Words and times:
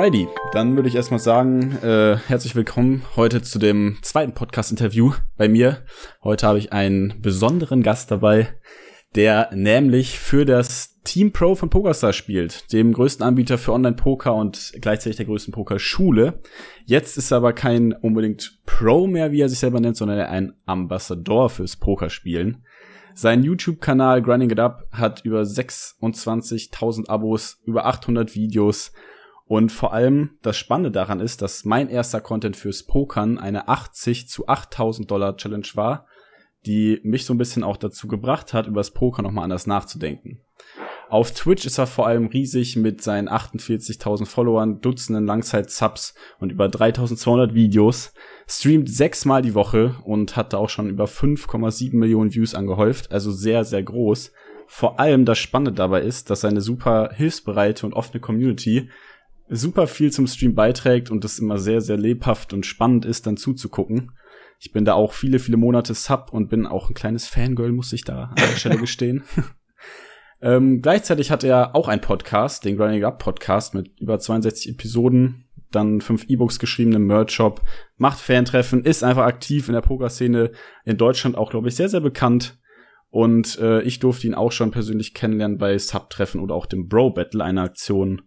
Alrighty, 0.00 0.28
dann 0.52 0.76
würde 0.76 0.88
ich 0.88 0.94
erstmal 0.94 1.20
sagen, 1.20 1.76
äh, 1.82 2.16
herzlich 2.26 2.56
willkommen 2.56 3.02
heute 3.16 3.42
zu 3.42 3.58
dem 3.58 3.98
zweiten 4.00 4.32
Podcast-Interview 4.32 5.12
bei 5.36 5.46
mir. 5.46 5.84
Heute 6.24 6.46
habe 6.46 6.58
ich 6.58 6.72
einen 6.72 7.20
besonderen 7.20 7.82
Gast 7.82 8.10
dabei, 8.10 8.48
der 9.14 9.50
nämlich 9.54 10.18
für 10.18 10.46
das 10.46 11.02
Team 11.04 11.32
Pro 11.32 11.54
von 11.54 11.68
PokerStar 11.68 12.14
spielt, 12.14 12.72
dem 12.72 12.94
größten 12.94 13.26
Anbieter 13.26 13.58
für 13.58 13.74
Online-Poker 13.74 14.34
und 14.34 14.72
gleichzeitig 14.80 15.18
der 15.18 15.26
größten 15.26 15.52
Pokerschule. 15.52 16.40
Jetzt 16.86 17.18
ist 17.18 17.30
er 17.30 17.36
aber 17.36 17.52
kein 17.52 17.92
unbedingt 17.92 18.58
Pro 18.64 19.06
mehr, 19.06 19.32
wie 19.32 19.42
er 19.42 19.50
sich 19.50 19.58
selber 19.58 19.80
nennt, 19.80 19.98
sondern 19.98 20.18
ein 20.20 20.54
Ambassador 20.64 21.50
fürs 21.50 21.76
Pokerspielen. 21.76 22.64
Sein 23.12 23.42
YouTube-Kanal 23.42 24.22
Grinding 24.22 24.48
It 24.52 24.60
Up 24.60 24.88
hat 24.92 25.26
über 25.26 25.42
26.000 25.42 27.10
Abos, 27.10 27.60
über 27.66 27.84
800 27.84 28.34
Videos 28.34 28.92
und 29.50 29.72
vor 29.72 29.92
allem 29.92 30.38
das 30.42 30.56
Spannende 30.56 30.92
daran 30.92 31.18
ist, 31.18 31.42
dass 31.42 31.64
mein 31.64 31.88
erster 31.88 32.20
Content 32.20 32.54
fürs 32.54 32.84
Pokern 32.84 33.36
eine 33.36 33.66
80 33.66 34.28
zu 34.28 34.46
8000 34.46 35.10
Dollar 35.10 35.36
Challenge 35.36 35.66
war, 35.74 36.06
die 36.66 37.00
mich 37.02 37.24
so 37.24 37.34
ein 37.34 37.38
bisschen 37.38 37.64
auch 37.64 37.76
dazu 37.76 38.06
gebracht 38.06 38.54
hat, 38.54 38.68
über 38.68 38.78
das 38.78 38.92
Poker 38.92 39.22
nochmal 39.22 39.42
anders 39.42 39.66
nachzudenken. 39.66 40.40
Auf 41.08 41.32
Twitch 41.32 41.66
ist 41.66 41.78
er 41.78 41.88
vor 41.88 42.06
allem 42.06 42.28
riesig 42.28 42.76
mit 42.76 43.02
seinen 43.02 43.28
48.000 43.28 44.24
Followern, 44.24 44.80
Dutzenden 44.82 45.26
Langzeit-Subs 45.26 46.14
und 46.38 46.52
über 46.52 46.66
3.200 46.66 47.52
Videos, 47.52 48.14
streamt 48.46 48.88
sechsmal 48.88 49.42
die 49.42 49.54
Woche 49.54 49.96
und 50.04 50.36
hatte 50.36 50.58
auch 50.58 50.68
schon 50.68 50.88
über 50.88 51.06
5,7 51.06 51.96
Millionen 51.96 52.32
Views 52.32 52.54
angehäuft, 52.54 53.10
also 53.10 53.32
sehr, 53.32 53.64
sehr 53.64 53.82
groß. 53.82 54.30
Vor 54.68 55.00
allem 55.00 55.24
das 55.24 55.40
Spannende 55.40 55.72
dabei 55.72 56.02
ist, 56.02 56.30
dass 56.30 56.42
seine 56.42 56.60
super 56.60 57.10
hilfsbereite 57.12 57.84
und 57.84 57.94
offene 57.94 58.20
Community 58.20 58.88
super 59.50 59.86
viel 59.86 60.12
zum 60.12 60.26
Stream 60.26 60.54
beiträgt 60.54 61.10
und 61.10 61.24
es 61.24 61.38
immer 61.38 61.58
sehr, 61.58 61.80
sehr 61.80 61.96
lebhaft 61.96 62.52
und 62.52 62.66
spannend 62.66 63.04
ist, 63.04 63.26
dann 63.26 63.36
zuzugucken. 63.36 64.12
Ich 64.60 64.72
bin 64.72 64.84
da 64.84 64.94
auch 64.94 65.12
viele, 65.12 65.38
viele 65.38 65.56
Monate 65.56 65.94
Sub 65.94 66.28
und 66.32 66.48
bin 66.48 66.66
auch 66.66 66.88
ein 66.88 66.94
kleines 66.94 67.26
Fangirl, 67.26 67.72
muss 67.72 67.92
ich 67.92 68.04
da 68.04 68.24
an 68.24 68.36
der 68.36 68.56
Stelle 68.56 68.76
gestehen. 68.80 69.24
ähm, 70.40 70.82
gleichzeitig 70.82 71.30
hat 71.30 71.44
er 71.44 71.74
auch 71.74 71.88
einen 71.88 72.00
Podcast, 72.00 72.64
den 72.64 72.76
Grinding 72.76 73.04
Up 73.04 73.18
Podcast 73.18 73.74
mit 73.74 73.90
über 73.98 74.18
62 74.18 74.72
Episoden, 74.72 75.46
dann 75.72 76.00
fünf 76.00 76.24
E-Books 76.28 76.58
geschrieben 76.58 76.92
im 76.92 77.06
Merch-Shop, 77.06 77.62
macht 77.96 78.20
Fantreffen, 78.20 78.84
ist 78.84 79.02
einfach 79.02 79.24
aktiv 79.24 79.68
in 79.68 79.74
der 79.74 79.80
Pokerszene 79.80 80.52
in 80.84 80.96
Deutschland 80.96 81.36
auch, 81.36 81.50
glaube 81.50 81.68
ich, 81.68 81.76
sehr, 81.76 81.88
sehr 81.88 82.00
bekannt. 82.00 82.58
Und 83.08 83.58
äh, 83.58 83.82
ich 83.82 83.98
durfte 83.98 84.28
ihn 84.28 84.34
auch 84.34 84.52
schon 84.52 84.70
persönlich 84.70 85.14
kennenlernen 85.14 85.58
bei 85.58 85.76
Sub-Treffen 85.76 86.40
oder 86.40 86.54
auch 86.54 86.66
dem 86.66 86.86
Bro-Battle, 86.86 87.42
einer 87.42 87.62
Aktion, 87.62 88.22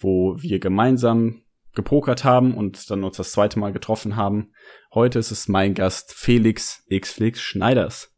wo 0.00 0.36
wir 0.40 0.58
gemeinsam 0.58 1.42
gepokert 1.74 2.24
haben 2.24 2.54
und 2.54 2.90
dann 2.90 3.04
uns 3.04 3.16
das 3.16 3.32
zweite 3.32 3.58
Mal 3.58 3.72
getroffen 3.72 4.16
haben. 4.16 4.52
Heute 4.92 5.18
ist 5.18 5.30
es 5.30 5.46
mein 5.46 5.74
Gast 5.74 6.12
Felix 6.12 6.84
Xflix 6.90 7.40
Schneiders. 7.40 8.09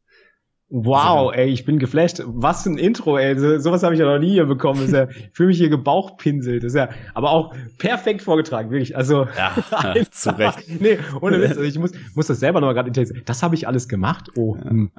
Wow, 0.74 1.34
ey, 1.34 1.50
ich 1.50 1.66
bin 1.66 1.78
geflasht. 1.78 2.22
Was 2.24 2.64
ein 2.64 2.78
Intro, 2.78 3.18
ey. 3.18 3.38
So, 3.38 3.58
sowas 3.58 3.82
habe 3.82 3.92
ich 3.92 4.00
ja 4.00 4.06
noch 4.06 4.18
nie 4.18 4.30
hier 4.30 4.46
bekommen. 4.46 4.80
Das 4.80 4.88
ist 4.88 4.94
ja, 4.94 5.08
ich 5.10 5.30
fühle 5.34 5.48
mich 5.48 5.58
hier 5.58 5.68
gebauchpinselt. 5.68 6.64
Das 6.64 6.72
ist 6.72 6.76
ja, 6.76 6.88
aber 7.12 7.30
auch 7.30 7.54
perfekt 7.76 8.22
vorgetragen, 8.22 8.70
wirklich. 8.70 8.96
Also, 8.96 9.26
ja, 9.36 9.54
ja 9.94 9.94
zu 10.10 10.30
Recht. 10.38 10.80
nee, 10.80 10.96
ohne 11.20 11.42
Witz. 11.42 11.50
Also 11.50 11.62
ich 11.64 11.78
muss, 11.78 11.92
muss 12.14 12.26
das 12.26 12.40
selber 12.40 12.62
noch 12.62 12.68
mal 12.68 12.72
gerade 12.72 12.90
Das 13.26 13.42
habe 13.42 13.54
ich 13.54 13.68
alles 13.68 13.86
gemacht. 13.86 14.30
Oh, 14.34 14.56
hm. 14.56 14.90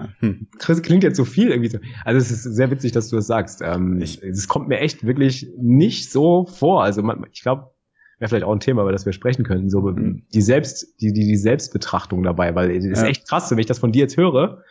klingt 0.84 1.04
jetzt 1.04 1.18
so 1.18 1.26
viel 1.26 1.50
irgendwie. 1.50 1.70
So. 1.70 1.80
Also 2.06 2.20
es 2.20 2.30
ist 2.30 2.44
sehr 2.44 2.70
witzig, 2.70 2.92
dass 2.92 3.10
du 3.10 3.16
das 3.16 3.26
sagst. 3.26 3.64
Ähm, 3.64 4.00
es 4.00 4.48
kommt 4.48 4.68
mir 4.68 4.78
echt 4.78 5.08
wirklich 5.08 5.48
nicht 5.58 6.12
so 6.12 6.46
vor. 6.46 6.84
Also 6.84 7.02
man, 7.02 7.26
ich 7.32 7.42
glaube, 7.42 7.72
wäre 8.20 8.30
vielleicht 8.30 8.46
auch 8.46 8.54
ein 8.54 8.60
Thema, 8.60 8.84
über 8.84 8.92
das 8.92 9.08
wir 9.08 9.14
sprechen 9.14 9.44
könnten. 9.44 9.72
So 9.72 9.82
mhm. 9.82 10.22
die 10.32 10.42
Selbst, 10.44 11.02
die, 11.02 11.14
die, 11.14 11.26
die 11.26 11.36
Selbstbetrachtung 11.36 12.22
dabei, 12.22 12.54
weil 12.54 12.70
es 12.70 12.86
ist 12.86 13.02
ja. 13.02 13.08
echt 13.08 13.28
krass, 13.28 13.50
wenn 13.50 13.58
ich 13.58 13.66
das 13.66 13.80
von 13.80 13.92
dir 13.92 14.02
jetzt 14.02 14.18
höre 14.18 14.62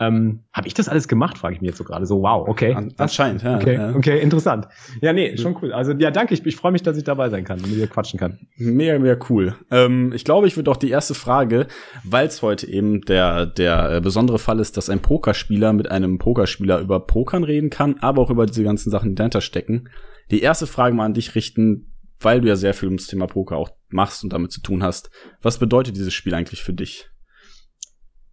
ähm, 0.00 0.44
Habe 0.54 0.66
ich 0.66 0.72
das 0.72 0.88
alles 0.88 1.08
gemacht, 1.08 1.36
frage 1.36 1.54
ich 1.54 1.60
mich 1.60 1.68
jetzt 1.68 1.76
so 1.76 1.84
gerade. 1.84 2.06
So, 2.06 2.22
wow, 2.22 2.48
okay. 2.48 2.72
An, 2.72 2.94
anscheinend, 2.96 3.42
ja. 3.42 3.56
Okay, 3.56 3.74
ja. 3.74 3.94
okay, 3.94 4.18
interessant. 4.18 4.66
Ja, 5.02 5.12
nee, 5.12 5.36
schon 5.36 5.56
cool. 5.60 5.74
Also 5.74 5.92
ja, 5.92 6.10
danke. 6.10 6.32
Ich, 6.32 6.44
ich 6.46 6.56
freue 6.56 6.72
mich, 6.72 6.82
dass 6.82 6.96
ich 6.96 7.04
dabei 7.04 7.28
sein 7.28 7.44
kann 7.44 7.60
und 7.60 7.68
mit 7.68 7.78
dir 7.78 7.86
quatschen 7.86 8.18
kann. 8.18 8.38
Mega, 8.56 8.98
mega 8.98 9.18
cool. 9.28 9.56
Ähm, 9.70 10.12
ich 10.14 10.24
glaube, 10.24 10.46
ich 10.46 10.56
würde 10.56 10.70
auch 10.70 10.78
die 10.78 10.88
erste 10.88 11.12
Frage, 11.12 11.66
weil 12.02 12.26
es 12.26 12.40
heute 12.40 12.66
eben 12.66 13.02
der, 13.02 13.44
der 13.44 13.96
äh, 13.96 14.00
besondere 14.00 14.38
Fall 14.38 14.58
ist, 14.58 14.78
dass 14.78 14.88
ein 14.88 15.00
Pokerspieler 15.00 15.74
mit 15.74 15.90
einem 15.90 16.16
Pokerspieler 16.16 16.80
über 16.80 17.00
Pokern 17.00 17.44
reden 17.44 17.68
kann, 17.68 17.96
aber 18.00 18.22
auch 18.22 18.30
über 18.30 18.46
diese 18.46 18.64
ganzen 18.64 18.90
Sachen, 18.90 19.10
die 19.10 19.16
dahinter 19.16 19.42
stecken. 19.42 19.90
Die 20.30 20.40
erste 20.40 20.66
Frage 20.66 20.94
mal 20.94 21.04
an 21.04 21.14
dich 21.14 21.34
richten, 21.34 21.92
weil 22.20 22.40
du 22.40 22.48
ja 22.48 22.56
sehr 22.56 22.72
viel 22.72 22.88
ums 22.88 23.06
Thema 23.06 23.26
Poker 23.26 23.56
auch 23.56 23.70
machst 23.90 24.24
und 24.24 24.32
damit 24.32 24.50
zu 24.50 24.62
tun 24.62 24.82
hast. 24.82 25.10
Was 25.42 25.58
bedeutet 25.58 25.96
dieses 25.96 26.14
Spiel 26.14 26.34
eigentlich 26.34 26.62
für 26.62 26.72
dich? 26.72 27.10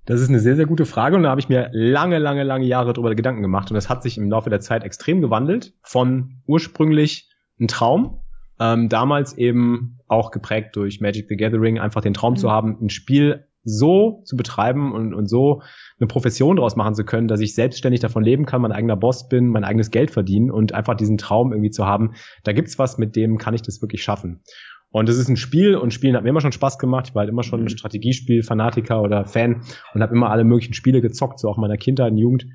Das 0.07 0.22
ist 0.22 0.29
eine 0.29 0.40
sehr, 0.40 0.56
sehr 0.56 0.66
gute 0.66 0.85
Frage 0.85 1.18
und 1.18 1.23
da 1.23 1.29
habe 1.29 1.41
ich 1.41 1.50
mir 1.50 1.69
lange, 1.73 2.18
lange, 2.18 2.44
lange 2.44 2.66
Jahre 2.66 2.94
darüber 2.94 3.13
Gedanken 3.13 3.41
gemacht 3.41 3.69
und 3.69 3.75
das 3.75 3.90
hat 3.90 4.03
sich 4.03 4.18
im 4.18 4.31
Laufe 4.31 4.50
der 4.50 4.62
Zeit 4.62 4.85
extrem 4.85 5.19
gewandelt 5.19 5.73
von 5.84 6.41
ursprünglich 6.47 7.29
ein 7.59 7.68
Traum, 7.68 8.22
ähm, 8.57 8.88
damals 8.88 9.38
eben 9.38 10.00
auch 10.07 10.31
geprägt 10.31 10.78
durch 10.78 11.01
Magic 11.01 11.28
the 11.28 11.35
Gathering, 11.35 11.78
einfach 11.78 12.01
den 12.01 12.13
Traum 12.13 12.34
mhm. 12.34 12.38
zu 12.38 12.50
haben, 12.50 12.78
ein 12.81 12.90
Spiel 12.90 13.47
so 13.66 14.22
zu 14.23 14.38
betreiben 14.38 14.94
und, 14.94 15.13
und 15.13 15.28
so 15.28 15.62
eine 16.00 16.07
Profession 16.07 16.56
daraus 16.56 16.78
machen 16.78 16.95
zu 16.95 17.03
können, 17.03 17.28
dass 17.28 17.41
ich 17.41 17.53
selbstständig 17.53 18.00
davon 18.00 18.24
leben 18.24 18.45
kann, 18.45 18.62
mein 18.62 18.72
eigener 18.72 18.95
Boss 18.95 19.28
bin, 19.28 19.47
mein 19.47 19.66
eigenes 19.66 19.91
Geld 19.91 20.12
verdienen 20.12 20.51
und 20.51 20.74
einfach 20.74 20.95
diesen 20.95 21.18
Traum 21.18 21.51
irgendwie 21.51 21.72
zu 21.72 21.85
haben, 21.85 22.13
da 22.45 22.53
gibt's 22.53 22.79
was, 22.79 22.97
mit 22.97 23.18
dem 23.18 23.38
kann 23.38 23.53
ich 23.53 23.62
das 23.62 23.81
wirklich 23.81 24.03
schaffen. 24.03 24.41
Und 24.89 25.09
es 25.09 25.17
ist 25.17 25.27
ein 25.27 25.37
Spiel 25.37 25.75
und 25.75 25.93
Spielen 25.93 26.15
hat 26.15 26.23
mir 26.23 26.29
immer 26.29 26.41
schon 26.41 26.51
Spaß 26.51 26.79
gemacht. 26.79 27.07
Ich 27.09 27.15
war 27.15 27.21
halt 27.21 27.29
immer 27.29 27.43
schon 27.43 27.61
ein 27.61 27.63
mhm. 27.63 27.69
Strategiespiel-Fanatiker 27.69 29.01
oder 29.01 29.25
Fan 29.25 29.61
und 29.93 30.01
habe 30.01 30.15
immer 30.15 30.29
alle 30.29 30.43
möglichen 30.43 30.73
Spiele 30.73 31.01
gezockt, 31.01 31.39
so 31.39 31.49
auch 31.49 31.57
meiner 31.57 31.77
Kindheit 31.77 32.11
und 32.11 32.17
Jugend. 32.17 32.45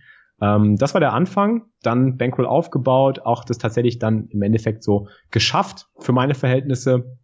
Ähm, 0.41 0.77
das 0.77 0.95
war 0.95 1.01
der 1.01 1.13
Anfang. 1.13 1.67
Dann 1.83 2.17
Bankroll 2.17 2.47
aufgebaut, 2.47 3.21
auch 3.21 3.45
das 3.45 3.59
tatsächlich 3.59 3.99
dann 3.99 4.29
im 4.31 4.43
Endeffekt 4.43 4.83
so 4.83 5.09
geschafft 5.31 5.89
für 5.99 6.13
meine 6.13 6.35
Verhältnisse. 6.35 7.17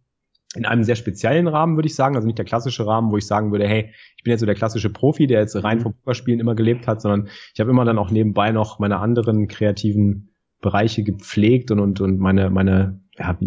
In 0.55 0.65
einem 0.65 0.83
sehr 0.83 0.95
speziellen 0.95 1.47
Rahmen, 1.47 1.77
würde 1.77 1.87
ich 1.87 1.93
sagen. 1.93 2.15
Also 2.15 2.25
nicht 2.25 2.39
der 2.39 2.45
klassische 2.45 2.87
Rahmen, 2.87 3.11
wo 3.11 3.17
ich 3.17 3.27
sagen 3.27 3.51
würde, 3.51 3.67
hey, 3.67 3.93
ich 4.17 4.23
bin 4.23 4.31
jetzt 4.31 4.39
so 4.39 4.47
der 4.47 4.55
klassische 4.55 4.89
Profi, 4.89 5.27
der 5.27 5.41
jetzt 5.41 5.55
rein 5.63 5.77
mhm. 5.77 5.81
vom 5.81 5.93
Pokerspielen 5.93 6.39
immer 6.39 6.55
gelebt 6.55 6.87
hat, 6.87 7.01
sondern 7.01 7.29
ich 7.53 7.59
habe 7.59 7.69
immer 7.69 7.85
dann 7.85 7.99
auch 7.99 8.09
nebenbei 8.09 8.51
noch 8.51 8.79
meine 8.79 8.97
anderen 8.97 9.47
kreativen 9.47 10.33
Bereiche 10.61 11.03
gepflegt 11.03 11.71
und, 11.71 11.79
und, 11.79 12.01
und 12.01 12.19
meine, 12.19 12.49
meine 12.49 12.99
ja, 13.19 13.37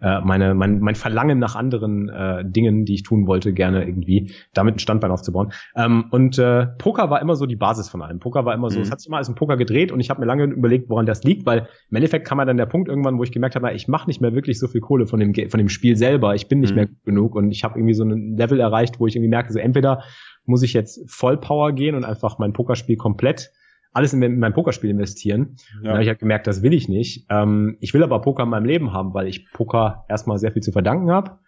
äh, 0.00 0.20
meine, 0.24 0.54
mein, 0.54 0.78
mein 0.80 0.94
Verlangen 0.94 1.38
nach 1.38 1.56
anderen 1.56 2.08
äh, 2.08 2.44
Dingen, 2.44 2.84
die 2.84 2.94
ich 2.94 3.02
tun 3.02 3.26
wollte, 3.26 3.52
gerne 3.52 3.84
irgendwie 3.84 4.32
damit 4.54 4.76
ein 4.76 4.78
Standbein 4.78 5.10
aufzubauen. 5.10 5.52
Ähm, 5.74 6.06
und 6.10 6.38
äh, 6.38 6.66
Poker 6.78 7.10
war 7.10 7.20
immer 7.20 7.34
so 7.34 7.46
die 7.46 7.56
Basis 7.56 7.88
von 7.88 8.02
allem. 8.02 8.20
Poker 8.20 8.44
war 8.44 8.54
immer 8.54 8.70
so, 8.70 8.78
mhm. 8.78 8.84
es 8.84 8.90
hat 8.90 9.00
sich 9.00 9.08
immer 9.08 9.16
als 9.18 9.28
ein 9.28 9.34
Poker 9.34 9.56
gedreht 9.56 9.90
und 9.90 10.00
ich 10.00 10.10
habe 10.10 10.20
mir 10.20 10.26
lange 10.26 10.44
überlegt, 10.44 10.88
woran 10.88 11.06
das 11.06 11.24
liegt, 11.24 11.44
weil 11.44 11.68
im 11.90 11.96
Endeffekt 11.96 12.26
kam 12.26 12.38
dann 12.38 12.56
der 12.56 12.66
Punkt 12.66 12.88
irgendwann, 12.88 13.18
wo 13.18 13.24
ich 13.24 13.32
gemerkt 13.32 13.56
habe, 13.56 13.72
ich 13.72 13.88
mache 13.88 14.06
nicht 14.06 14.20
mehr 14.20 14.34
wirklich 14.34 14.58
so 14.58 14.68
viel 14.68 14.80
Kohle 14.80 15.06
von 15.06 15.18
dem 15.18 15.34
von 15.50 15.58
dem 15.58 15.68
Spiel 15.68 15.96
selber. 15.96 16.34
Ich 16.34 16.48
bin 16.48 16.60
nicht 16.60 16.70
mhm. 16.70 16.76
mehr 16.76 16.86
gut 16.86 17.04
genug 17.04 17.34
und 17.34 17.50
ich 17.50 17.64
habe 17.64 17.78
irgendwie 17.78 17.94
so 17.94 18.04
ein 18.04 18.36
Level 18.36 18.60
erreicht, 18.60 19.00
wo 19.00 19.06
ich 19.06 19.16
irgendwie 19.16 19.30
merke, 19.30 19.52
so 19.52 19.58
entweder 19.58 20.02
muss 20.44 20.62
ich 20.62 20.72
jetzt 20.72 21.10
Vollpower 21.10 21.72
gehen 21.72 21.94
und 21.94 22.04
einfach 22.04 22.38
mein 22.38 22.52
Pokerspiel 22.52 22.96
komplett 22.96 23.50
alles 23.96 24.12
in 24.12 24.38
mein 24.38 24.52
Pokerspiel 24.52 24.90
investieren. 24.90 25.56
Ja. 25.76 25.82
Dann 25.82 25.92
habe 25.92 26.02
ich 26.02 26.08
halt 26.08 26.18
gemerkt, 26.18 26.46
das 26.46 26.62
will 26.62 26.74
ich 26.74 26.88
nicht. 26.88 27.26
Ähm, 27.30 27.78
ich 27.80 27.94
will 27.94 28.02
aber 28.02 28.20
Poker 28.20 28.42
in 28.42 28.50
meinem 28.50 28.66
Leben 28.66 28.92
haben, 28.92 29.14
weil 29.14 29.26
ich 29.26 29.50
Poker 29.52 30.04
erstmal 30.08 30.38
sehr 30.38 30.52
viel 30.52 30.62
zu 30.62 30.70
verdanken 30.70 31.10
habe. 31.10 31.38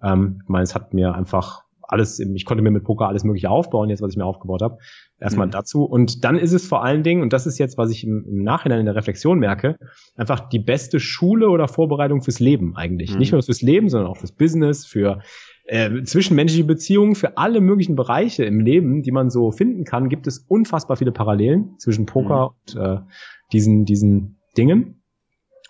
Ähm, 0.00 0.38
ich 0.42 0.48
meine, 0.48 0.62
es 0.62 0.76
hat 0.76 0.94
mir 0.94 1.14
einfach 1.14 1.64
alles, 1.82 2.20
ich 2.20 2.44
konnte 2.44 2.62
mir 2.62 2.70
mit 2.70 2.84
Poker 2.84 3.08
alles 3.08 3.24
mögliche 3.24 3.50
aufbauen, 3.50 3.88
jetzt 3.88 4.02
was 4.02 4.12
ich 4.12 4.16
mir 4.16 4.24
aufgebaut 4.24 4.62
habe. 4.62 4.78
Erstmal 5.18 5.46
mhm. 5.48 5.52
dazu. 5.52 5.84
Und 5.84 6.24
dann 6.24 6.36
ist 6.38 6.52
es 6.52 6.66
vor 6.66 6.84
allen 6.84 7.02
Dingen, 7.02 7.22
und 7.22 7.32
das 7.32 7.46
ist 7.46 7.58
jetzt, 7.58 7.76
was 7.76 7.90
ich 7.90 8.04
im, 8.04 8.24
im, 8.28 8.42
Nachhinein 8.42 8.80
in 8.80 8.86
der 8.86 8.94
Reflexion 8.94 9.38
merke, 9.38 9.76
einfach 10.16 10.48
die 10.48 10.58
beste 10.58 11.00
Schule 11.00 11.48
oder 11.48 11.66
Vorbereitung 11.66 12.22
fürs 12.22 12.38
Leben 12.38 12.76
eigentlich. 12.76 13.12
Mhm. 13.12 13.18
Nicht 13.18 13.32
nur 13.32 13.42
fürs 13.42 13.62
Leben, 13.62 13.88
sondern 13.88 14.10
auch 14.10 14.16
fürs 14.16 14.32
Business, 14.32 14.86
für 14.86 15.20
äh, 15.66 16.02
zwischenmenschliche 16.02 16.64
Beziehungen 16.64 17.14
für 17.14 17.36
alle 17.36 17.60
möglichen 17.60 17.96
Bereiche 17.96 18.44
im 18.44 18.60
Leben, 18.60 19.02
die 19.02 19.12
man 19.12 19.30
so 19.30 19.50
finden 19.50 19.84
kann, 19.84 20.08
gibt 20.08 20.26
es 20.26 20.38
unfassbar 20.48 20.96
viele 20.96 21.12
Parallelen 21.12 21.78
zwischen 21.78 22.06
Poker 22.06 22.54
mhm. 22.74 22.80
und 22.80 22.82
äh, 22.82 23.00
diesen, 23.52 23.84
diesen 23.84 24.38
Dingen. 24.56 25.02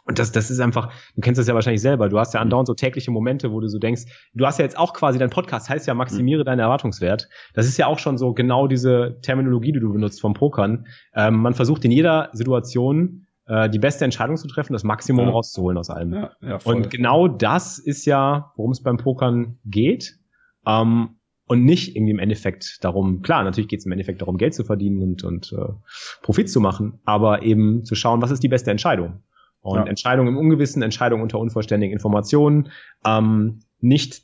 Und 0.07 0.21
das, 0.21 0.31
das 0.31 0.51
ist 0.51 0.61
einfach, 0.61 0.93
du 1.17 1.21
kennst 1.21 1.39
das 1.39 1.49
ja 1.49 1.55
wahrscheinlich 1.55 1.83
selber. 1.83 2.09
Du 2.09 2.19
hast 2.19 2.33
ja 2.33 2.41
andauernd 2.41 2.69
so 2.69 2.75
tägliche 2.75 3.11
Momente, 3.11 3.51
wo 3.51 3.59
du 3.59 3.69
so 3.69 3.81
denkst, 3.81 4.05
du 4.35 4.47
hast 4.47 4.59
ja 4.59 4.65
jetzt 4.65 4.79
auch 4.79 4.93
quasi, 4.93 5.19
dein 5.19 5.31
Podcast 5.31 5.69
heißt 5.69 5.87
ja 5.89 5.95
maximiere 5.95 6.43
mhm. 6.43 6.47
deinen 6.47 6.61
Erwartungswert. 6.61 7.29
Das 7.55 7.67
ist 7.67 7.77
ja 7.77 7.89
auch 7.89 7.99
schon 7.99 8.17
so 8.17 8.33
genau 8.33 8.69
diese 8.69 9.19
Terminologie, 9.23 9.73
die 9.73 9.81
du 9.81 9.93
benutzt 9.93 10.21
vom 10.21 10.35
Pokern. 10.35 10.87
Ähm, 11.15 11.37
man 11.37 11.55
versucht 11.55 11.85
in 11.85 11.91
jeder 11.91 12.31
Situation 12.33 13.26
äh, 13.47 13.71
die 13.71 13.79
beste 13.79 14.05
Entscheidung 14.05 14.37
zu 14.37 14.49
treffen, 14.49 14.73
das 14.73 14.85
Maximum 14.85 15.27
ja. 15.27 15.33
rauszuholen 15.33 15.79
aus 15.79 15.91
allem. 15.91 16.13
Ja, 16.13 16.31
ja. 16.41 16.59
Und 16.65 16.91
genau 16.91 17.29
das 17.29 17.79
ist 17.79 18.05
ja, 18.05 18.53
worum 18.57 18.73
es 18.73 18.83
beim 18.83 18.97
Pokern 18.97 19.59
geht. 19.65 20.19
Ähm, 20.67 21.11
und 21.49 21.65
nicht 21.65 21.95
irgendwie 21.95 22.11
im 22.11 22.19
Endeffekt 22.19 22.83
darum, 22.83 23.23
klar, 23.23 23.45
natürlich 23.45 23.69
geht 23.69 23.79
es 23.79 23.87
im 23.87 23.93
Endeffekt 23.93 24.21
darum, 24.21 24.37
Geld 24.37 24.53
zu 24.53 24.65
verdienen 24.65 25.01
und, 25.01 25.23
und 25.23 25.53
äh, 25.53 25.73
Profit 26.23 26.51
zu 26.51 26.61
machen, 26.61 26.99
aber 27.05 27.43
eben 27.43 27.85
zu 27.85 27.95
schauen, 27.95 28.21
was 28.21 28.33
ist 28.33 28.43
die 28.43 28.49
beste 28.49 28.73
Entscheidung. 28.73 29.23
Und 29.61 29.79
ja. 29.79 29.87
Entscheidungen 29.87 30.29
im 30.29 30.39
Ungewissen, 30.39 30.83
Entscheidungen 30.83 31.23
unter 31.23 31.39
unvollständigen 31.39 31.93
Informationen, 31.93 32.71
ähm, 33.05 33.61
nicht 33.81 34.23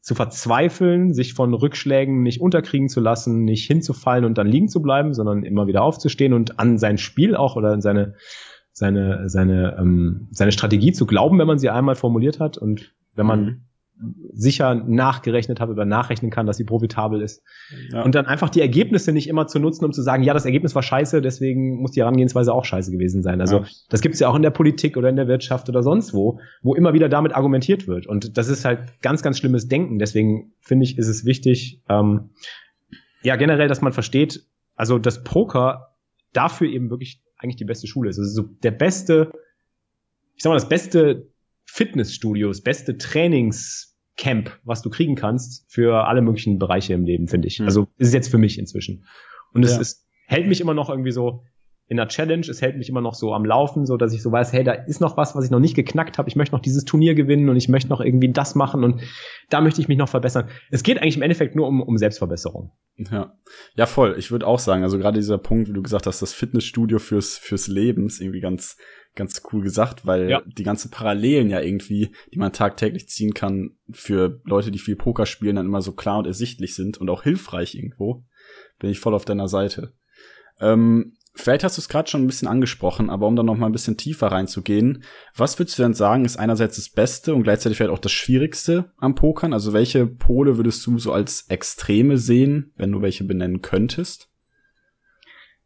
zu 0.00 0.14
verzweifeln, 0.14 1.14
sich 1.14 1.32
von 1.32 1.54
Rückschlägen 1.54 2.22
nicht 2.22 2.40
unterkriegen 2.40 2.88
zu 2.88 3.00
lassen, 3.00 3.44
nicht 3.44 3.66
hinzufallen 3.66 4.26
und 4.26 4.36
dann 4.36 4.46
liegen 4.46 4.68
zu 4.68 4.82
bleiben, 4.82 5.14
sondern 5.14 5.44
immer 5.44 5.66
wieder 5.66 5.82
aufzustehen 5.82 6.34
und 6.34 6.58
an 6.58 6.76
sein 6.78 6.98
Spiel 6.98 7.34
auch 7.34 7.56
oder 7.56 7.72
an 7.72 7.80
seine 7.80 8.14
seine 8.74 9.30
seine 9.30 9.76
ähm, 9.78 10.28
seine 10.30 10.52
Strategie 10.52 10.92
zu 10.92 11.06
glauben, 11.06 11.38
wenn 11.38 11.46
man 11.46 11.58
sie 11.58 11.70
einmal 11.70 11.94
formuliert 11.94 12.40
hat 12.40 12.58
und 12.58 12.92
wenn 13.14 13.26
man 13.26 13.44
mhm 13.44 13.60
sicher 14.32 14.74
nachgerechnet 14.74 15.60
habe, 15.60 15.72
über 15.72 15.84
nachrechnen 15.84 16.30
kann, 16.30 16.46
dass 16.46 16.56
sie 16.56 16.64
profitabel 16.64 17.22
ist. 17.22 17.42
Ja. 17.92 18.02
Und 18.02 18.14
dann 18.14 18.26
einfach 18.26 18.50
die 18.50 18.60
Ergebnisse 18.60 19.12
nicht 19.12 19.28
immer 19.28 19.46
zu 19.46 19.60
nutzen, 19.60 19.84
um 19.84 19.92
zu 19.92 20.02
sagen, 20.02 20.24
ja, 20.24 20.34
das 20.34 20.44
Ergebnis 20.44 20.74
war 20.74 20.82
scheiße, 20.82 21.22
deswegen 21.22 21.80
muss 21.80 21.92
die 21.92 22.00
Herangehensweise 22.00 22.52
auch 22.52 22.64
scheiße 22.64 22.90
gewesen 22.90 23.22
sein. 23.22 23.40
Also 23.40 23.58
ja. 23.58 23.64
das 23.88 24.00
gibt 24.00 24.14
es 24.14 24.20
ja 24.20 24.28
auch 24.28 24.34
in 24.34 24.42
der 24.42 24.50
Politik 24.50 24.96
oder 24.96 25.08
in 25.08 25.16
der 25.16 25.28
Wirtschaft 25.28 25.68
oder 25.68 25.82
sonst 25.82 26.12
wo, 26.12 26.40
wo 26.62 26.74
immer 26.74 26.92
wieder 26.92 27.08
damit 27.08 27.34
argumentiert 27.34 27.86
wird. 27.86 28.06
Und 28.06 28.36
das 28.36 28.48
ist 28.48 28.64
halt 28.64 29.00
ganz, 29.00 29.22
ganz 29.22 29.38
schlimmes 29.38 29.68
Denken. 29.68 29.98
Deswegen 29.98 30.52
finde 30.60 30.84
ich, 30.84 30.98
ist 30.98 31.08
es 31.08 31.24
wichtig, 31.24 31.80
ähm, 31.88 32.30
ja, 33.22 33.36
generell, 33.36 33.68
dass 33.68 33.80
man 33.80 33.92
versteht, 33.92 34.44
also 34.74 34.98
das 34.98 35.22
Poker 35.22 35.94
dafür 36.32 36.68
eben 36.68 36.90
wirklich 36.90 37.22
eigentlich 37.44 37.56
die 37.56 37.64
beste 37.64 37.86
Schule 37.86 38.10
ist. 38.10 38.18
Also 38.18 38.42
so 38.42 38.48
der 38.62 38.72
beste, 38.72 39.30
ich 40.34 40.42
sag 40.42 40.50
mal, 40.50 40.56
das 40.56 40.68
beste 40.68 41.28
Fitnessstudio, 41.66 42.48
das 42.48 42.62
beste 42.62 42.98
Trainingscamp, 42.98 44.50
was 44.64 44.82
du 44.82 44.90
kriegen 44.90 45.14
kannst 45.14 45.64
für 45.68 46.06
alle 46.06 46.22
möglichen 46.22 46.58
Bereiche 46.58 46.94
im 46.94 47.04
Leben, 47.04 47.28
finde 47.28 47.46
ich. 47.48 47.60
Mhm. 47.60 47.66
Also 47.66 47.82
ist 47.98 48.08
es 48.08 48.14
jetzt 48.14 48.28
für 48.28 48.38
mich 48.38 48.58
inzwischen. 48.58 49.06
Und 49.52 49.62
es 49.62 49.72
ja. 49.72 49.80
ist, 49.80 50.06
hält 50.26 50.48
mich 50.48 50.60
immer 50.60 50.74
noch 50.74 50.88
irgendwie 50.90 51.12
so 51.12 51.44
in 51.86 51.98
der 51.98 52.08
Challenge, 52.08 52.46
es 52.48 52.62
hält 52.62 52.76
mich 52.78 52.88
immer 52.88 53.02
noch 53.02 53.14
so 53.14 53.34
am 53.34 53.44
Laufen, 53.44 53.84
so 53.84 53.96
dass 53.96 54.14
ich 54.14 54.22
so 54.22 54.32
weiß, 54.32 54.52
hey, 54.52 54.64
da 54.64 54.72
ist 54.72 55.00
noch 55.00 55.16
was, 55.16 55.36
was 55.36 55.44
ich 55.44 55.50
noch 55.50 55.60
nicht 55.60 55.74
geknackt 55.74 56.16
habe. 56.16 56.28
Ich 56.28 56.36
möchte 56.36 56.54
noch 56.54 56.62
dieses 56.62 56.84
Turnier 56.84 57.14
gewinnen 57.14 57.48
und 57.50 57.56
ich 57.56 57.68
möchte 57.68 57.90
noch 57.90 58.00
irgendwie 58.00 58.32
das 58.32 58.54
machen 58.54 58.84
und 58.84 59.02
da 59.50 59.60
möchte 59.60 59.80
ich 59.82 59.88
mich 59.88 59.98
noch 59.98 60.08
verbessern. 60.08 60.48
Es 60.70 60.82
geht 60.82 61.00
eigentlich 61.00 61.16
im 61.16 61.22
Endeffekt 61.22 61.56
nur 61.56 61.68
um, 61.68 61.82
um 61.82 61.98
Selbstverbesserung. 61.98 62.72
Ja, 62.96 63.34
ja 63.74 63.86
voll. 63.86 64.16
Ich 64.18 64.30
würde 64.30 64.46
auch 64.46 64.58
sagen, 64.58 64.82
also 64.82 64.98
gerade 64.98 65.18
dieser 65.18 65.36
Punkt, 65.36 65.68
wie 65.68 65.74
du 65.74 65.82
gesagt 65.82 66.06
hast, 66.06 66.22
das 66.22 66.32
Fitnessstudio 66.32 66.98
fürs 66.98 67.36
fürs 67.36 67.66
Leben 67.66 68.06
ist 68.06 68.20
irgendwie 68.20 68.40
ganz 68.40 68.78
ganz 69.14 69.42
cool 69.52 69.62
gesagt, 69.62 70.06
weil 70.06 70.28
ja. 70.28 70.42
die 70.44 70.64
ganzen 70.64 70.90
Parallelen 70.90 71.48
ja 71.48 71.60
irgendwie, 71.60 72.10
die 72.32 72.38
man 72.38 72.52
tagtäglich 72.52 73.08
ziehen 73.08 73.32
kann, 73.32 73.76
für 73.90 74.40
Leute, 74.44 74.70
die 74.70 74.78
viel 74.78 74.96
Poker 74.96 75.26
spielen, 75.26 75.56
dann 75.56 75.66
immer 75.66 75.82
so 75.82 75.92
klar 75.92 76.18
und 76.18 76.26
ersichtlich 76.26 76.74
sind 76.74 76.98
und 76.98 77.10
auch 77.10 77.22
hilfreich 77.22 77.74
irgendwo. 77.74 78.24
Bin 78.80 78.90
ich 78.90 78.98
voll 78.98 79.14
auf 79.14 79.24
deiner 79.24 79.48
Seite. 79.48 79.92
Ähm, 80.60 81.16
vielleicht 81.34 81.64
hast 81.64 81.76
du 81.76 81.80
es 81.80 81.88
gerade 81.88 82.08
schon 82.08 82.22
ein 82.22 82.26
bisschen 82.26 82.48
angesprochen, 82.48 83.10
aber 83.10 83.26
um 83.26 83.36
da 83.36 83.42
noch 83.42 83.56
mal 83.56 83.66
ein 83.66 83.72
bisschen 83.72 83.96
tiefer 83.96 84.28
reinzugehen, 84.28 85.02
was 85.36 85.58
würdest 85.58 85.78
du 85.78 85.82
denn 85.82 85.94
sagen, 85.94 86.24
ist 86.24 86.38
einerseits 86.38 86.76
das 86.76 86.88
Beste 86.88 87.34
und 87.34 87.42
gleichzeitig 87.42 87.76
vielleicht 87.76 87.92
auch 87.92 87.98
das 87.98 88.12
Schwierigste 88.12 88.92
am 88.98 89.14
Pokern? 89.14 89.52
Also 89.52 89.72
welche 89.72 90.06
Pole 90.06 90.56
würdest 90.56 90.86
du 90.86 90.98
so 90.98 91.12
als 91.12 91.48
Extreme 91.48 92.18
sehen, 92.18 92.72
wenn 92.76 92.92
du 92.92 93.02
welche 93.02 93.24
benennen 93.24 93.62
könntest? 93.62 94.30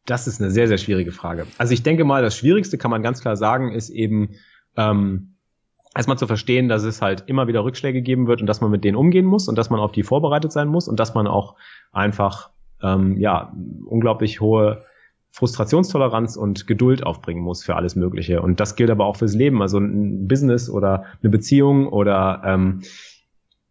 Das 0.06 0.26
ist 0.26 0.41
eine 0.41 0.50
sehr, 0.50 0.69
sehr 0.69 0.79
schwierige 0.79 1.12
Frage. 1.12 1.47
Also 1.59 1.75
ich 1.75 1.82
denke 1.82 2.05
mal, 2.05 2.23
das 2.23 2.37
Schwierigste 2.37 2.79
kann 2.79 2.91
man 2.91 3.03
ganz 3.03 3.21
klar 3.21 3.37
sagen, 3.37 3.73
ist 3.73 3.91
eben 3.91 4.37
ähm, 4.76 5.35
erstmal 5.94 6.17
zu 6.17 6.26
verstehen, 6.26 6.69
dass 6.69 6.82
es 6.82 7.03
halt 7.03 7.25
immer 7.26 7.47
wieder 7.47 7.62
Rückschläge 7.62 8.00
geben 8.00 8.26
wird 8.26 8.41
und 8.41 8.47
dass 8.47 8.62
man 8.62 8.71
mit 8.71 8.85
denen 8.85 8.97
umgehen 8.97 9.26
muss 9.26 9.49
und 9.49 9.59
dass 9.59 9.69
man 9.69 9.81
auf 9.81 9.93
die 9.93 10.03
vorbereitet 10.03 10.50
sein 10.50 10.69
muss 10.69 10.88
und 10.88 10.99
dass 10.99 11.12
man 11.12 11.26
auch 11.26 11.56
einfach 11.93 12.50
ähm, 12.82 13.19
ja 13.19 13.53
unglaublich 13.85 14.41
hohe 14.41 14.82
Frustrationstoleranz 15.38 16.37
und 16.37 16.67
Geduld 16.67 17.06
aufbringen 17.06 17.44
muss 17.44 17.62
für 17.62 17.76
alles 17.76 17.94
Mögliche. 17.94 18.43
Und 18.43 18.58
das 18.58 18.75
gilt 18.75 18.90
aber 18.90 19.06
auch 19.06 19.14
fürs 19.14 19.35
Leben. 19.35 19.62
Also 19.62 19.79
ein 19.79 20.26
Business 20.26 20.69
oder 20.69 21.05
eine 21.23 21.31
Beziehung 21.31 21.87
oder 21.87 22.43
ähm, 22.44 22.82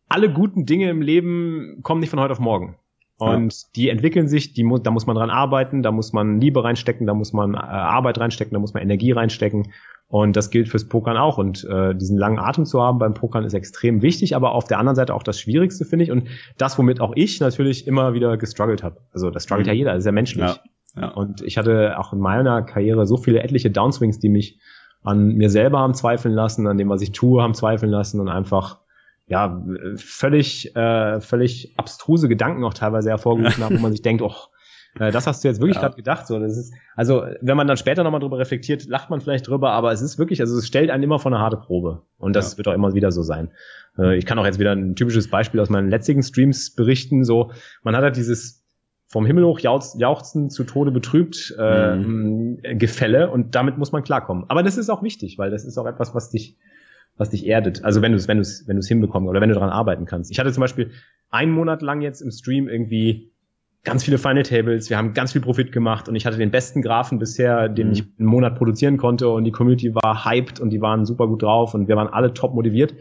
alle 0.08 0.32
guten 0.32 0.66
Dinge 0.66 0.90
im 0.90 1.02
Leben 1.02 1.80
kommen 1.84 2.00
nicht 2.00 2.10
von 2.10 2.22
heute 2.22 2.32
auf 2.32 2.40
morgen. 2.40 2.78
Und 3.18 3.54
ja. 3.54 3.68
die 3.76 3.90
entwickeln 3.90 4.30
sich, 4.30 4.54
die 4.54 4.66
da 4.82 4.92
muss 4.92 5.08
man 5.08 5.18
dran 5.18 5.30
arbeiten, 5.30 5.84
da 5.84 5.92
muss 5.92 6.14
man 6.14 6.40
Liebe 6.40 6.64
reinstecken, 6.64 7.06
da 7.06 7.14
muss 7.14 7.34
man 7.34 7.56
äh, 7.56 7.58
Arbeit 7.58 8.18
reinstecken, 8.18 8.54
da 8.54 8.60
muss 8.60 8.74
man 8.74 8.82
Energie 8.82 9.12
reinstecken. 9.12 9.74
Und 10.08 10.38
das 10.38 10.52
gilt 10.52 10.70
fürs 10.70 10.88
Pokern 10.88 11.18
auch. 11.18 11.38
Und 11.38 11.66
äh, 11.66 11.94
diesen 11.96 12.18
langen 12.18 12.40
Atem 12.40 12.66
zu 12.66 12.82
haben 12.82 12.98
beim 12.98 13.14
Pokern 13.14 13.44
ist 13.44 13.54
extrem 13.54 14.02
wichtig, 14.02 14.38
aber 14.38 14.54
auf 14.54 14.64
der 14.64 14.80
anderen 14.80 14.96
Seite 14.96 15.14
auch 15.14 15.24
das 15.24 15.38
Schwierigste, 15.38 15.84
finde 15.84 16.06
ich. 16.06 16.12
Und 16.12 16.30
das, 16.58 16.78
womit 16.78 17.02
auch 17.02 17.12
ich 17.16 17.42
natürlich 17.42 17.88
immer 17.88 18.14
wieder 18.14 18.38
gestruggelt 18.38 18.84
habe. 18.84 19.02
Also 19.12 19.32
das 19.32 19.44
struggelt 19.44 19.68
mhm. 19.68 19.72
ja 19.72 19.78
jeder, 19.78 19.92
das 19.92 20.00
ist 20.00 20.06
ja 20.06 20.14
menschlich. 20.14 20.46
Ja. 20.46 20.60
Ja. 21.00 21.10
Und 21.10 21.42
ich 21.42 21.58
hatte 21.58 21.98
auch 22.00 22.14
in 22.14 22.20
meiner 22.20 22.62
Karriere 22.64 23.06
so 23.06 23.18
viele 23.18 23.42
etliche 23.42 23.72
Downswings, 23.72 24.20
die 24.20 24.30
mich 24.30 24.60
an 25.04 25.36
mir 25.36 25.50
selber 25.50 25.80
haben 25.80 25.94
zweifeln 25.94 26.34
lassen, 26.34 26.68
an 26.68 26.78
dem, 26.78 26.90
was 26.90 27.02
ich 27.02 27.12
tue, 27.12 27.42
haben 27.42 27.54
zweifeln 27.54 27.92
lassen 27.92 28.20
und 28.20 28.30
einfach 28.30 28.80
ja, 29.28 29.62
völlig, 29.96 30.76
äh, 30.76 31.20
völlig 31.20 31.74
abstruse 31.78 32.30
Gedanken 32.30 32.64
auch 32.64 32.74
teilweise 32.74 33.10
hervorgerufen 33.10 33.64
haben, 33.64 33.78
wo 33.78 33.82
man 33.82 33.92
sich 33.92 34.02
denkt, 34.02 34.22
oh, 34.22 34.34
äh, 35.00 35.12
das 35.12 35.28
hast 35.28 35.44
du 35.44 35.48
jetzt 35.48 35.60
wirklich 35.60 35.76
ja. 35.76 35.82
gerade 35.82 35.96
gedacht. 35.96 36.28
So, 36.28 36.40
das 36.40 36.58
ist, 36.58 36.74
also, 36.96 37.26
wenn 37.42 37.58
man 37.58 37.68
dann 37.68 37.78
später 37.78 38.04
nochmal 38.04 38.20
drüber 38.20 38.40
reflektiert, 38.40 38.86
lacht 38.88 39.10
man 39.10 39.22
vielleicht 39.22 39.48
drüber, 39.48 39.72
aber 39.72 39.92
es 39.92 40.02
ist 40.02 40.18
wirklich, 40.18 40.40
also 40.40 40.58
es 40.58 40.66
stellt 40.66 40.90
einen 40.90 41.04
immer 41.04 41.20
vor 41.20 41.32
eine 41.32 41.42
harte 41.42 41.58
Probe. 41.58 42.04
Und 42.18 42.36
das 42.36 42.54
ja. 42.54 42.58
wird 42.58 42.68
auch 42.70 42.74
immer 42.74 42.94
wieder 42.94 43.12
so 43.12 43.22
sein. 43.22 43.52
Äh, 43.98 44.18
ich 44.18 44.26
kann 44.26 44.40
auch 44.40 44.46
jetzt 44.46 44.60
wieder 44.60 44.72
ein 44.72 44.96
typisches 44.96 45.30
Beispiel 45.30 45.60
aus 45.60 45.70
meinen 45.70 45.90
letzten 45.90 46.24
Streams 46.24 46.74
berichten. 46.74 47.24
So, 47.24 47.52
man 47.84 47.96
hat 47.96 48.04
halt 48.04 48.16
dieses 48.16 48.57
vom 49.08 49.26
Himmel 49.26 49.46
hoch 49.46 49.60
jauchzen 49.60 50.50
zu 50.50 50.64
Tode 50.66 50.92
betrübt 50.92 51.56
äh, 51.58 51.96
mhm. 51.96 52.60
Gefälle 52.78 53.32
und 53.32 53.56
damit 53.56 53.78
muss 53.78 53.92
man 53.92 54.04
klarkommen. 54.04 54.46
Aber 54.50 54.64
das 54.64 54.78
ist 54.78 54.90
auch 54.90 55.02
wichtig, 55.02 55.38
weil 55.38 55.50
das 55.50 55.64
ist 55.64 55.78
auch 55.78 55.86
etwas, 55.86 56.14
was 56.14 56.30
dich 56.30 56.58
was 57.18 57.32
dich 57.32 57.48
erdet. 57.48 57.84
Also 57.84 58.02
wenn 58.02 58.12
du 58.12 58.18
es, 58.18 58.28
wenn 58.28 58.38
du 58.38 58.42
es, 58.42 58.68
wenn 58.68 58.76
du 58.76 58.80
es 58.80 58.88
hinbekommst 58.88 59.28
oder 59.28 59.42
wenn 59.42 59.50
du 59.50 59.56
daran 59.56 59.72
arbeiten 59.72 60.06
kannst. 60.06 60.32
Ich 60.32 60.40
hatte 60.40 60.52
zum 60.52 60.62
Beispiel 60.62 60.92
einen 61.30 61.52
Monat 61.52 61.82
lang 61.82 62.02
jetzt 62.02 62.22
im 62.22 62.32
Stream 62.32 62.68
irgendwie 62.68 63.32
ganz 63.84 64.04
viele 64.04 64.18
Final 64.18 64.44
Tables, 64.44 64.90
wir 64.90 64.98
haben 64.98 65.14
ganz 65.14 65.32
viel 65.32 65.42
Profit 65.42 65.72
gemacht 65.72 66.10
und 66.10 66.16
ich 66.16 66.26
hatte 66.26 66.38
den 66.38 66.52
besten 66.52 66.82
Graphen 66.82 67.20
bisher, 67.20 67.70
den 67.70 67.88
mhm. 67.88 67.94
ich 67.94 68.04
einen 68.20 68.28
Monat 68.28 68.56
produzieren 68.56 68.98
konnte 68.98 69.30
und 69.30 69.46
die 69.46 69.52
Community 69.52 69.96
war 69.96 70.26
hyped 70.26 70.60
und 70.60 70.72
die 70.72 70.82
waren 70.82 71.06
super 71.06 71.28
gut 71.28 71.42
drauf 71.42 71.74
und 71.74 71.88
wir 71.88 71.96
waren 71.96 72.10
alle 72.10 72.34
top 72.34 72.54
motiviert. 72.54 72.94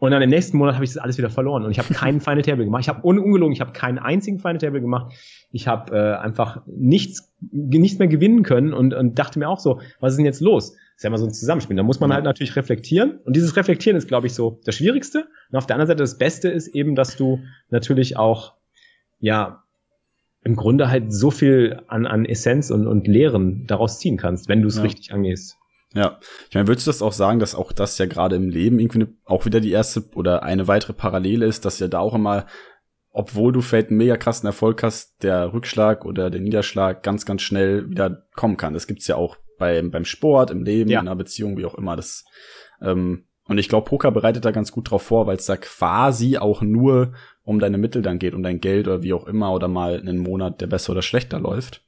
Und 0.00 0.10
dann 0.10 0.22
im 0.22 0.30
nächsten 0.30 0.56
Monat 0.56 0.74
habe 0.74 0.84
ich 0.84 0.92
das 0.92 1.02
alles 1.02 1.18
wieder 1.18 1.30
verloren 1.30 1.64
und 1.64 1.70
ich 1.70 1.78
habe 1.78 1.92
keinen 1.94 2.20
Final 2.20 2.42
Table 2.42 2.64
gemacht. 2.64 2.82
Ich 2.82 2.88
habe 2.88 3.06
un 3.06 3.18
ungelogen, 3.18 3.52
ich 3.52 3.60
habe 3.60 3.72
keinen 3.72 3.98
einzigen 3.98 4.38
Final 4.38 4.58
Table 4.58 4.80
gemacht. 4.80 5.12
Ich 5.52 5.68
habe 5.68 5.94
äh, 5.96 6.16
einfach 6.16 6.62
nichts, 6.66 7.32
nichts 7.52 7.98
mehr 7.98 8.08
gewinnen 8.08 8.42
können 8.42 8.72
und, 8.72 8.94
und 8.94 9.18
dachte 9.18 9.38
mir 9.38 9.48
auch 9.48 9.60
so, 9.60 9.80
was 10.00 10.14
ist 10.14 10.16
denn 10.16 10.24
jetzt 10.24 10.40
los? 10.40 10.74
ist 11.00 11.04
ja 11.04 11.08
immer 11.08 11.16
so 11.16 11.24
ein 11.24 11.32
Zusammenspiel. 11.32 11.76
Da 11.76 11.82
muss 11.82 11.98
man 11.98 12.12
halt 12.12 12.24
natürlich 12.24 12.54
reflektieren. 12.56 13.20
Und 13.24 13.34
dieses 13.34 13.56
Reflektieren 13.56 13.96
ist, 13.96 14.06
glaube 14.06 14.26
ich, 14.26 14.34
so 14.34 14.60
das 14.66 14.74
Schwierigste. 14.74 15.28
Und 15.50 15.56
auf 15.56 15.66
der 15.66 15.76
anderen 15.76 15.88
Seite 15.88 16.02
das 16.02 16.18
Beste 16.18 16.50
ist 16.50 16.68
eben, 16.68 16.94
dass 16.94 17.16
du 17.16 17.40
natürlich 17.70 18.18
auch, 18.18 18.52
ja, 19.18 19.64
im 20.44 20.56
Grunde 20.56 20.90
halt 20.90 21.10
so 21.10 21.30
viel 21.30 21.80
an, 21.88 22.06
an 22.06 22.26
Essenz 22.26 22.70
und, 22.70 22.86
und 22.86 23.06
Lehren 23.06 23.66
daraus 23.66 23.98
ziehen 23.98 24.18
kannst, 24.18 24.50
wenn 24.50 24.60
du 24.60 24.68
es 24.68 24.76
ja. 24.76 24.82
richtig 24.82 25.14
angehst. 25.14 25.56
Ja, 25.94 26.18
ich 26.48 26.54
meine, 26.54 26.68
würdest 26.68 26.86
du 26.86 26.90
das 26.90 27.02
auch 27.02 27.12
sagen, 27.12 27.40
dass 27.40 27.54
auch 27.54 27.72
das 27.72 27.98
ja 27.98 28.06
gerade 28.06 28.36
im 28.36 28.48
Leben 28.48 28.78
irgendwie 28.78 29.08
auch 29.24 29.44
wieder 29.44 29.60
die 29.60 29.72
erste 29.72 30.04
oder 30.14 30.44
eine 30.44 30.68
weitere 30.68 30.92
Parallele 30.92 31.46
ist, 31.46 31.64
dass 31.64 31.80
ja 31.80 31.88
da 31.88 31.98
auch 31.98 32.14
immer, 32.14 32.46
obwohl 33.10 33.52
du 33.52 33.60
vielleicht 33.60 33.88
einen 33.88 33.96
mega 33.96 34.16
krassen 34.16 34.46
Erfolg 34.46 34.84
hast, 34.84 35.22
der 35.24 35.52
Rückschlag 35.52 36.04
oder 36.04 36.30
der 36.30 36.40
Niederschlag 36.40 37.02
ganz, 37.02 37.26
ganz 37.26 37.42
schnell 37.42 37.90
wieder 37.90 38.24
kommen 38.36 38.56
kann. 38.56 38.72
Das 38.72 38.86
gibt's 38.86 39.08
ja 39.08 39.16
auch 39.16 39.36
beim, 39.58 39.90
beim 39.90 40.04
Sport, 40.04 40.52
im 40.52 40.62
Leben, 40.62 40.90
ja. 40.90 41.00
in 41.00 41.08
einer 41.08 41.16
Beziehung, 41.16 41.56
wie 41.56 41.66
auch 41.66 41.74
immer. 41.74 41.96
Das, 41.96 42.24
ähm, 42.80 43.24
und 43.48 43.58
ich 43.58 43.68
glaube, 43.68 43.88
Poker 43.88 44.12
bereitet 44.12 44.44
da 44.44 44.52
ganz 44.52 44.70
gut 44.70 44.90
drauf 44.90 45.02
vor, 45.02 45.26
weil 45.26 45.36
es 45.36 45.46
da 45.46 45.56
quasi 45.56 46.38
auch 46.38 46.62
nur 46.62 47.14
um 47.42 47.58
deine 47.58 47.78
Mittel 47.78 48.00
dann 48.00 48.20
geht, 48.20 48.34
um 48.34 48.44
dein 48.44 48.60
Geld 48.60 48.86
oder 48.86 49.02
wie 49.02 49.12
auch 49.12 49.26
immer 49.26 49.52
oder 49.52 49.66
mal 49.66 49.98
einen 49.98 50.18
Monat, 50.18 50.60
der 50.60 50.68
besser 50.68 50.92
oder 50.92 51.02
schlechter 51.02 51.40
läuft. 51.40 51.82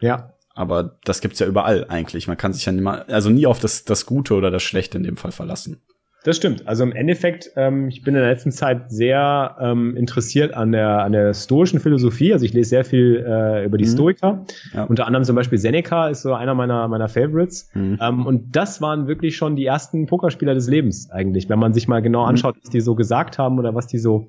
Ja. 0.00 0.34
Aber 0.56 0.96
das 1.04 1.20
gibt's 1.20 1.38
ja 1.38 1.46
überall 1.46 1.86
eigentlich. 1.88 2.26
Man 2.26 2.36
kann 2.36 2.52
sich 2.52 2.64
ja 2.64 2.72
nie 2.72 2.80
mal, 2.80 3.02
also 3.02 3.30
nie 3.30 3.46
auf 3.46 3.60
das, 3.60 3.84
das 3.84 4.06
Gute 4.06 4.34
oder 4.34 4.50
das 4.50 4.62
Schlechte 4.62 4.98
in 4.98 5.04
dem 5.04 5.16
Fall 5.16 5.30
verlassen. 5.30 5.80
Das 6.24 6.36
stimmt. 6.38 6.66
Also 6.66 6.82
im 6.82 6.90
Endeffekt, 6.90 7.52
ähm, 7.54 7.86
ich 7.86 8.02
bin 8.02 8.16
in 8.16 8.20
der 8.20 8.28
letzten 8.28 8.50
Zeit 8.50 8.90
sehr 8.90 9.56
ähm, 9.60 9.96
interessiert 9.96 10.54
an 10.54 10.72
der, 10.72 11.04
an 11.04 11.12
der 11.12 11.32
stoischen 11.34 11.78
Philosophie. 11.78 12.32
Also 12.32 12.44
ich 12.44 12.52
lese 12.52 12.70
sehr 12.70 12.84
viel 12.84 13.24
äh, 13.24 13.64
über 13.64 13.78
die 13.78 13.84
mhm. 13.84 13.90
Stoiker. 13.90 14.44
Ja. 14.74 14.84
Unter 14.84 15.06
anderem 15.06 15.24
zum 15.24 15.36
Beispiel 15.36 15.58
Seneca 15.58 16.08
ist 16.08 16.22
so 16.22 16.34
einer 16.34 16.54
meiner, 16.54 16.88
meiner 16.88 17.08
Favorites. 17.08 17.70
Mhm. 17.74 17.98
Ähm, 18.02 18.26
und 18.26 18.56
das 18.56 18.80
waren 18.80 19.06
wirklich 19.06 19.36
schon 19.36 19.54
die 19.54 19.66
ersten 19.66 20.06
Pokerspieler 20.06 20.54
des 20.54 20.68
Lebens 20.68 21.10
eigentlich, 21.10 21.48
wenn 21.48 21.60
man 21.60 21.72
sich 21.72 21.86
mal 21.86 22.02
genau 22.02 22.22
mhm. 22.22 22.30
anschaut, 22.30 22.56
was 22.60 22.70
die 22.70 22.80
so 22.80 22.96
gesagt 22.96 23.38
haben 23.38 23.60
oder 23.60 23.76
was 23.76 23.86
die 23.86 23.98
so 23.98 24.28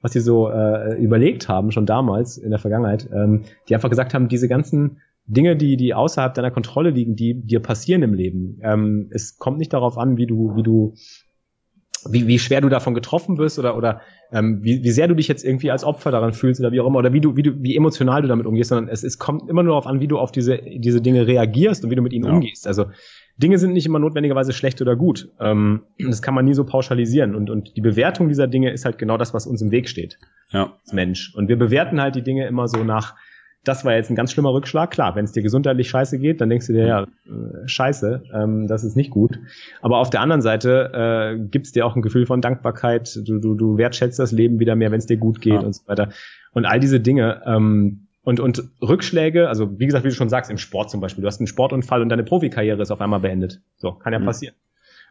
was 0.00 0.12
die 0.12 0.20
so 0.20 0.48
äh, 0.48 0.96
überlegt 0.96 1.48
haben, 1.48 1.72
schon 1.72 1.86
damals 1.86 2.38
in 2.38 2.50
der 2.50 2.60
Vergangenheit, 2.60 3.08
ähm, 3.12 3.44
die 3.68 3.74
einfach 3.74 3.90
gesagt 3.90 4.14
haben, 4.14 4.28
diese 4.28 4.46
ganzen 4.46 4.98
Dinge, 5.28 5.56
die, 5.56 5.76
die 5.76 5.94
außerhalb 5.94 6.34
deiner 6.34 6.50
Kontrolle 6.50 6.90
liegen, 6.90 7.14
die 7.14 7.34
dir 7.34 7.60
passieren 7.60 8.02
im 8.02 8.14
Leben. 8.14 8.58
Ähm, 8.62 9.08
es 9.12 9.38
kommt 9.38 9.58
nicht 9.58 9.72
darauf 9.72 9.98
an, 9.98 10.16
wie 10.16 10.26
du, 10.26 10.56
wie 10.56 10.62
du 10.62 10.94
wie, 12.08 12.26
wie 12.26 12.38
schwer 12.38 12.60
du 12.60 12.68
davon 12.68 12.94
getroffen 12.94 13.38
wirst 13.38 13.58
oder, 13.58 13.76
oder 13.76 14.00
ähm, 14.30 14.62
wie, 14.62 14.82
wie 14.82 14.90
sehr 14.90 15.08
du 15.08 15.14
dich 15.14 15.28
jetzt 15.28 15.44
irgendwie 15.44 15.70
als 15.70 15.84
Opfer 15.84 16.10
daran 16.10 16.32
fühlst 16.32 16.60
oder 16.60 16.70
wie 16.72 16.80
auch 16.80 16.86
immer, 16.86 16.98
oder 16.98 17.12
wie 17.12 17.20
du, 17.20 17.36
wie 17.36 17.42
du, 17.42 17.62
wie 17.62 17.76
emotional 17.76 18.22
du 18.22 18.28
damit 18.28 18.46
umgehst, 18.46 18.68
sondern 18.68 18.88
es, 18.88 19.02
es 19.02 19.18
kommt 19.18 19.48
immer 19.48 19.62
nur 19.62 19.72
darauf 19.72 19.86
an, 19.86 20.00
wie 20.00 20.08
du 20.08 20.18
auf 20.18 20.30
diese, 20.30 20.58
diese 20.58 21.00
Dinge 21.00 21.26
reagierst 21.26 21.84
und 21.84 21.90
wie 21.90 21.96
du 21.96 22.02
mit 22.02 22.12
ihnen 22.12 22.26
ja. 22.26 22.32
umgehst. 22.32 22.66
Also 22.66 22.86
Dinge 23.36 23.58
sind 23.58 23.72
nicht 23.72 23.86
immer 23.86 23.98
notwendigerweise 23.98 24.52
schlecht 24.52 24.80
oder 24.82 24.96
gut. 24.96 25.28
Ähm, 25.40 25.82
das 25.98 26.22
kann 26.22 26.34
man 26.34 26.44
nie 26.44 26.54
so 26.54 26.64
pauschalisieren. 26.64 27.34
Und, 27.34 27.50
und 27.50 27.76
die 27.76 27.80
Bewertung 27.80 28.28
dieser 28.28 28.46
Dinge 28.46 28.70
ist 28.70 28.84
halt 28.84 28.98
genau 28.98 29.16
das, 29.16 29.34
was 29.34 29.46
uns 29.46 29.62
im 29.62 29.70
Weg 29.70 29.88
steht. 29.88 30.18
Ja. 30.50 30.74
Als 30.82 30.92
Mensch. 30.92 31.34
Und 31.34 31.48
wir 31.48 31.58
bewerten 31.58 32.00
halt 32.00 32.16
die 32.16 32.22
Dinge 32.22 32.46
immer 32.46 32.68
so 32.68 32.84
nach, 32.84 33.14
das 33.68 33.84
war 33.84 33.94
jetzt 33.94 34.10
ein 34.10 34.16
ganz 34.16 34.32
schlimmer 34.32 34.52
Rückschlag. 34.52 34.90
Klar, 34.90 35.14
wenn 35.14 35.24
es 35.24 35.32
dir 35.32 35.42
gesundheitlich 35.42 35.90
scheiße 35.90 36.18
geht, 36.18 36.40
dann 36.40 36.48
denkst 36.48 36.66
du 36.66 36.72
dir, 36.72 36.86
ja, 36.86 37.02
äh, 37.02 37.66
scheiße, 37.66 38.22
ähm, 38.32 38.66
das 38.66 38.82
ist 38.82 38.96
nicht 38.96 39.10
gut. 39.10 39.38
Aber 39.82 39.98
auf 39.98 40.10
der 40.10 40.20
anderen 40.20 40.42
Seite 40.42 40.90
äh, 40.92 41.38
gibt 41.38 41.74
dir 41.74 41.86
auch 41.86 41.94
ein 41.94 42.02
Gefühl 42.02 42.26
von 42.26 42.40
Dankbarkeit. 42.40 43.14
Du, 43.24 43.38
du, 43.38 43.54
du 43.54 43.76
wertschätzt 43.76 44.18
das 44.18 44.32
Leben 44.32 44.58
wieder 44.58 44.74
mehr, 44.74 44.90
wenn 44.90 44.98
es 44.98 45.06
dir 45.06 45.18
gut 45.18 45.40
geht 45.40 45.54
ja. 45.54 45.60
und 45.60 45.74
so 45.74 45.86
weiter. 45.86 46.08
Und 46.52 46.64
all 46.64 46.80
diese 46.80 47.00
Dinge, 47.00 47.42
ähm, 47.44 48.06
und, 48.22 48.40
und 48.40 48.62
Rückschläge, 48.82 49.48
also 49.48 49.78
wie 49.78 49.86
gesagt, 49.86 50.04
wie 50.04 50.10
du 50.10 50.14
schon 50.14 50.28
sagst, 50.28 50.50
im 50.50 50.58
Sport 50.58 50.90
zum 50.90 51.00
Beispiel, 51.00 51.22
du 51.22 51.28
hast 51.28 51.40
einen 51.40 51.46
Sportunfall 51.46 52.02
und 52.02 52.10
deine 52.10 52.24
Profikarriere 52.24 52.82
ist 52.82 52.90
auf 52.90 53.00
einmal 53.00 53.20
beendet. 53.20 53.62
So, 53.78 53.92
kann 53.92 54.12
ja 54.12 54.18
mhm. 54.18 54.26
passieren. 54.26 54.54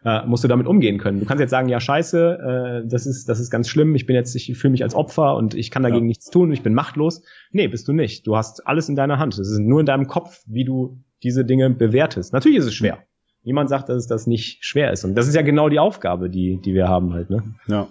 Äh, 0.05 0.25
musst 0.25 0.43
du 0.43 0.47
damit 0.47 0.67
umgehen 0.67 0.99
können. 0.99 1.19
Du 1.19 1.25
kannst 1.25 1.41
jetzt 1.41 1.49
sagen, 1.49 1.69
ja, 1.69 1.79
scheiße, 1.79 2.83
äh, 2.83 2.87
das 2.87 3.05
ist, 3.05 3.27
das 3.27 3.39
ist 3.39 3.49
ganz 3.49 3.67
schlimm, 3.67 3.95
ich 3.95 4.05
bin 4.05 4.15
jetzt, 4.15 4.35
ich 4.35 4.55
fühle 4.57 4.71
mich 4.71 4.83
als 4.83 4.93
Opfer 4.93 5.35
und 5.35 5.55
ich 5.55 5.71
kann 5.71 5.83
dagegen 5.83 6.05
ja. 6.05 6.09
nichts 6.09 6.29
tun, 6.29 6.51
ich 6.51 6.61
bin 6.61 6.73
machtlos. 6.73 7.23
Nee, 7.51 7.67
bist 7.67 7.87
du 7.87 7.93
nicht. 7.93 8.27
Du 8.27 8.37
hast 8.37 8.67
alles 8.67 8.89
in 8.89 8.95
deiner 8.95 9.17
Hand. 9.17 9.33
Es 9.33 9.49
ist 9.49 9.59
nur 9.59 9.79
in 9.79 9.85
deinem 9.85 10.07
Kopf, 10.07 10.43
wie 10.45 10.65
du 10.65 11.03
diese 11.23 11.45
Dinge 11.45 11.69
bewertest. 11.71 12.31
Natürlich 12.31 12.59
ist 12.59 12.65
es 12.65 12.75
schwer. 12.75 12.99
Niemand 13.43 13.69
sagt, 13.69 13.89
dass 13.89 13.97
es 13.97 14.07
das 14.07 14.27
nicht 14.27 14.63
schwer 14.63 14.91
ist. 14.91 15.03
Und 15.03 15.15
das 15.15 15.27
ist 15.27 15.33
ja 15.33 15.41
genau 15.41 15.67
die 15.67 15.79
Aufgabe, 15.79 16.29
die, 16.29 16.61
die 16.61 16.73
wir 16.73 16.87
haben 16.87 17.13
halt, 17.13 17.29
ne? 17.29 17.43
Ja. 17.67 17.87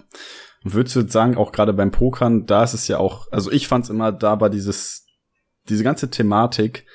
Und 0.64 0.74
würdest 0.74 0.94
du 0.96 1.08
sagen, 1.08 1.36
auch 1.36 1.50
gerade 1.50 1.72
beim 1.72 1.90
Pokern, 1.90 2.46
da 2.46 2.62
ist 2.62 2.74
es 2.74 2.88
ja 2.88 2.98
auch, 2.98 3.26
also 3.32 3.50
ich 3.50 3.66
fand 3.66 3.84
es 3.84 3.90
immer 3.90 4.12
da 4.12 4.40
war 4.40 4.50
dieses 4.50 5.06
diese 5.68 5.84
ganze 5.84 6.10
Thematik, 6.10 6.86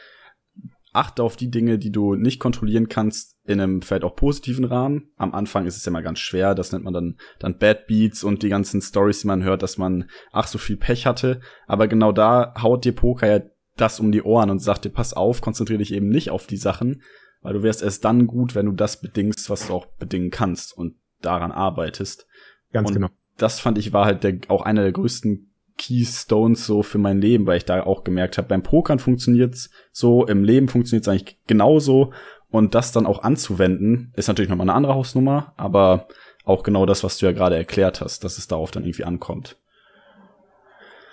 achte 0.94 1.24
auf 1.24 1.36
die 1.36 1.52
Dinge, 1.52 1.78
die 1.78 1.92
du 1.92 2.16
nicht 2.16 2.40
kontrollieren 2.40 2.90
kannst, 2.90 3.38
in 3.52 3.62
einem 3.62 3.82
vielleicht 3.82 4.04
auch 4.04 4.16
positiven 4.16 4.66
Rahmen. 4.66 5.10
Am 5.18 5.34
Anfang 5.34 5.66
ist 5.66 5.78
es 5.78 5.86
ja 5.86 5.92
mal 5.92 6.04
ganz 6.04 6.20
schwer, 6.20 6.56
das 6.56 6.72
nennt 6.72 6.84
man 6.84 6.94
dann, 6.94 7.18
dann 7.40 7.58
Bad 7.58 7.88
Beats 7.88 8.24
und 8.24 8.44
die 8.44 8.50
ganzen 8.50 8.82
Stories, 8.82 9.22
die 9.22 9.28
man 9.28 9.44
hört, 9.44 9.64
dass 9.64 9.78
man 9.78 10.10
ach 10.32 10.48
so 10.48 10.58
viel 10.58 10.78
Pech 10.78 11.06
hatte. 11.06 11.42
Aber 11.68 11.88
genau 11.88 12.12
da 12.12 12.54
haut 12.62 12.86
dir 12.86 12.94
Poker 12.94 13.28
ja 13.28 13.42
das 13.78 14.00
um 14.00 14.12
die 14.12 14.22
Ohren 14.22 14.50
und 14.50 14.60
sagt 14.60 14.86
dir, 14.86 14.90
pass 14.90 15.14
auf, 15.14 15.42
konzentriere 15.42 15.80
dich 15.80 15.94
eben 15.94 16.10
nicht 16.10 16.30
auf 16.30 16.48
die 16.48 16.58
Sachen, 16.58 17.02
weil 17.42 17.54
du 17.54 17.64
wärst 17.64 17.82
erst 17.82 18.06
dann 18.06 18.28
gut, 18.28 18.56
wenn 18.56 18.66
du 18.66 18.74
das 18.74 19.02
bedingst, 19.02 19.50
was 19.50 19.68
du 19.68 19.74
auch 19.74 19.86
bedingen 19.86 20.30
kannst 20.30 20.78
und 20.78 20.96
daran 21.22 21.52
arbeitest. 21.52 22.28
Ganz 22.72 22.90
und 22.90 22.96
genau. 22.96 23.08
Das 23.38 23.60
fand 23.60 23.78
ich 23.78 23.94
war 23.94 24.06
halt 24.06 24.24
der, 24.24 24.38
auch 24.50 24.62
einer 24.62 24.84
der 24.84 24.92
größten 24.92 25.52
Keystones 25.78 26.66
so 26.66 26.84
für 26.84 27.00
mein 27.00 27.20
Leben, 27.20 27.48
weil 27.48 27.58
ich 27.58 27.66
da 27.66 27.84
auch 27.84 28.04
gemerkt 28.04 28.38
habe, 28.38 28.48
beim 28.48 28.62
Pokern 28.62 29.00
funktioniert's 29.00 29.72
so, 29.92 30.26
im 30.26 30.44
Leben 30.44 30.68
funktioniert's 30.68 31.08
eigentlich 31.08 31.40
genauso 31.48 32.14
und 32.52 32.76
das 32.76 32.92
dann 32.92 33.06
auch 33.06 33.24
anzuwenden, 33.24 34.12
ist 34.16 34.28
natürlich 34.28 34.50
nochmal 34.50 34.66
eine 34.66 34.76
andere 34.76 34.94
Hausnummer, 34.94 35.54
aber 35.58 36.08
auch 36.44 36.64
genau 36.64 36.86
das, 36.86 37.04
was 37.04 37.18
du 37.18 37.26
ja 37.26 37.32
gerade 37.32 37.56
erklärt 37.56 38.02
hast, 38.02 38.24
dass 38.24 38.38
es 38.38 38.48
darauf 38.48 38.72
dann 38.72 38.84
irgendwie 38.84 39.06
ankommt. 39.06 39.58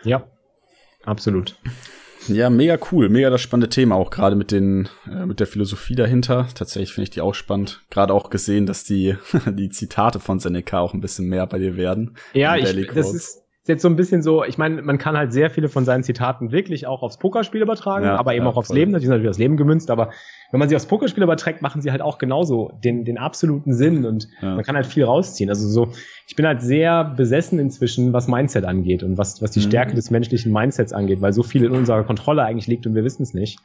Ja, 0.05 0.25
absolut. 1.05 1.57
Ja, 2.27 2.51
mega 2.51 2.79
cool, 2.93 3.09
mega 3.09 3.31
das 3.31 3.41
spannende 3.41 3.69
Thema, 3.69 3.95
auch 3.95 4.11
gerade 4.11 4.37
mit 4.37 4.51
den, 4.51 4.89
äh, 5.11 5.25
mit 5.25 5.41
der 5.41 5.47
Philosophie 5.47 5.95
dahinter. 5.95 6.49
Tatsächlich 6.55 6.93
finde 6.93 7.05
ich 7.05 7.11
die 7.11 7.21
auch 7.21 7.35
spannend. 7.35 7.83
Gerade 7.91 8.13
auch 8.13 8.29
gesehen, 8.29 8.67
dass 8.67 8.85
die, 8.85 9.17
die 9.47 9.71
Zitate 9.71 10.21
von 10.21 10.41
Seneca 10.41 10.81
auch 10.81 10.95
ein 10.95 11.01
bisschen 11.01 11.29
mehr 11.29 11.47
bei 11.47 11.59
dir 11.59 11.77
werden. 11.77 12.17
Ja, 12.35 12.57
ich, 12.57 12.89
das 12.93 13.15
ist, 13.15 13.45
jetzt 13.69 13.83
so 13.83 13.89
ein 13.89 13.97
bisschen 13.97 14.23
so, 14.23 14.45
ich 14.45 14.59
meine, 14.59 14.83
man 14.83 14.99
kann 14.99 15.17
halt 15.17 15.33
sehr 15.33 15.51
viele 15.51 15.69
von 15.69 15.85
seinen 15.85 16.03
Zitaten 16.03 16.51
wirklich 16.51 16.87
auch 16.87 17.03
aufs 17.03 17.19
Pokerspiel 17.19 17.63
übertragen, 17.63 18.07
ja, 18.07 18.17
aber 18.17 18.35
eben 18.35 18.45
ja, 18.45 18.51
auch 18.51 18.57
aufs 18.57 18.69
voll. 18.69 18.79
Leben, 18.79 18.91
natürlich 18.91 19.11
natürlich 19.11 19.29
aufs 19.31 19.39
Leben 19.39 19.57
gemünzt, 19.57 19.91
aber 19.91 20.11
wenn 20.51 20.61
man 20.61 20.69
sie 20.69 20.77
aufs 20.77 20.87
Pokerspiel 20.87 21.23
überträgt, 21.23 21.61
machen 21.61 21.83
sie 21.83 21.91
halt 21.91 22.01
auch 22.01 22.19
genauso 22.19 22.73
den, 22.83 23.05
den 23.05 23.19
absoluten 23.19 23.75
Sinn 23.75 24.07
und 24.07 24.29
ja. 24.41 24.55
man 24.55 24.65
kann 24.65 24.77
halt 24.77 24.87
viel 24.87 25.05
rausziehen. 25.05 25.51
Also 25.51 25.69
so, 25.69 25.93
ich 26.27 26.37
bin 26.37 26.47
halt 26.47 26.63
sehr 26.63 27.05
besessen 27.05 27.59
inzwischen, 27.59 28.13
was 28.13 28.29
Mindset 28.29 28.65
angeht 28.65 29.03
und 29.03 29.19
was, 29.19 29.43
was 29.43 29.51
die 29.51 29.61
mhm. 29.61 29.65
Stärke 29.65 29.95
des 29.95 30.11
menschlichen 30.11 30.53
Mindsets 30.53 30.93
angeht, 30.93 31.21
weil 31.21 31.33
so 31.33 31.43
viel 31.43 31.65
in 31.65 31.73
unserer 31.73 32.03
Kontrolle 32.05 32.45
eigentlich 32.45 32.67
liegt 32.67 32.87
und 32.87 32.95
wir 32.95 33.05
wissen 33.05 33.23
es 33.23 33.35
nicht. 33.35 33.59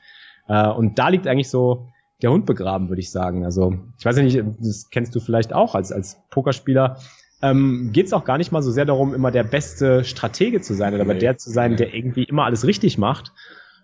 Äh, 0.48 0.68
und 0.68 1.00
da 1.00 1.08
liegt 1.08 1.28
eigentlich 1.28 1.50
so 1.50 1.88
der 2.22 2.32
Hund 2.32 2.46
begraben, 2.46 2.90
würde 2.90 3.02
ich 3.02 3.12
sagen. 3.12 3.46
Also, 3.46 3.76
ich 3.98 4.06
weiß 4.06 4.18
ja 4.18 4.24
nicht, 4.24 4.42
das 4.60 4.90
kennst 4.90 5.16
du 5.16 5.20
vielleicht 5.20 5.54
auch 5.54 5.76
als, 5.76 5.92
als 5.92 6.22
Pokerspieler 6.30 6.98
ähm, 7.42 7.90
geht 7.92 8.06
es 8.06 8.14
auch 8.14 8.24
gar 8.24 8.38
nicht 8.38 8.54
mal 8.54 8.62
so 8.62 8.72
sehr 8.72 8.86
darum, 8.86 9.14
immer 9.14 9.30
der 9.30 9.44
beste 9.44 10.06
Stratege 10.06 10.62
zu 10.62 10.74
sein 10.74 10.94
oder 10.94 11.04
nee, 11.04 11.20
der 11.20 11.38
zu 11.38 11.50
sein, 11.50 11.76
der 11.76 11.94
irgendwie 11.94 12.24
immer 12.24 12.46
alles 12.46 12.66
richtig 12.66 12.98
macht. 12.98 13.34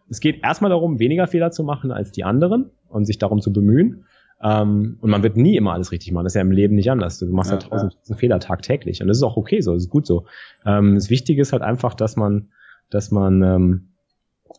Es 0.10 0.22
geht 0.22 0.44
erstmal 0.44 0.70
darum, 0.70 1.00
weniger 1.00 1.28
Fehler 1.28 1.52
zu 1.52 1.64
machen 1.64 1.92
als 1.92 2.14
die 2.14 2.24
anderen 2.24 2.72
und 2.90 3.06
sich 3.06 3.18
darum 3.18 3.42
zu 3.42 3.54
bemühen. 3.54 4.06
Ähm, 4.42 4.98
und 5.02 5.10
man 5.10 5.24
wird 5.24 5.36
nie 5.36 5.58
immer 5.58 5.74
alles 5.74 5.92
richtig 5.92 6.12
machen. 6.12 6.24
Das 6.24 6.32
ist 6.32 6.36
ja 6.36 6.42
im 6.42 6.52
Leben 6.52 6.76
nicht 6.76 6.90
anders. 6.90 7.20
Du 7.20 7.28
machst 7.28 7.52
ja, 7.52 7.58
ja 7.58 7.68
tausend 7.68 7.98
ja. 8.06 8.16
Fehler 8.16 8.40
tagtäglich. 8.40 9.02
Und 9.02 9.08
das 9.08 9.18
ist 9.18 9.24
auch 9.24 9.38
okay 9.38 9.62
so, 9.62 9.74
das 9.74 9.84
ist 9.84 9.90
gut 9.90 10.06
so. 10.06 10.26
Ähm, 10.66 10.96
das 10.96 11.10
Wichtige 11.10 11.42
ist 11.42 11.52
halt 11.52 11.62
einfach, 11.62 11.94
dass 11.94 12.16
man, 12.16 12.50
dass 12.90 13.12
man 13.12 13.42
ähm, 13.42 13.90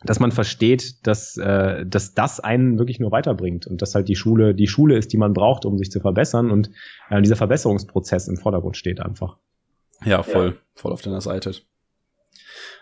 dass 0.05 0.21
man 0.21 0.33
versteht, 0.33 1.07
dass, 1.07 1.37
äh, 1.37 1.85
dass 1.85 2.15
das 2.15 2.41
einen 2.41 2.79
wirklich 2.79 3.01
nur 3.01 3.11
weiterbringt 3.11 3.67
und 3.67 3.83
dass 3.83 3.95
halt 3.95 4.09
die 4.09 4.17
Schule 4.17 4.55
die 4.55 4.67
Schule 4.67 4.97
ist, 4.97 5.13
die 5.13 5.19
man 5.19 5.35
braucht, 5.35 5.65
um 5.65 5.77
sich 5.77 5.91
zu 5.91 6.01
verbessern 6.01 6.51
und 6.51 6.71
äh, 7.11 7.21
dieser 7.21 7.37
Verbesserungsprozess 7.37 8.29
im 8.29 8.37
Vordergrund 8.37 8.77
steht 8.77 9.01
einfach. 9.01 9.37
Ja, 10.05 10.23
voll, 10.23 10.47
ja. 10.47 10.53
voll 10.75 10.93
auf 10.93 11.03
deiner 11.03 11.21
Seite. 11.21 11.53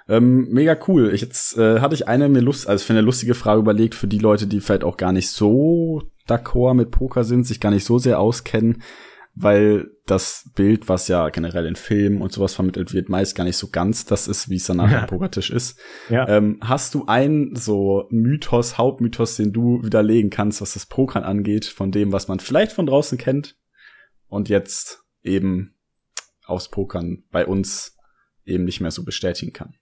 Ähm, 0.09 0.49
mega 0.51 0.77
cool. 0.89 1.13
Ich 1.13 1.21
jetzt 1.21 1.59
äh, 1.59 1.81
hatte 1.81 1.95
ich 1.95 2.09
eine 2.09 2.29
mir 2.29 2.41
Lust, 2.41 2.69
also 2.69 2.85
für 2.85 2.93
eine 2.93 3.03
lustige 3.03 3.35
Frage 3.35 3.61
überlegt 3.61 3.95
für 3.95 4.09
die 4.09 4.19
Leute, 4.19 4.47
die 4.47 4.61
vielleicht 4.61 4.85
auch 4.85 4.97
gar 4.97 5.13
nicht 5.13 5.31
so 5.31 6.03
d'accord 6.27 6.75
mit 6.75 6.91
Poker 6.91 7.25
sind, 7.25 7.47
sich 7.47 7.61
gar 7.61 7.71
nicht 7.71 7.85
so 7.85 7.99
sehr 7.99 8.19
auskennen 8.19 8.83
weil 9.41 9.91
das 10.07 10.51
Bild, 10.55 10.89
was 10.89 11.07
ja 11.07 11.29
generell 11.29 11.67
in 11.67 11.77
Filmen 11.77 12.23
und 12.23 12.33
sowas 12.33 12.55
vermittelt 12.55 12.93
wird, 12.93 13.09
meist 13.09 13.37
gar 13.37 13.45
nicht 13.45 13.57
so 13.57 13.69
ganz 13.69 14.05
das 14.05 14.27
ist, 14.27 14.49
wie 14.49 14.57
es 14.57 14.67
danach 14.67 14.91
ja. 14.91 15.01
am 15.01 15.07
Pokertisch 15.07 15.51
ist. 15.51 15.79
Ja. 16.09 16.29
Ähm, 16.29 16.59
hast 16.61 16.95
du 16.95 17.07
einen 17.07 17.55
so 17.55 18.09
Mythos, 18.11 18.79
Hauptmythos, 18.79 19.37
den 19.37 19.53
du 19.53 19.83
widerlegen 19.85 20.31
kannst, 20.31 20.61
was 20.61 20.75
das 20.75 20.87
Pokern 20.87 21.23
angeht, 21.23 21.67
von 21.67 21.93
dem, 21.93 22.13
was 22.13 22.27
man 22.27 22.41
vielleicht 22.41 22.73
von 22.73 22.87
draußen 22.87 23.17
kennt 23.17 23.57
und 24.27 24.49
jetzt 24.49 25.05
eben 25.23 25.75
aufs 26.45 26.69
Pokern 26.69 27.25
bei 27.31 27.47
uns 27.47 27.97
eben 28.49 28.65
nicht 28.65 28.81
mehr 28.81 28.91
so 28.91 29.05
bestätigen 29.05 29.53
kann? 29.53 29.75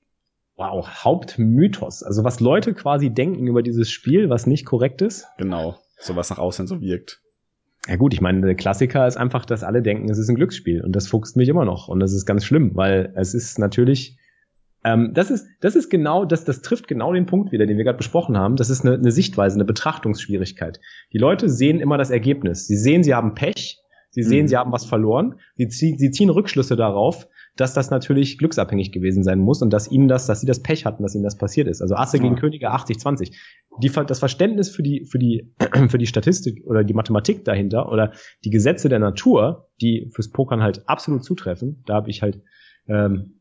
Wow, 0.57 0.87
Hauptmythos. 1.05 2.03
Also 2.03 2.25
was 2.25 2.41
Leute 2.41 2.73
quasi 2.73 3.11
denken 3.11 3.47
über 3.47 3.63
dieses 3.63 3.91
Spiel, 3.91 4.31
was 4.31 4.47
nicht 4.47 4.65
korrekt 4.65 5.03
ist. 5.03 5.27
Genau, 5.37 5.79
so 5.99 6.17
was 6.17 6.31
nach 6.31 6.39
außen 6.39 6.67
so 6.67 6.81
wirkt. 6.81 7.21
Ja 7.89 7.97
gut, 7.97 8.15
ich 8.15 8.21
meine, 8.21 8.41
der 8.41 8.55
Klassiker 8.55 9.07
ist 9.07 9.17
einfach, 9.17 9.45
dass 9.45 9.63
alle 9.63 9.83
denken, 9.83 10.11
es 10.11 10.19
ist 10.19 10.29
ein 10.29 10.35
Glücksspiel 10.35 10.83
und 10.83 10.97
das 10.97 11.07
fuchst 11.07 11.37
mich 11.37 11.49
immer 11.49 11.65
noch 11.65 11.89
und 11.89 12.01
das 12.01 12.13
ist 12.13 12.27
ganz 12.27 12.45
schlimm, 12.45 12.73
weil 12.75 13.13
es 13.15 13.33
ist 13.33 13.59
natürlich, 13.59 14.19
ähm, 14.83 15.13
das 15.15 15.31
ist, 15.31 15.47
das 15.61 15.77
ist 15.77 15.89
genau, 15.89 16.25
das, 16.25 16.45
das 16.45 16.63
trifft 16.63 16.89
genau 16.89 17.13
den 17.13 17.27
Punkt 17.27 17.53
wieder, 17.53 17.67
den 17.67 17.77
wir 17.77 17.85
gerade 17.85 17.99
besprochen 17.99 18.37
haben. 18.37 18.57
Das 18.57 18.71
ist 18.71 18.85
eine, 18.85 18.95
eine 18.95 19.13
Sichtweise, 19.13 19.57
eine 19.57 19.65
Betrachtungsschwierigkeit. 19.65 20.81
Die 21.13 21.19
Leute 21.19 21.49
sehen 21.49 21.79
immer 21.79 21.97
das 21.97 22.11
Ergebnis. 22.11 22.67
Sie 22.67 22.77
sehen, 22.77 23.05
sie 23.05 23.15
haben 23.15 23.35
Pech, 23.35 23.79
sie 24.11 24.23
sehen, 24.23 24.45
mhm. 24.45 24.49
sie 24.49 24.57
haben 24.57 24.73
was 24.73 24.87
verloren, 24.87 25.37
sie, 25.55 25.69
ziehen, 25.69 25.97
sie 25.97 26.11
ziehen 26.11 26.31
Rückschlüsse 26.31 26.75
darauf, 26.75 27.29
dass 27.57 27.75
das 27.75 27.91
natürlich 27.91 28.39
glücksabhängig 28.39 28.93
gewesen 28.93 29.25
sein 29.25 29.39
muss 29.39 29.63
und 29.63 29.73
dass 29.73 29.91
ihnen 29.91 30.09
das, 30.09 30.27
dass 30.27 30.41
sie 30.41 30.47
das 30.47 30.63
Pech 30.63 30.85
hatten, 30.85 31.03
dass 31.03 31.15
ihnen 31.15 31.25
das 31.25 31.39
passiert 31.39 31.69
ist. 31.69 31.81
Also 31.83 31.95
Asse 31.95 32.19
ja. 32.19 32.23
gegen 32.23 32.37
Könige 32.37 32.73
80-20. 32.73 33.33
Die, 33.83 33.91
das 33.91 34.19
Verständnis 34.19 34.71
für 34.71 34.83
die, 34.83 35.05
für 35.05 35.19
die, 35.19 35.53
für 35.89 35.99
die 35.99 36.07
Statistik 36.07 36.65
oder 36.67 36.85
die 36.85 36.95
Mathematik 36.95 37.45
dahinter 37.45 37.91
oder 37.91 38.13
die 38.45 38.51
Gesetze 38.51 38.89
der 38.89 38.99
Natur, 38.99 39.69
die 39.81 40.11
fürs 40.15 40.31
Pokern 40.31 40.63
halt 40.63 40.89
absolut 40.89 41.25
zutreffen, 41.25 41.83
da 41.87 41.95
habe 41.95 42.11
ich 42.11 42.23
halt 42.23 42.43
ähm, 42.89 43.41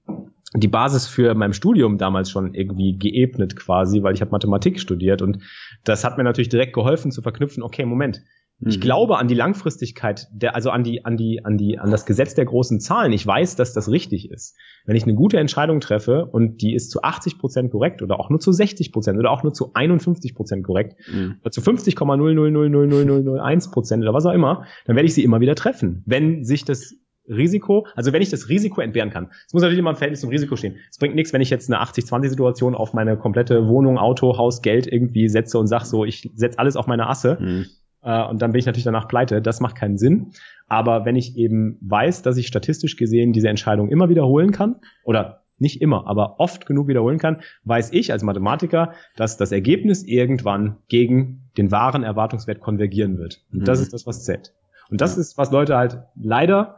die 0.53 0.67
Basis 0.67 1.07
für 1.07 1.35
mein 1.35 1.53
Studium 1.53 1.97
damals 1.97 2.31
schon 2.31 2.53
irgendwie 2.53 2.97
geebnet 2.97 3.55
quasi, 3.55 4.03
weil 4.03 4.13
ich 4.13 4.21
habe 4.21 4.31
Mathematik 4.31 4.79
studiert 4.79 5.21
und 5.21 5.39
das 5.83 6.03
hat 6.03 6.17
mir 6.17 6.23
natürlich 6.23 6.49
direkt 6.49 6.73
geholfen 6.73 7.11
zu 7.11 7.21
verknüpfen, 7.21 7.61
okay, 7.63 7.85
Moment, 7.85 8.21
ich 8.61 8.77
mhm. 8.77 8.81
glaube 8.81 9.17
an 9.17 9.27
die 9.27 9.35
Langfristigkeit, 9.35 10.29
der, 10.31 10.55
also 10.55 10.69
an 10.69 10.83
die, 10.83 11.03
an 11.03 11.17
die, 11.17 11.43
an 11.43 11.57
die, 11.57 11.77
an 11.77 11.91
das 11.91 12.05
Gesetz 12.05 12.35
der 12.35 12.45
großen 12.45 12.79
Zahlen. 12.79 13.11
Ich 13.11 13.27
weiß, 13.27 13.57
dass 13.57 13.73
das 13.73 13.91
richtig 13.91 14.31
ist. 14.31 14.55
Wenn 14.85 14.95
ich 14.95 15.03
eine 15.03 15.13
gute 15.13 15.37
Entscheidung 15.37 15.81
treffe 15.81 16.25
und 16.25 16.61
die 16.61 16.73
ist 16.73 16.89
zu 16.89 17.01
80 17.01 17.37
Prozent 17.37 17.69
korrekt 17.71 18.01
oder 18.01 18.17
auch 18.19 18.29
nur 18.29 18.39
zu 18.39 18.53
60 18.53 18.93
Prozent 18.93 19.19
oder 19.19 19.31
auch 19.31 19.43
nur 19.43 19.51
zu 19.53 19.71
51 19.73 20.35
Prozent 20.35 20.63
korrekt 20.63 20.95
mhm. 21.11 21.35
oder 21.41 21.51
zu 21.51 21.59
50,0000001 21.59 23.71
Prozent 23.71 24.03
oder 24.03 24.13
was 24.13 24.25
auch 24.25 24.33
immer, 24.33 24.63
dann 24.85 24.95
werde 24.95 25.07
ich 25.07 25.13
sie 25.13 25.25
immer 25.25 25.41
wieder 25.41 25.55
treffen. 25.55 26.03
Wenn 26.05 26.45
sich 26.45 26.63
das 26.63 26.93
Risiko, 27.27 27.87
also 27.95 28.13
wenn 28.13 28.21
ich 28.21 28.29
das 28.29 28.49
Risiko 28.49 28.81
entbehren 28.81 29.09
kann. 29.09 29.31
Es 29.47 29.53
muss 29.53 29.63
natürlich 29.63 29.79
immer 29.79 29.89
im 29.89 29.95
Verhältnis 29.95 30.21
zum 30.21 30.29
Risiko 30.29 30.55
stehen. 30.55 30.75
Es 30.91 30.99
bringt 30.99 31.15
nichts, 31.15 31.33
wenn 31.33 31.41
ich 31.41 31.49
jetzt 31.49 31.73
eine 31.73 31.81
80-20-Situation 31.81 32.75
auf 32.75 32.93
meine 32.93 33.17
komplette 33.17 33.67
Wohnung, 33.67 33.97
Auto, 33.97 34.37
Haus, 34.37 34.61
Geld 34.61 34.85
irgendwie 34.85 35.27
setze 35.27 35.57
und 35.57 35.65
sage 35.65 35.85
so, 35.85 36.05
ich 36.05 36.29
setze 36.35 36.59
alles 36.59 36.75
auf 36.75 36.85
meine 36.85 37.09
Asse. 37.09 37.39
Mhm 37.41 37.65
äh, 38.05 38.23
und 38.27 38.41
dann 38.41 38.51
bin 38.51 38.59
ich 38.59 38.65
natürlich 38.65 38.85
danach 38.85 39.07
pleite. 39.07 39.41
Das 39.41 39.59
macht 39.59 39.75
keinen 39.75 39.97
Sinn. 39.97 40.31
Aber 40.67 41.05
wenn 41.05 41.15
ich 41.15 41.35
eben 41.35 41.77
weiß, 41.81 42.21
dass 42.21 42.37
ich 42.37 42.47
statistisch 42.47 42.95
gesehen 42.95 43.33
diese 43.33 43.49
Entscheidung 43.49 43.89
immer 43.89 44.09
wiederholen 44.09 44.51
kann, 44.51 44.77
oder 45.03 45.41
nicht 45.57 45.81
immer, 45.81 46.07
aber 46.07 46.39
oft 46.39 46.65
genug 46.65 46.87
wiederholen 46.87 47.17
kann, 47.17 47.41
weiß 47.63 47.93
ich 47.93 48.11
als 48.11 48.23
Mathematiker, 48.23 48.91
dass 49.15 49.37
das 49.37 49.51
Ergebnis 49.51 50.03
irgendwann 50.03 50.77
gegen 50.87 51.49
den 51.57 51.71
wahren 51.71 52.03
Erwartungswert 52.03 52.59
konvergieren 52.59 53.17
wird. 53.17 53.41
Und 53.51 53.59
mhm. 53.59 53.65
das 53.65 53.79
ist 53.79 53.93
das, 53.93 54.05
was 54.05 54.23
zählt. 54.23 54.53
Und 54.89 55.01
das 55.01 55.15
ja. 55.15 55.21
ist, 55.21 55.37
was 55.37 55.51
Leute 55.51 55.77
halt 55.77 55.99
leider 56.15 56.75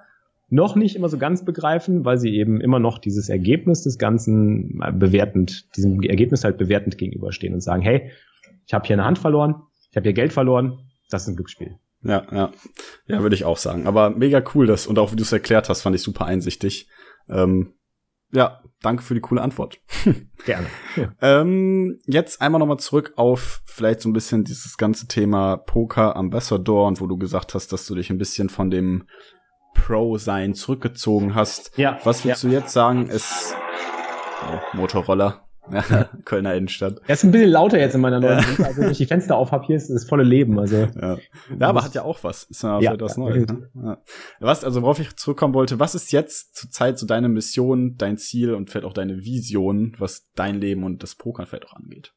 noch 0.49 0.75
nicht 0.75 0.95
immer 0.95 1.09
so 1.09 1.17
ganz 1.17 1.43
begreifen, 1.43 2.05
weil 2.05 2.17
sie 2.17 2.35
eben 2.35 2.61
immer 2.61 2.79
noch 2.79 2.99
dieses 2.99 3.27
Ergebnis 3.29 3.83
des 3.83 3.97
Ganzen 3.97 4.79
bewertend, 4.93 5.75
diesem 5.75 6.01
Ergebnis 6.03 6.43
halt 6.43 6.57
bewertend 6.57 6.97
gegenüberstehen 6.97 7.53
und 7.53 7.61
sagen, 7.61 7.81
hey, 7.81 8.11
ich 8.65 8.73
habe 8.73 8.85
hier 8.85 8.95
eine 8.95 9.05
Hand 9.05 9.17
verloren, 9.17 9.55
ich 9.91 9.97
habe 9.97 10.03
hier 10.03 10.13
Geld 10.13 10.31
verloren, 10.31 10.79
das 11.09 11.23
ist 11.23 11.29
ein 11.29 11.35
Glücksspiel. 11.35 11.79
Ja, 12.03 12.25
ja. 12.31 12.51
Ja, 13.07 13.21
würde 13.21 13.35
ich 13.35 13.45
auch 13.45 13.57
sagen. 13.57 13.87
Aber 13.87 14.09
mega 14.09 14.43
cool, 14.53 14.67
das 14.67 14.87
und 14.87 14.99
auch 14.99 15.11
wie 15.11 15.15
du 15.15 15.23
es 15.23 15.31
erklärt 15.31 15.69
hast, 15.69 15.81
fand 15.81 15.95
ich 15.95 16.01
super 16.01 16.25
einsichtig. 16.25 16.87
Ähm, 17.27 17.73
ja, 18.31 18.61
danke 18.81 19.03
für 19.03 19.13
die 19.13 19.21
coole 19.21 19.41
Antwort. 19.41 19.79
Gerne. 20.45 20.67
Ja. 20.95 21.13
ähm, 21.21 21.99
jetzt 22.05 22.41
einmal 22.41 22.59
nochmal 22.59 22.79
zurück 22.79 23.13
auf 23.15 23.61
vielleicht 23.65 24.01
so 24.01 24.09
ein 24.09 24.13
bisschen 24.13 24.43
dieses 24.43 24.77
ganze 24.77 25.07
Thema 25.07 25.57
Poker 25.57 26.15
Ambassador 26.15 26.87
und 26.87 26.99
wo 26.99 27.07
du 27.07 27.17
gesagt 27.17 27.53
hast, 27.53 27.71
dass 27.71 27.85
du 27.87 27.95
dich 27.95 28.09
ein 28.09 28.17
bisschen 28.17 28.49
von 28.49 28.69
dem 28.69 29.07
Pro-Sein 29.73 30.53
zurückgezogen 30.53 31.35
hast. 31.35 31.77
Ja. 31.77 31.99
Was 32.03 32.25
würdest 32.25 32.43
ja. 32.43 32.49
du 32.49 32.55
jetzt 32.55 32.73
sagen, 32.73 33.07
ist 33.07 33.55
oh, 34.43 34.77
Motorroller? 34.77 35.46
Kölner 36.25 36.55
Innenstadt. 36.55 37.01
Er 37.07 37.13
ist 37.13 37.23
ein 37.23 37.31
bisschen 37.31 37.49
lauter 37.49 37.79
jetzt 37.79 37.95
in 37.95 38.01
meiner 38.01 38.19
neuen 38.19 38.39
ja. 38.39 38.65
Also 38.65 38.81
wenn 38.81 38.91
ich 38.91 38.97
die 38.97 39.05
Fenster 39.05 39.35
auf 39.35 39.51
habe, 39.51 39.65
hier 39.65 39.75
ist 39.75 39.89
das 39.89 40.05
volle 40.05 40.23
Leben. 40.23 40.59
Also. 40.59 40.87
Ja. 40.99 41.17
ja, 41.59 41.67
aber 41.67 41.83
hat 41.83 41.93
ja 41.93 42.03
auch 42.03 42.23
was. 42.23 42.43
Ist 42.43 42.63
ja, 42.63 42.79
ja 42.79 42.93
etwas 42.93 43.17
Neues. 43.17 43.47
Ne? 43.47 43.69
Ja. 43.75 43.97
Was, 44.39 44.63
also 44.63 44.81
worauf 44.81 44.99
ich 44.99 45.15
zurückkommen 45.15 45.53
wollte, 45.53 45.79
was 45.79 45.95
ist 45.95 46.11
jetzt 46.11 46.55
zur 46.55 46.69
Zeit 46.69 46.99
so 46.99 47.05
deine 47.05 47.29
Mission, 47.29 47.95
dein 47.97 48.17
Ziel 48.17 48.53
und 48.53 48.69
vielleicht 48.69 48.85
auch 48.85 48.93
deine 48.93 49.23
Vision, 49.23 49.95
was 49.97 50.27
dein 50.35 50.59
Leben 50.59 50.83
und 50.83 51.03
das 51.03 51.15
Pokern 51.15 51.47
vielleicht 51.47 51.67
auch 51.67 51.73
angeht? 51.73 52.13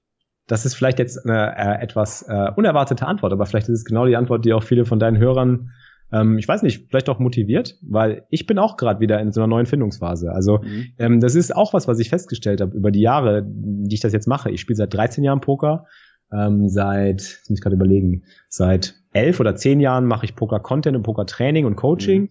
Das 0.46 0.64
ist 0.64 0.74
vielleicht 0.74 0.98
jetzt 0.98 1.24
eine 1.24 1.56
äh, 1.56 1.82
etwas 1.82 2.22
äh, 2.22 2.50
unerwartete 2.56 3.06
Antwort, 3.06 3.32
aber 3.32 3.46
vielleicht 3.46 3.68
ist 3.68 3.78
es 3.80 3.84
genau 3.84 4.06
die 4.06 4.16
Antwort, 4.16 4.44
die 4.44 4.52
auch 4.52 4.64
viele 4.64 4.84
von 4.84 4.98
deinen 4.98 5.18
Hörern 5.18 5.70
ähm, 6.12 6.38
ich 6.38 6.48
weiß 6.48 6.62
nicht, 6.62 6.86
vielleicht 6.88 7.08
auch 7.08 7.18
motiviert, 7.18 7.78
weil 7.82 8.24
ich 8.30 8.46
bin 8.46 8.58
auch 8.58 8.76
gerade 8.76 9.00
wieder 9.00 9.20
in 9.20 9.32
so 9.32 9.40
einer 9.40 9.48
neuen 9.48 9.66
Findungsphase. 9.66 10.32
Also 10.32 10.58
mhm. 10.58 10.86
ähm, 10.98 11.20
das 11.20 11.34
ist 11.34 11.54
auch 11.54 11.72
was, 11.72 11.88
was 11.88 11.98
ich 11.98 12.08
festgestellt 12.08 12.60
habe 12.60 12.76
über 12.76 12.90
die 12.90 13.00
Jahre, 13.00 13.44
die 13.46 13.94
ich 13.94 14.00
das 14.00 14.12
jetzt 14.12 14.28
mache. 14.28 14.50
Ich 14.50 14.60
spiele 14.60 14.76
seit 14.76 14.92
13 14.92 15.24
Jahren 15.24 15.40
Poker, 15.40 15.86
ähm, 16.32 16.68
seit, 16.68 17.20
jetzt 17.20 17.50
muss 17.50 17.58
ich 17.58 17.62
gerade 17.62 17.76
überlegen, 17.76 18.24
seit 18.48 18.94
elf 19.12 19.40
oder 19.40 19.56
zehn 19.56 19.80
Jahren 19.80 20.06
mache 20.06 20.24
ich 20.24 20.36
Poker-Content 20.36 20.96
und 20.96 21.02
Poker-Training 21.02 21.66
und 21.66 21.76
Coaching. 21.76 22.22
Mhm. 22.22 22.28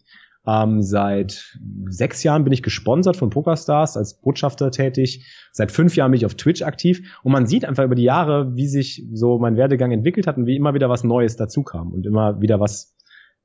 Ähm, 0.47 0.81
seit 0.81 1.57
sechs 1.89 2.23
Jahren 2.23 2.43
bin 2.43 2.53
ich 2.53 2.63
gesponsert 2.63 3.17
von 3.17 3.29
PokerStars 3.29 3.97
als 3.97 4.19
Botschafter 4.21 4.71
tätig. 4.71 5.25
Seit 5.51 5.71
fünf 5.71 5.95
Jahren 5.95 6.11
bin 6.11 6.17
ich 6.17 6.25
auf 6.25 6.35
Twitch 6.35 6.61
aktiv. 6.61 7.19
Und 7.23 7.33
man 7.33 7.45
sieht 7.45 7.65
einfach 7.65 7.83
über 7.83 7.95
die 7.95 8.03
Jahre, 8.03 8.55
wie 8.55 8.67
sich 8.67 9.05
so 9.11 9.37
mein 9.37 9.57
Werdegang 9.57 9.91
entwickelt 9.91 10.27
hat 10.27 10.37
und 10.37 10.45
wie 10.45 10.55
immer 10.55 10.73
wieder 10.73 10.89
was 10.89 11.03
Neues 11.03 11.35
dazu 11.35 11.63
kam 11.63 11.91
und 11.91 12.05
immer 12.05 12.41
wieder 12.41 12.59
was 12.59 12.95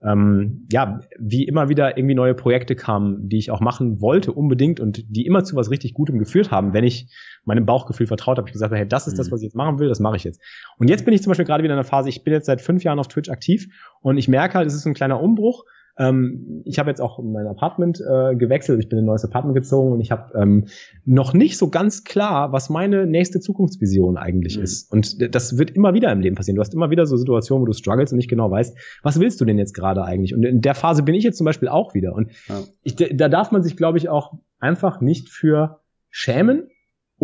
ähm, 0.02 0.66
ja, 0.70 1.00
wie 1.18 1.44
immer 1.44 1.68
wieder 1.68 1.96
irgendwie 1.96 2.14
neue 2.14 2.34
Projekte 2.34 2.76
kamen, 2.76 3.28
die 3.28 3.38
ich 3.38 3.50
auch 3.50 3.60
machen 3.60 4.00
wollte 4.00 4.32
unbedingt 4.32 4.80
und 4.80 5.04
die 5.08 5.24
immer 5.24 5.44
zu 5.44 5.56
was 5.56 5.70
richtig 5.70 5.94
Gutem 5.94 6.18
geführt 6.18 6.50
haben, 6.50 6.74
wenn 6.74 6.84
ich 6.84 7.10
meinem 7.44 7.64
Bauchgefühl 7.64 8.06
vertraut 8.06 8.38
habe. 8.38 8.48
Ich 8.48 8.52
gesagt, 8.52 8.74
hey, 8.74 8.86
das 8.86 9.06
ist 9.06 9.18
das, 9.18 9.28
mhm. 9.28 9.32
was 9.32 9.40
ich 9.40 9.46
jetzt 9.46 9.56
machen 9.56 9.78
will, 9.78 9.88
das 9.88 10.00
mache 10.00 10.16
ich 10.16 10.24
jetzt. 10.24 10.42
Und 10.78 10.88
jetzt 10.88 11.04
bin 11.04 11.14
ich 11.14 11.22
zum 11.22 11.30
Beispiel 11.30 11.46
gerade 11.46 11.62
wieder 11.62 11.74
in 11.74 11.78
einer 11.78 11.88
Phase, 11.88 12.08
ich 12.08 12.22
bin 12.22 12.32
jetzt 12.32 12.46
seit 12.46 12.60
fünf 12.60 12.84
Jahren 12.84 12.98
auf 12.98 13.08
Twitch 13.08 13.30
aktiv 13.30 13.68
und 14.00 14.18
ich 14.18 14.28
merke 14.28 14.54
halt, 14.58 14.66
es 14.66 14.74
ist 14.74 14.86
ein 14.86 14.94
kleiner 14.94 15.20
Umbruch 15.20 15.64
ähm, 15.96 16.62
ich 16.64 16.78
habe 16.78 16.90
jetzt 16.90 17.00
auch 17.00 17.22
mein 17.22 17.46
Apartment 17.46 18.00
äh, 18.00 18.34
gewechselt, 18.34 18.80
ich 18.80 18.88
bin 18.88 18.98
in 18.98 19.04
ein 19.04 19.06
neues 19.06 19.24
Apartment 19.24 19.54
gezogen 19.54 19.92
und 19.92 20.00
ich 20.00 20.10
habe 20.10 20.36
ähm, 20.36 20.66
noch 21.04 21.34
nicht 21.34 21.56
so 21.56 21.70
ganz 21.70 22.04
klar, 22.04 22.52
was 22.52 22.68
meine 22.68 23.06
nächste 23.06 23.40
Zukunftsvision 23.40 24.16
eigentlich 24.16 24.56
mhm. 24.56 24.64
ist. 24.64 24.92
Und 24.92 25.34
das 25.34 25.56
wird 25.56 25.70
immer 25.70 25.94
wieder 25.94 26.10
im 26.10 26.20
Leben 26.20 26.34
passieren. 26.34 26.56
Du 26.56 26.62
hast 26.62 26.74
immer 26.74 26.90
wieder 26.90 27.06
so 27.06 27.16
Situationen, 27.16 27.62
wo 27.62 27.66
du 27.66 27.72
struggles 27.72 28.12
und 28.12 28.16
nicht 28.16 28.30
genau 28.30 28.50
weißt, 28.50 28.76
was 29.02 29.20
willst 29.20 29.40
du 29.40 29.44
denn 29.44 29.58
jetzt 29.58 29.74
gerade 29.74 30.04
eigentlich? 30.04 30.34
Und 30.34 30.44
in 30.44 30.60
der 30.60 30.74
Phase 30.74 31.02
bin 31.02 31.14
ich 31.14 31.22
jetzt 31.22 31.38
zum 31.38 31.44
Beispiel 31.44 31.68
auch 31.68 31.94
wieder. 31.94 32.14
Und 32.14 32.32
ja. 32.48 32.62
ich, 32.82 32.96
da 32.96 33.28
darf 33.28 33.52
man 33.52 33.62
sich, 33.62 33.76
glaube 33.76 33.98
ich, 33.98 34.08
auch 34.08 34.34
einfach 34.58 35.00
nicht 35.00 35.28
für 35.28 35.80
schämen, 36.10 36.68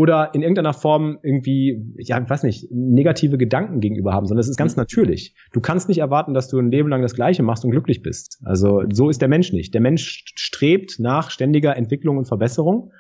oder 0.00 0.30
in 0.32 0.40
irgendeiner 0.40 0.72
Form 0.72 1.18
irgendwie, 1.22 1.94
ja, 1.98 2.18
ich 2.18 2.30
weiß 2.30 2.44
nicht, 2.44 2.72
negative 2.72 3.36
Gedanken 3.36 3.80
gegenüber 3.80 4.14
haben, 4.14 4.24
sondern 4.24 4.40
es 4.40 4.48
ist 4.48 4.56
ganz 4.56 4.74
mhm. 4.74 4.80
natürlich. 4.80 5.34
Du 5.52 5.60
kannst 5.60 5.88
nicht 5.88 5.98
erwarten, 5.98 6.32
dass 6.32 6.48
du 6.48 6.58
ein 6.58 6.70
Leben 6.70 6.88
lang 6.88 7.02
das 7.02 7.12
Gleiche 7.12 7.42
machst 7.42 7.66
und 7.66 7.70
glücklich 7.70 8.02
bist. 8.02 8.40
Also 8.42 8.82
so 8.90 9.10
ist 9.10 9.20
der 9.20 9.28
Mensch 9.28 9.52
nicht. 9.52 9.74
Der 9.74 9.82
Mensch 9.82 10.24
strebt 10.36 11.00
nach 11.00 11.30
ständiger 11.30 11.76
Entwicklung 11.76 12.16
und 12.16 12.24
Verbesserung, 12.24 12.92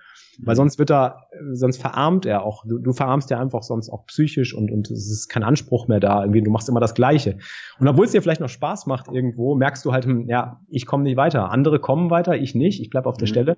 weil 0.42 0.56
sonst 0.56 0.78
wird 0.78 0.90
er, 0.90 1.28
sonst 1.52 1.80
verarmt 1.80 2.26
er 2.26 2.44
auch. 2.44 2.66
Du, 2.66 2.76
du 2.76 2.92
verarmst 2.92 3.30
ja 3.30 3.40
einfach 3.40 3.62
sonst 3.62 3.88
auch 3.88 4.04
psychisch 4.04 4.54
und, 4.54 4.70
und 4.70 4.90
es 4.90 5.10
ist 5.10 5.28
kein 5.28 5.42
Anspruch 5.42 5.88
mehr 5.88 6.00
da. 6.00 6.20
Irgendwie, 6.20 6.42
du 6.42 6.50
machst 6.50 6.68
immer 6.68 6.80
das 6.80 6.94
Gleiche. 6.94 7.38
Und 7.78 7.88
obwohl 7.88 8.04
es 8.04 8.12
dir 8.12 8.20
vielleicht 8.20 8.42
noch 8.42 8.50
Spaß 8.50 8.84
macht 8.84 9.08
irgendwo, 9.08 9.54
merkst 9.54 9.86
du 9.86 9.92
halt, 9.94 10.04
hm, 10.04 10.28
ja, 10.28 10.60
ich 10.68 10.84
komme 10.84 11.04
nicht 11.04 11.16
weiter. 11.16 11.50
Andere 11.50 11.78
kommen 11.78 12.10
weiter, 12.10 12.36
ich 12.36 12.54
nicht. 12.54 12.78
Ich 12.82 12.90
bleib 12.90 13.06
auf 13.06 13.16
der 13.16 13.26
mhm. 13.26 13.30
Stelle. 13.30 13.56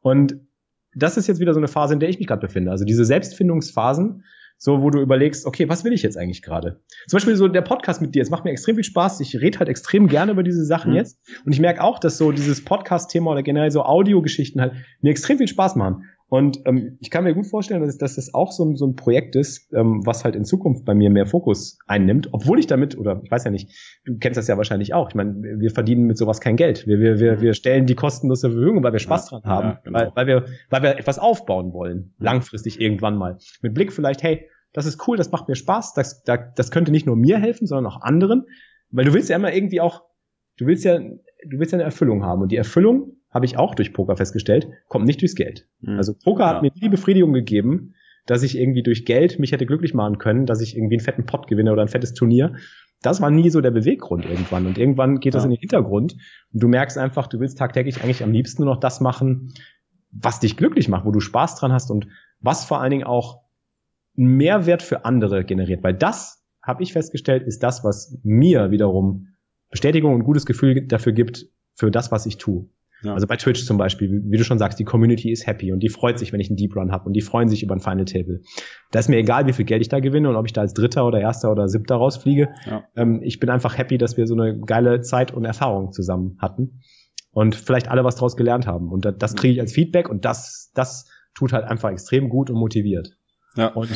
Und 0.00 0.34
das 0.94 1.16
ist 1.16 1.26
jetzt 1.26 1.40
wieder 1.40 1.54
so 1.54 1.60
eine 1.60 1.68
Phase, 1.68 1.94
in 1.94 2.00
der 2.00 2.08
ich 2.08 2.18
mich 2.18 2.26
gerade 2.26 2.40
befinde. 2.40 2.70
Also 2.70 2.84
diese 2.84 3.04
Selbstfindungsphasen, 3.04 4.24
so 4.58 4.80
wo 4.80 4.90
du 4.90 5.00
überlegst, 5.00 5.44
okay, 5.46 5.68
was 5.68 5.84
will 5.84 5.92
ich 5.92 6.02
jetzt 6.02 6.16
eigentlich 6.16 6.42
gerade? 6.42 6.80
Zum 7.08 7.16
Beispiel 7.16 7.34
so 7.34 7.48
der 7.48 7.62
Podcast 7.62 8.00
mit 8.00 8.14
dir, 8.14 8.22
es 8.22 8.30
macht 8.30 8.44
mir 8.44 8.52
extrem 8.52 8.76
viel 8.76 8.84
Spaß. 8.84 9.18
Ich 9.20 9.40
rede 9.40 9.58
halt 9.58 9.68
extrem 9.68 10.06
gerne 10.06 10.32
über 10.32 10.42
diese 10.44 10.64
Sachen 10.64 10.92
mhm. 10.92 10.98
jetzt. 10.98 11.18
Und 11.44 11.52
ich 11.52 11.60
merke 11.60 11.82
auch, 11.82 11.98
dass 11.98 12.16
so 12.16 12.30
dieses 12.30 12.64
Podcast-Thema 12.64 13.32
oder 13.32 13.42
generell 13.42 13.70
so 13.70 13.82
Audiogeschichten 13.82 14.60
halt 14.60 14.74
mir 15.00 15.10
extrem 15.10 15.38
viel 15.38 15.48
Spaß 15.48 15.74
machen. 15.76 16.04
Und 16.32 16.62
ähm, 16.64 16.96
ich 16.98 17.10
kann 17.10 17.24
mir 17.24 17.34
gut 17.34 17.46
vorstellen, 17.46 17.82
dass, 17.82 17.98
dass 17.98 18.14
das 18.14 18.32
auch 18.32 18.52
so 18.52 18.64
ein, 18.64 18.74
so 18.74 18.86
ein 18.86 18.96
Projekt 18.96 19.36
ist, 19.36 19.70
ähm, 19.74 20.00
was 20.06 20.24
halt 20.24 20.34
in 20.34 20.46
Zukunft 20.46 20.86
bei 20.86 20.94
mir 20.94 21.10
mehr 21.10 21.26
Fokus 21.26 21.78
einnimmt, 21.86 22.30
obwohl 22.32 22.58
ich 22.58 22.66
damit, 22.66 22.96
oder 22.96 23.20
ich 23.22 23.30
weiß 23.30 23.44
ja 23.44 23.50
nicht, 23.50 23.70
du 24.06 24.16
kennst 24.16 24.38
das 24.38 24.48
ja 24.48 24.56
wahrscheinlich 24.56 24.94
auch. 24.94 25.10
Ich 25.10 25.14
meine, 25.14 25.34
wir 25.42 25.70
verdienen 25.70 26.06
mit 26.06 26.16
sowas 26.16 26.40
kein 26.40 26.56
Geld. 26.56 26.86
Wir, 26.86 27.00
wir, 27.00 27.20
wir, 27.20 27.42
wir 27.42 27.52
stellen 27.52 27.84
die 27.84 27.94
kostenlos 27.94 28.40
zur 28.40 28.52
Verfügung, 28.52 28.82
weil 28.82 28.94
wir 28.94 28.98
Spaß 28.98 29.30
ja, 29.30 29.40
dran 29.40 29.50
haben, 29.50 29.68
ja, 29.68 29.80
genau. 29.84 29.98
weil, 29.98 30.12
weil, 30.14 30.26
wir, 30.26 30.44
weil 30.70 30.82
wir 30.82 30.98
etwas 30.98 31.18
aufbauen 31.18 31.74
wollen, 31.74 32.14
langfristig 32.18 32.80
irgendwann 32.80 33.18
mal. 33.18 33.36
Mit 33.60 33.74
Blick 33.74 33.92
vielleicht, 33.92 34.22
hey, 34.22 34.48
das 34.72 34.86
ist 34.86 35.06
cool, 35.06 35.18
das 35.18 35.32
macht 35.32 35.48
mir 35.48 35.54
Spaß, 35.54 35.92
das, 35.92 36.22
das, 36.22 36.38
das 36.56 36.70
könnte 36.70 36.92
nicht 36.92 37.04
nur 37.04 37.16
mir 37.16 37.40
helfen, 37.40 37.66
sondern 37.66 37.92
auch 37.92 38.00
anderen. 38.00 38.46
Weil 38.90 39.04
du 39.04 39.12
willst 39.12 39.28
ja 39.28 39.36
immer 39.36 39.52
irgendwie 39.52 39.82
auch, 39.82 40.04
du 40.56 40.64
willst 40.64 40.86
ja, 40.86 40.98
du 40.98 41.58
willst 41.58 41.72
ja 41.72 41.76
eine 41.76 41.84
Erfüllung 41.84 42.24
haben. 42.24 42.40
Und 42.40 42.52
die 42.52 42.56
Erfüllung 42.56 43.18
habe 43.32 43.46
ich 43.46 43.56
auch 43.56 43.74
durch 43.74 43.92
Poker 43.92 44.16
festgestellt, 44.16 44.68
kommt 44.88 45.06
nicht 45.06 45.20
durchs 45.20 45.34
Geld. 45.34 45.66
Mhm. 45.80 45.96
Also 45.96 46.14
Poker 46.14 46.44
ja. 46.44 46.48
hat 46.50 46.62
mir 46.62 46.70
die 46.70 46.88
Befriedigung 46.88 47.32
gegeben, 47.32 47.94
dass 48.26 48.42
ich 48.42 48.56
irgendwie 48.56 48.82
durch 48.82 49.04
Geld 49.04 49.38
mich 49.38 49.52
hätte 49.52 49.66
glücklich 49.66 49.94
machen 49.94 50.18
können, 50.18 50.46
dass 50.46 50.60
ich 50.60 50.76
irgendwie 50.76 50.96
einen 50.96 51.04
fetten 51.04 51.26
Pot 51.26 51.48
gewinne 51.48 51.72
oder 51.72 51.82
ein 51.82 51.88
fettes 51.88 52.14
Turnier. 52.14 52.54
Das 53.00 53.20
war 53.20 53.30
nie 53.30 53.50
so 53.50 53.60
der 53.60 53.72
Beweggrund 53.72 54.26
irgendwann. 54.26 54.66
Und 54.66 54.78
irgendwann 54.78 55.18
geht 55.18 55.34
ja. 55.34 55.38
das 55.38 55.44
in 55.44 55.50
den 55.50 55.58
Hintergrund. 55.58 56.14
Und 56.52 56.62
du 56.62 56.68
merkst 56.68 56.98
einfach, 56.98 57.26
du 57.26 57.40
willst 57.40 57.58
tagtäglich 57.58 58.02
eigentlich 58.02 58.22
am 58.22 58.32
liebsten 58.32 58.62
nur 58.62 58.74
noch 58.74 58.80
das 58.80 59.00
machen, 59.00 59.52
was 60.12 60.38
dich 60.38 60.56
glücklich 60.56 60.88
macht, 60.88 61.04
wo 61.04 61.10
du 61.10 61.18
Spaß 61.18 61.56
dran 61.56 61.72
hast 61.72 61.90
und 61.90 62.06
was 62.38 62.64
vor 62.64 62.80
allen 62.80 62.90
Dingen 62.90 63.04
auch 63.04 63.40
einen 64.16 64.36
Mehrwert 64.36 64.82
für 64.82 65.04
andere 65.04 65.44
generiert. 65.44 65.82
Weil 65.82 65.94
das, 65.94 66.42
habe 66.62 66.82
ich 66.82 66.92
festgestellt, 66.92 67.42
ist 67.42 67.62
das, 67.62 67.82
was 67.82 68.16
mir 68.22 68.70
wiederum 68.70 69.28
Bestätigung 69.70 70.14
und 70.14 70.22
gutes 70.22 70.46
Gefühl 70.46 70.86
dafür 70.86 71.12
gibt, 71.12 71.46
für 71.74 71.90
das, 71.90 72.12
was 72.12 72.26
ich 72.26 72.36
tue. 72.38 72.68
Ja. 73.02 73.14
Also 73.14 73.26
bei 73.26 73.36
Twitch 73.36 73.64
zum 73.64 73.78
Beispiel, 73.78 74.22
wie 74.24 74.36
du 74.36 74.44
schon 74.44 74.58
sagst, 74.58 74.78
die 74.78 74.84
Community 74.84 75.30
ist 75.30 75.46
happy 75.46 75.72
und 75.72 75.80
die 75.80 75.88
freut 75.88 76.18
sich, 76.18 76.32
wenn 76.32 76.40
ich 76.40 76.50
einen 76.50 76.56
Deep 76.56 76.76
Run 76.76 76.92
habe 76.92 77.06
und 77.06 77.14
die 77.14 77.20
freuen 77.20 77.48
sich 77.48 77.62
über 77.62 77.74
ein 77.74 77.80
Final 77.80 78.04
Table. 78.04 78.42
Da 78.90 78.98
ist 79.00 79.08
mir 79.08 79.16
egal, 79.16 79.46
wie 79.46 79.52
viel 79.52 79.64
Geld 79.64 79.82
ich 79.82 79.88
da 79.88 80.00
gewinne 80.00 80.28
und 80.28 80.36
ob 80.36 80.46
ich 80.46 80.52
da 80.52 80.60
als 80.60 80.74
Dritter 80.74 81.06
oder 81.06 81.20
Erster 81.20 81.50
oder 81.50 81.68
Siebter 81.68 81.96
rausfliege. 81.96 82.50
Ja. 82.66 82.84
Ähm, 82.96 83.20
ich 83.22 83.40
bin 83.40 83.50
einfach 83.50 83.76
happy, 83.76 83.98
dass 83.98 84.16
wir 84.16 84.26
so 84.26 84.34
eine 84.34 84.60
geile 84.60 85.00
Zeit 85.00 85.32
und 85.32 85.44
Erfahrung 85.44 85.92
zusammen 85.92 86.36
hatten 86.38 86.80
und 87.32 87.54
vielleicht 87.54 87.88
alle 87.88 88.04
was 88.04 88.16
draus 88.16 88.36
gelernt 88.36 88.66
haben. 88.66 88.90
Und 88.90 89.04
das, 89.04 89.14
das 89.18 89.34
kriege 89.34 89.54
ich 89.54 89.60
als 89.60 89.72
Feedback 89.72 90.08
und 90.08 90.24
das, 90.24 90.70
das 90.74 91.08
tut 91.34 91.52
halt 91.52 91.64
einfach 91.64 91.90
extrem 91.90 92.28
gut 92.28 92.50
und 92.50 92.56
motiviert. 92.56 93.16
Ja. 93.56 93.68
Und 93.68 93.90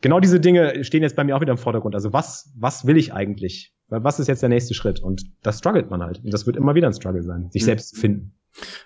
genau 0.00 0.20
diese 0.20 0.40
Dinge 0.40 0.84
stehen 0.84 1.02
jetzt 1.02 1.16
bei 1.16 1.24
mir 1.24 1.36
auch 1.36 1.40
wieder 1.40 1.52
im 1.52 1.58
Vordergrund. 1.58 1.94
Also 1.94 2.12
was, 2.12 2.52
was 2.56 2.86
will 2.86 2.96
ich 2.96 3.12
eigentlich? 3.12 3.74
Was 3.88 4.20
ist 4.20 4.28
jetzt 4.28 4.42
der 4.42 4.48
nächste 4.48 4.74
Schritt? 4.74 5.00
Und 5.00 5.22
das 5.42 5.58
struggelt 5.58 5.90
man 5.90 6.02
halt. 6.02 6.22
Und 6.22 6.32
das 6.32 6.46
wird 6.46 6.56
immer 6.56 6.74
wieder 6.74 6.86
ein 6.88 6.92
Struggle 6.92 7.22
sein, 7.22 7.48
sich 7.50 7.62
mhm. 7.62 7.66
selbst 7.66 7.94
zu 7.94 8.00
finden. 8.00 8.37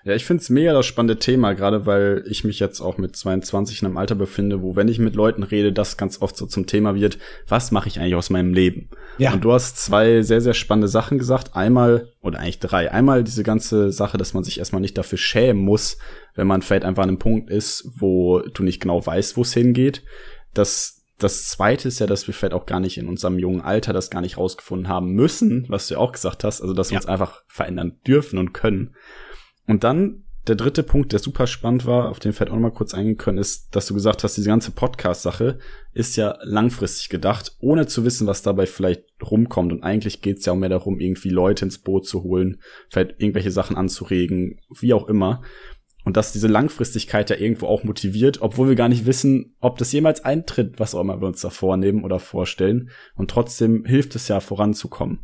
Ja, 0.05 0.15
ich 0.15 0.25
finde 0.25 0.43
es 0.43 0.51
mega 0.51 0.73
das 0.73 0.87
spannende 0.87 1.19
Thema, 1.19 1.53
gerade 1.55 1.87
weil 1.87 2.25
ich 2.27 2.45
mich 2.45 2.59
jetzt 2.59 2.81
auch 2.81 2.99
mit 2.99 3.17
22 3.17 3.83
in 3.83 3.87
einem 3.87 3.97
Alter 3.97 4.15
befinde, 4.15 4.63
wo, 4.63 4.77
wenn 4.77 4.89
ich 4.89 4.99
mit 4.99 5.15
Leuten 5.15 5.43
rede, 5.43 5.73
das 5.73 5.97
ganz 5.97 6.21
oft 6.21 6.37
so 6.37 6.47
zum 6.47 6.67
Thema 6.67 6.95
wird, 6.95 7.19
was 7.49 7.71
mache 7.71 7.89
ich 7.89 7.99
eigentlich 7.99 8.15
aus 8.15 8.31
meinem 8.31 8.53
Leben? 8.53 8.91
Ja. 9.19 9.33
Und 9.33 9.45
du 9.45 9.53
hast 9.53 9.79
zwei 9.79 10.23
sehr, 10.23 10.41
sehr 10.41 10.55
spannende 10.55 10.89
Sachen 10.89 11.19
gesagt. 11.19 11.55
Einmal, 11.55 12.09
oder 12.21 12.41
eigentlich 12.41 12.59
drei. 12.59 12.91
Einmal 12.91 13.25
diese 13.25 13.43
ganze 13.43 13.93
Sache, 13.93 14.19
dass 14.19 14.35
man 14.35 14.45
sich 14.45 14.59
erstmal 14.59 14.81
nicht 14.81 14.99
dafür 14.99 15.19
schämen 15.19 15.63
muss, 15.63 15.99
wenn 16.35 16.47
man 16.47 16.63
vielleicht 16.63 16.85
einfach 16.85 17.03
an 17.03 17.11
einem 17.11 17.19
Punkt 17.19 17.51
ist, 17.51 17.89
wo 17.99 18.41
du 18.41 18.63
nicht 18.63 18.81
genau 18.81 19.05
weißt, 19.05 19.37
wo 19.37 19.43
es 19.43 19.55
hingeht. 19.55 20.03
Dass 20.55 21.03
das 21.23 21.47
zweite 21.47 21.89
ist 21.89 22.01
ja, 22.01 22.07
dass 22.07 22.27
wir 22.27 22.35
vielleicht 22.35 22.55
auch 22.55 22.67
gar 22.67 22.81
nicht 22.81 22.99
in 22.99 23.09
unserem 23.09 23.39
jungen 23.39 23.61
Alter 23.61 23.93
das 23.93 24.11
gar 24.11 24.21
nicht 24.21 24.39
rausgefunden 24.39 24.89
haben 24.89 25.13
müssen, 25.13 25.67
was 25.69 25.87
du 25.87 25.95
ja 25.95 26.01
auch 26.01 26.13
gesagt 26.13 26.45
hast, 26.45 26.61
also 26.61 26.75
dass 26.75 26.91
wir 26.91 26.95
ja. 26.95 27.01
uns 27.01 27.09
einfach 27.09 27.43
verändern 27.47 27.99
dürfen 28.07 28.39
und 28.39 28.53
können. 28.53 28.95
Und 29.73 29.85
dann 29.85 30.25
der 30.49 30.57
dritte 30.57 30.83
Punkt, 30.83 31.13
der 31.13 31.19
super 31.19 31.47
spannend 31.47 31.87
war, 31.87 32.11
auf 32.11 32.19
den 32.19 32.35
vielleicht 32.35 32.51
auch 32.51 32.57
noch 32.57 32.63
mal 32.63 32.73
kurz 32.73 32.93
eingehen 32.93 33.17
können, 33.17 33.39
ist, 33.39 33.75
dass 33.75 33.87
du 33.87 33.95
gesagt 33.95 34.23
hast, 34.23 34.37
diese 34.37 34.51
ganze 34.51 34.71
Podcast-Sache 34.71 35.61
ist 35.95 36.17
ja 36.17 36.37
langfristig 36.43 37.09
gedacht, 37.09 37.57
ohne 37.59 37.87
zu 37.87 38.05
wissen, 38.05 38.27
was 38.27 38.43
dabei 38.43 38.67
vielleicht 38.67 39.05
rumkommt. 39.23 39.73
Und 39.73 39.83
eigentlich 39.83 40.21
geht 40.21 40.41
es 40.41 40.45
ja 40.45 40.53
auch 40.53 40.59
mehr 40.59 40.69
darum, 40.69 41.01
irgendwie 41.01 41.31
Leute 41.31 41.65
ins 41.65 41.79
Boot 41.79 42.07
zu 42.07 42.23
holen, 42.23 42.61
vielleicht 42.91 43.13
irgendwelche 43.19 43.51
Sachen 43.51 43.75
anzuregen, 43.75 44.61
wie 44.79 44.93
auch 44.93 45.09
immer. 45.09 45.41
Und 46.05 46.19
dass 46.19 46.33
diese 46.33 46.49
Langfristigkeit 46.49 47.31
ja 47.31 47.37
irgendwo 47.37 47.67
auch 47.67 47.83
motiviert, 47.83 48.43
obwohl 48.43 48.69
wir 48.69 48.77
gar 48.77 48.91
nicht 48.91 49.07
wissen, 49.07 49.57
ob 49.61 49.79
das 49.79 49.91
jemals 49.91 50.23
eintritt, 50.23 50.79
was 50.81 50.95
auch 50.95 51.01
immer 51.01 51.19
wir 51.23 51.29
uns 51.29 51.41
da 51.41 51.49
vornehmen 51.49 52.05
oder 52.05 52.19
vorstellen. 52.19 52.91
Und 53.15 53.31
trotzdem 53.31 53.87
hilft 53.87 54.17
es 54.17 54.29
ja 54.29 54.41
voranzukommen. 54.41 55.21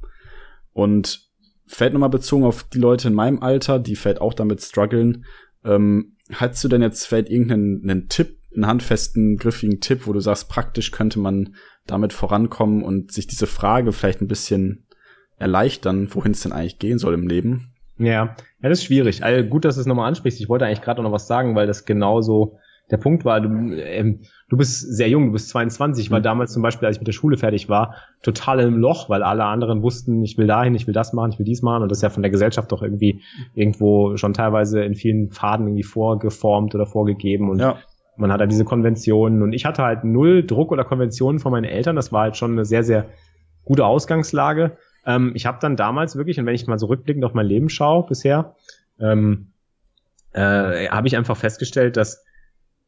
Und 0.73 1.28
fällt 1.69 1.93
nochmal 1.93 2.11
bezogen 2.11 2.45
auf 2.45 2.65
die 2.65 2.79
Leute 2.79 3.09
in 3.09 3.15
meinem 3.15 3.43
Alter, 3.43 3.79
die 3.79 3.97
fällt 3.97 4.21
auch 4.21 4.35
damit 4.35 4.63
strugglen. 4.63 5.25
Ähm, 5.65 6.17
hast 6.33 6.63
du 6.65 6.69
denn 6.69 6.83
jetzt 6.83 7.07
vielleicht 7.07 7.31
irgendeinen 7.31 7.83
einen 7.89 8.09
Tipp, 8.09 8.39
einen 8.55 8.67
handfesten, 8.67 9.37
griffigen 9.37 9.81
Tipp, 9.81 10.07
wo 10.07 10.13
du 10.13 10.21
sagst, 10.21 10.49
praktisch 10.49 10.91
könnte 10.91 11.19
man 11.19 11.55
damit 11.87 12.13
vorankommen 12.13 12.83
und 12.83 13.13
sich 13.13 13.27
diese 13.27 13.47
Frage 13.47 13.93
vielleicht 13.93 14.21
ein 14.21 14.29
bisschen 14.29 14.87
erleichtern, 15.37 16.09
wohin 16.13 16.33
es 16.33 16.41
denn 16.41 16.53
eigentlich 16.53 16.79
gehen 16.79 16.99
soll 16.99 17.15
im 17.15 17.29
Leben? 17.29 17.73
Ja, 17.99 18.07
ja, 18.07 18.37
das 18.63 18.79
ist 18.79 18.85
schwierig. 18.85 19.23
Also 19.23 19.49
gut, 19.49 19.65
dass 19.65 19.75
du 19.75 19.81
es 19.81 19.87
nochmal 19.87 20.09
ansprichst. 20.09 20.41
Ich 20.41 20.49
wollte 20.49 20.67
eigentlich 20.67 20.83
gerade 20.83 21.03
noch 21.03 21.13
was 21.13 21.27
sagen, 21.27 21.55
weil 21.55 21.67
das 21.67 21.85
genauso 21.85 22.59
der 22.91 22.97
Punkt 22.97 23.25
war, 23.25 23.41
du, 23.41 23.49
ähm, 23.75 24.21
du 24.49 24.57
bist 24.57 24.81
sehr 24.81 25.09
jung, 25.09 25.27
du 25.27 25.33
bist 25.33 25.51
22, 25.51 26.07
ich 26.07 26.11
war 26.11 26.21
mhm. 26.21 26.25
damals 26.25 26.53
zum 26.53 26.63
Beispiel, 26.63 26.87
als 26.87 26.97
ich 26.97 27.01
mit 27.01 27.09
der 27.09 27.13
Schule 27.13 27.37
fertig 27.37 27.69
war, 27.69 27.95
total 28.23 28.61
im 28.61 28.79
Loch, 28.79 29.09
weil 29.09 29.23
alle 29.23 29.45
anderen 29.45 29.83
wussten, 29.83 30.23
ich 30.25 30.39
will 30.39 30.47
dahin, 30.47 30.75
ich 30.75 30.87
will 30.87 30.95
das 30.95 31.13
machen, 31.13 31.33
ich 31.33 31.39
will 31.39 31.47
dies 31.47 31.63
machen 31.63 31.83
und 31.83 31.91
das 31.91 31.99
ist 31.99 32.03
ja 32.03 32.11
von 32.11 32.23
der 32.23 32.31
Gesellschaft 32.31 32.73
doch 32.73 32.83
irgendwie 32.83 33.21
irgendwo 33.55 34.17
schon 34.17 34.33
teilweise 34.33 34.83
in 34.83 34.95
vielen 34.95 35.31
Pfaden 35.31 35.67
irgendwie 35.67 35.83
vorgeformt 35.83 36.75
oder 36.75 36.87
vorgegeben 36.87 37.51
und 37.51 37.59
ja. 37.59 37.77
man 38.17 38.33
hat 38.33 38.41
halt 38.41 38.51
diese 38.51 38.65
Konventionen 38.65 39.43
und 39.43 39.53
ich 39.53 39.65
hatte 39.65 39.83
halt 39.83 40.05
null 40.05 40.45
Druck 40.45 40.73
oder 40.73 40.85
Konventionen 40.85 41.41
von 41.41 41.53
meinen 41.53 41.65
Eltern, 41.65 41.97
das 41.97 42.13
war 42.13 42.23
halt 42.23 42.37
schon 42.37 42.53
eine 42.53 42.65
sehr, 42.65 42.85
sehr 42.85 43.07
gute 43.65 43.85
Ausgangslage. 43.85 44.79
Ähm, 45.05 45.33
ich 45.35 45.47
habe 45.47 45.59
dann 45.61 45.77
damals 45.77 46.17
wirklich, 46.17 46.41
und 46.41 46.47
wenn 46.47 46.55
ich 46.55 46.67
mal 46.67 46.79
so 46.79 46.87
rückblickend 46.87 47.25
auf 47.25 47.35
mein 47.35 47.47
Leben 47.47 47.69
schaue 47.69 48.07
bisher, 48.07 48.57
ähm, 48.99 49.53
äh, 50.33 50.89
habe 50.89 51.07
ich 51.07 51.17
einfach 51.17 51.37
festgestellt, 51.37 51.97
dass 51.97 52.25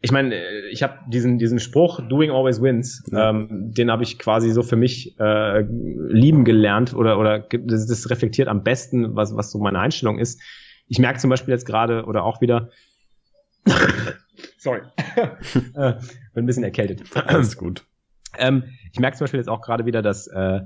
ich 0.03 0.13
meine, 0.13 0.35
äh, 0.35 0.69
ich 0.71 0.83
habe 0.83 0.99
diesen 1.09 1.39
diesen 1.39 1.59
Spruch 1.59 2.01
Doing 2.09 2.31
always 2.31 2.61
wins, 2.63 3.05
ja. 3.11 3.31
ähm, 3.31 3.73
den 3.73 3.91
habe 3.91 4.03
ich 4.03 4.19
quasi 4.19 4.51
so 4.51 4.63
für 4.63 4.77
mich 4.77 5.19
äh, 5.19 5.61
lieben 5.61 6.45
gelernt 6.45 6.95
oder 6.95 7.19
oder 7.19 7.41
das, 7.41 7.87
das 7.87 8.11
reflektiert 8.11 8.49
am 8.49 8.63
besten, 8.63 9.15
was 9.15 9.37
was 9.37 9.51
so 9.51 9.59
meine 9.59 9.79
Einstellung 9.79 10.19
ist. 10.19 10.41
Ich 10.87 10.99
merke 10.99 11.19
zum 11.19 11.31
Beispiel 11.31 11.53
jetzt 11.53 11.67
gerade 11.67 12.05
oder 12.05 12.25
auch 12.25 12.41
wieder, 12.41 12.71
sorry, 14.59 14.81
äh, 15.17 15.93
bin 16.35 16.45
ein 16.45 16.47
bisschen 16.47 16.65
erkältet. 16.65 17.03
Alles 17.15 17.57
gut. 17.57 17.85
Ähm, 18.39 18.65
ich 18.93 18.99
merke 18.99 19.17
zum 19.17 19.25
Beispiel 19.25 19.39
jetzt 19.39 19.49
auch 19.49 19.61
gerade 19.61 19.87
wieder, 19.87 20.03
dass 20.03 20.27
äh, 20.29 20.61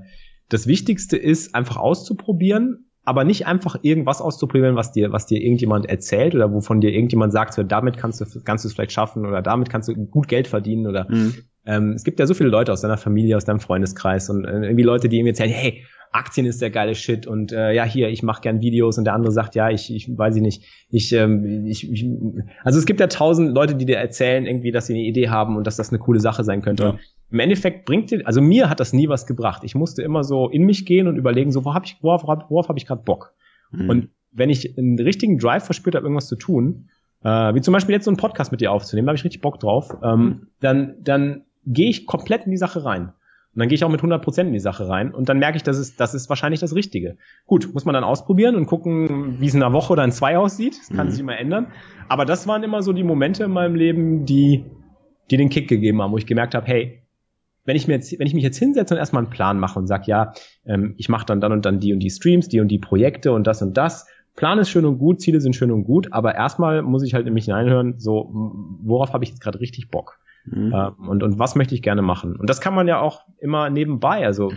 das 0.49 0.67
Wichtigste 0.67 1.17
ist, 1.17 1.53
einfach 1.53 1.77
auszuprobieren 1.77 2.84
aber 3.05 3.23
nicht 3.23 3.45
einfach 3.45 3.77
irgendwas 3.83 4.19
auszuprobieren, 4.19 4.75
was 4.75 4.91
dir, 4.91 5.11
was 5.11 5.27
dir 5.27 5.41
irgendjemand 5.41 5.87
erzählt 5.87 6.35
oder 6.35 6.51
wovon 6.51 6.81
dir 6.81 6.91
irgendjemand 6.91 7.31
sagt, 7.31 7.53
so, 7.53 7.63
damit 7.63 7.97
kannst 7.97 8.19
du, 8.19 8.25
kannst 8.43 8.65
du 8.65 8.67
es 8.67 8.73
vielleicht 8.73 8.91
schaffen 8.91 9.25
oder 9.25 9.41
damit 9.41 9.69
kannst 9.69 9.87
du 9.87 9.95
gut 9.95 10.27
Geld 10.27 10.47
verdienen 10.47 10.87
oder 10.87 11.07
mhm. 11.09 11.35
ähm, 11.65 11.91
es 11.93 12.03
gibt 12.03 12.19
ja 12.19 12.25
so 12.25 12.33
viele 12.33 12.49
Leute 12.49 12.73
aus 12.73 12.81
deiner 12.81 12.97
Familie, 12.97 13.37
aus 13.37 13.45
deinem 13.45 13.59
Freundeskreis 13.59 14.29
und 14.29 14.45
äh, 14.45 14.63
irgendwie 14.63 14.83
Leute, 14.83 15.07
die 15.07 15.17
ihm 15.17 15.27
erzählen, 15.27 15.51
hey, 15.51 15.83
Aktien 16.11 16.45
ist 16.45 16.61
der 16.61 16.69
geile 16.69 16.95
Shit 16.95 17.27
und 17.27 17.51
äh, 17.51 17.73
ja 17.73 17.83
hier, 17.83 18.09
ich 18.09 18.23
mache 18.23 18.41
gern 18.41 18.61
Videos 18.61 18.97
und 18.97 19.03
der 19.03 19.13
andere 19.13 19.33
sagt, 19.33 19.53
ja, 19.53 19.69
ich, 19.69 19.93
ich 19.93 20.09
weiß 20.17 20.35
ich 20.37 20.41
nicht, 20.41 20.63
ich, 20.89 21.11
ähm, 21.11 21.65
ich, 21.65 21.91
ich 21.91 22.07
also 22.63 22.79
es 22.79 22.85
gibt 22.85 23.01
ja 23.01 23.07
tausend 23.07 23.53
Leute, 23.53 23.75
die 23.75 23.85
dir 23.85 23.97
erzählen 23.97 24.45
irgendwie, 24.45 24.71
dass 24.71 24.87
sie 24.87 24.93
eine 24.93 25.03
Idee 25.03 25.29
haben 25.29 25.57
und 25.57 25.67
dass 25.67 25.75
das 25.75 25.89
eine 25.89 25.99
coole 25.99 26.19
Sache 26.19 26.43
sein 26.43 26.61
könnte. 26.61 26.83
Ja. 26.83 26.99
Im 27.31 27.39
Endeffekt 27.39 27.85
bringt 27.85 28.11
dir, 28.11 28.21
also 28.25 28.41
mir 28.41 28.69
hat 28.69 28.79
das 28.79 28.93
nie 28.93 29.09
was 29.09 29.25
gebracht. 29.25 29.63
Ich 29.63 29.75
musste 29.75 30.03
immer 30.03 30.23
so 30.23 30.49
in 30.49 30.63
mich 30.63 30.85
gehen 30.85 31.07
und 31.07 31.17
überlegen, 31.17 31.51
so 31.51 31.65
wo 31.65 31.73
habe 31.73 31.85
ich, 31.85 31.97
worauf, 32.01 32.23
worauf, 32.23 32.69
habe 32.69 32.77
ich 32.77 32.85
gerade 32.85 33.03
Bock? 33.03 33.33
Mhm. 33.71 33.89
Und 33.89 34.09
wenn 34.31 34.49
ich 34.49 34.77
einen 34.77 34.99
richtigen 34.99 35.37
Drive 35.37 35.65
verspürt 35.65 35.95
habe, 35.95 36.05
irgendwas 36.05 36.27
zu 36.27 36.35
tun, 36.35 36.89
äh, 37.23 37.53
wie 37.55 37.61
zum 37.61 37.73
Beispiel 37.73 37.93
jetzt 37.93 38.05
so 38.05 38.11
einen 38.11 38.17
Podcast 38.17 38.51
mit 38.51 38.61
dir 38.61 38.71
aufzunehmen, 38.71 39.07
da 39.07 39.11
habe 39.11 39.17
ich 39.17 39.23
richtig 39.23 39.41
Bock 39.41 39.59
drauf, 39.59 39.95
ähm, 40.03 40.19
mhm. 40.19 40.47
dann, 40.59 40.95
dann 41.01 41.43
gehe 41.65 41.89
ich 41.89 42.05
komplett 42.05 42.45
in 42.45 42.51
die 42.51 42.57
Sache 42.57 42.85
rein. 42.85 43.13
Und 43.55 43.59
dann 43.59 43.69
gehe 43.69 43.75
ich 43.75 43.85
auch 43.85 43.89
mit 43.89 44.01
100% 44.01 44.41
in 44.41 44.51
die 44.51 44.59
Sache 44.59 44.89
rein 44.89 45.13
und 45.13 45.29
dann 45.29 45.39
merke 45.39 45.55
ich, 45.55 45.63
das 45.63 45.79
ist, 45.79 45.97
das 46.01 46.13
ist 46.13 46.27
wahrscheinlich 46.27 46.59
das 46.59 46.75
Richtige. 46.75 47.15
Gut, 47.47 47.73
muss 47.73 47.85
man 47.85 47.93
dann 47.93 48.03
ausprobieren 48.03 48.55
und 48.55 48.65
gucken, 48.65 49.39
wie 49.39 49.47
es 49.47 49.53
in 49.53 49.63
einer 49.63 49.71
Woche 49.71 49.93
oder 49.93 50.03
in 50.03 50.11
zwei 50.11 50.37
aussieht. 50.37 50.77
Das 50.77 50.89
kann 50.89 51.07
mhm. 51.07 51.11
sich 51.11 51.21
immer 51.21 51.37
ändern. 51.37 51.67
Aber 52.09 52.25
das 52.25 52.47
waren 52.47 52.63
immer 52.63 52.81
so 52.81 52.91
die 52.91 53.03
Momente 53.03 53.45
in 53.45 53.51
meinem 53.51 53.75
Leben, 53.75 54.25
die, 54.25 54.65
die 55.31 55.37
den 55.37 55.47
Kick 55.47 55.69
gegeben 55.69 56.01
haben, 56.01 56.11
wo 56.11 56.17
ich 56.17 56.25
gemerkt 56.25 56.53
habe, 56.53 56.67
hey, 56.67 57.04
wenn 57.65 57.75
ich 57.75 57.87
mir 57.87 57.95
jetzt, 57.95 58.17
wenn 58.17 58.27
ich 58.27 58.33
mich 58.33 58.43
jetzt 58.43 58.57
hinsetze 58.57 58.93
und 58.93 58.99
erstmal 58.99 59.23
einen 59.23 59.31
Plan 59.31 59.59
mache 59.59 59.77
und 59.77 59.87
sag, 59.87 60.07
ja, 60.07 60.33
ähm, 60.65 60.93
ich 60.97 61.09
mache 61.09 61.25
dann 61.25 61.41
dann 61.41 61.51
und 61.51 61.65
dann 61.65 61.79
die 61.79 61.93
und 61.93 61.99
die 61.99 62.09
Streams, 62.09 62.47
die 62.47 62.59
und 62.59 62.69
die 62.69 62.79
Projekte 62.79 63.33
und 63.33 63.45
das 63.45 63.61
und 63.61 63.75
das. 63.75 64.07
Plan 64.35 64.59
ist 64.59 64.69
schön 64.69 64.85
und 64.85 64.97
gut, 64.97 65.21
Ziele 65.21 65.39
sind 65.39 65.55
schön 65.55 65.71
und 65.71 65.85
gut, 65.85 66.11
aber 66.11 66.35
erstmal 66.35 66.81
muss 66.81 67.03
ich 67.03 67.13
halt 67.13 67.25
in 67.25 67.33
mich 67.33 67.45
hineinhören, 67.45 67.99
so, 67.99 68.29
worauf 68.81 69.13
habe 69.13 69.23
ich 69.23 69.29
jetzt 69.29 69.41
gerade 69.41 69.59
richtig 69.59 69.89
Bock? 69.89 70.19
Mhm. 70.45 70.73
Ähm, 70.75 71.09
und, 71.09 71.23
und 71.23 71.39
was 71.39 71.55
möchte 71.55 71.73
ich 71.73 71.81
gerne 71.81 72.01
machen? 72.01 72.35
Und 72.35 72.49
das 72.49 72.61
kann 72.61 72.75
man 72.75 72.87
ja 72.87 72.99
auch 72.99 73.21
immer 73.39 73.69
nebenbei. 73.69 74.25
Also, 74.25 74.51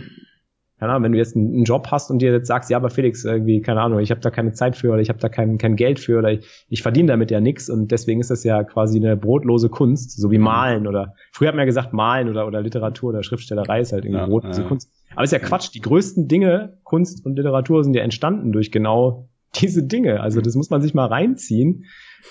keine 0.79 0.93
Ahnung, 0.93 1.03
wenn 1.03 1.11
du 1.11 1.17
jetzt 1.17 1.35
einen 1.35 1.65
Job 1.65 1.87
hast 1.91 2.09
und 2.09 2.19
dir 2.19 2.31
jetzt 2.31 2.47
sagst, 2.47 2.69
ja, 2.69 2.77
aber 2.77 2.89
Felix, 2.89 3.25
irgendwie, 3.25 3.61
keine 3.61 3.81
Ahnung, 3.81 3.99
ich 3.99 4.11
habe 4.11 4.21
da 4.21 4.31
keine 4.31 4.53
Zeit 4.53 4.77
für 4.77 4.91
oder 4.91 5.01
ich 5.01 5.09
habe 5.09 5.19
da 5.19 5.27
kein, 5.27 5.57
kein 5.57 5.75
Geld 5.75 5.99
für 5.99 6.19
oder 6.19 6.31
ich, 6.31 6.65
ich 6.69 6.81
verdiene 6.81 7.09
damit 7.09 7.31
ja 7.31 7.41
nichts 7.41 7.69
und 7.69 7.91
deswegen 7.91 8.21
ist 8.21 8.31
das 8.31 8.45
ja 8.45 8.63
quasi 8.63 8.97
eine 8.97 9.17
brotlose 9.17 9.67
Kunst, 9.67 10.17
so 10.17 10.31
wie 10.31 10.37
mhm. 10.37 10.45
Malen 10.45 10.87
oder 10.87 11.15
früher 11.33 11.49
hat 11.49 11.55
man 11.55 11.63
ja 11.63 11.65
gesagt, 11.65 11.91
Malen 11.91 12.29
oder, 12.29 12.47
oder 12.47 12.61
Literatur 12.61 13.09
oder 13.09 13.23
Schriftstellerei 13.23 13.81
ist 13.81 13.91
halt 13.91 14.05
irgendwie 14.05 14.21
ja, 14.21 14.27
brotlose 14.27 14.61
ja. 14.61 14.67
Kunst. 14.67 14.89
Aber 15.13 15.23
ist 15.23 15.33
ja 15.33 15.39
Quatsch, 15.39 15.73
die 15.73 15.81
größten 15.81 16.29
Dinge, 16.29 16.77
Kunst 16.83 17.25
und 17.25 17.35
Literatur 17.35 17.83
sind 17.83 17.93
ja 17.93 18.03
entstanden 18.03 18.53
durch 18.53 18.71
genau 18.71 19.27
diese 19.55 19.83
Dinge. 19.83 20.21
Also 20.21 20.39
das 20.39 20.55
muss 20.55 20.69
man 20.69 20.81
sich 20.81 20.93
mal 20.93 21.07
reinziehen, 21.07 21.85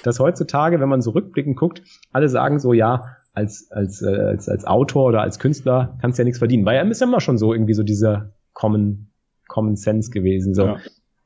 dass 0.05 0.21
heutzutage, 0.21 0.81
wenn 0.81 0.89
man 0.89 1.03
so 1.03 1.11
rückblickend 1.11 1.57
guckt, 1.57 1.83
alle 2.13 2.31
sagen 2.31 2.61
so, 2.61 2.73
ja, 2.73 3.17
als, 3.35 3.71
als, 3.71 4.03
äh, 4.03 4.09
als, 4.09 4.49
als 4.49 4.65
Autor 4.65 5.07
oder 5.07 5.23
als 5.23 5.39
Künstler 5.39 5.97
kannst 6.01 6.19
du 6.19 6.23
ja 6.23 6.25
nichts 6.25 6.39
verdienen. 6.39 6.65
Weil 6.65 6.77
er 6.77 6.91
ist 6.91 7.01
ja 7.01 7.07
immer 7.07 7.21
schon 7.21 7.39
so 7.39 7.53
irgendwie 7.53 7.75
so 7.75 7.83
dieser 7.83 8.33
Common, 8.59 9.07
Common 9.47 9.77
Sense 9.77 10.11
gewesen. 10.11 10.53
So. 10.53 10.67
Ja. 10.67 10.79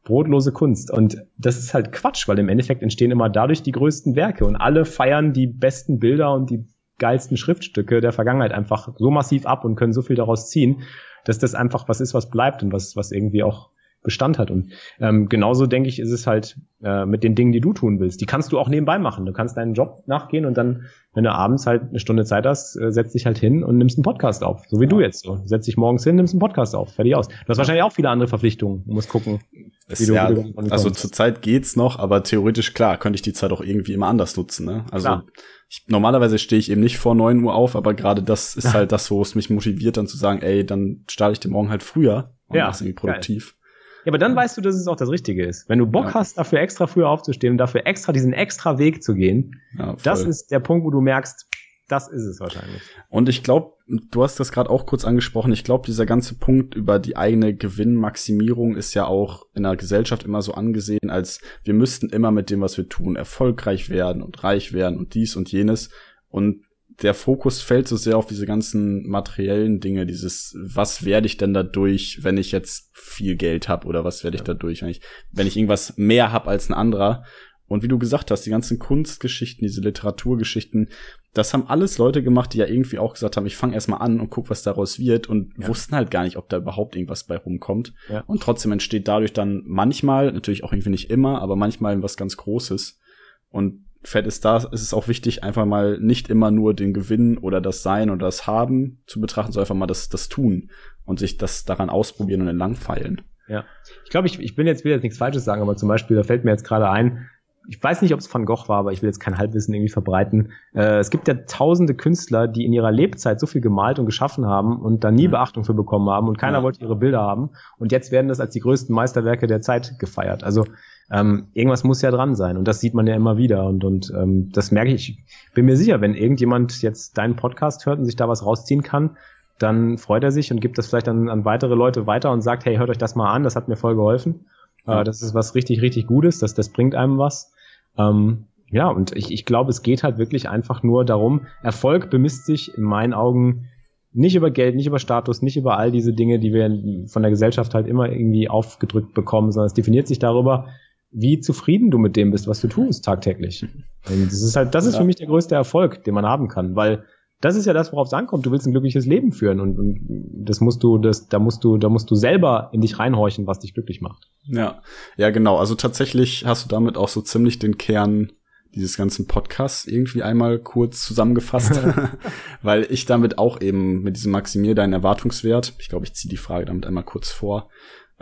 Brotlose 0.05 0.53
Kunst. 0.53 0.91
Und 0.91 1.25
das 1.39 1.57
ist 1.57 1.75
halt 1.75 1.93
Quatsch, 1.93 2.29
weil 2.29 2.39
im 2.39 2.49
Endeffekt 2.49 2.83
entstehen 2.83 3.11
immer 3.11 3.31
dadurch 3.31 3.63
die 3.63 3.73
größten 3.73 4.17
Werke 4.17 4.45
und 4.45 4.57
alle 4.57 4.85
feiern 4.85 5.33
die 5.33 5.47
besten 5.47 5.99
Bilder 5.99 6.35
und 6.35 6.51
die 6.51 6.67
geilsten 6.99 7.37
Schriftstücke 7.37 8.01
der 8.01 8.13
Vergangenheit 8.13 8.53
einfach 8.53 8.95
so 8.99 9.11
massiv 9.11 9.47
ab 9.47 9.65
und 9.65 9.77
können 9.77 9.93
so 9.93 10.03
viel 10.03 10.17
daraus 10.17 10.51
ziehen, 10.51 10.83
dass 11.25 11.39
das 11.39 11.55
einfach 11.55 11.89
was 11.89 12.01
ist, 12.01 12.15
was 12.15 12.31
bleibt 12.31 12.63
und 12.63 12.73
was, 12.73 12.97
was 12.97 13.13
irgendwie 13.13 13.43
auch 13.43 13.71
Bestand 14.03 14.39
hat. 14.39 14.51
Und 14.51 14.73
ähm, 15.01 15.29
genauso 15.29 15.67
denke 15.67 15.89
ich, 15.89 15.99
ist 15.99 16.11
es 16.11 16.27
halt 16.27 16.57
äh, 16.83 17.07
mit 17.07 17.23
den 17.23 17.35
Dingen, 17.35 17.53
die 17.53 17.61
du 17.61 17.73
tun 17.73 18.01
willst. 18.01 18.21
Die 18.21 18.27
kannst 18.27 18.53
du 18.53 18.59
auch 18.59 18.69
nebenbei 18.69 18.99
machen. 18.99 19.25
Du 19.27 19.33
kannst 19.33 19.57
deinen 19.57 19.75
Job 19.75 20.03
nachgehen 20.07 20.45
und 20.45 20.57
dann, 20.57 20.87
wenn 21.15 21.25
du 21.25 21.31
abends 21.31 21.67
halt 21.67 21.83
eine 21.91 22.01
Stunde 22.01 22.25
Zeit 22.25 22.45
hast, 22.45 22.77
äh, 22.77 22.91
setzt 22.91 23.15
dich 23.15 23.27
halt 23.27 23.39
hin 23.39 23.63
und 23.63 23.79
nimmst 23.79 23.97
einen 23.97 24.03
Podcast 24.03 24.43
auf. 24.43 24.63
So 24.69 24.81
wie 24.81 24.85
ja. 24.85 24.91
du 24.91 25.01
jetzt. 25.01 25.25
So. 25.25 25.41
Setz 25.45 25.67
dich 25.67 25.77
morgens 25.77 26.05
hin, 26.05 26.17
nimmst 26.17 26.35
einen 26.35 26.41
Podcast 26.41 26.75
auf. 26.75 26.93
Fertig 26.93 27.15
aus. 27.15 27.29
Du 27.29 27.35
hast 27.49 27.59
wahrscheinlich 27.59 27.85
auch 27.85 27.93
viele 27.93 28.09
andere 28.09 28.29
Verpflichtungen. 28.29 28.85
Du 28.85 28.93
musst 28.93 29.09
gucken. 29.09 29.41
Es, 29.89 30.01
wie 30.01 30.07
du, 30.07 30.15
ja, 30.15 30.31
wie 30.31 30.35
du 30.35 30.71
also 30.71 30.91
zurzeit 30.91 31.43
geht's 31.43 31.77
noch, 31.77 31.99
aber 31.99 32.23
theoretisch 32.23 32.75
klar, 32.75 32.97
könnte 32.99 33.17
ich 33.17 33.23
die 33.23 33.33
Zeit 33.33 33.53
auch 33.53 33.61
irgendwie 33.61 33.93
immer 33.93 34.07
anders 34.07 34.37
nutzen. 34.37 34.67
Ne? 34.67 34.85
Also 34.91 35.21
ich, 35.69 35.85
normalerweise 35.89 36.39
stehe 36.39 36.59
ich 36.59 36.71
eben 36.71 36.81
nicht 36.81 36.99
vor 36.99 37.15
neun 37.15 37.43
Uhr 37.43 37.55
auf, 37.55 37.77
aber 37.77 37.95
gerade 37.95 38.23
das 38.23 38.57
ist 38.57 38.75
halt 38.75 38.93
das, 38.93 39.11
wo 39.11 39.23
es 39.23 39.35
mich 39.35 39.51
motiviert, 39.51 39.97
dann 39.97 40.07
zu 40.07 40.17
sagen, 40.17 40.43
ey, 40.43 40.67
dann 40.67 41.05
starte 41.09 41.33
ich 41.35 41.41
den 41.41 41.53
Morgen 41.53 41.71
halt 41.71 41.83
früher 41.83 42.33
und 42.49 42.57
ja, 42.57 42.67
mach's 42.67 42.81
irgendwie 42.81 42.97
produktiv. 42.97 43.53
Geil. 43.53 43.62
Ja, 44.05 44.11
aber 44.11 44.19
dann 44.19 44.35
weißt 44.35 44.57
du, 44.57 44.61
dass 44.61 44.75
es 44.75 44.87
auch 44.89 44.97
das 44.97 45.11
Richtige 45.11 45.47
ist. 45.47 45.69
Wenn 45.69 45.79
du 45.79 45.87
Bock 45.87 46.07
ja. 46.07 46.15
hast, 46.15 46.39
dafür 46.39 46.61
extra 46.61 46.87
früher 46.87 47.09
aufzustehen 47.09 47.57
dafür 47.57 47.87
extra 47.87 48.13
diesen 48.13 48.33
extra 48.33 48.79
Weg 48.79 49.03
zu 49.03 49.15
gehen, 49.15 49.61
ja, 49.79 49.97
das 50.03 50.25
ist 50.25 50.51
der 50.51 50.61
Punkt, 50.61 50.85
wo 50.85 50.91
du 50.91 51.01
merkst, 51.01 51.47
das 51.89 52.09
ist 52.09 52.25
es 52.25 52.41
wahrscheinlich. 52.41 52.81
Und 53.11 53.29
ich 53.29 53.43
glaube, 53.43 53.75
du 53.87 54.23
hast 54.23 54.41
das 54.41 54.51
gerade 54.51 54.71
auch 54.71 54.87
kurz 54.87 55.05
angesprochen. 55.05 55.53
Ich 55.53 55.63
glaube, 55.63 55.85
dieser 55.85 56.07
ganze 56.07 56.35
Punkt 56.37 56.75
über 56.75 56.99
die 56.99 57.17
eigene 57.17 57.55
Gewinnmaximierung 57.55 58.77
ist 58.77 58.95
ja 58.95 59.07
auch 59.07 59.45
in 59.55 59.65
der 59.65 59.77
Gesellschaft 59.77 60.23
immer 60.25 60.41
so 60.41 60.55
angesehen, 60.55 61.11
als 61.11 61.41
wir 61.65 61.75
müssten 61.75 62.09
immer 62.09 62.31
mit 62.31 62.51
dem, 62.51 62.63
was 62.63 62.79
wir 62.79 62.89
tun, 62.89 63.15
erfolgreich 63.15 63.91
werden 63.91 64.23
und 64.23 64.43
reich 64.43 64.73
werden 64.73 64.97
und 64.97 65.15
dies 65.15 65.37
und 65.37 65.53
jenes. 65.53 65.91
Und 66.31 66.65
der 67.03 67.15
Fokus 67.15 67.61
fällt 67.61 67.89
so 67.89 67.97
sehr 67.97 68.17
auf 68.17 68.27
diese 68.27 68.47
ganzen 68.47 69.09
materiellen 69.09 69.81
Dinge, 69.81 70.07
dieses, 70.07 70.57
was 70.63 71.05
werde 71.05 71.27
ich 71.27 71.37
denn 71.37 71.53
dadurch, 71.53 72.21
wenn 72.23 72.37
ich 72.37 72.53
jetzt 72.53 72.91
viel 72.93 73.37
Geld 73.37 73.69
habe 73.69 73.87
oder 73.87 74.05
was 74.05 74.25
werde 74.25 74.37
ich 74.37 74.43
dadurch, 74.43 74.83
wenn 74.83 74.89
ich, 74.89 75.01
wenn 75.31 75.47
ich 75.47 75.57
irgendwas 75.57 75.97
mehr 75.97 76.33
habe 76.33 76.49
als 76.49 76.69
ein 76.69 76.75
anderer. 76.75 77.25
Und 77.67 77.83
wie 77.83 77.89
du 77.89 77.99
gesagt 77.99 78.31
hast, 78.31 78.45
die 78.45 78.51
ganzen 78.51 78.79
Kunstgeschichten, 78.79 79.67
diese 79.67 79.81
Literaturgeschichten, 79.81 80.91
das 81.33 81.55
haben 81.55 81.67
alles 81.69 81.97
Leute 81.97 82.23
gemacht, 82.23 82.53
die 82.53 82.59
ja 82.59 82.67
irgendwie 82.67 82.99
auch 82.99 83.15
gesagt 83.15 83.37
haben, 83.37 83.47
ich 83.47 83.57
fange 83.57 83.75
erstmal 83.75 84.03
an 84.03 84.21
und 84.21 84.29
guck, 84.29 84.51
was 84.51 84.63
daraus 84.63 84.99
wird 84.99 85.27
und 85.27 85.55
ja. 85.59 85.69
wussten 85.69 85.97
halt 85.97 86.11
gar 86.11 86.25
nicht, 86.25 86.37
ob 86.37 86.51
da 86.51 86.59
überhaupt 86.59 86.95
irgendwas 86.95 87.25
bei 87.25 87.37
rumkommt. 87.37 87.95
Ja. 88.11 88.25
Und 88.27 88.43
trotzdem 88.43 88.73
entsteht 88.73 89.09
dadurch 89.09 89.33
dann 89.33 89.63
manchmal, 89.65 90.33
natürlich 90.33 90.65
auch 90.65 90.73
irgendwie 90.73 90.91
nicht 90.91 91.11
immer, 91.11 91.41
aber 91.41 91.57
manchmal 91.57 92.03
was 92.03 92.19
ganz 92.19 92.37
Großes. 92.37 93.01
Und 93.49 93.87
fett 94.05 94.27
ist 94.27 94.45
da, 94.45 94.57
ist 94.57 94.83
es 94.83 94.95
auch 94.95 95.09
wichtig, 95.09 95.45
einfach 95.45 95.65
mal 95.65 95.99
nicht 95.99 96.29
immer 96.29 96.51
nur 96.51 96.75
den 96.75 96.93
Gewinn 96.93 97.39
oder 97.39 97.61
das 97.61 97.83
Sein 97.83 98.11
oder 98.11 98.27
das 98.27 98.47
Haben 98.47 99.03
zu 99.07 99.21
betrachten, 99.21 99.53
sondern 99.53 99.65
einfach 99.65 99.77
mal 99.77 99.87
das, 99.87 100.09
das 100.09 100.29
Tun 100.29 100.71
und 101.05 101.19
sich 101.19 101.39
das 101.39 101.65
daran 101.65 101.91
ausprobieren 101.91 102.43
und 102.43 102.49
entlangfeilen. 102.49 103.23
Ja. 103.49 103.65
Ich 104.05 104.11
glaube, 104.11 104.27
ich, 104.27 104.41
ich 104.41 104.55
bin 104.55 104.67
jetzt, 104.67 104.85
will 104.85 104.93
jetzt 104.93 105.03
nichts 105.03 105.19
Falsches 105.19 105.45
sagen, 105.45 105.63
aber 105.63 105.77
zum 105.77 105.89
Beispiel, 105.89 106.17
da 106.17 106.23
fällt 106.23 106.45
mir 106.45 106.51
jetzt 106.51 106.65
gerade 106.65 106.89
ein, 106.89 107.29
ich 107.69 107.83
weiß 107.83 108.03
nicht, 108.03 108.13
ob 108.13 108.21
es 108.21 108.33
Van 108.33 108.45
Gogh 108.45 108.69
war, 108.69 108.79
aber 108.79 108.93
ich 108.93 109.03
will 109.03 109.09
jetzt 109.09 109.21
kein 109.21 109.39
Halbwissen 109.39 109.73
irgendwie 109.73 109.93
verbreiten. 109.93 110.53
Äh, 110.75 110.99
es 110.99 111.11
gibt 111.11 111.29
ja 111.29 111.35
tausende 111.35 111.95
Künstler, 111.95 112.49
die 112.49 112.65
in 112.65 112.73
ihrer 112.73 112.91
Lebzeit 112.91 113.39
so 113.39 113.47
viel 113.47 113.61
gemalt 113.61 113.99
und 113.99 114.07
geschaffen 114.07 114.47
haben 114.47 114.81
und 114.81 115.05
da 115.05 115.11
nie 115.11 115.29
mhm. 115.29 115.33
Beachtung 115.33 115.65
für 115.65 115.75
bekommen 115.75 116.11
haben 116.11 116.29
und 116.29 116.39
keiner 116.39 116.59
ja. 116.59 116.63
wollte 116.65 116.81
ihre 116.81 116.97
Bilder 116.97 117.21
haben. 117.21 117.51
Und 117.79 117.93
jetzt 117.93 118.11
werden 118.11 118.29
das 118.29 118.41
als 118.41 118.53
die 118.53 118.61
größten 118.61 118.95
Meisterwerke 118.95 119.47
der 119.47 119.61
Zeit 119.61 119.99
gefeiert. 119.99 120.43
Also 120.43 120.65
ähm, 121.13 121.49
irgendwas 121.53 121.85
muss 121.85 122.01
ja 122.01 122.11
dran 122.11 122.35
sein 122.35 122.57
und 122.57 122.67
das 122.67 122.81
sieht 122.81 122.95
man 122.95 123.07
ja 123.07 123.15
immer 123.15 123.37
wieder 123.37 123.67
und, 123.67 123.85
und 123.85 124.11
ähm, 124.17 124.51
das 124.53 124.73
merke 124.73 124.93
ich. 124.93 125.19
Bin 125.55 125.67
mir 125.67 125.77
sicher, 125.77 126.01
wenn 126.01 126.15
irgendjemand 126.15 126.81
jetzt 126.81 127.19
deinen 127.19 127.37
Podcast 127.37 127.85
hört 127.85 127.99
und 127.99 128.07
sich 128.07 128.17
da 128.17 128.29
was 128.29 128.47
rausziehen 128.47 128.83
kann, 128.83 129.19
dann 129.59 129.99
freut 129.99 130.25
er 130.25 130.33
sich 130.33 130.51
und 130.51 130.61
gibt 130.61 130.79
das 130.79 130.87
vielleicht 130.87 131.09
an, 131.09 131.29
an 131.29 131.45
weitere 131.45 131.75
Leute 131.75 132.07
weiter 132.07 132.33
und 132.33 132.41
sagt, 132.41 132.65
hey, 132.65 132.77
hört 132.77 132.89
euch 132.89 132.99
das 132.99 133.15
mal 133.15 133.31
an, 133.31 133.43
das 133.43 133.57
hat 133.57 133.69
mir 133.69 133.77
voll 133.77 133.95
geholfen. 133.95 134.47
Äh, 134.87 135.05
das 135.05 135.21
ist 135.21 135.35
was 135.35 135.55
richtig, 135.55 135.83
richtig 135.83 136.07
Gutes, 136.07 136.39
das, 136.39 136.55
das 136.55 136.71
bringt 136.71 136.95
einem 136.95 137.19
was. 137.19 137.53
Ähm, 137.99 138.47
ja, 138.71 138.89
und 138.89 139.15
ich, 139.15 139.31
ich 139.31 139.45
glaube, 139.45 139.69
es 139.69 139.83
geht 139.83 140.03
halt 140.03 140.17
wirklich 140.17 140.49
einfach 140.49 140.83
nur 140.83 141.05
darum, 141.05 141.43
Erfolg 141.63 142.09
bemisst 142.09 142.47
sich 142.47 142.75
in 142.77 142.85
meinen 142.85 143.13
Augen 143.13 143.69
nicht 144.15 144.35
über 144.35 144.51
Geld, 144.51 144.77
nicht 144.77 144.87
über 144.87 144.99
Status, 144.99 145.43
nicht 145.43 145.59
über 145.59 145.77
all 145.77 145.93
diese 145.93 146.15
Dinge, 146.15 146.39
die 146.39 146.55
wir 146.55 147.09
von 147.09 147.23
der 147.23 147.31
Gesellschaft 147.31 147.75
halt 147.75 147.87
immer 147.87 148.11
irgendwie 148.11 148.49
aufgedrückt 148.49 149.13
bekommen, 149.13 149.53
sondern 149.53 149.67
es 149.67 149.75
definiert 149.75 150.07
sich 150.07 150.19
darüber, 150.19 150.69
wie 151.13 151.41
zufrieden 151.41 151.91
du 151.91 151.99
mit 151.99 152.17
dem 152.17 152.31
bist, 152.31 152.47
was 152.47 152.61
du 152.61 152.69
tust 152.69 153.05
tagtäglich. 153.05 153.67
Und 154.09 154.27
das 154.27 154.43
ist 154.43 154.57
halt, 154.57 154.75
das 154.75 154.87
ist 154.87 154.95
ja. 154.95 155.01
für 155.01 155.07
mich 155.07 155.17
der 155.17 155.27
größte 155.27 155.55
Erfolg, 155.55 156.05
den 156.05 156.15
man 156.15 156.27
haben 156.27 156.49
kann, 156.49 156.75
weil 156.75 157.05
das 157.41 157.57
ist 157.57 157.67
ja 157.67 157.73
das, 157.73 157.93
worauf 157.93 158.07
es 158.07 158.15
ankommt. 158.15 158.47
Du 158.47 158.53
willst 158.53 158.67
ein 158.67 158.73
glückliches 158.73 159.05
Leben 159.05 159.33
führen 159.33 159.61
und, 159.61 159.79
und 159.79 160.01
das 160.45 160.61
musst 160.61 160.83
du, 160.83 160.99
das, 160.99 161.29
da 161.29 161.41
musst 161.41 161.65
du, 161.65 161.77
da 161.77 161.89
musst 161.89 162.11
du 162.11 162.15
selber 162.15 162.71
in 162.73 162.81
dich 162.81 162.99
reinhorchen, 163.01 163.49
was 163.49 163.59
dich 163.59 163.75
glücklich 163.75 164.01
macht. 164.01 164.29
Ja, 164.45 164.81
ja, 165.17 165.31
genau. 165.31 165.59
Also 165.59 165.75
tatsächlich 165.75 166.45
hast 166.47 166.65
du 166.65 166.69
damit 166.69 166.97
auch 166.97 167.09
so 167.09 167.21
ziemlich 167.21 167.59
den 167.59 167.79
Kern 167.79 168.31
dieses 168.75 168.97
ganzen 168.97 169.27
Podcasts 169.27 169.87
irgendwie 169.87 170.23
einmal 170.23 170.61
kurz 170.61 171.03
zusammengefasst, 171.03 171.81
weil 172.63 172.87
ich 172.91 173.07
damit 173.07 173.39
auch 173.39 173.61
eben 173.61 174.03
mit 174.03 174.17
diesem 174.17 174.33
Maximier 174.33 174.77
deinen 174.77 174.93
Erwartungswert, 174.93 175.75
ich 175.79 175.89
glaube, 175.89 176.07
ich 176.07 176.15
ziehe 176.15 176.31
die 176.31 176.37
Frage 176.37 176.67
damit 176.67 176.87
einmal 176.87 177.05
kurz 177.05 177.31
vor, 177.31 177.69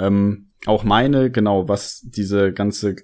ähm, 0.01 0.51
auch 0.67 0.83
meine, 0.83 1.31
genau, 1.31 1.69
was 1.69 2.01
diese 2.01 2.53
ganze 2.53 2.97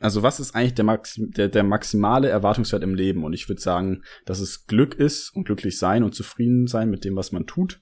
also 0.00 0.22
was 0.22 0.40
ist 0.40 0.54
eigentlich 0.54 0.74
der, 0.74 0.84
Maxim, 0.84 1.30
der, 1.30 1.48
der 1.48 1.64
maximale 1.64 2.28
Erwartungswert 2.28 2.82
im 2.82 2.94
Leben? 2.94 3.24
Und 3.24 3.32
ich 3.32 3.48
würde 3.48 3.60
sagen, 3.60 4.02
dass 4.24 4.40
es 4.40 4.66
Glück 4.66 4.94
ist 4.94 5.30
und 5.34 5.44
glücklich 5.44 5.78
sein 5.78 6.02
und 6.02 6.14
zufrieden 6.14 6.66
sein 6.66 6.90
mit 6.90 7.04
dem, 7.04 7.16
was 7.16 7.32
man 7.32 7.46
tut. 7.46 7.80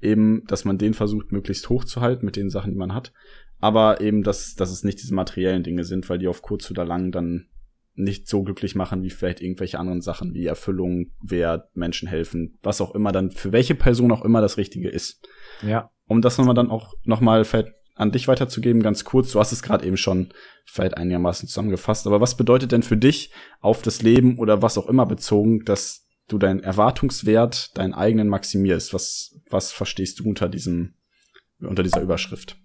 Eben, 0.00 0.44
dass 0.46 0.64
man 0.64 0.78
den 0.78 0.94
versucht, 0.94 1.30
möglichst 1.32 1.68
hoch 1.68 1.84
zu 1.84 2.00
halten 2.00 2.24
mit 2.24 2.36
den 2.36 2.48
Sachen, 2.48 2.72
die 2.72 2.78
man 2.78 2.94
hat. 2.94 3.12
Aber 3.58 4.00
eben, 4.00 4.22
dass, 4.22 4.54
dass 4.54 4.70
es 4.70 4.84
nicht 4.84 5.02
diese 5.02 5.14
materiellen 5.14 5.62
Dinge 5.62 5.84
sind, 5.84 6.08
weil 6.08 6.18
die 6.18 6.28
auf 6.28 6.40
kurz 6.40 6.70
oder 6.70 6.86
lang 6.86 7.12
dann 7.12 7.48
nicht 7.94 8.26
so 8.26 8.42
glücklich 8.42 8.74
machen 8.74 9.02
wie 9.02 9.10
vielleicht 9.10 9.42
irgendwelche 9.42 9.78
anderen 9.78 10.00
Sachen 10.00 10.32
wie 10.32 10.46
Erfüllung, 10.46 11.10
Wert, 11.22 11.76
Menschen 11.76 12.08
helfen, 12.08 12.58
was 12.62 12.80
auch 12.80 12.94
immer 12.94 13.12
dann 13.12 13.30
für 13.30 13.52
welche 13.52 13.74
Person 13.74 14.12
auch 14.12 14.24
immer 14.24 14.40
das 14.40 14.56
Richtige 14.56 14.88
ist. 14.88 15.28
Ja. 15.60 15.90
Um 16.06 16.22
das 16.22 16.38
nochmal 16.38 16.54
dann 16.54 16.70
auch 16.70 16.94
nochmal 17.04 17.44
vielleicht 17.44 17.74
an 17.94 18.12
dich 18.12 18.28
weiterzugeben, 18.28 18.82
ganz 18.82 19.04
kurz. 19.04 19.32
Du 19.32 19.40
hast 19.40 19.52
es 19.52 19.62
gerade 19.62 19.86
eben 19.86 19.96
schon 19.96 20.32
vielleicht 20.64 20.96
einigermaßen 20.96 21.48
zusammengefasst. 21.48 22.06
Aber 22.06 22.20
was 22.20 22.36
bedeutet 22.36 22.72
denn 22.72 22.82
für 22.82 22.96
dich 22.96 23.32
auf 23.60 23.82
das 23.82 24.02
Leben 24.02 24.38
oder 24.38 24.62
was 24.62 24.78
auch 24.78 24.88
immer 24.88 25.06
bezogen, 25.06 25.64
dass 25.64 26.06
du 26.28 26.38
deinen 26.38 26.60
Erwartungswert, 26.60 27.76
deinen 27.76 27.94
eigenen 27.94 28.28
maximierst? 28.28 28.94
Was, 28.94 29.40
was 29.50 29.72
verstehst 29.72 30.20
du 30.20 30.28
unter 30.28 30.48
diesem, 30.48 30.94
unter 31.60 31.82
dieser 31.82 32.00
Überschrift? 32.00 32.56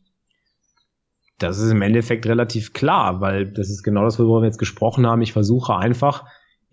Das 1.38 1.60
ist 1.60 1.70
im 1.70 1.82
Endeffekt 1.82 2.26
relativ 2.28 2.72
klar, 2.72 3.20
weil 3.20 3.52
das 3.52 3.70
ist 3.70 3.84
genau 3.84 4.06
das, 4.06 4.18
worüber 4.20 4.42
wir 4.42 4.48
jetzt 4.48 4.60
gesprochen 4.60 5.06
haben. 5.06 5.22
Ich 5.22 5.34
versuche 5.34 5.76
einfach, 5.76 6.24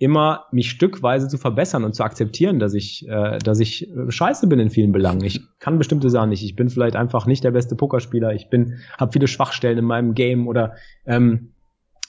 immer 0.02 0.46
mich 0.50 0.68
stückweise 0.68 1.28
zu 1.28 1.38
verbessern 1.38 1.84
und 1.84 1.94
zu 1.94 2.02
akzeptieren, 2.02 2.58
dass 2.58 2.74
ich, 2.74 3.08
äh, 3.08 3.38
dass 3.38 3.60
ich 3.60 3.88
scheiße 4.08 4.48
bin 4.48 4.58
in 4.58 4.68
vielen 4.68 4.90
Belangen. 4.90 5.22
Ich 5.22 5.40
kann 5.60 5.78
bestimmte 5.78 6.10
Sachen 6.10 6.30
nicht. 6.30 6.42
Ich 6.42 6.56
bin 6.56 6.70
vielleicht 6.70 6.96
einfach 6.96 7.26
nicht 7.26 7.44
der 7.44 7.52
beste 7.52 7.76
Pokerspieler. 7.76 8.34
Ich 8.34 8.50
bin, 8.50 8.80
habe 8.98 9.12
viele 9.12 9.28
Schwachstellen 9.28 9.78
in 9.78 9.84
meinem 9.84 10.14
Game 10.14 10.48
oder 10.48 10.74
ähm, 11.06 11.52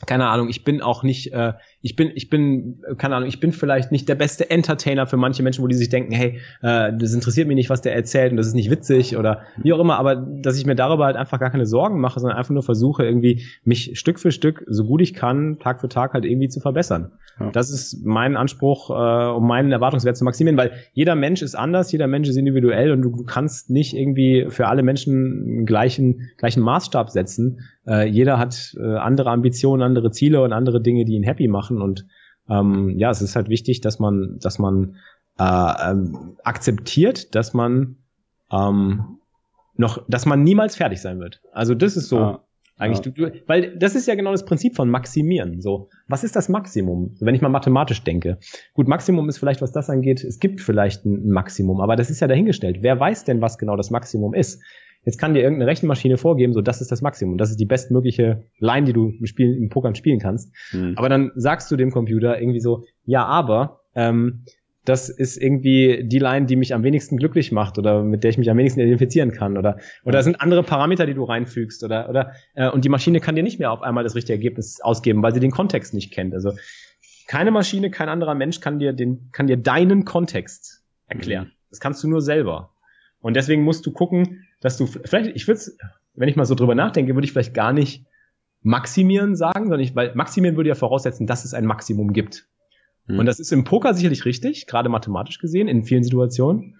keine 0.08 0.28
Ahnung, 0.28 0.50
ich 0.50 0.64
bin 0.64 0.82
auch 0.82 1.04
nicht, 1.04 1.34
äh, 1.34 1.54
ich 1.86 1.98
bin, 1.98 2.12
ich 2.16 2.30
bin, 2.30 2.82
keine 2.98 3.18
Ahnung, 3.18 3.28
ich 3.28 3.42
bin 3.42 3.52
vielleicht 3.52 3.92
nicht 3.92 4.08
der 4.08 4.16
beste 4.16 4.50
Entertainer 4.50 5.06
für 5.06 5.18
manche 5.18 5.44
Menschen, 5.44 5.66
wo 5.66 5.68
die 5.68 5.76
sich 5.76 5.90
denken, 5.90 6.14
hey, 6.14 6.40
äh, 6.62 6.94
das 6.98 7.14
interessiert 7.14 7.46
mich 7.50 7.56
nicht, 7.56 7.70
was 7.70 7.82
der 7.82 7.94
erzählt 7.94 8.32
und 8.32 8.38
das 8.38 8.48
ist 8.48 8.54
nicht 8.54 8.72
witzig 8.72 9.18
oder 9.18 9.42
wie 9.58 9.74
auch 9.74 9.80
immer, 9.80 10.00
aber 10.00 10.16
dass 10.16 10.58
ich 10.58 10.66
mir 10.66 10.76
darüber 10.76 11.04
halt 11.04 11.18
einfach 11.18 11.42
gar 11.42 11.50
keine 11.50 11.66
Sorgen 11.66 12.00
mache, 12.00 12.22
sondern 12.22 12.38
einfach 12.38 12.54
nur 12.54 12.64
versuche, 12.64 13.04
irgendwie 13.04 13.44
mich 13.66 14.00
Stück 14.00 14.18
für 14.22 14.32
Stück, 14.32 14.64
so 14.68 14.86
gut 14.86 15.02
ich 15.02 15.14
kann, 15.14 15.60
Tag 15.60 15.82
für 15.82 15.90
Tag 15.90 16.14
halt 16.14 16.24
irgendwie 16.24 16.48
zu 16.48 16.62
verbessern. 16.62 17.12
Ja. 17.38 17.52
Das 17.52 17.70
ist 17.70 18.06
mein 18.06 18.38
Anspruch, 18.38 18.90
äh, 18.90 19.36
um 19.36 19.46
meinen 19.46 19.74
Erwartungswert 19.74 20.16
zu 20.16 20.24
maximieren, 20.24 20.58
weil 20.58 20.72
jeder 20.94 21.16
Mensch 21.16 21.42
ist 21.42 21.54
anders, 21.54 21.92
jeder 21.92 22.08
Mensch 22.08 22.30
ist 22.30 22.38
individuell 22.38 22.94
und 22.94 23.02
du, 23.02 23.10
du 23.10 23.24
kannst 23.26 23.70
nicht 23.70 23.94
irgendwie 23.94 24.46
für 24.48 24.68
alle 24.68 24.84
Menschen 24.84 25.14
einen 25.14 25.66
gleichen, 25.66 26.30
gleichen 26.38 26.64
Maßstab 26.64 27.10
setzen, 27.10 27.60
äh, 27.86 28.08
jeder 28.08 28.40
hat 28.40 28.76
äh, 28.80 28.96
andere 28.96 29.30
Ambitionen, 29.32 29.82
andere 29.82 30.12
Ziele 30.12 30.42
und 30.42 30.54
andere 30.54 30.82
Dinge, 30.82 31.04
die 31.04 31.14
ihn 31.14 31.24
happy 31.24 31.48
machen. 31.74 31.82
Und 31.82 32.06
ähm, 32.50 32.98
ja, 32.98 33.10
es 33.10 33.22
ist 33.22 33.36
halt 33.36 33.50
wichtig, 33.50 33.82
dass 33.82 34.00
man, 34.00 34.38
dass 34.40 34.60
man 34.60 34.98
äh, 35.40 35.92
ähm, 35.92 36.38
akzeptiert, 36.44 37.36
dass 37.36 37.54
man 37.54 37.98
ähm, 38.52 39.20
noch, 39.76 40.04
dass 40.08 40.26
man 40.26 40.44
niemals 40.44 40.76
fertig 40.76 41.02
sein 41.02 41.20
wird. 41.20 41.42
Also 41.52 41.74
das 41.74 41.98
ist 41.98 42.10
so 42.10 42.20
ah, 42.20 42.44
eigentlich, 42.78 43.06
ja. 43.18 43.30
du, 43.30 43.42
weil 43.48 43.78
das 43.78 43.96
ist 43.96 44.08
ja 44.08 44.16
genau 44.16 44.32
das 44.32 44.46
Prinzip 44.46 44.76
von 44.76 44.90
Maximieren. 44.90 45.62
So, 45.62 45.90
was 46.08 46.24
ist 46.24 46.36
das 46.36 46.50
Maximum? 46.50 47.16
Wenn 47.20 47.36
ich 47.36 47.42
mal 47.42 47.50
mathematisch 47.50 48.04
denke. 48.04 48.38
Gut, 48.74 48.88
Maximum 48.88 49.30
ist 49.30 49.38
vielleicht, 49.38 49.62
was 49.62 49.72
das 49.72 49.90
angeht, 49.90 50.24
es 50.24 50.40
gibt 50.40 50.62
vielleicht 50.62 51.06
ein 51.06 51.30
Maximum, 51.30 51.82
aber 51.82 51.96
das 51.96 52.10
ist 52.10 52.20
ja 52.20 52.28
dahingestellt. 52.28 52.80
Wer 52.82 53.00
weiß 53.00 53.26
denn, 53.26 53.42
was 53.42 53.58
genau 53.58 53.76
das 53.76 53.90
Maximum 53.90 54.34
ist? 54.34 54.62
Jetzt 55.06 55.18
kann 55.18 55.34
dir 55.34 55.42
irgendeine 55.42 55.70
Rechenmaschine 55.70 56.18
vorgeben, 56.18 56.54
so 56.54 56.62
das 56.62 56.82
ist 56.82 56.92
das 56.92 57.02
Maximum, 57.02 57.38
das 57.38 57.50
ist 57.50 57.60
die 57.60 57.66
bestmögliche 57.66 58.44
Line, 58.60 58.86
die 58.86 58.94
du 58.94 59.10
im 59.10 59.26
Spiel, 59.26 59.56
im 59.56 59.70
Pokern 59.70 59.96
spielen 59.96 60.20
kannst. 60.20 60.54
Mhm. 60.72 60.94
Aber 60.96 61.10
dann 61.10 61.32
sagst 61.36 61.70
du 61.72 61.76
dem 61.76 61.92
Computer 61.92 62.40
irgendwie 62.40 62.62
so, 62.62 62.86
ja, 63.06 63.26
aber 63.26 63.82
ähm, 63.96 64.46
das 64.86 65.10
ist 65.10 65.38
irgendwie 65.38 66.04
die 66.06 66.20
Line, 66.20 66.46
die 66.46 66.56
mich 66.56 66.74
am 66.74 66.84
wenigsten 66.84 67.18
glücklich 67.18 67.52
macht 67.52 67.78
oder 67.78 68.04
mit 68.04 68.24
der 68.24 68.32
ich 68.32 68.38
mich 68.38 68.50
am 68.50 68.58
wenigsten 68.58 68.82
identifizieren 68.82 69.32
kann 69.32 69.58
oder 69.58 69.78
oder 70.04 70.20
es 70.20 70.26
sind 70.26 70.42
andere 70.42 70.64
Parameter, 70.64 71.06
die 71.06 71.14
du 71.14 71.24
reinfügst 71.24 71.84
oder 71.84 72.10
oder 72.10 72.34
äh, 72.54 72.70
und 72.70 72.84
die 72.84 72.90
Maschine 72.90 73.20
kann 73.20 73.36
dir 73.36 73.44
nicht 73.44 73.60
mehr 73.60 73.72
auf 73.72 73.82
einmal 73.82 74.04
das 74.04 74.16
richtige 74.16 74.34
Ergebnis 74.34 74.82
ausgeben, 74.82 75.24
weil 75.24 75.34
sie 75.34 75.40
den 75.40 75.52
Kontext 75.52 75.94
nicht 75.94 76.12
kennt. 76.12 76.34
Also 76.34 76.52
keine 77.28 77.52
Maschine, 77.52 77.92
kein 77.92 78.10
anderer 78.10 78.36
Mensch 78.36 78.60
kann 78.60 78.80
dir 78.80 78.92
den 78.92 79.30
kann 79.32 79.48
dir 79.48 79.58
deinen 79.58 80.04
Kontext 80.04 80.84
erklären. 81.08 81.46
Mhm. 81.46 81.52
Das 81.70 81.80
kannst 81.80 82.04
du 82.04 82.10
nur 82.10 82.22
selber. 82.22 82.73
Und 83.24 83.36
deswegen 83.36 83.64
musst 83.64 83.86
du 83.86 83.92
gucken, 83.92 84.46
dass 84.60 84.78
du 84.78 84.86
vielleicht, 84.86 85.36
ich 85.36 85.48
würde 85.48 85.62
wenn 86.14 86.30
ich 86.30 86.36
mal 86.36 86.46
so 86.46 86.56
drüber 86.56 86.76
nachdenke, 86.76 87.16
würde 87.16 87.26
ich 87.26 87.32
vielleicht 87.32 87.54
gar 87.54 87.74
nicht 87.74 88.06
maximieren 88.62 89.36
sagen, 89.36 89.64
sondern 89.64 89.80
ich, 89.80 89.96
weil 89.96 90.14
maximieren 90.14 90.58
würde 90.58 90.70
ja 90.70 90.76
voraussetzen, 90.76 91.26
dass 91.26 91.46
es 91.46 91.54
ein 91.54 91.66
Maximum 91.66 92.14
gibt. 92.14 92.48
Mhm. 93.08 93.20
Und 93.20 93.26
das 93.26 93.40
ist 93.40 93.52
im 93.52 93.64
Poker 93.64 93.94
sicherlich 93.94 94.26
richtig, 94.26 94.68
gerade 94.68 94.90
mathematisch 94.90 95.40
gesehen, 95.40 95.68
in 95.68 95.84
vielen 95.84 96.04
Situationen. 96.04 96.76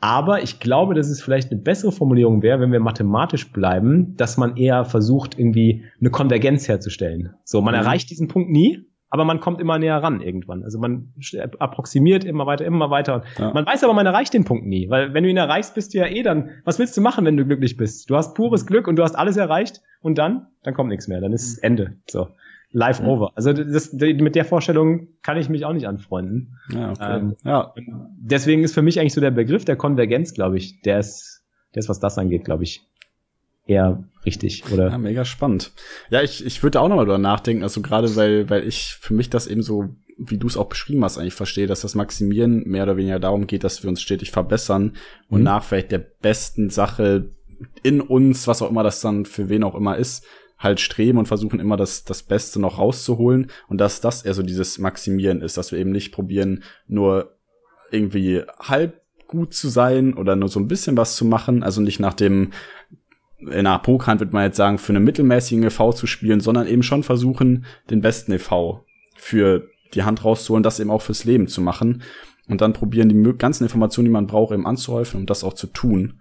Aber 0.00 0.42
ich 0.44 0.60
glaube, 0.60 0.94
dass 0.94 1.08
es 1.08 1.20
vielleicht 1.20 1.50
eine 1.50 1.60
bessere 1.60 1.90
Formulierung 1.90 2.40
wäre, 2.40 2.60
wenn 2.60 2.70
wir 2.70 2.78
mathematisch 2.78 3.52
bleiben, 3.52 4.16
dass 4.16 4.36
man 4.36 4.56
eher 4.56 4.84
versucht, 4.84 5.36
irgendwie 5.36 5.84
eine 6.00 6.10
Konvergenz 6.10 6.68
herzustellen. 6.68 7.34
So, 7.42 7.60
man 7.60 7.74
mhm. 7.74 7.80
erreicht 7.80 8.08
diesen 8.10 8.28
Punkt 8.28 8.50
nie, 8.50 8.86
aber 9.10 9.24
man 9.24 9.40
kommt 9.40 9.60
immer 9.60 9.78
näher 9.78 10.02
ran 10.02 10.20
irgendwann. 10.20 10.62
Also 10.62 10.78
man 10.78 11.12
approximiert 11.58 12.24
immer 12.24 12.46
weiter, 12.46 12.64
immer 12.64 12.90
weiter. 12.90 13.22
Ja. 13.38 13.52
Man 13.52 13.66
weiß 13.66 13.84
aber, 13.84 13.94
man 13.94 14.06
erreicht 14.06 14.34
den 14.34 14.44
Punkt 14.44 14.66
nie, 14.66 14.90
weil 14.90 15.14
wenn 15.14 15.24
du 15.24 15.30
ihn 15.30 15.36
erreichst, 15.36 15.74
bist 15.74 15.94
du 15.94 15.98
ja 15.98 16.06
eh 16.06 16.22
dann, 16.22 16.50
was 16.64 16.78
willst 16.78 16.96
du 16.96 17.00
machen, 17.00 17.24
wenn 17.24 17.36
du 17.36 17.46
glücklich 17.46 17.76
bist? 17.76 18.10
Du 18.10 18.16
hast 18.16 18.34
pures 18.34 18.66
Glück 18.66 18.86
und 18.86 18.96
du 18.96 19.02
hast 19.02 19.14
alles 19.14 19.36
erreicht 19.36 19.80
und 20.02 20.18
dann, 20.18 20.46
dann 20.62 20.74
kommt 20.74 20.90
nichts 20.90 21.08
mehr, 21.08 21.20
dann 21.20 21.32
ist 21.32 21.58
mhm. 21.58 21.66
Ende. 21.66 21.96
So. 22.08 22.28
Live 22.70 23.00
mhm. 23.00 23.08
over. 23.08 23.32
Also 23.34 23.52
das, 23.52 23.92
mit 23.92 24.34
der 24.34 24.44
Vorstellung 24.44 25.08
kann 25.22 25.38
ich 25.38 25.48
mich 25.48 25.64
auch 25.64 25.72
nicht 25.72 25.88
anfreunden. 25.88 26.58
Ja, 26.72 26.90
okay. 26.90 27.18
ähm, 27.18 27.36
ja. 27.44 27.72
Deswegen 28.18 28.62
ist 28.62 28.74
für 28.74 28.82
mich 28.82 29.00
eigentlich 29.00 29.14
so 29.14 29.22
der 29.22 29.30
Begriff 29.30 29.64
der 29.64 29.76
Konvergenz, 29.76 30.34
glaube 30.34 30.58
ich, 30.58 30.82
der 30.82 30.98
ist, 30.98 31.44
der 31.74 31.80
ist, 31.80 31.88
was 31.88 32.00
das 32.00 32.18
angeht, 32.18 32.44
glaube 32.44 32.64
ich, 32.64 32.86
eher 33.68 34.02
richtig, 34.26 34.64
oder? 34.72 34.90
Ja, 34.90 34.98
mega 34.98 35.24
spannend. 35.24 35.72
Ja, 36.10 36.22
ich, 36.22 36.44
ich 36.44 36.62
würde 36.62 36.80
auch 36.80 36.88
nochmal 36.88 37.04
drüber 37.04 37.18
nachdenken, 37.18 37.62
also 37.62 37.80
gerade 37.82 38.16
weil, 38.16 38.50
weil 38.50 38.66
ich 38.66 38.96
für 39.00 39.14
mich 39.14 39.30
das 39.30 39.46
eben 39.46 39.62
so, 39.62 39.90
wie 40.16 40.38
du 40.38 40.48
es 40.48 40.56
auch 40.56 40.68
beschrieben 40.68 41.04
hast, 41.04 41.18
eigentlich 41.18 41.34
verstehe, 41.34 41.68
dass 41.68 41.82
das 41.82 41.94
Maximieren 41.94 42.64
mehr 42.66 42.82
oder 42.82 42.96
weniger 42.96 43.20
darum 43.20 43.46
geht, 43.46 43.62
dass 43.62 43.82
wir 43.82 43.90
uns 43.90 44.02
stetig 44.02 44.32
verbessern 44.32 44.96
und 45.28 45.40
mhm. 45.40 45.44
nach 45.44 45.62
vielleicht 45.62 45.92
der 45.92 45.98
besten 45.98 46.70
Sache 46.70 47.30
in 47.82 48.00
uns, 48.00 48.48
was 48.48 48.62
auch 48.62 48.70
immer 48.70 48.82
das 48.82 49.00
dann 49.00 49.24
für 49.26 49.48
wen 49.48 49.62
auch 49.62 49.74
immer 49.74 49.96
ist, 49.96 50.24
halt 50.58 50.80
streben 50.80 51.18
und 51.18 51.28
versuchen 51.28 51.60
immer 51.60 51.76
das, 51.76 52.04
das 52.04 52.24
Beste 52.24 52.58
noch 52.58 52.78
rauszuholen 52.78 53.50
und 53.68 53.80
dass 53.80 54.00
das 54.00 54.22
eher 54.24 54.34
so 54.34 54.42
dieses 54.42 54.78
Maximieren 54.78 55.40
ist, 55.40 55.56
dass 55.56 55.70
wir 55.70 55.78
eben 55.78 55.92
nicht 55.92 56.10
probieren, 56.10 56.64
nur 56.88 57.36
irgendwie 57.92 58.42
halb 58.58 59.00
gut 59.28 59.54
zu 59.54 59.68
sein 59.68 60.14
oder 60.14 60.34
nur 60.34 60.48
so 60.48 60.58
ein 60.58 60.68
bisschen 60.68 60.96
was 60.96 61.14
zu 61.14 61.24
machen, 61.24 61.62
also 61.62 61.80
nicht 61.80 62.00
nach 62.00 62.14
dem 62.14 62.50
in 63.38 63.50
einer 63.50 63.78
Pokerhand 63.78 64.20
wird 64.20 64.32
man 64.32 64.44
jetzt 64.44 64.56
sagen, 64.56 64.78
für 64.78 64.92
einen 64.92 65.04
mittelmäßigen 65.04 65.64
EV 65.64 65.92
zu 65.92 66.06
spielen, 66.06 66.40
sondern 66.40 66.66
eben 66.66 66.82
schon 66.82 67.02
versuchen, 67.02 67.66
den 67.90 68.00
besten 68.00 68.32
EV 68.32 68.80
für 69.16 69.68
die 69.94 70.02
Hand 70.02 70.24
rauszuholen, 70.24 70.62
das 70.62 70.80
eben 70.80 70.90
auch 70.90 71.02
fürs 71.02 71.24
Leben 71.24 71.48
zu 71.48 71.60
machen 71.60 72.02
und 72.48 72.60
dann 72.60 72.72
probieren, 72.72 73.08
die 73.08 73.38
ganzen 73.38 73.64
Informationen, 73.64 74.06
die 74.06 74.12
man 74.12 74.26
braucht, 74.26 74.52
eben 74.52 74.66
anzuhäufen, 74.66 75.20
um 75.20 75.26
das 75.26 75.44
auch 75.44 75.54
zu 75.54 75.66
tun. 75.66 76.20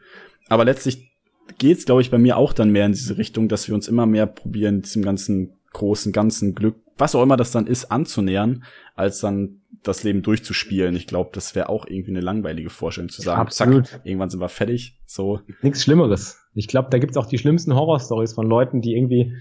Aber 0.50 0.66
letztlich 0.66 1.12
geht's, 1.58 1.86
glaube 1.86 2.02
ich, 2.02 2.12
bei 2.12 2.18
mir 2.18 2.38
auch 2.38 2.54
dann 2.54 2.72
mehr 2.72 2.86
in 2.86 2.92
diese 2.92 3.18
Richtung, 3.18 3.48
dass 3.48 3.68
wir 3.68 3.76
uns 3.76 3.88
immer 3.88 4.06
mehr 4.06 4.28
probieren, 4.28 4.82
diesem 4.82 5.04
ganzen 5.04 5.54
großen, 5.74 6.12
ganzen 6.12 6.56
Glück, 6.56 6.76
was 6.98 7.16
auch 7.16 7.24
immer 7.24 7.38
das 7.38 7.52
dann 7.52 7.68
ist, 7.68 7.92
anzunähern, 7.92 8.64
als 8.96 9.20
dann 9.20 9.62
das 9.84 10.04
Leben 10.04 10.24
durchzuspielen. 10.24 10.96
Ich 10.96 11.08
glaube, 11.08 11.30
das 11.34 11.56
wäre 11.56 11.70
auch 11.70 11.86
irgendwie 11.88 12.12
eine 12.12 12.22
langweilige 12.22 12.70
Vorstellung 12.70 13.10
zu 13.10 13.22
sagen, 13.22 13.42
Absolut. 13.42 13.88
zack, 13.88 14.02
irgendwann 14.04 14.30
sind 14.30 14.40
wir 14.40 14.50
fertig. 14.50 14.98
So. 15.06 15.42
Nichts 15.62 15.84
Schlimmeres. 15.84 16.40
Ich 16.58 16.68
glaube, 16.68 16.90
da 16.92 16.98
gibt's 16.98 17.18
auch 17.18 17.26
die 17.26 17.38
schlimmsten 17.38 17.76
Horrorstories 17.76 18.34
von 18.34 18.48
Leuten, 18.48 18.82
die 18.82 18.96
irgendwie 18.96 19.34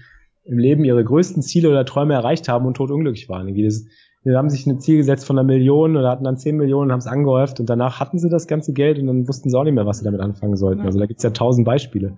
im 0.43 0.57
Leben 0.57 0.83
ihre 0.85 1.03
größten 1.03 1.41
Ziele 1.43 1.69
oder 1.69 1.85
Träume 1.85 2.13
erreicht 2.13 2.47
haben 2.47 2.65
und 2.65 2.75
totunglücklich 2.75 3.27
waren. 3.27 3.47
Irgendwie 3.47 3.65
das, 3.65 3.85
die 4.23 4.35
haben 4.35 4.49
sich 4.49 4.65
ein 4.65 4.79
Ziel 4.79 4.97
gesetzt 4.97 5.25
von 5.25 5.37
einer 5.37 5.45
Million 5.45 5.95
oder 5.97 6.09
hatten 6.09 6.23
dann 6.23 6.37
zehn 6.37 6.57
Millionen 6.57 6.85
und 6.85 6.91
haben 6.91 6.99
es 6.99 7.07
angehäuft 7.07 7.59
und 7.59 7.69
danach 7.69 7.99
hatten 7.99 8.17
sie 8.17 8.29
das 8.29 8.47
ganze 8.47 8.73
Geld 8.73 8.97
und 8.99 9.07
dann 9.07 9.27
wussten 9.27 9.49
sie 9.49 9.57
auch 9.57 9.63
nicht 9.63 9.73
mehr, 9.73 9.85
was 9.85 9.99
sie 9.99 10.05
damit 10.05 10.21
anfangen 10.21 10.55
sollten. 10.55 10.81
Also 10.81 10.99
da 10.99 11.05
gibt's 11.05 11.23
ja 11.23 11.31
tausend 11.31 11.65
Beispiele. 11.65 12.17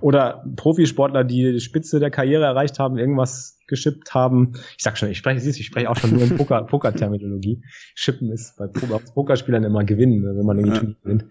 Oder 0.00 0.44
Profisportler, 0.56 1.24
die 1.24 1.52
die 1.52 1.60
Spitze 1.60 2.00
der 2.00 2.10
Karriere 2.10 2.44
erreicht 2.44 2.78
haben, 2.78 2.96
irgendwas 2.96 3.58
geschippt 3.66 4.14
haben. 4.14 4.52
Ich 4.76 4.82
sag 4.82 4.96
schon, 4.96 5.10
ich 5.10 5.18
spreche, 5.18 5.40
siehst, 5.40 5.60
ich 5.60 5.66
spreche 5.66 5.90
auch 5.90 5.96
schon 5.96 6.14
nur 6.14 6.22
in 6.22 6.36
Poker, 6.36 6.62
Poker-Terminologie. 6.66 7.62
Schippen 7.94 8.30
ist 8.30 8.56
bei 8.56 8.66
Pokerspielern 8.66 9.64
immer 9.64 9.84
gewinnen, 9.84 10.24
wenn 10.24 10.46
man 10.46 10.58
irgendwie 10.58 10.86
ja. 10.86 10.94
gewinnt. 11.02 11.26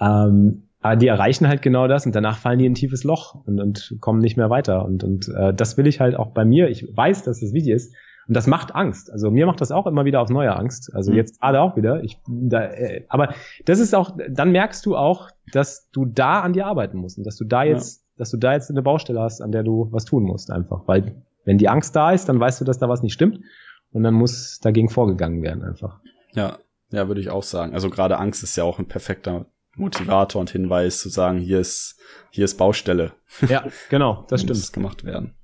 Ähm, 0.00 0.65
aber 0.86 0.96
die 0.96 1.08
erreichen 1.08 1.48
halt 1.48 1.62
genau 1.62 1.88
das 1.88 2.06
und 2.06 2.14
danach 2.14 2.38
fallen 2.38 2.58
die 2.58 2.66
in 2.66 2.72
ein 2.72 2.76
tiefes 2.76 3.04
Loch 3.04 3.34
und, 3.46 3.60
und 3.60 3.96
kommen 4.00 4.20
nicht 4.20 4.36
mehr 4.36 4.50
weiter. 4.50 4.84
Und, 4.84 5.04
und 5.04 5.28
äh, 5.28 5.52
das 5.52 5.76
will 5.76 5.86
ich 5.86 6.00
halt 6.00 6.16
auch 6.16 6.30
bei 6.32 6.44
mir. 6.44 6.68
Ich 6.68 6.96
weiß, 6.96 7.22
dass 7.24 7.40
das 7.40 7.52
wichtig 7.52 7.72
ist, 7.72 7.94
und 8.28 8.34
das 8.34 8.46
macht 8.46 8.74
Angst. 8.74 9.10
Also 9.12 9.30
mir 9.30 9.46
macht 9.46 9.60
das 9.60 9.70
auch 9.70 9.86
immer 9.86 10.04
wieder 10.04 10.20
auf 10.20 10.30
neue 10.30 10.54
Angst. 10.54 10.90
Also 10.94 11.12
mhm. 11.12 11.16
jetzt 11.16 11.40
gerade 11.40 11.60
auch 11.60 11.76
wieder. 11.76 12.02
Ich, 12.02 12.18
da, 12.26 12.64
äh, 12.64 13.04
aber 13.08 13.34
das 13.64 13.78
ist 13.78 13.94
auch, 13.94 14.16
dann 14.28 14.50
merkst 14.50 14.84
du 14.84 14.96
auch, 14.96 15.30
dass 15.52 15.90
du 15.90 16.06
da 16.06 16.40
an 16.40 16.52
dir 16.52 16.66
arbeiten 16.66 16.98
musst 16.98 17.18
und 17.18 17.24
dass 17.24 17.36
du 17.36 17.44
da 17.44 17.62
jetzt, 17.62 18.00
ja. 18.00 18.04
dass 18.18 18.30
du 18.30 18.36
da 18.36 18.52
jetzt 18.52 18.70
eine 18.70 18.82
Baustelle 18.82 19.20
hast, 19.20 19.40
an 19.40 19.52
der 19.52 19.62
du 19.62 19.88
was 19.92 20.04
tun 20.04 20.24
musst 20.24 20.50
einfach. 20.50 20.82
Weil 20.86 21.22
wenn 21.44 21.58
die 21.58 21.68
Angst 21.68 21.94
da 21.94 22.10
ist, 22.10 22.28
dann 22.28 22.40
weißt 22.40 22.60
du, 22.60 22.64
dass 22.64 22.78
da 22.78 22.88
was 22.88 23.02
nicht 23.02 23.12
stimmt 23.12 23.40
und 23.92 24.02
dann 24.02 24.14
muss 24.14 24.58
dagegen 24.60 24.88
vorgegangen 24.88 25.42
werden 25.42 25.62
einfach. 25.62 26.00
Ja, 26.32 26.58
ja, 26.90 27.06
würde 27.06 27.20
ich 27.20 27.30
auch 27.30 27.44
sagen. 27.44 27.74
Also 27.74 27.90
gerade 27.90 28.18
Angst 28.18 28.42
ist 28.42 28.56
ja 28.56 28.64
auch 28.64 28.80
ein 28.80 28.88
perfekter 28.88 29.46
Motivator 29.76 30.40
und 30.40 30.50
Hinweis 30.50 31.00
zu 31.00 31.08
sagen, 31.08 31.38
hier 31.38 31.60
ist, 31.60 31.98
hier 32.30 32.44
ist 32.44 32.56
Baustelle. 32.56 33.12
Ja, 33.48 33.64
genau, 33.90 34.24
das 34.28 34.40
stimmt. 34.40 34.58
Muss 34.58 34.72
gemacht 34.72 35.04
werden. 35.04 35.34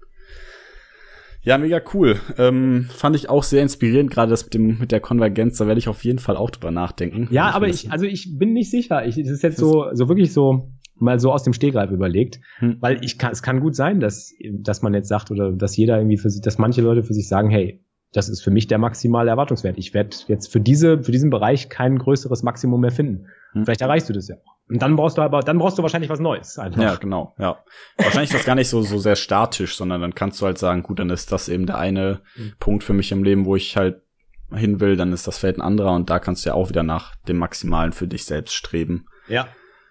Ja, 1.44 1.58
mega 1.58 1.80
cool. 1.92 2.20
Ähm, 2.38 2.86
fand 2.94 3.16
ich 3.16 3.28
auch 3.28 3.42
sehr 3.42 3.62
inspirierend, 3.62 4.10
gerade 4.10 4.30
das 4.30 4.44
mit 4.44 4.54
dem 4.54 4.78
mit 4.78 4.92
der 4.92 5.00
Konvergenz. 5.00 5.58
Da 5.58 5.66
werde 5.66 5.78
ich 5.78 5.88
auf 5.88 6.04
jeden 6.04 6.20
Fall 6.20 6.36
auch 6.36 6.50
drüber 6.50 6.70
nachdenken. 6.70 7.28
Ja, 7.32 7.50
aber 7.50 7.66
ich, 7.66 7.90
also 7.90 8.06
ich 8.06 8.38
bin 8.38 8.52
nicht 8.52 8.70
sicher. 8.70 9.04
Ich, 9.04 9.16
das 9.16 9.28
ist 9.28 9.42
jetzt 9.42 9.58
so, 9.58 9.86
so 9.92 10.08
wirklich 10.08 10.32
so 10.32 10.70
mal 10.94 11.18
so 11.18 11.32
aus 11.32 11.42
dem 11.42 11.52
Stegreif 11.52 11.90
überlegt, 11.90 12.40
hm. 12.58 12.76
weil 12.80 13.04
ich 13.04 13.18
kann, 13.18 13.32
es 13.32 13.42
kann 13.42 13.60
gut 13.60 13.74
sein, 13.74 13.98
dass, 13.98 14.32
dass 14.52 14.82
man 14.82 14.94
jetzt 14.94 15.08
sagt 15.08 15.32
oder 15.32 15.50
dass 15.50 15.76
jeder 15.76 15.98
irgendwie 15.98 16.16
für 16.16 16.30
sich, 16.30 16.42
dass 16.42 16.58
manche 16.58 16.80
Leute 16.80 17.02
für 17.02 17.14
sich 17.14 17.26
sagen, 17.26 17.50
hey, 17.50 17.84
das 18.12 18.28
ist 18.28 18.42
für 18.42 18.50
mich 18.50 18.66
der 18.66 18.78
maximale 18.78 19.30
Erwartungswert. 19.30 19.78
Ich 19.78 19.94
werde 19.94 20.16
jetzt 20.28 20.52
für 20.52 20.60
diese, 20.60 21.02
für 21.02 21.12
diesen 21.12 21.30
Bereich 21.30 21.68
kein 21.68 21.98
größeres 21.98 22.42
Maximum 22.42 22.80
mehr 22.80 22.92
finden. 22.92 23.26
Hm. 23.52 23.64
Vielleicht 23.64 23.80
erreichst 23.80 24.08
du 24.08 24.12
das 24.12 24.28
ja 24.28 24.36
auch. 24.36 24.52
Und 24.68 24.80
dann 24.80 24.96
brauchst 24.96 25.18
du 25.18 25.22
aber, 25.22 25.40
dann 25.40 25.58
brauchst 25.58 25.78
du 25.78 25.82
wahrscheinlich 25.82 26.10
was 26.10 26.20
Neues. 26.20 26.58
Einfach. 26.58 26.80
Ja, 26.80 26.94
genau, 26.96 27.34
ja. 27.38 27.58
Wahrscheinlich 27.98 28.30
ist 28.30 28.38
das 28.38 28.46
gar 28.46 28.54
nicht 28.54 28.68
so, 28.68 28.82
so 28.82 28.98
sehr 28.98 29.16
statisch, 29.16 29.76
sondern 29.76 30.00
dann 30.00 30.14
kannst 30.14 30.40
du 30.40 30.46
halt 30.46 30.58
sagen, 30.58 30.82
gut, 30.82 30.98
dann 30.98 31.10
ist 31.10 31.32
das 31.32 31.48
eben 31.48 31.66
der 31.66 31.78
eine 31.78 32.22
mhm. 32.36 32.54
Punkt 32.58 32.84
für 32.84 32.94
mich 32.94 33.12
im 33.12 33.22
Leben, 33.22 33.44
wo 33.44 33.56
ich 33.56 33.76
halt 33.76 34.02
hin 34.54 34.80
will, 34.80 34.96
dann 34.96 35.12
ist 35.12 35.26
das 35.26 35.38
Feld 35.38 35.58
ein 35.58 35.62
anderer 35.62 35.94
und 35.94 36.10
da 36.10 36.18
kannst 36.18 36.44
du 36.44 36.50
ja 36.50 36.54
auch 36.54 36.68
wieder 36.68 36.82
nach 36.82 37.16
dem 37.28 37.38
Maximalen 37.38 37.92
für 37.92 38.06
dich 38.06 38.24
selbst 38.24 38.54
streben. 38.54 39.06
Ja, 39.28 39.48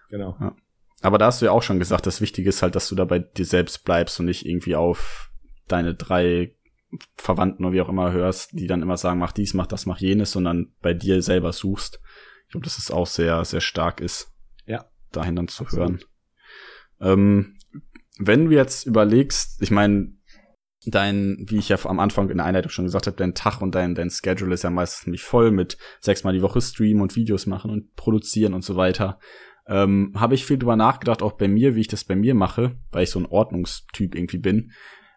genau. 0.10 0.38
Ja. 0.40 0.56
Aber 1.02 1.18
da 1.18 1.28
hast 1.28 1.42
du 1.42 1.46
ja 1.46 1.52
auch 1.52 1.64
schon 1.64 1.80
gesagt, 1.80 2.06
das 2.06 2.22
Wichtige 2.22 2.50
ist 2.50 2.62
halt, 2.62 2.76
dass 2.76 2.88
du 2.88 2.96
da 2.96 3.06
bei 3.06 3.20
dir 3.20 3.46
selbst 3.46 3.84
bleibst 3.86 4.20
und 4.20 4.28
nicht 4.28 4.46
irgendwie 4.46 4.76
auf 4.76 5.32
deine 5.68 5.96
drei 5.96 6.56
Verwandten 7.16 7.66
oder 7.66 7.74
wie 7.74 7.82
auch 7.82 7.90
immer 7.90 8.12
hörst, 8.12 8.52
die 8.54 8.68
dann 8.68 8.82
immer 8.82 8.98
sagen, 8.98 9.20
mach 9.20 9.32
dies, 9.32 9.54
mach 9.54 9.68
das, 9.68 9.86
mach 9.86 10.00
jenes, 10.00 10.32
sondern 10.32 10.74
bei 10.82 10.94
dir 10.94 11.22
selber 11.22 11.54
suchst. 11.54 12.02
Ich 12.52 12.54
glaube, 12.54 12.66
dass 12.66 12.78
es 12.78 12.92
auch 12.92 13.08
sehr, 13.08 13.46
sehr 13.46 13.62
stark 13.62 14.02
ist 14.02 14.32
dahin 15.12 15.36
dann 15.36 15.48
zu 15.48 15.64
Absolut. 15.64 15.88
hören. 15.88 16.00
Ähm, 17.00 17.58
wenn 18.18 18.46
du 18.46 18.52
jetzt 18.52 18.86
überlegst, 18.86 19.62
ich 19.62 19.72
meine, 19.72 20.14
dein, 20.86 21.46
wie 21.48 21.58
ich 21.58 21.70
ja 21.70 21.78
am 21.86 22.00
Anfang 22.00 22.30
in 22.30 22.38
der 22.38 22.46
Einleitung 22.46 22.72
schon 22.72 22.86
gesagt 22.86 23.08
habe, 23.08 23.18
dein 23.18 23.36
Tag 23.36 23.62
und 23.62 23.76
dein, 23.76 23.96
dein 23.96 24.10
Schedule 24.10 24.54
ist 24.54 24.64
ja 24.64 24.70
meistens 24.70 25.08
nicht 25.08 25.24
voll 25.24 25.52
mit 25.52 25.78
sechsmal 26.00 26.34
die 26.34 26.42
Woche 26.42 26.62
streamen 26.62 27.02
und 27.02 27.16
Videos 27.16 27.46
machen 27.46 27.72
und 27.72 27.96
produzieren 27.96 28.54
und 28.54 28.64
so 28.64 28.76
weiter. 28.76 29.20
Ähm, 29.68 30.14
habe 30.16 30.34
ich 30.34 30.46
viel 30.46 30.58
drüber 30.58 30.76
nachgedacht, 30.76 31.22
auch 31.22 31.34
bei 31.34 31.48
mir, 31.48 31.76
wie 31.76 31.82
ich 31.82 31.88
das 31.88 32.04
bei 32.04 32.16
mir 32.16 32.34
mache, 32.34 32.78
weil 32.92 33.04
ich 33.04 33.12
so 33.12 33.20
ein 33.20 33.28
Ordnungstyp 33.28 34.16
irgendwie 34.16 34.40
bin. 34.40 34.72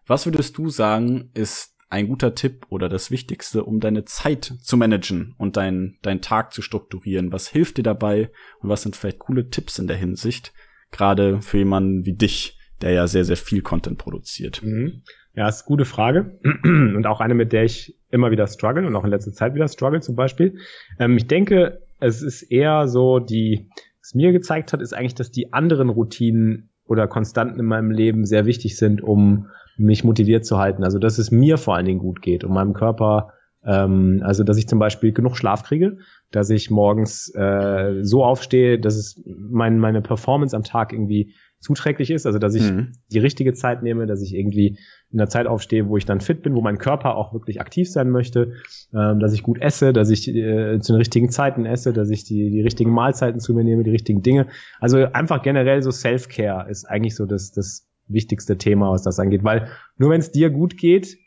Was 0.07 0.27
würdest 0.27 0.59
du 0.59 0.69
sagen, 0.69 1.31
ist 1.33 1.74
ein 1.95 2.09
guter 2.09 2.35
Tipp 2.35 2.67
oder 2.71 2.89
das 2.89 3.13
Wichtigste, 3.13 3.63
um 3.63 3.79
deine 3.79 4.05
Zeit 4.05 4.53
zu 4.61 4.77
managen 4.77 5.37
und 5.39 5.57
deinen 5.57 5.97
dein 6.03 6.21
Tag 6.21 6.53
zu 6.53 6.61
strukturieren? 6.61 7.33
Was 7.33 7.47
hilft 7.47 7.79
dir 7.79 7.85
dabei 7.85 8.31
und 8.59 8.69
was 8.69 8.83
sind 8.83 8.97
vielleicht 8.97 9.21
coole 9.21 9.49
Tipps 9.49 9.79
in 9.79 9.87
der 9.87 9.97
Hinsicht? 9.97 10.53
Gerade 10.91 11.41
für 11.41 11.59
jemanden 11.59 12.05
wie 12.05 12.15
dich, 12.15 12.59
der 12.83 12.91
ja 12.91 13.07
sehr, 13.07 13.25
sehr 13.25 13.37
viel 13.37 13.63
Content 13.63 13.97
produziert. 13.97 14.61
Mhm. 14.65 15.03
Ja, 15.37 15.49
ist 15.49 15.63
eine 15.63 15.69
gute 15.69 15.85
Frage 15.85 16.41
und 16.65 17.07
auch 17.07 17.21
eine, 17.21 17.35
mit 17.35 17.53
der 17.53 17.63
ich 17.63 17.97
immer 18.11 18.33
wieder 18.33 18.49
struggle 18.49 18.85
und 18.85 18.97
auch 18.97 19.05
in 19.05 19.11
letzter 19.11 19.33
Zeit 19.33 19.55
wieder 19.55 19.69
struggle 19.69 20.01
zum 20.01 20.17
Beispiel. 20.17 20.59
Ähm, 20.99 21.17
ich 21.17 21.29
denke, 21.29 21.81
es 22.01 22.23
ist 22.23 22.43
eher 22.43 22.89
so, 22.89 23.21
die, 23.21 23.69
was 24.01 24.15
mir 24.15 24.33
gezeigt 24.33 24.73
hat, 24.73 24.83
ist 24.83 24.95
eigentlich, 24.95 25.15
dass 25.15 25.31
die 25.31 25.53
anderen 25.53 25.91
Routinen 25.91 26.71
oder 26.87 27.07
Konstanten 27.07 27.61
in 27.61 27.67
meinem 27.67 27.93
Leben 27.93 28.27
sehr 28.27 28.47
wichtig 28.47 28.77
sind, 28.77 29.01
um 29.01 29.47
mich 29.77 30.05
motiviert 30.05 30.45
zu 30.45 30.59
halten. 30.59 30.85
Also 30.85 30.99
dass 30.99 31.19
es 31.19 31.31
mir 31.31 31.59
vor 31.59 31.77
allen 31.77 31.87
Dingen 31.87 31.99
gut 31.99 32.23
geht 32.23 32.45
und 32.45 32.53
meinem 32.53 32.73
Körper, 32.73 33.33
ähm, 33.65 34.23
also 34.25 34.45
dass 34.45 34.59
ich 34.59 34.69
zum 34.69 34.79
Beispiel 34.79 35.13
genug 35.13 35.37
Schlaf 35.37 35.63
kriege, 35.63 35.99
dass 36.31 36.51
ich 36.51 36.71
morgens 36.71 37.33
äh, 37.35 38.03
so 38.03 38.25
aufstehe, 38.25 38.79
dass 38.79 38.97
es 38.97 39.23
mein, 39.25 39.79
meine 39.79 40.03
Performance 40.03 40.57
am 40.57 40.65
Tag 40.65 40.93
irgendwie 40.93 41.35
zuträglich 41.65 42.11
ist, 42.11 42.27
also 42.27 42.39
dass 42.39 42.55
ich 42.55 42.71
mhm. 42.71 42.93
die 43.11 43.19
richtige 43.19 43.55
Zeit 43.55 43.83
nehme, 43.83 44.07
dass 44.07 44.21
ich 44.21 44.35
irgendwie 44.35 44.79
in 45.11 45.19
der 45.19 45.29
Zeit 45.29 45.47
aufstehe, 45.47 45.89
wo 45.89 45.97
ich 45.97 46.05
dann 46.05 46.21
fit 46.21 46.43
bin, 46.43 46.55
wo 46.55 46.61
mein 46.61 46.77
Körper 46.77 47.17
auch 47.17 47.33
wirklich 47.33 47.61
aktiv 47.61 47.91
sein 47.91 48.11
möchte, 48.11 48.53
ähm, 48.93 49.19
dass 49.19 49.33
ich 49.33 49.43
gut 49.43 49.61
esse, 49.63 49.95
dass 49.95 50.11
ich 50.11 50.29
äh, 50.29 50.79
zu 50.81 50.93
den 50.93 50.99
richtigen 50.99 51.31
Zeiten 51.31 51.65
esse, 51.65 51.95
dass 51.95 52.11
ich 52.11 52.25
die, 52.25 52.51
die 52.51 52.61
richtigen 52.61 52.91
Mahlzeiten 52.91 53.41
zu 53.41 53.55
mir 53.55 53.65
nehme, 53.65 53.83
die 53.83 53.91
richtigen 53.91 54.21
Dinge. 54.21 54.49
Also 54.79 54.99
einfach 55.13 55.43
generell 55.43 55.83
so 55.83 55.91
Self-Care 55.91 56.69
ist 56.69 56.85
eigentlich 56.85 57.17
so 57.17 57.25
das, 57.25 57.53
das 57.53 57.89
wichtigste 58.09 58.59
Thema, 58.59 58.91
was 58.91 59.03
das 59.03 59.19
angeht. 59.19 59.45
Weil 59.45 59.69
nur 59.97 60.11
wenn 60.11 60.21
es 60.21 60.33
dir 60.33 60.51
gut 60.51 60.77
geht, 60.77 61.19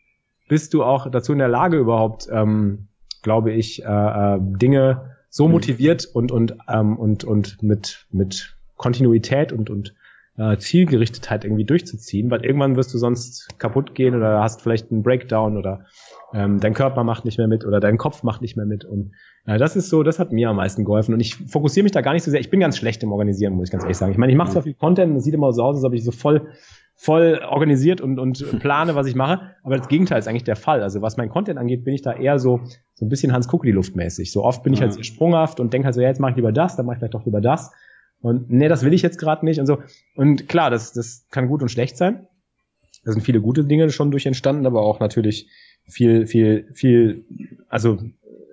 bist 0.48 0.74
du 0.74 0.84
auch 0.84 1.10
dazu 1.10 1.34
in 1.34 1.40
der 1.40 1.48
Lage 1.48 1.78
überhaupt, 1.78 2.28
ähm, 2.32 2.88
glaube 3.22 3.52
ich, 3.52 3.84
äh, 3.84 3.88
äh, 3.88 4.38
Dinge 4.40 5.16
so 5.30 5.46
mhm. 5.46 5.54
motiviert 5.54 6.06
und 6.06 6.32
und 6.32 6.58
ähm, 6.68 6.98
und 6.98 7.24
und 7.24 7.62
mit 7.62 8.08
mit 8.12 8.56
Kontinuität 8.76 9.52
und 9.52 9.70
und 9.70 9.94
äh, 10.38 10.58
Zielgerichtetheit 10.58 11.44
irgendwie 11.44 11.66
durchzuziehen, 11.66 12.30
weil 12.30 12.46
irgendwann 12.46 12.76
wirst 12.76 12.94
du 12.94 12.98
sonst 12.98 13.48
kaputt 13.60 13.96
gehen 13.96 14.16
oder 14.16 14.42
hast 14.42 14.62
vielleicht 14.62 14.92
einen 14.92 15.04
Breakdown 15.04 15.58
oder 15.58 15.86
ähm, 16.34 16.60
dein 16.60 16.74
Körper 16.74 17.04
macht 17.04 17.26
nicht 17.26 17.38
mehr 17.38 17.48
mit 17.48 17.66
oder 17.66 17.80
dein 17.80 17.98
Kopf 17.98 18.24
macht 18.24 18.42
nicht 18.42 18.56
mehr 18.56 18.66
mit 18.66 18.86
und 18.86 19.14
äh, 19.46 19.58
das 19.58 19.76
ist 19.76 19.90
so, 19.90 20.04
das 20.04 20.20
hat 20.20 20.32
mir 20.32 20.50
am 20.50 20.58
meisten 20.58 20.86
geholfen 20.86 21.14
und 21.14 21.20
ich 21.20 21.36
fokussiere 21.36 21.84
mich 21.84 21.92
da 21.92 22.02
gar 22.02 22.14
nicht 22.14 22.24
so 22.24 22.32
sehr. 22.32 22.40
Ich 22.40 22.50
bin 22.50 22.60
ganz 22.60 22.78
schlecht 22.78 23.02
im 23.04 23.12
Organisieren, 23.12 23.54
muss 23.54 23.70
ich 23.70 23.72
ganz 23.72 23.84
ehrlich 23.84 23.98
sagen. 23.98 24.12
Ich 24.12 24.18
meine, 24.18 24.32
ich 24.32 24.38
mache 24.38 24.52
zwar 24.52 24.62
viel 24.62 24.76
Content 24.76 25.12
und 25.12 25.18
es 25.18 25.24
sieht 25.24 25.34
immer 25.34 25.52
so 25.54 25.64
aus, 25.64 25.78
als 25.78 25.86
ob 25.86 25.94
ich 25.94 26.04
so 26.04 26.12
voll 26.12 26.50
voll 27.00 27.42
organisiert 27.48 28.02
und, 28.02 28.18
und 28.20 28.44
plane, 28.60 28.96
was 28.96 29.08
ich 29.08 29.16
mache. 29.16 29.52
Aber 29.64 29.78
das 29.78 29.88
Gegenteil 29.88 30.18
ist 30.18 30.28
eigentlich 30.28 30.44
der 30.44 30.56
Fall. 30.56 30.82
Also 30.82 31.02
was 31.02 31.16
mein 31.16 31.30
Content 31.30 31.60
angeht, 31.60 31.86
bin 31.86 31.94
ich 31.94 32.02
da 32.02 32.14
eher 32.14 32.40
so, 32.40 32.62
so 32.96 33.06
ein 33.06 33.10
bisschen 33.10 33.32
Hans 33.32 33.48
Kuckli 33.48 33.72
luftmäßig. 33.72 34.32
So 34.32 34.44
oft 34.44 34.64
bin 34.64 34.74
ich 34.74 34.82
halt 34.82 34.94
sehr 34.94 35.04
sprunghaft 35.04 35.60
und 35.60 35.72
denke 35.72 35.86
halt 35.86 35.96
so, 35.96 36.02
ja, 36.02 36.08
jetzt 36.08 36.20
mache 36.20 36.32
ich 36.32 36.38
lieber 36.38 36.52
das, 36.52 36.76
dann 36.76 36.88
mache 36.88 36.96
ich 36.96 37.00
vielleicht 37.00 37.14
doch 37.14 37.26
lieber 37.26 37.40
das. 37.40 37.72
Und 38.22 38.50
nee, 38.50 38.68
das 38.68 38.84
will 38.84 38.94
ich 38.94 39.02
jetzt 39.02 39.20
gerade 39.20 39.46
nicht 39.46 39.60
und 39.60 39.68
so. 39.68 39.80
Und 40.16 40.50
klar, 40.50 40.70
das, 40.70 40.94
das 40.94 41.28
kann 41.30 41.48
gut 41.48 41.62
und 41.62 41.70
schlecht 41.70 41.98
sein. 41.98 42.28
Da 43.04 43.12
sind 43.12 43.22
viele 43.22 43.42
gute 43.42 43.64
Dinge 43.64 43.90
schon 43.90 44.12
durch 44.12 44.26
entstanden, 44.26 44.66
aber 44.66 44.82
auch 44.82 45.00
natürlich 45.00 45.48
viel, 45.86 46.28
viel, 46.28 46.70
viel, 46.74 47.26
also 47.70 48.00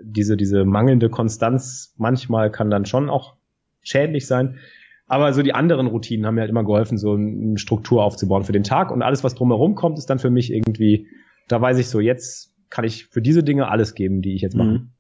diese, 0.03 0.37
diese 0.37 0.65
mangelnde 0.65 1.09
Konstanz 1.09 1.95
manchmal 1.97 2.51
kann 2.51 2.71
dann 2.71 2.87
schon 2.87 3.11
auch 3.11 3.35
schädlich 3.83 4.27
sein. 4.27 4.59
Aber 5.07 5.33
so 5.33 5.43
die 5.43 5.55
anderen 5.55 5.87
Routinen 5.87 6.27
haben 6.27 6.37
mir 6.37 6.43
halt 6.43 6.51
immer 6.51 6.65
geholfen, 6.65 6.97
so 6.97 7.15
eine 7.15 7.59
Struktur 7.59 8.03
aufzubauen 8.03 8.45
für 8.45 8.53
den 8.53 8.65
Tag. 8.65 8.91
Und 8.91 9.03
alles, 9.03 9.25
was 9.25 9.35
drumherum 9.35 9.75
kommt, 9.75 9.99
ist 9.99 10.09
dann 10.09 10.19
für 10.19 10.31
mich 10.31 10.53
irgendwie, 10.53 11.09
da 11.49 11.61
weiß 11.61 11.79
ich 11.79 11.89
so, 11.89 12.01
jetzt 12.01 12.55
kann 12.71 12.85
ich 12.85 13.07
für 13.07 13.21
diese 13.21 13.43
Dinge 13.43 13.69
alles 13.69 13.95
geben, 13.95 14.23
die 14.23 14.35
ich 14.35 14.43
jetzt 14.43 14.57
mache. 14.57 14.69
Mhm. 14.69 14.91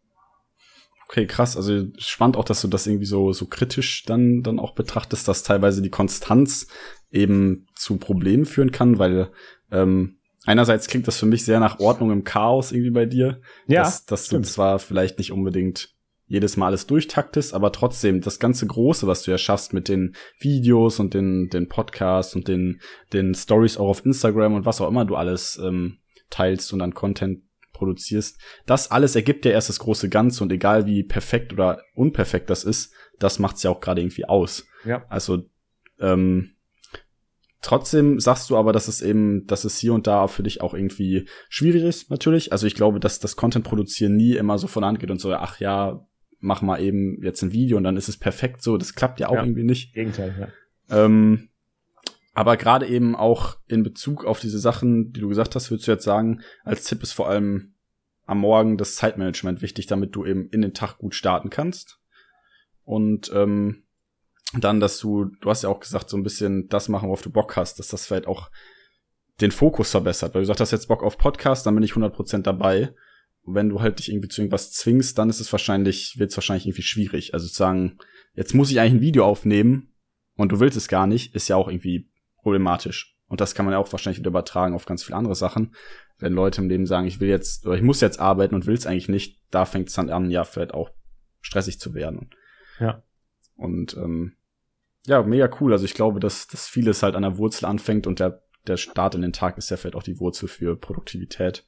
Okay, 1.09 1.27
krass. 1.27 1.57
Also 1.57 1.87
spannend 1.99 2.37
auch, 2.37 2.45
dass 2.45 2.63
du 2.63 2.69
das 2.69 2.87
irgendwie 2.87 3.07
so, 3.07 3.33
so 3.33 3.47
kritisch 3.47 4.05
dann, 4.05 4.43
dann 4.43 4.59
auch 4.59 4.75
betrachtest, 4.75 5.29
dass 5.29 5.43
teilweise 5.43 5.83
die 5.83 5.91
Konstanz 5.91 6.67
eben 7.11 7.67
zu 7.75 7.99
Problemen 7.99 8.47
führen 8.47 8.73
kann, 8.73 8.99
weil 8.99 9.31
ähm, 9.71 10.19
einerseits 10.45 10.89
klingt 10.89 11.07
das 11.07 11.19
für 11.19 11.27
mich 11.27 11.45
sehr 11.45 11.61
nach 11.61 11.79
Ordnung 11.79 12.11
im 12.11 12.25
Chaos 12.25 12.73
irgendwie 12.73 12.91
bei 12.91 13.07
dir. 13.07 13.41
Ja. 13.67 13.83
Dass, 13.83 14.07
dass 14.07 14.29
du 14.29 14.41
zwar 14.43 14.79
vielleicht 14.79 15.19
nicht 15.19 15.33
unbedingt 15.33 15.95
jedes 16.27 16.57
Mal 16.57 16.69
alles 16.69 16.87
durchtaktest, 16.87 17.53
aber 17.53 17.71
trotzdem 17.71 18.21
das 18.21 18.39
ganze 18.39 18.67
Große, 18.67 19.07
was 19.07 19.23
du 19.23 19.31
ja 19.31 19.39
schaffst 19.39 19.75
mit 19.75 19.89
den 19.89 20.17
Videos 20.39 20.99
und 20.99 21.13
den, 21.13 21.51
den 21.51 21.69
Podcasts 21.69 22.35
und 22.35 22.49
den, 22.49 22.81
den 23.13 23.35
Stories 23.35 23.77
auch 23.77 23.89
auf 23.89 24.07
Instagram 24.07 24.55
und 24.55 24.65
was 24.65 24.81
auch 24.81 24.89
immer 24.89 25.05
du 25.05 25.17
alles 25.17 25.61
ähm, 25.63 25.99
teilst 26.31 26.73
und 26.73 26.79
dann 26.79 26.95
Content 26.95 27.43
produzierst. 27.75 28.41
Das 28.64 28.91
alles 28.91 29.14
ergibt 29.14 29.45
ja 29.45 29.51
erst 29.51 29.68
das 29.68 29.81
große 29.81 30.09
Ganze 30.09 30.43
und 30.43 30.51
egal 30.51 30.87
wie 30.87 31.03
perfekt 31.03 31.53
oder 31.53 31.83
unperfekt 31.95 32.49
das 32.49 32.64
ist, 32.64 32.95
das 33.18 33.39
macht's 33.39 33.62
ja 33.62 33.70
auch 33.70 33.81
gerade 33.81 34.01
irgendwie 34.01 34.25
aus. 34.25 34.66
Ja. 34.85 35.05
Also 35.11 35.43
ähm, 36.01 36.55
Trotzdem 37.64 38.20
sagst 38.20 38.51
du 38.51 38.59
aber, 38.59 38.75
dass 38.75 38.89
es 38.89 39.01
eben, 39.01 39.47
dass 39.47 39.64
es 39.64 39.79
hier 39.79 39.95
und 39.95 40.07
da 40.07 40.27
für 40.27 40.43
dich 40.43 40.61
auch 40.61 40.75
irgendwie 40.75 41.27
schwierig 41.49 41.83
ist, 41.83 42.11
natürlich. 42.11 42.53
Also 42.53 42.66
ich 42.66 42.75
glaube, 42.75 43.01
dass 43.01 43.20
das 43.20 43.37
Content 43.37 43.64
produzieren 43.64 44.16
nie 44.16 44.37
immer 44.37 44.59
so 44.59 44.66
von 44.66 44.85
Hand 44.85 45.01
geht 45.01 45.11
und 45.11 45.18
so, 45.18 45.33
ach 45.33 45.61
ja, 45.61 46.07
mach 46.41 46.61
mal 46.61 46.83
eben 46.83 47.22
jetzt 47.22 47.41
ein 47.41 47.53
Video 47.53 47.79
und 47.79 47.85
dann 47.85 47.97
ist 47.97 48.11
es 48.11 48.18
perfekt 48.18 48.62
so. 48.62 48.77
Das 48.77 48.95
klappt 48.95 49.18
ja 49.18 49.31
auch 49.31 49.37
ja, 49.37 49.43
irgendwie 49.43 49.64
nicht. 49.64 49.95
Gegenteil, 49.95 50.35
ja. 50.39 51.05
Ähm, 51.05 51.49
aber 52.35 52.57
gerade 52.57 52.87
eben 52.87 53.14
auch 53.14 53.57
in 53.68 53.85
Bezug 53.85 54.24
auf 54.24 54.41
diese 54.41 54.59
Sachen, 54.59 55.12
die 55.12 55.20
du 55.20 55.28
gesagt 55.28 55.55
hast, 55.55 55.70
würdest 55.70 55.87
du 55.87 55.93
jetzt 55.93 56.05
sagen, 56.05 56.43
als 56.64 56.85
Tipp 56.85 57.03
ist 57.03 57.12
vor 57.12 57.28
allem 57.28 57.74
am 58.26 58.39
Morgen 58.39 58.76
das 58.76 58.97
Zeitmanagement 58.97 59.62
wichtig, 59.62 59.87
damit 59.87 60.16
du 60.16 60.24
eben 60.24 60.49
in 60.51 60.61
den 60.61 60.74
Tag 60.74 60.99
gut 60.99 61.14
starten 61.14 61.49
kannst. 61.49 62.01
Und 62.85 63.30
ähm, 63.32 63.85
dann, 64.53 64.80
dass 64.80 64.99
du, 64.99 65.26
du 65.41 65.51
hast 65.51 65.62
ja 65.62 65.68
auch 65.68 65.80
gesagt, 65.80 66.11
so 66.11 66.16
ein 66.16 66.22
bisschen 66.24 66.68
das 66.68 66.89
machen, 66.89 67.09
worauf 67.09 67.22
du 67.22 67.30
Bock 67.30 67.57
hast, 67.57 67.78
dass 67.78 67.89
das 67.89 68.07
vielleicht 68.07 68.26
auch 68.26 68.51
den 69.41 69.53
Fokus 69.53 69.91
verbessert. 69.91 70.35
Weil 70.35 70.43
du 70.43 70.47
sagst, 70.47 70.61
hast 70.61 70.70
jetzt 70.72 70.89
Bock 70.89 71.03
auf 71.03 71.18
Podcast, 71.18 71.66
dann 71.66 71.74
bin 71.74 71.85
ich 71.85 71.93
100% 71.93 72.43
dabei. 72.43 72.95
Wenn 73.47 73.68
du 73.68 73.80
halt 73.80 73.99
dich 73.99 74.11
irgendwie 74.11 74.28
zu 74.28 74.41
irgendwas 74.41 74.72
zwingst, 74.72 75.18
dann 75.18 75.28
ist 75.28 75.41
es 75.41 75.53
wahrscheinlich, 75.53 76.18
wird 76.18 76.30
es 76.30 76.37
wahrscheinlich 76.37 76.66
irgendwie 76.66 76.82
schwierig. 76.82 77.35
Also 77.35 77.47
zu 77.47 77.55
sagen, 77.55 77.99
jetzt 78.35 78.55
muss 78.55 78.70
ich 78.70 78.80
eigentlich 78.80 78.95
ein 78.95 79.01
Video 79.03 79.24
aufnehmen 79.24 79.93
und 80.37 80.51
du 80.51 80.61
willst 80.61 80.76
es 80.76 80.89
gar 80.89 81.07
nicht, 81.07 81.35
ist 81.35 81.49
ja 81.49 81.57
auch 81.57 81.68
irgendwie 81.68 82.09
problematisch. 82.45 83.17
Und 83.27 83.41
das 83.41 83.55
kann 83.55 83.65
man 83.65 83.73
ja 83.73 83.79
auch 83.79 83.91
wahrscheinlich 83.91 84.19
wieder 84.19 84.29
übertragen 84.29 84.75
auf 84.75 84.85
ganz 84.85 85.03
viele 85.03 85.17
andere 85.17 85.35
Sachen. 85.35 85.75
Wenn 86.19 86.35
Leute 86.35 86.61
im 86.61 86.69
Leben 86.69 86.87
sagen, 86.87 87.07
ich 87.07 87.21
will 87.21 87.29
jetzt, 87.29 87.67
oder 87.67 87.75
ich 87.75 87.83
muss 87.83 88.01
jetzt 88.01 88.21
arbeiten 88.21 88.55
und 88.55 88.67
will 88.67 88.75
es 88.75 88.87
eigentlich 88.87 89.09
nicht, 89.09 89.41
da 89.51 89.65
fängt 89.65 89.89
es 89.89 89.95
dann 89.95 90.11
an, 90.11 90.31
ja, 90.31 90.45
vielleicht 90.45 90.75
auch 90.75 90.91
stressig 91.41 91.81
zu 91.81 91.95
werden. 91.95 92.31
Ja. 92.79 93.03
Und 93.57 93.97
ähm, 93.97 94.37
ja, 95.07 95.23
mega 95.23 95.51
cool. 95.61 95.73
Also 95.73 95.87
ich 95.87 95.95
glaube, 95.95 96.21
dass, 96.21 96.47
dass 96.47 96.69
vieles 96.69 97.03
halt 97.03 97.17
an 97.17 97.23
der 97.23 97.39
Wurzel 97.39 97.65
anfängt 97.65 98.07
und 98.07 98.21
der, 98.21 98.43
der 98.67 98.77
Start 98.77 99.15
in 99.15 99.23
den 99.23 99.33
Tag 99.33 99.59
ist 99.59 99.71
ja 99.71 99.79
vielleicht 99.79 99.97
auch 99.97 100.03
die 100.03 100.21
Wurzel 100.21 100.47
für 100.47 100.77
Produktivität. 100.77 101.65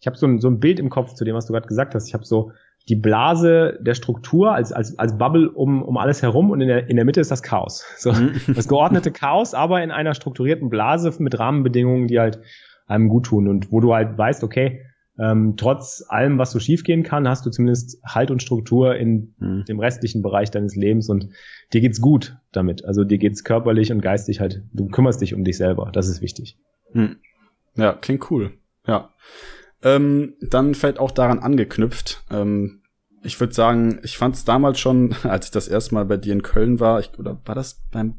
Ich 0.00 0.06
habe 0.06 0.16
so 0.16 0.26
ein, 0.26 0.40
so 0.40 0.48
ein 0.48 0.60
Bild 0.60 0.78
im 0.78 0.90
Kopf 0.90 1.14
zu 1.14 1.24
dem, 1.24 1.34
was 1.34 1.46
du 1.46 1.54
gerade 1.54 1.66
gesagt 1.66 1.94
hast. 1.94 2.06
Ich 2.06 2.14
habe 2.14 2.24
so 2.24 2.52
die 2.88 2.96
Blase 2.96 3.78
der 3.80 3.94
Struktur 3.94 4.54
als, 4.54 4.72
als, 4.72 4.98
als 4.98 5.18
Bubble 5.18 5.50
um, 5.50 5.82
um 5.82 5.96
alles 5.96 6.22
herum 6.22 6.50
und 6.50 6.60
in 6.60 6.68
der, 6.68 6.88
in 6.88 6.96
der 6.96 7.04
Mitte 7.04 7.20
ist 7.20 7.30
das 7.30 7.42
Chaos. 7.42 7.84
So, 7.98 8.12
mhm. 8.12 8.40
das 8.54 8.68
geordnete 8.68 9.10
Chaos, 9.10 9.54
aber 9.54 9.82
in 9.82 9.90
einer 9.90 10.14
strukturierten 10.14 10.68
Blase 10.68 11.12
mit 11.18 11.38
Rahmenbedingungen, 11.38 12.06
die 12.06 12.20
halt 12.20 12.40
einem 12.86 13.08
gut 13.08 13.26
tun 13.26 13.48
und 13.48 13.72
wo 13.72 13.80
du 13.80 13.92
halt 13.92 14.16
weißt, 14.16 14.44
okay, 14.44 14.82
ähm, 15.18 15.54
trotz 15.56 16.04
allem, 16.08 16.38
was 16.38 16.52
so 16.52 16.60
schiefgehen 16.60 17.02
kann, 17.02 17.26
hast 17.26 17.46
du 17.46 17.50
zumindest 17.50 18.02
Halt 18.04 18.30
und 18.30 18.42
Struktur 18.42 18.96
in 18.96 19.34
mhm. 19.38 19.64
dem 19.64 19.80
restlichen 19.80 20.22
Bereich 20.22 20.50
deines 20.50 20.76
Lebens 20.76 21.08
und 21.08 21.30
dir 21.72 21.80
geht's 21.80 22.00
gut 22.00 22.36
damit. 22.52 22.84
Also 22.84 23.02
dir 23.02 23.18
geht's 23.18 23.42
körperlich 23.42 23.90
und 23.92 24.02
geistig 24.02 24.40
halt, 24.40 24.62
du 24.72 24.88
kümmerst 24.88 25.22
dich 25.22 25.34
um 25.34 25.42
dich 25.42 25.56
selber. 25.56 25.90
Das 25.92 26.08
ist 26.08 26.20
wichtig. 26.20 26.58
Mhm. 26.92 27.16
Ja, 27.76 27.94
klingt 27.94 28.30
cool. 28.30 28.52
Ja. 28.86 29.10
Ähm, 29.82 30.34
dann 30.40 30.74
fällt 30.74 30.98
auch 30.98 31.10
daran 31.10 31.38
angeknüpft. 31.38 32.24
Ähm, 32.30 32.82
ich 33.22 33.38
würde 33.40 33.52
sagen, 33.52 34.00
ich 34.02 34.16
fand 34.16 34.36
es 34.36 34.44
damals 34.44 34.78
schon, 34.78 35.14
als 35.22 35.46
ich 35.46 35.52
das 35.52 35.68
erste 35.68 35.94
Mal 35.94 36.04
bei 36.04 36.16
dir 36.16 36.32
in 36.32 36.42
Köln 36.42 36.80
war, 36.80 37.00
ich, 37.00 37.18
oder 37.18 37.40
war 37.44 37.54
das 37.54 37.82
beim 37.90 38.16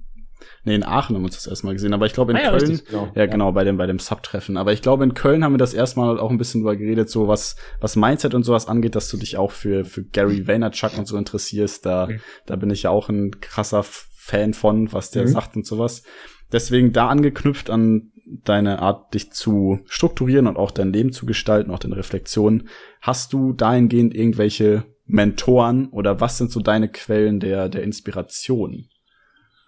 Nee, 0.63 0.75
in 0.75 0.83
Aachen 0.83 1.15
haben 1.15 1.23
wir 1.23 1.27
uns 1.27 1.35
das 1.35 1.47
erstmal 1.47 1.73
gesehen, 1.73 1.93
aber 1.93 2.05
ich 2.05 2.13
glaube 2.13 2.31
in 2.31 2.37
ah, 2.37 2.41
ja, 2.41 2.49
Köln, 2.49 2.61
richtig, 2.61 2.85
genau. 2.87 3.11
ja 3.15 3.25
genau, 3.25 3.51
bei 3.51 3.63
dem, 3.63 3.77
bei 3.77 3.87
dem 3.87 3.99
Subtreffen. 3.99 4.57
Aber 4.57 4.73
ich 4.73 4.81
glaube 4.81 5.03
in 5.03 5.13
Köln 5.13 5.43
haben 5.43 5.53
wir 5.53 5.57
das 5.57 5.73
erstmal 5.73 6.19
auch 6.19 6.29
ein 6.29 6.37
bisschen 6.37 6.61
drüber 6.61 6.75
geredet, 6.75 7.09
so 7.09 7.27
was, 7.27 7.55
was 7.79 7.95
Mindset 7.95 8.33
und 8.33 8.43
sowas 8.43 8.67
angeht, 8.67 8.95
dass 8.95 9.09
du 9.09 9.17
dich 9.17 9.37
auch 9.37 9.51
für, 9.51 9.85
für 9.85 10.03
Gary 10.03 10.47
Vaynerchuk 10.47 10.97
und 10.97 11.07
so 11.07 11.17
interessierst. 11.17 11.85
Da, 11.85 12.07
mhm. 12.07 12.19
da 12.45 12.55
bin 12.55 12.69
ich 12.69 12.83
ja 12.83 12.89
auch 12.91 13.09
ein 13.09 13.39
krasser 13.39 13.83
Fan 13.83 14.53
von, 14.53 14.91
was 14.93 15.09
der 15.09 15.23
mhm. 15.23 15.27
sagt 15.29 15.55
und 15.55 15.65
sowas. 15.65 16.03
Deswegen 16.51 16.93
da 16.93 17.07
angeknüpft 17.07 17.69
an 17.69 18.11
deine 18.43 18.79
Art, 18.79 19.13
dich 19.13 19.31
zu 19.31 19.79
strukturieren 19.85 20.47
und 20.47 20.57
auch 20.57 20.71
dein 20.71 20.93
Leben 20.93 21.11
zu 21.11 21.25
gestalten, 21.25 21.71
auch 21.71 21.79
deine 21.79 21.97
Reflexionen. 21.97 22.67
Hast 23.01 23.33
du 23.33 23.53
dahingehend 23.53 24.13
irgendwelche 24.15 24.85
Mentoren 25.05 25.87
oder 25.87 26.19
was 26.19 26.37
sind 26.37 26.51
so 26.51 26.59
deine 26.59 26.89
Quellen 26.89 27.39
der, 27.39 27.69
der 27.69 27.83
Inspiration? 27.83 28.87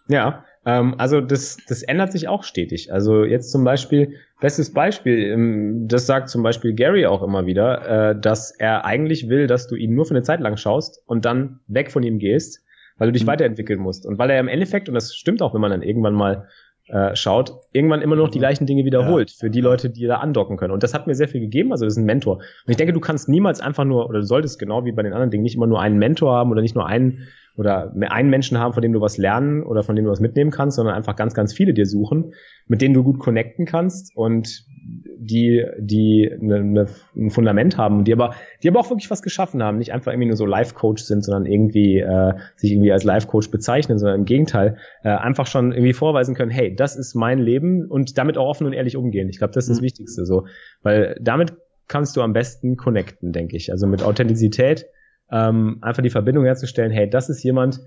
Ja, 0.07 0.43
ähm, 0.65 0.95
also 0.97 1.21
das, 1.21 1.57
das 1.67 1.83
ändert 1.83 2.11
sich 2.11 2.27
auch 2.27 2.43
stetig. 2.43 2.91
Also 2.91 3.23
jetzt 3.23 3.51
zum 3.51 3.63
Beispiel, 3.63 4.15
bestes 4.41 4.73
Beispiel, 4.73 5.31
ähm, 5.31 5.87
das 5.87 6.05
sagt 6.05 6.29
zum 6.29 6.43
Beispiel 6.43 6.73
Gary 6.73 7.05
auch 7.05 7.23
immer 7.23 7.45
wieder, 7.45 8.11
äh, 8.11 8.19
dass 8.19 8.51
er 8.51 8.85
eigentlich 8.85 9.29
will, 9.29 9.47
dass 9.47 9.67
du 9.67 9.75
ihn 9.75 9.93
nur 9.93 10.05
für 10.05 10.15
eine 10.15 10.23
Zeit 10.23 10.41
lang 10.41 10.57
schaust 10.57 11.01
und 11.05 11.25
dann 11.25 11.59
weg 11.67 11.91
von 11.91 12.03
ihm 12.03 12.19
gehst, 12.19 12.63
weil 12.97 13.07
du 13.07 13.13
dich 13.13 13.23
mhm. 13.23 13.27
weiterentwickeln 13.27 13.79
musst. 13.79 14.05
Und 14.05 14.17
weil 14.17 14.29
er 14.29 14.39
im 14.39 14.47
Endeffekt, 14.47 14.89
und 14.89 14.95
das 14.95 15.15
stimmt 15.15 15.41
auch, 15.41 15.53
wenn 15.53 15.61
man 15.61 15.71
dann 15.71 15.83
irgendwann 15.83 16.13
mal 16.13 16.47
äh, 16.89 17.15
schaut, 17.15 17.53
irgendwann 17.71 18.01
immer 18.01 18.15
noch 18.15 18.29
die 18.29 18.39
gleichen 18.39 18.65
Dinge 18.65 18.85
wiederholt 18.85 19.29
ja. 19.29 19.35
für 19.39 19.49
die 19.49 19.61
Leute, 19.61 19.89
die 19.89 20.05
da 20.05 20.17
andocken 20.17 20.57
können. 20.57 20.73
Und 20.73 20.83
das 20.83 20.93
hat 20.93 21.07
mir 21.07 21.15
sehr 21.15 21.27
viel 21.27 21.41
gegeben. 21.41 21.71
Also 21.71 21.85
das 21.85 21.93
ist 21.93 21.97
ein 21.97 22.05
Mentor. 22.05 22.37
Und 22.37 22.71
ich 22.71 22.77
denke, 22.77 22.93
du 22.93 22.99
kannst 22.99 23.29
niemals 23.29 23.61
einfach 23.61 23.85
nur, 23.85 24.09
oder 24.09 24.19
du 24.19 24.25
solltest 24.25 24.59
genau 24.59 24.85
wie 24.85 24.91
bei 24.91 25.03
den 25.03 25.13
anderen 25.13 25.31
Dingen 25.31 25.43
nicht 25.43 25.55
immer 25.55 25.67
nur 25.67 25.79
einen 25.79 25.97
Mentor 25.97 26.33
haben 26.33 26.51
oder 26.51 26.61
nicht 26.61 26.75
nur 26.75 26.87
einen 26.87 27.27
oder 27.59 27.93
einen 28.09 28.29
Menschen 28.29 28.57
haben, 28.57 28.73
von 28.73 28.81
dem 28.81 28.93
du 28.93 29.01
was 29.01 29.17
lernen 29.17 29.63
oder 29.63 29.83
von 29.83 29.93
dem 29.97 30.05
du 30.05 30.11
was 30.11 30.21
mitnehmen 30.21 30.49
kannst, 30.49 30.77
sondern 30.77 30.95
einfach 30.95 31.17
ganz, 31.17 31.33
ganz 31.33 31.53
viele 31.53 31.73
dir 31.73 31.85
suchen, 31.85 32.33
mit 32.67 32.81
denen 32.81 32.93
du 32.93 33.03
gut 33.03 33.19
connecten 33.19 33.65
kannst 33.65 34.15
und 34.15 34.63
die, 35.17 35.65
die 35.77 36.31
ne, 36.39 36.63
ne, 36.63 36.87
ein 37.17 37.29
Fundament 37.31 37.77
haben 37.77 37.97
und 37.97 38.07
die 38.07 38.13
aber, 38.13 38.33
die 38.63 38.69
aber 38.69 38.79
auch 38.79 38.89
wirklich 38.89 39.11
was 39.11 39.21
geschaffen 39.21 39.61
haben, 39.61 39.77
nicht 39.77 39.91
einfach 39.91 40.13
irgendwie 40.13 40.29
nur 40.29 40.37
so 40.37 40.45
Life-Coach 40.45 41.03
sind, 41.03 41.25
sondern 41.25 41.45
irgendwie 41.45 41.99
äh, 41.99 42.33
sich 42.55 42.71
irgendwie 42.71 42.93
als 42.93 43.03
Life-Coach 43.03 43.51
bezeichnen, 43.51 43.99
sondern 43.99 44.21
im 44.21 44.25
Gegenteil 44.25 44.77
äh, 45.03 45.09
einfach 45.09 45.45
schon 45.45 45.73
irgendwie 45.73 45.91
vorweisen 45.91 46.35
können, 46.35 46.51
hey, 46.51 46.73
das 46.73 46.95
ist 46.95 47.13
mein 47.13 47.39
Leben 47.39 47.87
und 47.89 48.17
damit 48.17 48.37
auch 48.37 48.47
offen 48.47 48.67
und 48.67 48.73
ehrlich 48.73 48.95
umgehen. 48.95 49.27
Ich 49.27 49.37
glaube, 49.37 49.51
das 49.51 49.65
ist 49.65 49.71
das 49.71 49.81
mhm. 49.81 49.85
Wichtigste 49.85 50.25
so, 50.25 50.47
weil 50.81 51.17
damit 51.19 51.55
kannst 51.89 52.15
du 52.15 52.21
am 52.21 52.31
besten 52.31 52.77
connecten, 52.77 53.33
denke 53.33 53.57
ich. 53.57 53.69
Also 53.73 53.85
mit 53.85 54.01
Authentizität 54.01 54.85
ähm, 55.31 55.77
einfach 55.81 56.03
die 56.03 56.09
Verbindung 56.09 56.45
herzustellen, 56.45 56.91
hey, 56.91 57.09
das 57.09 57.29
ist 57.29 57.43
jemand, 57.43 57.79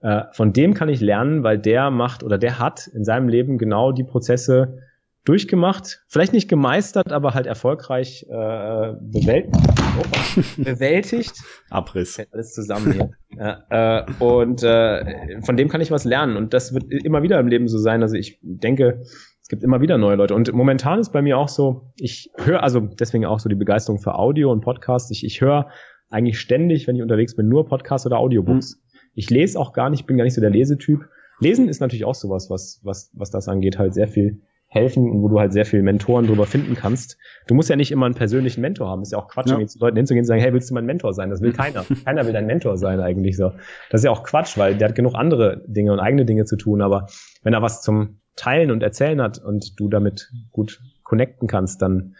äh, 0.00 0.22
von 0.32 0.52
dem 0.52 0.74
kann 0.74 0.88
ich 0.88 1.00
lernen, 1.00 1.42
weil 1.42 1.58
der 1.58 1.90
macht 1.90 2.22
oder 2.22 2.38
der 2.38 2.58
hat 2.58 2.86
in 2.88 3.04
seinem 3.04 3.28
Leben 3.28 3.58
genau 3.58 3.92
die 3.92 4.04
Prozesse 4.04 4.78
durchgemacht, 5.24 6.04
vielleicht 6.06 6.32
nicht 6.34 6.48
gemeistert, 6.48 7.10
aber 7.10 7.32
halt 7.34 7.46
erfolgreich 7.46 8.26
äh, 8.28 8.92
bewältigt. 9.00 9.56
Oh, 9.96 10.64
bewältigt. 10.64 11.34
Abriss. 11.70 12.20
Alles 12.32 12.52
zusammen 12.52 12.92
hier. 12.92 13.64
äh, 13.70 14.02
und 14.18 14.64
äh, 14.64 15.40
von 15.42 15.56
dem 15.56 15.68
kann 15.68 15.80
ich 15.80 15.92
was 15.92 16.04
lernen. 16.04 16.36
Und 16.36 16.52
das 16.52 16.74
wird 16.74 16.90
immer 16.90 17.22
wieder 17.22 17.38
im 17.38 17.46
Leben 17.46 17.68
so 17.68 17.78
sein. 17.78 18.02
Also 18.02 18.16
ich 18.16 18.40
denke, 18.42 19.02
es 19.40 19.48
gibt 19.48 19.62
immer 19.62 19.80
wieder 19.80 19.96
neue 19.96 20.16
Leute. 20.16 20.34
Und 20.34 20.52
momentan 20.52 20.98
ist 20.98 21.12
bei 21.12 21.22
mir 21.22 21.38
auch 21.38 21.46
so, 21.48 21.92
ich 21.96 22.32
höre, 22.38 22.64
also 22.64 22.80
deswegen 22.80 23.24
auch 23.24 23.38
so 23.38 23.48
die 23.48 23.54
Begeisterung 23.54 24.00
für 24.00 24.16
Audio 24.16 24.50
und 24.50 24.62
Podcast. 24.62 25.12
Ich, 25.12 25.24
ich 25.24 25.40
höre 25.40 25.68
eigentlich 26.14 26.38
ständig, 26.38 26.86
wenn 26.86 26.96
ich 26.96 27.02
unterwegs 27.02 27.36
bin, 27.36 27.48
nur 27.48 27.66
Podcasts 27.66 28.06
oder 28.06 28.18
Audiobooks. 28.18 28.76
Mhm. 28.76 29.00
Ich 29.14 29.30
lese 29.30 29.58
auch 29.58 29.72
gar 29.72 29.90
nicht, 29.90 30.06
bin 30.06 30.16
gar 30.16 30.24
nicht 30.24 30.34
so 30.34 30.40
der 30.40 30.50
Lesetyp. 30.50 31.08
Lesen 31.40 31.68
ist 31.68 31.80
natürlich 31.80 32.04
auch 32.04 32.14
sowas, 32.14 32.48
was, 32.50 32.80
was, 32.84 33.10
was 33.14 33.30
das 33.30 33.48
angeht, 33.48 33.78
halt 33.78 33.94
sehr 33.94 34.08
viel 34.08 34.40
helfen 34.68 35.08
und 35.08 35.22
wo 35.22 35.28
du 35.28 35.38
halt 35.38 35.52
sehr 35.52 35.66
viele 35.66 35.82
Mentoren 35.82 36.26
drüber 36.26 36.46
finden 36.46 36.74
kannst. 36.74 37.16
Du 37.46 37.54
musst 37.54 37.70
ja 37.70 37.76
nicht 37.76 37.92
immer 37.92 38.06
einen 38.06 38.16
persönlichen 38.16 38.60
Mentor 38.60 38.88
haben. 38.88 39.02
ist 39.02 39.12
ja 39.12 39.18
auch 39.18 39.28
Quatsch, 39.28 39.50
ja. 39.50 39.64
zu 39.66 39.78
Leuten 39.78 39.96
hinzugehen 39.96 40.22
und 40.22 40.26
sagen, 40.26 40.40
hey, 40.40 40.52
willst 40.52 40.68
du 40.68 40.74
mein 40.74 40.86
Mentor 40.86 41.14
sein? 41.14 41.30
Das 41.30 41.40
will 41.40 41.52
keiner. 41.52 41.84
keiner 42.04 42.26
will 42.26 42.32
dein 42.32 42.46
Mentor 42.46 42.76
sein 42.76 43.00
eigentlich 43.00 43.36
so. 43.36 43.52
Das 43.90 44.00
ist 44.00 44.04
ja 44.04 44.10
auch 44.10 44.24
Quatsch, 44.24 44.58
weil 44.58 44.76
der 44.76 44.88
hat 44.88 44.96
genug 44.96 45.14
andere 45.14 45.62
Dinge 45.66 45.92
und 45.92 46.00
eigene 46.00 46.24
Dinge 46.24 46.44
zu 46.44 46.56
tun. 46.56 46.82
Aber 46.82 47.06
wenn 47.42 47.54
er 47.54 47.62
was 47.62 47.82
zum 47.82 48.20
Teilen 48.34 48.72
und 48.72 48.82
Erzählen 48.82 49.20
hat 49.22 49.38
und 49.38 49.78
du 49.78 49.88
damit 49.88 50.32
gut 50.50 50.80
connecten 51.04 51.46
kannst, 51.46 51.80
dann 51.80 52.16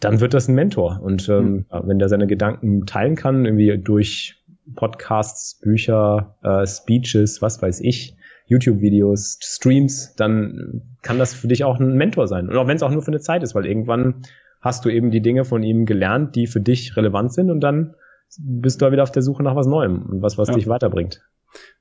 dann 0.00 0.20
wird 0.20 0.34
das 0.34 0.48
ein 0.48 0.54
Mentor. 0.54 1.00
Und 1.02 1.28
ähm, 1.28 1.52
mhm. 1.52 1.64
wenn 1.84 1.98
der 1.98 2.08
seine 2.08 2.26
Gedanken 2.26 2.86
teilen 2.86 3.16
kann, 3.16 3.44
irgendwie 3.44 3.78
durch 3.78 4.42
Podcasts, 4.74 5.60
Bücher, 5.60 6.36
äh, 6.42 6.66
Speeches, 6.66 7.42
was 7.42 7.60
weiß 7.60 7.80
ich, 7.80 8.16
YouTube-Videos, 8.46 9.38
Streams, 9.40 10.14
dann 10.16 10.82
kann 11.02 11.18
das 11.18 11.34
für 11.34 11.48
dich 11.48 11.64
auch 11.64 11.78
ein 11.78 11.96
Mentor 11.96 12.26
sein. 12.26 12.48
Und 12.48 12.56
auch 12.56 12.66
wenn 12.66 12.76
es 12.76 12.82
auch 12.82 12.90
nur 12.90 13.02
für 13.02 13.12
eine 13.12 13.20
Zeit 13.20 13.42
ist, 13.42 13.54
weil 13.54 13.66
irgendwann 13.66 14.22
hast 14.60 14.84
du 14.84 14.88
eben 14.88 15.10
die 15.10 15.22
Dinge 15.22 15.44
von 15.44 15.62
ihm 15.62 15.86
gelernt, 15.86 16.34
die 16.34 16.46
für 16.46 16.60
dich 16.60 16.96
relevant 16.96 17.32
sind 17.32 17.50
und 17.50 17.60
dann 17.60 17.94
bist 18.38 18.80
du 18.80 18.90
wieder 18.90 19.02
auf 19.02 19.12
der 19.12 19.22
Suche 19.22 19.42
nach 19.42 19.56
was 19.56 19.66
Neuem 19.66 20.02
und 20.02 20.22
was, 20.22 20.38
was 20.38 20.48
ja. 20.48 20.54
dich 20.54 20.68
weiterbringt. 20.68 21.22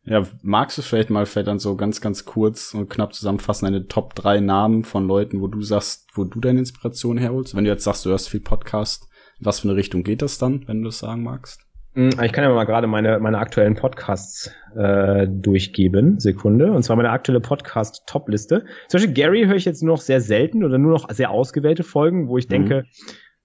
Ja, 0.03 0.24
magst 0.41 0.78
du 0.78 0.82
vielleicht 0.82 1.09
mal 1.09 1.26
vielleicht 1.26 1.47
dann 1.47 1.59
so 1.59 1.76
ganz, 1.76 2.01
ganz 2.01 2.26
kurz 2.26 2.74
und 2.74 2.89
knapp 2.89 3.13
zusammenfassen, 3.13 3.65
deine 3.65 3.88
Top 3.88 4.15
drei 4.15 4.39
Namen 4.39 4.84
von 4.84 5.07
Leuten, 5.07 5.41
wo 5.41 5.47
du 5.47 5.61
sagst, 5.61 6.07
wo 6.13 6.24
du 6.24 6.39
deine 6.39 6.59
Inspiration 6.59 7.17
herholst? 7.17 7.55
Wenn 7.55 7.65
du 7.65 7.70
jetzt 7.70 7.84
sagst, 7.84 8.05
du 8.05 8.09
hörst 8.09 8.30
viel 8.30 8.39
Podcast, 8.39 9.07
was 9.39 9.59
für 9.59 9.67
eine 9.67 9.78
Richtung 9.78 10.03
geht 10.03 10.22
das 10.22 10.38
dann, 10.38 10.67
wenn 10.67 10.82
du 10.82 10.86
das 10.86 10.99
sagen 10.99 11.24
magst? 11.24 11.61
Hm, 11.93 12.09
ich 12.24 12.32
kann 12.32 12.43
ja 12.43 12.53
mal 12.53 12.65
gerade 12.65 12.88
meine, 12.88 13.20
meine 13.20 13.39
aktuellen 13.39 13.76
Podcasts 13.76 14.51
äh, 14.76 15.28
durchgeben. 15.28 16.20
Sekunde. 16.20 16.72
Und 16.72 16.84
zwar 16.84 16.95
meine 16.95 17.09
aktuelle 17.09 17.41
Podcast-Top-Liste. 17.41 18.65
Zum 18.88 18.99
Beispiel 18.99 19.13
Gary 19.13 19.45
höre 19.45 19.55
ich 19.55 19.65
jetzt 19.65 19.82
nur 19.82 19.95
noch 19.95 20.01
sehr 20.01 20.22
selten 20.22 20.63
oder 20.63 20.78
nur 20.78 20.91
noch 20.91 21.09
sehr 21.09 21.32
ausgewählte 21.32 21.84
Folgen, 21.84 22.28
wo 22.28 22.38
ich 22.38 22.47
mhm. 22.47 22.53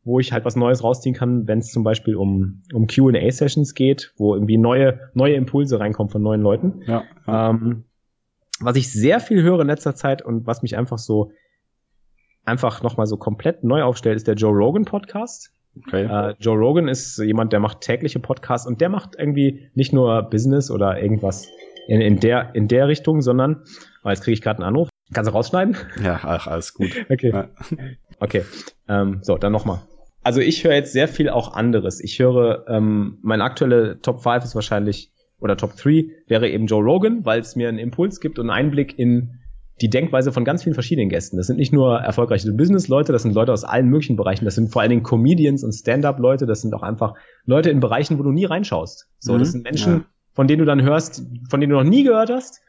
Wo 0.04 0.20
ich 0.20 0.32
halt 0.32 0.44
was 0.44 0.56
Neues 0.56 0.84
rausziehen 0.84 1.14
kann, 1.14 1.48
wenn 1.48 1.60
es 1.60 1.70
zum 1.70 1.82
Beispiel 1.82 2.16
um, 2.16 2.62
um 2.72 2.86
QA-Sessions 2.86 3.74
geht, 3.74 4.12
wo 4.16 4.34
irgendwie 4.34 4.58
neue, 4.58 5.00
neue 5.14 5.34
Impulse 5.34 5.80
reinkommen 5.80 6.10
von 6.10 6.22
neuen 6.22 6.42
Leuten. 6.42 6.82
Ja. 6.86 7.04
Ähm, 7.26 7.84
was 8.60 8.76
ich 8.76 8.92
sehr 8.92 9.20
viel 9.20 9.42
höre 9.42 9.60
in 9.60 9.66
letzter 9.66 9.94
Zeit 9.94 10.22
und 10.22 10.46
was 10.46 10.62
mich 10.62 10.76
einfach 10.76 10.98
so 10.98 11.32
einfach 12.44 12.82
nochmal 12.82 13.06
so 13.06 13.16
komplett 13.16 13.64
neu 13.64 13.82
aufstellt, 13.82 14.16
ist 14.16 14.28
der 14.28 14.34
Joe 14.34 14.52
Rogan 14.52 14.84
Podcast. 14.84 15.50
Okay. 15.86 16.04
Äh, 16.04 16.34
Joe 16.38 16.56
Rogan 16.56 16.86
ist 16.88 17.18
jemand, 17.18 17.52
der 17.52 17.60
macht 17.60 17.80
tägliche 17.80 18.20
Podcasts 18.20 18.66
und 18.66 18.80
der 18.80 18.90
macht 18.90 19.16
irgendwie 19.18 19.70
nicht 19.74 19.92
nur 19.92 20.22
Business 20.22 20.70
oder 20.70 21.00
irgendwas 21.02 21.48
in, 21.88 22.00
in 22.00 22.20
der 22.20 22.54
in 22.54 22.68
der 22.68 22.88
Richtung, 22.88 23.22
sondern 23.22 23.64
oh, 24.04 24.10
jetzt 24.10 24.22
kriege 24.22 24.34
ich 24.34 24.42
gerade 24.42 24.58
einen 24.58 24.68
Anruf. 24.68 24.88
Kannst 25.12 25.30
du 25.30 25.34
rausschneiden? 25.34 25.76
Ja, 26.02 26.20
ach, 26.22 26.46
alles 26.46 26.74
gut. 26.74 26.90
okay. 27.10 27.30
Ja. 27.30 27.48
Okay. 28.20 28.44
Ähm, 28.88 29.18
so, 29.22 29.36
dann 29.36 29.52
nochmal. 29.52 29.80
Also 30.24 30.40
ich 30.40 30.64
höre 30.64 30.74
jetzt 30.74 30.92
sehr 30.92 31.06
viel 31.06 31.28
auch 31.28 31.52
anderes. 31.52 32.00
Ich 32.00 32.18
höre, 32.18 32.64
ähm, 32.68 33.18
mein 33.22 33.42
aktuelle 33.42 34.00
Top 34.00 34.22
5 34.22 34.44
ist 34.44 34.54
wahrscheinlich, 34.54 35.12
oder 35.38 35.56
Top 35.56 35.76
3 35.76 36.06
wäre 36.26 36.48
eben 36.48 36.66
Joe 36.66 36.82
Rogan, 36.82 37.24
weil 37.24 37.40
es 37.40 37.56
mir 37.56 37.68
einen 37.68 37.78
Impuls 37.78 38.20
gibt 38.20 38.38
und 38.38 38.48
einen 38.48 38.66
Einblick 38.66 38.98
in 38.98 39.38
die 39.80 39.90
Denkweise 39.90 40.32
von 40.32 40.44
ganz 40.44 40.62
vielen 40.62 40.74
verschiedenen 40.74 41.10
Gästen. 41.10 41.36
Das 41.36 41.46
sind 41.46 41.58
nicht 41.58 41.72
nur 41.72 41.98
erfolgreiche 41.98 42.50
Business-Leute, 42.52 43.12
das 43.12 43.22
sind 43.22 43.34
Leute 43.34 43.52
aus 43.52 43.64
allen 43.64 43.88
möglichen 43.88 44.16
Bereichen. 44.16 44.44
Das 44.44 44.54
sind 44.54 44.72
vor 44.72 44.82
allen 44.82 44.90
Dingen 44.90 45.02
Comedians 45.02 45.64
und 45.64 45.72
Stand-up-Leute. 45.72 46.46
Das 46.46 46.62
sind 46.62 46.74
auch 46.74 46.82
einfach 46.82 47.14
Leute 47.44 47.70
in 47.70 47.80
Bereichen, 47.80 48.18
wo 48.18 48.22
du 48.22 48.30
nie 48.30 48.44
reinschaust. 48.44 49.08
So, 49.18 49.34
mhm. 49.34 49.38
das 49.40 49.52
sind 49.52 49.64
Menschen, 49.64 49.92
ja. 49.92 50.04
von 50.32 50.46
denen 50.46 50.60
du 50.60 50.64
dann 50.64 50.82
hörst, 50.82 51.22
von 51.50 51.60
denen 51.60 51.72
du 51.72 51.76
noch 51.76 51.84
nie 51.84 52.04
gehört 52.04 52.30
hast, 52.30 52.62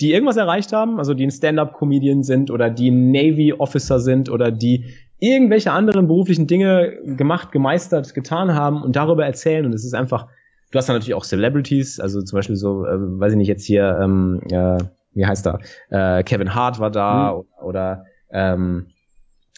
die 0.00 0.12
irgendwas 0.12 0.36
erreicht 0.36 0.72
haben, 0.72 0.98
also 0.98 1.14
die 1.14 1.26
ein 1.26 1.30
Stand-up-Comedian 1.30 2.22
sind 2.22 2.50
oder 2.50 2.70
die 2.70 2.90
Navy-Officer 2.90 4.00
sind 4.00 4.30
oder 4.30 4.50
die 4.50 4.86
irgendwelche 5.22 5.70
anderen 5.70 6.08
beruflichen 6.08 6.48
Dinge 6.48 6.98
gemacht, 7.04 7.52
gemeistert, 7.52 8.12
getan 8.12 8.54
haben 8.54 8.82
und 8.82 8.96
darüber 8.96 9.24
erzählen. 9.24 9.64
Und 9.64 9.72
es 9.72 9.84
ist 9.84 9.94
einfach, 9.94 10.26
du 10.72 10.78
hast 10.78 10.88
dann 10.88 10.96
natürlich 10.96 11.14
auch 11.14 11.24
Celebrities, 11.24 12.00
also 12.00 12.22
zum 12.22 12.36
Beispiel 12.38 12.56
so, 12.56 12.84
äh, 12.84 12.96
weiß 12.98 13.32
ich 13.32 13.38
nicht, 13.38 13.46
jetzt 13.46 13.64
hier, 13.64 14.00
ähm, 14.02 14.40
äh, 14.50 14.78
wie 15.14 15.24
heißt 15.24 15.46
er? 15.46 15.60
Äh, 15.90 16.24
Kevin 16.24 16.56
Hart 16.56 16.80
war 16.80 16.90
da 16.90 17.34
mhm. 17.34 17.38
oder, 17.38 17.64
oder 17.64 18.04
ähm, 18.32 18.86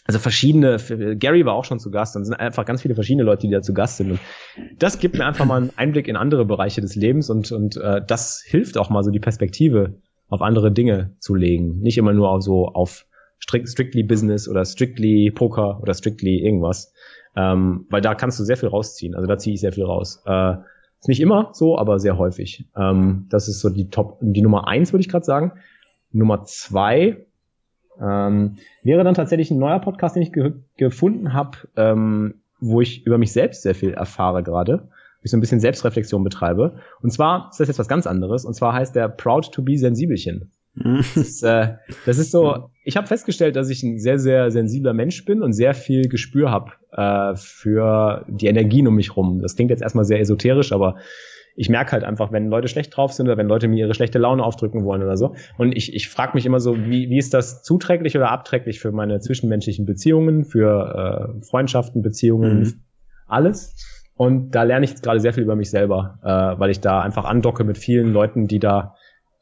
also 0.05 0.19
verschiedene, 0.19 0.77
Gary 1.17 1.47
war 1.47 1.55
auch 1.55 1.65
schon 1.65 1.79
zu 1.79 1.89
Gast 1.89 2.15
und 2.15 2.25
sind 2.25 2.35
einfach 2.35 2.65
ganz 2.65 2.83
viele 2.83 2.93
verschiedene 2.93 3.23
Leute, 3.23 3.47
die 3.47 3.53
da 3.53 3.63
zu 3.63 3.73
Gast 3.73 3.97
sind. 3.97 4.11
Und 4.11 4.19
das 4.77 4.99
gibt 4.99 5.17
mir 5.17 5.25
einfach 5.25 5.45
mal 5.45 5.57
einen 5.57 5.71
Einblick 5.77 6.07
in 6.07 6.15
andere 6.15 6.45
Bereiche 6.45 6.81
des 6.81 6.95
Lebens 6.95 7.31
und, 7.31 7.51
und 7.51 7.75
äh, 7.77 8.03
das 8.05 8.43
hilft 8.45 8.77
auch 8.77 8.91
mal 8.91 9.01
so 9.01 9.09
die 9.09 9.19
Perspektive 9.19 9.95
auf 10.27 10.43
andere 10.43 10.71
Dinge 10.71 11.15
zu 11.17 11.33
legen. 11.33 11.79
Nicht 11.79 11.97
immer 11.97 12.13
nur 12.13 12.29
auf 12.29 12.43
so 12.43 12.67
auf 12.67 13.07
strictly 13.39 14.03
Business 14.03 14.47
oder 14.47 14.65
strictly 14.65 15.31
Poker 15.31 15.79
oder 15.81 15.93
strictly 15.93 16.39
irgendwas. 16.39 16.93
Ähm, 17.35 17.85
weil 17.89 18.01
da 18.01 18.15
kannst 18.15 18.39
du 18.39 18.43
sehr 18.43 18.57
viel 18.57 18.69
rausziehen. 18.69 19.15
Also 19.15 19.27
da 19.27 19.37
ziehe 19.37 19.53
ich 19.53 19.61
sehr 19.61 19.73
viel 19.73 19.83
raus. 19.83 20.23
Äh, 20.25 20.55
ist 20.99 21.09
nicht 21.09 21.19
immer 21.19 21.49
so, 21.53 21.77
aber 21.77 21.99
sehr 21.99 22.17
häufig. 22.17 22.67
Ähm, 22.75 23.27
das 23.29 23.47
ist 23.47 23.59
so 23.59 23.69
die 23.69 23.89
Top, 23.89 24.17
die 24.21 24.41
Nummer 24.41 24.67
eins, 24.67 24.93
würde 24.93 25.01
ich 25.01 25.09
gerade 25.09 25.25
sagen. 25.25 25.53
Nummer 26.11 26.43
zwei 26.45 27.25
ähm, 28.01 28.57
wäre 28.83 29.03
dann 29.03 29.13
tatsächlich 29.13 29.51
ein 29.51 29.59
neuer 29.59 29.79
Podcast, 29.79 30.15
den 30.15 30.23
ich 30.23 30.33
ge 30.33 30.53
gefunden 30.77 31.33
habe, 31.33 31.57
ähm, 31.75 32.41
wo 32.59 32.81
ich 32.81 33.05
über 33.05 33.17
mich 33.17 33.31
selbst 33.31 33.63
sehr 33.63 33.75
viel 33.75 33.93
erfahre 33.93 34.43
gerade, 34.43 34.89
ich 35.21 35.31
so 35.31 35.37
ein 35.37 35.41
bisschen 35.41 35.59
Selbstreflexion 35.59 36.23
betreibe. 36.23 36.79
Und 37.01 37.11
zwar 37.11 37.49
ist 37.49 37.59
das 37.59 37.67
jetzt 37.67 37.79
was 37.79 37.87
ganz 37.87 38.05
anderes. 38.07 38.45
Und 38.45 38.53
zwar 38.53 38.73
heißt 38.73 38.95
der 38.95 39.09
Proud 39.09 39.51
to 39.51 39.63
be 39.63 39.77
Sensibelchen. 39.77 40.51
Das, 40.75 41.17
ist, 41.17 41.43
äh, 41.43 41.75
das 42.05 42.17
ist 42.17 42.31
so, 42.31 42.69
ich 42.83 42.97
habe 42.97 43.07
festgestellt, 43.07 43.55
dass 43.55 43.69
ich 43.69 43.81
ein 43.83 43.97
sehr, 43.97 44.19
sehr 44.19 44.51
sensibler 44.51 44.93
Mensch 44.93 45.23
bin 45.25 45.41
und 45.41 45.53
sehr 45.53 45.73
viel 45.73 46.09
Gespür 46.09 46.51
habe 46.51 46.71
äh, 46.91 47.35
für 47.35 48.25
die 48.27 48.47
Energien 48.47 48.87
um 48.87 48.95
mich 48.95 49.15
rum. 49.15 49.41
Das 49.41 49.55
klingt 49.55 49.71
jetzt 49.71 49.81
erstmal 49.81 50.05
sehr 50.05 50.19
esoterisch, 50.19 50.71
aber 50.71 50.97
ich 51.55 51.69
merke 51.69 51.93
halt 51.93 52.03
einfach, 52.03 52.31
wenn 52.33 52.49
Leute 52.49 52.67
schlecht 52.67 52.95
drauf 52.95 53.13
sind 53.13 53.27
oder 53.27 53.37
wenn 53.37 53.47
Leute 53.47 53.69
mir 53.69 53.85
ihre 53.85 53.93
schlechte 53.93 54.19
Laune 54.19 54.43
aufdrücken 54.43 54.83
wollen 54.83 55.01
oder 55.01 55.15
so. 55.15 55.35
Und 55.57 55.71
ich, 55.71 55.93
ich 55.93 56.09
frage 56.09 56.33
mich 56.33 56.45
immer 56.45 56.59
so, 56.59 56.77
wie, 56.77 57.09
wie 57.09 57.17
ist 57.17 57.33
das 57.33 57.63
zuträglich 57.63 58.17
oder 58.17 58.29
abträglich 58.29 58.79
für 58.79 58.91
meine 58.91 59.19
zwischenmenschlichen 59.19 59.85
Beziehungen, 59.85 60.43
für 60.43 61.39
äh, 61.39 61.45
Freundschaften, 61.45 62.01
Beziehungen, 62.01 62.59
mhm. 62.59 62.73
alles. 63.27 63.73
Und 64.15 64.51
da 64.51 64.63
lerne 64.63 64.85
ich 64.85 65.01
gerade 65.01 65.19
sehr 65.19 65.33
viel 65.33 65.43
über 65.43 65.55
mich 65.55 65.69
selber, 65.69 66.19
äh, 66.23 66.59
weil 66.59 66.69
ich 66.71 66.81
da 66.81 67.01
einfach 67.01 67.25
andocke 67.25 67.63
mit 67.63 67.77
vielen 67.77 68.11
Leuten, 68.11 68.47
die 68.47 68.59
da 68.59 68.95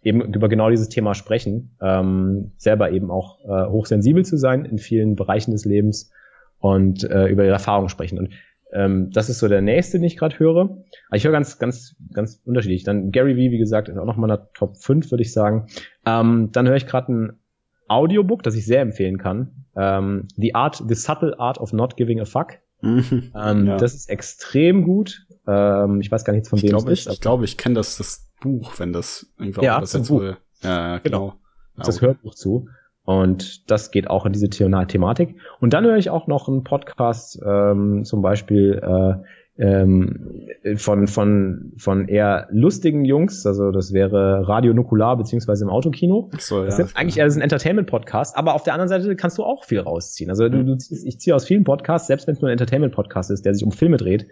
eben 0.04 0.34
über 0.34 0.50
genau 0.50 0.70
dieses 0.70 0.90
Thema 0.90 1.14
sprechen, 1.14 1.76
ähm, 1.82 2.52
selber 2.58 2.92
eben 2.92 3.10
auch 3.10 3.40
äh, 3.46 3.70
hochsensibel 3.70 4.26
zu 4.26 4.38
sein 4.38 4.66
in 4.66 4.78
vielen 4.78 5.16
Bereichen 5.16 5.52
des 5.52 5.66
Lebens 5.66 6.12
und 6.60 7.04
äh, 7.04 7.28
über 7.28 7.44
ihre 7.44 7.54
Erfahrungen 7.54 7.90
sprechen. 7.90 8.20
Und 8.20 8.30
ähm, 8.74 9.12
das 9.12 9.30
ist 9.30 9.40
so 9.40 9.48
der 9.48 9.62
nächste, 9.62 9.98
den 9.98 10.06
ich 10.06 10.18
gerade 10.18 10.40
höre. 10.40 10.62
Aber 10.62 11.16
ich 11.16 11.24
höre 11.24 11.32
ganz, 11.32 11.60
ganz, 11.60 11.96
ganz 12.14 12.42
unterschiedlich. 12.46 12.84
Dann 12.84 13.12
Gary 13.12 13.36
Vee, 13.38 13.52
wie 13.52 13.58
gesagt, 13.58 13.88
ist 13.88 13.98
auch 13.98 14.06
noch 14.06 14.18
mal 14.18 14.28
in 14.30 14.36
der 14.36 14.50
Top 14.54 14.78
5, 14.78 15.12
würde 15.12 15.22
ich 15.22 15.32
sagen. 15.32 15.68
Ähm, 16.06 16.50
dann 16.52 16.68
höre 16.68 16.76
ich 16.76 16.88
gerade 16.88 17.14
ein 17.14 17.40
Audiobook, 17.88 18.44
das 18.44 18.56
ich 18.56 18.66
sehr 18.66 18.82
empfehlen 18.82 19.18
kann. 19.18 19.66
Ähm, 19.76 20.28
The 20.36 20.56
Art, 20.56 20.84
The 20.86 20.96
Subtle 20.96 21.38
Art 21.40 21.60
of 21.60 21.74
Not 21.74 21.98
Giving 21.98 22.20
a 22.20 22.26
Fuck. 22.26 22.60
Mhm. 22.84 23.32
ähm, 23.34 23.66
ja. 23.66 23.78
Das 23.78 23.96
ist 23.96 24.10
extrem 24.10 24.84
gut. 24.84 25.26
Ähm, 25.48 26.02
ich 26.02 26.12
weiß 26.12 26.26
gar 26.26 26.34
nicht 26.34 26.48
von 26.48 26.62
wem 26.62 26.76
es 26.76 26.86
ist. 26.86 27.10
Ich 27.10 27.22
glaube, 27.22 27.46
ich 27.46 27.58
kenne 27.58 27.76
das, 27.76 27.98
das 27.98 28.30
Buch, 28.42 28.74
wenn 28.78 28.92
das 28.92 29.28
irgendwie 29.40 29.64
ja, 29.64 29.78
übersetzt 29.78 30.10
wurde. 30.10 30.38
Ja, 30.62 30.98
genau. 31.00 31.36
genau. 31.76 31.86
Das 31.86 32.02
Hörbuch 32.02 32.36
zu. 32.36 32.68
Und 33.06 33.70
das 33.72 33.92
geht 33.92 34.10
auch 34.10 34.26
in 34.26 34.34
diese 34.34 34.50
Thematik. 34.50 35.36
Und 35.60 35.74
dann 35.74 35.86
höre 35.86 35.98
ich 35.98 36.10
auch 36.10 36.28
noch 36.28 36.48
einen 36.48 36.64
Podcast, 36.64 37.42
ähm, 37.46 38.06
zum 38.06 38.22
Beispiel 38.22 38.82
äh, 38.82 39.24
ähm, 39.58 40.48
von, 40.78 41.08
von, 41.08 41.74
von 41.78 42.08
eher 42.08 42.48
lustigen 42.52 43.06
Jungs, 43.06 43.46
also 43.46 43.72
das 43.72 43.94
wäre 43.94 44.48
Radio 44.48 44.74
Nukular 44.74 45.16
beziehungsweise 45.16 45.64
im 45.64 45.70
Autokino. 45.70 46.32
Ach 46.34 46.40
so, 46.40 46.60
ja, 46.60 46.66
das 46.66 46.80
ist 46.80 46.98
eigentlich 46.98 47.18
eher 47.18 47.26
ein 47.26 47.42
Entertainment-Podcast, 47.42 48.36
aber 48.36 48.56
auf 48.56 48.64
der 48.64 48.74
anderen 48.74 48.90
Seite 48.90 49.16
kannst 49.16 49.38
du 49.38 49.44
auch 49.44 49.64
viel 49.66 49.80
rausziehen. 49.80 50.32
Also 50.32 50.50
du, 50.50 50.64
du 50.64 50.76
ziehst, 50.76 51.06
ich 51.06 51.20
ziehe 51.20 51.36
aus 51.36 51.46
vielen 51.46 51.64
Podcasts, 51.66 52.08
selbst 52.08 52.26
wenn 52.26 52.34
es 52.34 52.42
nur 52.42 52.50
ein 52.50 52.54
Entertainment-Podcast 52.54 53.30
ist, 53.30 53.46
der 53.46 53.54
sich 53.54 53.64
um 53.64 53.72
Filme 53.72 53.98
dreht, 53.98 54.28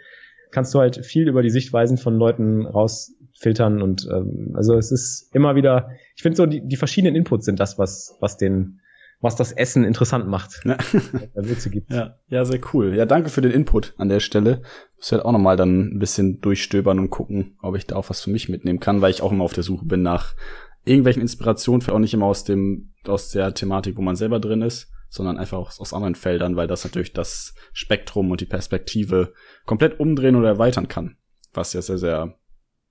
kannst 0.49 0.73
du 0.73 0.79
halt 0.79 1.05
viel 1.05 1.27
über 1.27 1.43
die 1.43 1.51
Sichtweisen 1.51 1.97
von 1.97 2.15
Leuten 2.15 2.65
rausfiltern 2.65 3.81
und 3.81 4.07
ähm, 4.11 4.53
also 4.55 4.75
es 4.75 4.91
ist 4.91 5.33
immer 5.35 5.55
wieder, 5.55 5.91
ich 6.15 6.23
finde 6.23 6.35
so 6.35 6.45
die, 6.47 6.67
die 6.67 6.77
verschiedenen 6.77 7.15
Inputs 7.15 7.45
sind 7.45 7.59
das, 7.59 7.77
was 7.77 8.17
was 8.19 8.37
den 8.37 8.80
was 9.21 9.35
das 9.35 9.51
Essen 9.51 9.83
interessant 9.83 10.27
macht. 10.27 10.61
Ja. 10.65 10.77
Witze 11.35 11.69
gibt. 11.69 11.91
Ja, 11.91 12.17
ja, 12.27 12.43
sehr 12.43 12.59
cool. 12.73 12.95
Ja, 12.95 13.05
danke 13.05 13.29
für 13.29 13.41
den 13.41 13.51
Input 13.51 13.93
an 13.97 14.09
der 14.09 14.19
Stelle. 14.19 14.63
Muss 14.97 15.11
halt 15.11 15.23
auch 15.23 15.31
nochmal 15.31 15.57
dann 15.57 15.95
ein 15.95 15.99
bisschen 15.99 16.41
durchstöbern 16.41 16.99
und 16.99 17.09
gucken, 17.11 17.57
ob 17.61 17.75
ich 17.75 17.87
da 17.87 17.95
auch 17.95 18.09
was 18.09 18.21
für 18.21 18.31
mich 18.31 18.49
mitnehmen 18.49 18.79
kann, 18.79 19.01
weil 19.01 19.11
ich 19.11 19.21
auch 19.21 19.31
immer 19.31 19.43
auf 19.43 19.53
der 19.53 19.63
Suche 19.63 19.85
bin 19.85 20.01
nach 20.01 20.35
irgendwelchen 20.83 21.21
Inspirationen, 21.21 21.81
für 21.81 21.93
auch 21.93 21.99
nicht 21.99 22.13
immer 22.13 22.25
aus 22.25 22.43
dem, 22.43 22.93
aus 23.05 23.29
der 23.29 23.53
Thematik, 23.53 23.97
wo 23.97 24.01
man 24.01 24.15
selber 24.15 24.39
drin 24.39 24.63
ist, 24.63 24.91
sondern 25.09 25.37
einfach 25.37 25.59
aus, 25.59 25.79
aus 25.79 25.93
anderen 25.93 26.15
Feldern, 26.15 26.55
weil 26.55 26.67
das 26.67 26.83
natürlich 26.83 27.13
das 27.13 27.53
Spektrum 27.73 28.31
und 28.31 28.41
die 28.41 28.45
Perspektive 28.45 29.33
komplett 29.65 29.99
umdrehen 29.99 30.35
oder 30.35 30.47
erweitern 30.47 30.87
kann, 30.87 31.17
was 31.53 31.73
ja 31.73 31.81
sehr, 31.81 31.99
sehr 31.99 32.35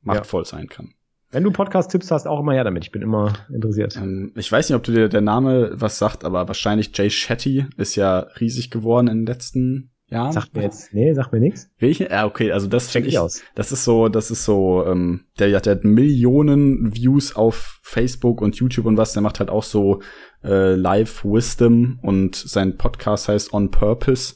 machtvoll 0.02 0.42
ja. 0.42 0.48
sein 0.48 0.68
kann. 0.68 0.94
Wenn 1.32 1.44
du 1.44 1.52
Podcast-Tipps 1.52 2.10
hast, 2.10 2.26
auch 2.26 2.40
immer 2.40 2.54
her 2.54 2.64
damit. 2.64 2.84
Ich 2.84 2.90
bin 2.90 3.02
immer 3.02 3.32
interessiert. 3.54 3.96
Ähm, 3.96 4.32
ich 4.34 4.50
weiß 4.50 4.68
nicht, 4.68 4.76
ob 4.76 4.82
du 4.82 4.92
dir 4.92 5.08
der 5.08 5.20
Name 5.20 5.70
was 5.74 5.98
sagt, 5.98 6.24
aber 6.24 6.48
wahrscheinlich 6.48 6.90
Jay 6.96 7.08
Shetty 7.08 7.66
ist 7.76 7.94
ja 7.94 8.26
riesig 8.40 8.70
geworden 8.70 9.06
in 9.06 9.18
den 9.18 9.26
letzten 9.26 9.90
Jahren. 10.08 10.32
Sagt 10.32 10.56
mir 10.56 10.62
jetzt, 10.62 10.92
nee, 10.92 11.12
sagt 11.14 11.32
mir 11.32 11.38
nichts. 11.38 11.70
Welche? 11.78 12.10
Ja, 12.10 12.26
okay, 12.26 12.50
also 12.50 12.66
das 12.66 12.90
Check 12.90 13.06
ich 13.06 13.18
aus. 13.18 13.42
Das 13.54 13.70
ist 13.70 13.84
so, 13.84 14.08
das 14.08 14.32
ist 14.32 14.44
so, 14.44 14.84
ähm, 14.84 15.26
der, 15.38 15.60
der 15.60 15.76
hat 15.76 15.84
Millionen 15.84 16.96
Views 16.96 17.36
auf 17.36 17.78
Facebook 17.82 18.40
und 18.40 18.56
YouTube 18.56 18.86
und 18.86 18.96
was, 18.96 19.12
der 19.12 19.22
macht 19.22 19.38
halt 19.38 19.50
auch 19.50 19.62
so 19.62 20.02
äh, 20.42 20.74
Live 20.74 21.24
Wisdom 21.24 22.00
und 22.02 22.34
sein 22.34 22.76
Podcast 22.76 23.28
heißt 23.28 23.52
On 23.52 23.70
Purpose. 23.70 24.34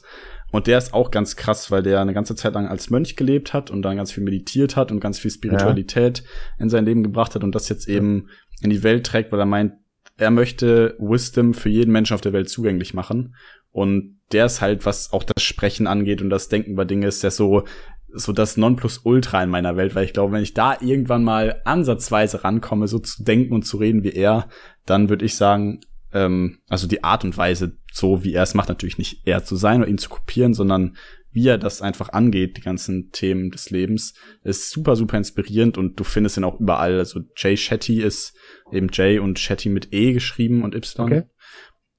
Und 0.55 0.67
der 0.67 0.77
ist 0.77 0.93
auch 0.93 1.11
ganz 1.11 1.35
krass, 1.35 1.69
weil 1.69 1.83
der 1.83 1.99
eine 1.99 2.13
ganze 2.13 2.33
Zeit 2.33 2.53
lang 2.53 2.69
als 2.69 2.89
Mönch 2.89 3.17
gelebt 3.17 3.53
hat 3.53 3.71
und 3.71 3.81
dann 3.81 3.97
ganz 3.97 4.13
viel 4.13 4.23
meditiert 4.23 4.77
hat 4.77 4.89
und 4.89 5.01
ganz 5.01 5.19
viel 5.19 5.29
Spiritualität 5.29 6.19
ja. 6.19 6.63
in 6.63 6.69
sein 6.69 6.85
Leben 6.85 7.03
gebracht 7.03 7.35
hat 7.35 7.43
und 7.43 7.53
das 7.53 7.67
jetzt 7.67 7.89
eben 7.89 8.29
in 8.61 8.69
die 8.69 8.81
Welt 8.81 9.05
trägt, 9.05 9.33
weil 9.33 9.39
er 9.41 9.45
meint, 9.45 9.73
er 10.15 10.31
möchte 10.31 10.95
Wisdom 10.97 11.53
für 11.53 11.67
jeden 11.67 11.91
Menschen 11.91 12.13
auf 12.13 12.21
der 12.21 12.31
Welt 12.31 12.47
zugänglich 12.47 12.93
machen. 12.93 13.35
Und 13.71 14.17
der 14.31 14.45
ist 14.45 14.61
halt, 14.61 14.85
was 14.85 15.11
auch 15.11 15.23
das 15.23 15.43
Sprechen 15.43 15.87
angeht 15.87 16.21
und 16.21 16.29
das 16.29 16.47
Denken 16.47 16.71
über 16.71 16.85
Dinge, 16.85 17.07
ist 17.07 17.21
der 17.21 17.31
so, 17.31 17.65
so 18.13 18.31
das 18.31 18.55
Nonplusultra 18.55 19.43
in 19.43 19.49
meiner 19.49 19.75
Welt, 19.75 19.93
weil 19.93 20.05
ich 20.05 20.13
glaube, 20.13 20.31
wenn 20.31 20.43
ich 20.43 20.53
da 20.53 20.77
irgendwann 20.79 21.25
mal 21.25 21.61
ansatzweise 21.65 22.45
rankomme, 22.45 22.87
so 22.87 22.99
zu 22.99 23.25
denken 23.25 23.53
und 23.53 23.63
zu 23.63 23.75
reden 23.75 24.05
wie 24.05 24.13
er, 24.13 24.47
dann 24.85 25.09
würde 25.09 25.25
ich 25.25 25.35
sagen, 25.35 25.81
ähm, 26.15 26.59
also 26.69 26.87
die 26.87 27.03
Art 27.03 27.23
und 27.23 27.37
Weise, 27.37 27.77
so 27.91 28.23
wie 28.23 28.33
er 28.33 28.43
es 28.43 28.53
macht, 28.53 28.69
natürlich 28.69 28.97
nicht 28.97 29.27
er 29.27 29.43
zu 29.43 29.57
sein 29.57 29.81
oder 29.81 29.89
ihn 29.89 29.97
zu 29.97 30.09
kopieren, 30.09 30.53
sondern 30.53 30.95
wie 31.31 31.47
er 31.47 31.57
das 31.57 31.81
einfach 31.81 32.09
angeht, 32.09 32.55
die 32.55 32.61
ganzen 32.61 33.11
Themen 33.11 33.51
des 33.51 33.69
Lebens, 33.69 34.13
ist 34.43 34.71
super, 34.71 34.95
super 34.95 35.17
inspirierend 35.17 35.77
und 35.77 35.99
du 35.99 36.05
findest 36.05 36.37
ihn 36.37 36.45
auch 36.45 36.61
überall. 36.61 36.97
Also 36.97 37.19
Jay 37.35 37.57
Shetty 37.57 38.01
ist 38.01 38.33
eben 38.71 38.87
Jay 38.91 39.19
und 39.19 39.37
Shetty 39.37 39.67
mit 39.67 39.93
E 39.93 40.13
geschrieben 40.13 40.63
und 40.63 40.73
Y. 40.73 41.05
Okay. 41.05 41.23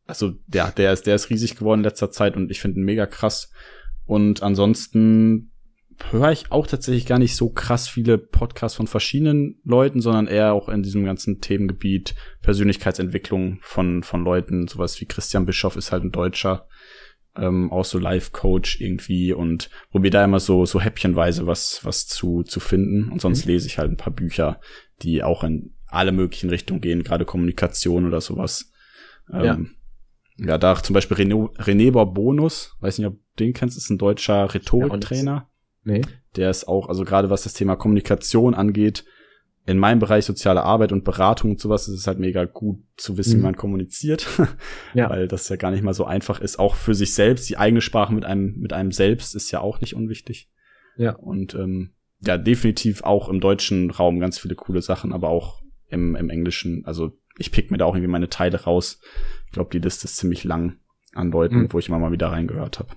Also 0.06 0.32
der, 0.46 0.70
der 0.70 0.94
ist, 0.94 1.06
der 1.06 1.16
ist 1.16 1.28
riesig 1.28 1.56
geworden 1.56 1.80
in 1.80 1.84
letzter 1.84 2.10
Zeit 2.10 2.34
und 2.36 2.50
ich 2.50 2.60
finde 2.60 2.80
ihn 2.80 2.84
mega 2.84 3.04
krass. 3.04 3.52
Und 4.06 4.42
ansonsten 4.42 5.52
höre 6.10 6.30
ich 6.30 6.52
auch 6.52 6.66
tatsächlich 6.66 7.06
gar 7.06 7.18
nicht 7.18 7.36
so 7.36 7.48
krass 7.50 7.88
viele 7.88 8.18
Podcasts 8.18 8.76
von 8.76 8.86
verschiedenen 8.86 9.60
Leuten, 9.64 10.00
sondern 10.00 10.26
eher 10.26 10.52
auch 10.52 10.68
in 10.68 10.82
diesem 10.82 11.04
ganzen 11.04 11.40
Themengebiet 11.40 12.14
Persönlichkeitsentwicklung 12.42 13.58
von, 13.62 14.02
von 14.02 14.24
Leuten. 14.24 14.68
Sowas 14.68 15.00
wie 15.00 15.06
Christian 15.06 15.46
Bischoff 15.46 15.76
ist 15.76 15.92
halt 15.92 16.04
ein 16.04 16.12
Deutscher, 16.12 16.68
ähm, 17.36 17.72
auch 17.72 17.84
so 17.84 17.98
Life-Coach 17.98 18.80
irgendwie 18.80 19.32
und 19.32 19.70
probiere 19.90 20.12
da 20.12 20.24
immer 20.24 20.40
so, 20.40 20.66
so 20.66 20.80
häppchenweise 20.80 21.46
was, 21.46 21.80
was 21.84 22.06
zu, 22.06 22.42
zu 22.42 22.60
finden. 22.60 23.10
Und 23.10 23.20
sonst 23.20 23.46
mhm. 23.46 23.52
lese 23.52 23.66
ich 23.66 23.78
halt 23.78 23.90
ein 23.90 23.96
paar 23.96 24.12
Bücher, 24.12 24.60
die 25.02 25.22
auch 25.22 25.44
in 25.44 25.74
alle 25.86 26.12
möglichen 26.12 26.50
Richtungen 26.50 26.80
gehen, 26.80 27.04
gerade 27.04 27.24
Kommunikation 27.24 28.06
oder 28.06 28.20
sowas. 28.20 28.72
Ähm, 29.32 29.76
ja. 30.38 30.46
ja, 30.46 30.58
da 30.58 30.82
zum 30.82 30.94
Beispiel 30.94 31.16
René, 31.16 31.56
René 31.58 31.90
Bonus, 31.90 32.76
weiß 32.80 32.98
nicht, 32.98 33.06
ob 33.06 33.14
du 33.14 33.44
den 33.44 33.52
kennst, 33.52 33.76
ist 33.76 33.90
ein 33.90 33.98
deutscher 33.98 34.52
Rhetoriktrainer. 34.52 35.48
Nee. 35.86 36.02
Der 36.34 36.50
ist 36.50 36.66
auch, 36.66 36.88
also 36.88 37.04
gerade 37.04 37.30
was 37.30 37.44
das 37.44 37.54
Thema 37.54 37.76
Kommunikation 37.76 38.54
angeht, 38.54 39.04
in 39.66 39.78
meinem 39.78 39.98
Bereich 39.98 40.24
soziale 40.24 40.62
Arbeit 40.62 40.92
und 40.92 41.04
Beratung 41.04 41.52
und 41.52 41.60
sowas 41.60 41.88
ist 41.88 41.98
es 41.98 42.06
halt 42.06 42.18
mega 42.18 42.44
gut 42.44 42.78
zu 42.96 43.16
wissen, 43.18 43.38
mhm. 43.38 43.38
wie 43.38 43.46
man 43.46 43.56
kommuniziert, 43.56 44.26
ja. 44.94 45.08
weil 45.08 45.28
das 45.28 45.48
ja 45.48 45.56
gar 45.56 45.70
nicht 45.70 45.82
mal 45.82 45.94
so 45.94 46.04
einfach 46.04 46.40
ist. 46.40 46.58
Auch 46.58 46.74
für 46.74 46.94
sich 46.94 47.14
selbst, 47.14 47.48
die 47.48 47.56
eigene 47.56 47.80
Sprache 47.80 48.12
mit 48.12 48.24
einem 48.24 48.56
mit 48.58 48.72
einem 48.72 48.92
selbst 48.92 49.34
ist 49.34 49.50
ja 49.50 49.60
auch 49.60 49.80
nicht 49.80 49.94
unwichtig. 49.94 50.50
Ja. 50.96 51.14
Und 51.16 51.54
ähm, 51.54 51.94
ja, 52.20 52.36
definitiv 52.36 53.02
auch 53.02 53.28
im 53.28 53.40
deutschen 53.40 53.90
Raum 53.90 54.20
ganz 54.20 54.38
viele 54.38 54.54
coole 54.54 54.82
Sachen, 54.82 55.12
aber 55.12 55.28
auch 55.28 55.62
im, 55.88 56.16
im 56.16 56.30
Englischen. 56.30 56.84
Also 56.84 57.12
ich 57.38 57.52
pick 57.52 57.70
mir 57.70 57.78
da 57.78 57.84
auch 57.84 57.94
irgendwie 57.94 58.10
meine 58.10 58.28
Teile 58.28 58.64
raus. 58.64 59.00
Ich 59.46 59.52
glaube, 59.52 59.70
die 59.72 59.78
Liste 59.78 60.06
ist 60.06 60.16
ziemlich 60.16 60.44
lang 60.44 60.78
an 61.12 61.30
Leuten, 61.30 61.62
mhm. 61.62 61.72
wo 61.72 61.78
ich 61.78 61.88
immer 61.88 61.98
mal 61.98 62.12
wieder 62.12 62.28
reingehört 62.28 62.78
habe. 62.78 62.90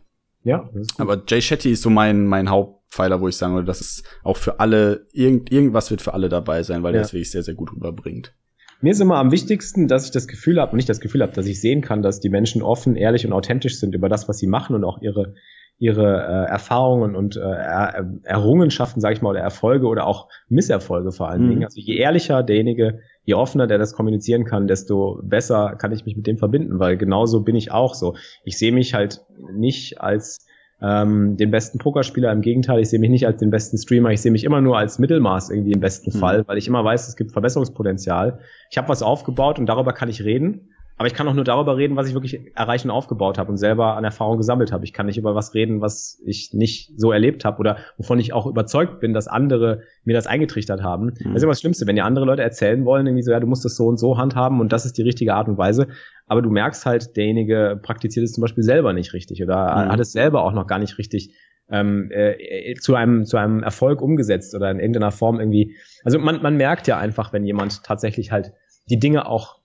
Ja. 0.44 0.70
Aber 0.98 1.22
Jay 1.28 1.42
Shetty 1.42 1.72
ist 1.72 1.82
so 1.82 1.90
mein 1.90 2.26
mein 2.26 2.50
Haupt 2.50 2.80
Pfeiler, 2.90 3.22
wo 3.22 3.28
ich 3.28 3.38
sagen 3.38 3.54
würde, 3.54 3.68
das 3.68 3.82
ist 3.82 4.04
auch 4.24 4.38
für 4.38 4.60
alle, 4.60 5.06
irgend, 5.14 5.52
irgendwas 5.52 5.92
wird 5.92 6.02
für 6.02 6.14
alle 6.14 6.28
dabei 6.28 6.64
sein, 6.64 6.82
weil 6.84 6.94
ja. 6.94 7.00
der 7.00 7.02
es 7.04 7.14
wirklich 7.14 7.32
sehr, 7.32 7.44
sehr 7.44 7.54
gut 7.54 7.72
rüberbringt. 7.72 8.34
Mir 8.82 8.92
ist 8.92 9.02
immer 9.02 9.18
am 9.18 9.32
wichtigsten, 9.32 9.88
dass 9.88 10.06
ich 10.06 10.12
das 10.12 10.28
Gefühl 10.28 10.60
habe, 10.60 10.72
und 10.72 10.78
nicht 10.78 10.90
das 10.90 11.02
Gefühl 11.02 11.22
habe, 11.22 11.34
dass 11.34 11.46
ich 11.46 11.62
sehen 11.62 11.82
kann, 11.82 12.02
dass 12.02 12.20
die 12.20 12.30
Menschen 12.30 12.62
offen, 12.62 12.96
ehrlich 12.96 13.28
und 13.28 13.34
authentisch 13.34 13.80
sind 13.80 13.94
über 13.94 14.10
das, 14.10 14.28
was 14.28 14.40
sie 14.40 14.48
machen 14.48 14.76
und 14.76 14.84
auch 14.84 15.02
ihre 15.02 15.36
ihre 15.82 16.04
äh, 16.04 16.52
Erfahrungen 16.52 17.16
und 17.16 17.38
äh, 17.38 17.40
er 17.40 18.06
Errungenschaften, 18.24 19.00
sage 19.00 19.16
ich 19.16 19.22
mal, 19.22 19.30
oder 19.30 19.40
Erfolge 19.40 19.88
oder 19.88 20.06
auch 20.06 20.28
Misserfolge 20.50 21.14
vor 21.14 21.30
allen 21.30 21.46
mhm. 21.46 21.50
Dingen. 21.50 21.64
Also 21.64 21.80
je 21.80 21.96
ehrlicher 21.96 22.44
derjenige, 22.44 23.00
je 23.24 23.36
offener 23.36 23.67
der 23.67 23.78
das 23.78 23.93
kommunizieren 23.93 24.45
kann, 24.45 24.67
desto 24.67 25.20
besser 25.24 25.76
kann 25.78 25.91
ich 25.91 26.05
mich 26.05 26.15
mit 26.15 26.28
dem 26.28 26.38
verbinden, 26.38 26.80
weil 26.80 26.97
genauso 26.97 27.41
bin 27.41 27.55
ich 27.55 27.72
auch 27.72 27.93
so. 27.93 28.15
Ich 28.43 28.57
sehe 28.57 28.72
mich 28.72 28.93
halt 28.93 29.22
nicht 29.53 30.01
als 30.01 30.45
ähm, 30.82 31.38
den 31.38 31.51
besten 31.51 31.78
Pokerspieler. 31.78 32.32
Im 32.32 32.41
Gegenteil, 32.41 32.80
ich 32.80 32.89
sehe 32.89 32.99
mich 32.99 33.09
nicht 33.09 33.28
als 33.28 33.38
den 33.38 33.49
besten 33.49 33.78
Streamer, 33.78 34.11
ich 34.11 34.22
sehe 34.22 34.32
mich 34.32 34.43
immer 34.43 34.61
nur 34.61 34.78
als 34.78 34.99
Mittelmaß 34.99 35.49
irgendwie 35.49 35.74
im 35.74 35.80
besten 35.80 36.11
mhm. 36.15 36.20
Fall, 36.20 36.47
weil 36.47 36.57
ich 36.57 36.67
immer 36.67 36.84
weiß, 36.84 37.07
es 37.07 37.15
gibt 37.15 37.32
Verbesserungspotenzial. 37.32 38.39
Ich 38.70 38.78
habe 38.78 38.89
was 38.89 39.03
aufgebaut 39.03 39.59
und 39.59 39.65
darüber 39.65 39.93
kann 39.93 40.09
ich 40.09 40.24
reden. 40.24 40.70
Aber 41.00 41.08
ich 41.08 41.14
kann 41.14 41.30
auch 41.30 41.34
nur 41.34 41.45
darüber 41.45 41.78
reden, 41.78 41.95
was 41.95 42.10
ich 42.10 42.14
wirklich 42.14 42.41
erreicht 42.56 42.84
und 42.84 42.91
aufgebaut 42.91 43.38
habe 43.38 43.50
und 43.50 43.56
selber 43.56 43.95
an 43.95 44.04
Erfahrung 44.04 44.36
gesammelt 44.36 44.74
habe. 44.74 44.84
Ich 44.84 44.91
kann 44.91 45.06
nicht 45.06 45.18
über 45.18 45.34
was 45.34 45.54
reden, 45.54 45.80
was 45.80 46.22
ich 46.26 46.54
nicht 46.54 46.91
so 46.97 47.14
erlebt 47.14 47.45
habe 47.45 47.58
oder 47.60 47.78
wovon 47.95 48.20
ich 48.20 48.34
auch 48.34 48.45
überzeugt 48.45 49.00
bin, 49.00 49.14
dass 49.14 49.30
andere 49.30 49.84
mir 50.04 50.14
das 50.14 50.28
eingetrichtert 50.28 50.84
haben. 50.84 51.06
Mhm. 51.06 51.12
Das 51.16 51.36
ist 51.36 51.43
immer 51.43 51.54
das 51.54 51.62
Schlimmste, 51.62 51.88
wenn 51.88 51.95
dir 51.95 52.04
andere 52.04 52.26
Leute 52.26 52.41
erzählen 52.41 52.84
wollen, 52.84 53.08
irgendwie 53.08 53.24
so, 53.24 53.32
ja, 53.32 53.39
du 53.39 53.47
musst 53.47 53.64
das 53.64 53.78
so 53.78 53.88
und 53.88 53.97
so 53.97 54.18
handhaben 54.18 54.60
und 54.60 54.74
das 54.74 54.86
ist 54.86 54.97
die 54.97 55.04
richtige 55.04 55.36
Art 55.36 55.47
und 55.47 55.58
Weise. 55.58 55.88
Aber 56.28 56.41
du 56.41 56.50
merkst 56.50 56.86
halt, 56.86 57.16
derjenige 57.16 57.80
praktiziert 57.82 58.26
es 58.26 58.34
zum 58.34 58.41
Beispiel 58.41 58.66
selber 58.66 58.91
nicht 58.91 59.14
richtig 59.14 59.41
oder 59.41 59.86
mhm. 59.86 59.91
hat 59.93 60.02
es 60.02 60.12
selber 60.12 60.43
auch 60.43 60.52
noch 60.52 60.68
gar 60.68 60.80
nicht 60.80 60.97
richtig 60.97 61.34
ähm, 61.72 62.12
äh, 62.12 62.74
zu 62.76 62.95
einem 62.95 63.24
zu 63.24 63.38
einem 63.38 63.64
Erfolg 63.64 64.02
umgesetzt 64.02 64.54
oder 64.54 64.70
in 64.70 64.80
irgendeiner 64.80 65.12
Form 65.12 65.39
irgendwie. 65.39 65.78
Also 66.04 66.20
man 66.20 66.41
man 66.41 66.58
merkt 66.58 66.88
ja 66.88 66.97
einfach, 66.97 67.32
wenn 67.32 67.45
jemand 67.45 67.86
tatsächlich 67.86 68.34
halt 68.34 68.52
die 68.89 69.00
Dinge 69.00 69.28
auch 69.28 69.59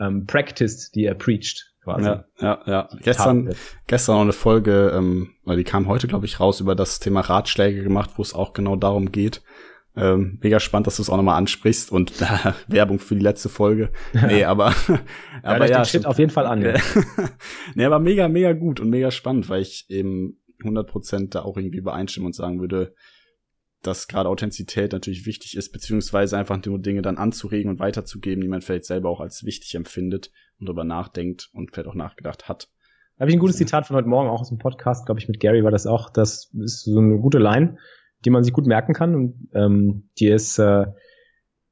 ähm, 0.00 0.26
practiced, 0.26 0.94
die 0.94 1.04
er 1.04 1.14
preached. 1.14 1.70
Quasi. 1.82 2.06
Ja, 2.06 2.24
ja, 2.40 2.62
ja. 2.66 2.88
Gestern, 3.02 3.54
gestern 3.86 4.14
noch 4.14 4.22
eine 4.22 4.32
Folge, 4.32 4.90
ähm, 4.94 5.34
weil 5.44 5.58
die 5.58 5.64
kam 5.64 5.86
heute, 5.86 6.08
glaube 6.08 6.24
ich, 6.24 6.40
raus, 6.40 6.60
über 6.60 6.74
das 6.74 6.98
Thema 6.98 7.20
Ratschläge 7.20 7.82
gemacht, 7.82 8.12
wo 8.16 8.22
es 8.22 8.32
auch 8.32 8.54
genau 8.54 8.76
darum 8.76 9.12
geht. 9.12 9.42
Ähm, 9.96 10.38
mega 10.42 10.58
spannend, 10.58 10.88
dass 10.88 10.96
du 10.96 11.02
es 11.02 11.10
auch 11.10 11.16
nochmal 11.16 11.36
ansprichst 11.36 11.92
und 11.92 12.20
äh, 12.22 12.52
Werbung 12.66 12.98
für 12.98 13.14
die 13.14 13.22
letzte 13.22 13.48
Folge. 13.48 13.90
Nee, 14.26 14.44
aber, 14.44 14.74
aber 15.42 15.68
ja. 15.68 15.82
ja 15.82 16.00
auf 16.04 16.18
jeden 16.18 16.30
Fall 16.30 16.46
an. 16.46 16.62
Ja. 16.62 16.74
nee, 17.74 17.84
aber 17.84 17.98
mega, 17.98 18.28
mega 18.28 18.52
gut 18.54 18.80
und 18.80 18.88
mega 18.88 19.10
spannend, 19.10 19.48
weil 19.48 19.62
ich 19.62 19.84
eben 19.90 20.40
100% 20.62 21.30
da 21.30 21.42
auch 21.42 21.56
irgendwie 21.56 21.78
übereinstimme 21.78 22.26
und 22.26 22.34
sagen 22.34 22.60
würde, 22.60 22.94
dass 23.86 24.08
gerade 24.08 24.28
Authentizität 24.28 24.92
natürlich 24.92 25.26
wichtig 25.26 25.56
ist, 25.56 25.72
beziehungsweise 25.72 26.36
einfach 26.36 26.58
nur 26.64 26.78
Dinge 26.78 27.02
dann 27.02 27.18
anzuregen 27.18 27.70
und 27.70 27.78
weiterzugeben, 27.78 28.40
die 28.40 28.48
man 28.48 28.60
vielleicht 28.60 28.84
selber 28.84 29.08
auch 29.08 29.20
als 29.20 29.44
wichtig 29.44 29.74
empfindet 29.74 30.30
und 30.58 30.66
darüber 30.66 30.84
nachdenkt 30.84 31.50
und 31.52 31.72
vielleicht 31.72 31.88
auch 31.88 31.94
nachgedacht 31.94 32.48
hat. 32.48 32.68
Da 33.16 33.22
habe 33.22 33.30
ich 33.30 33.36
ein 33.36 33.40
gutes 33.40 33.56
Zitat 33.56 33.86
von 33.86 33.96
heute 33.96 34.08
Morgen, 34.08 34.28
auch 34.28 34.40
aus 34.40 34.48
dem 34.48 34.58
Podcast, 34.58 35.06
glaube 35.06 35.20
ich, 35.20 35.28
mit 35.28 35.38
Gary 35.38 35.62
war 35.62 35.70
das 35.70 35.86
auch. 35.86 36.10
Das 36.10 36.50
ist 36.54 36.84
so 36.84 36.98
eine 36.98 37.18
gute 37.18 37.38
Line, 37.38 37.78
die 38.24 38.30
man 38.30 38.42
sich 38.42 38.52
gut 38.52 38.66
merken 38.66 38.92
kann 38.92 39.14
und 39.14 39.48
ähm, 39.54 40.08
die 40.18 40.28
ist 40.28 40.58
äh, 40.58 40.86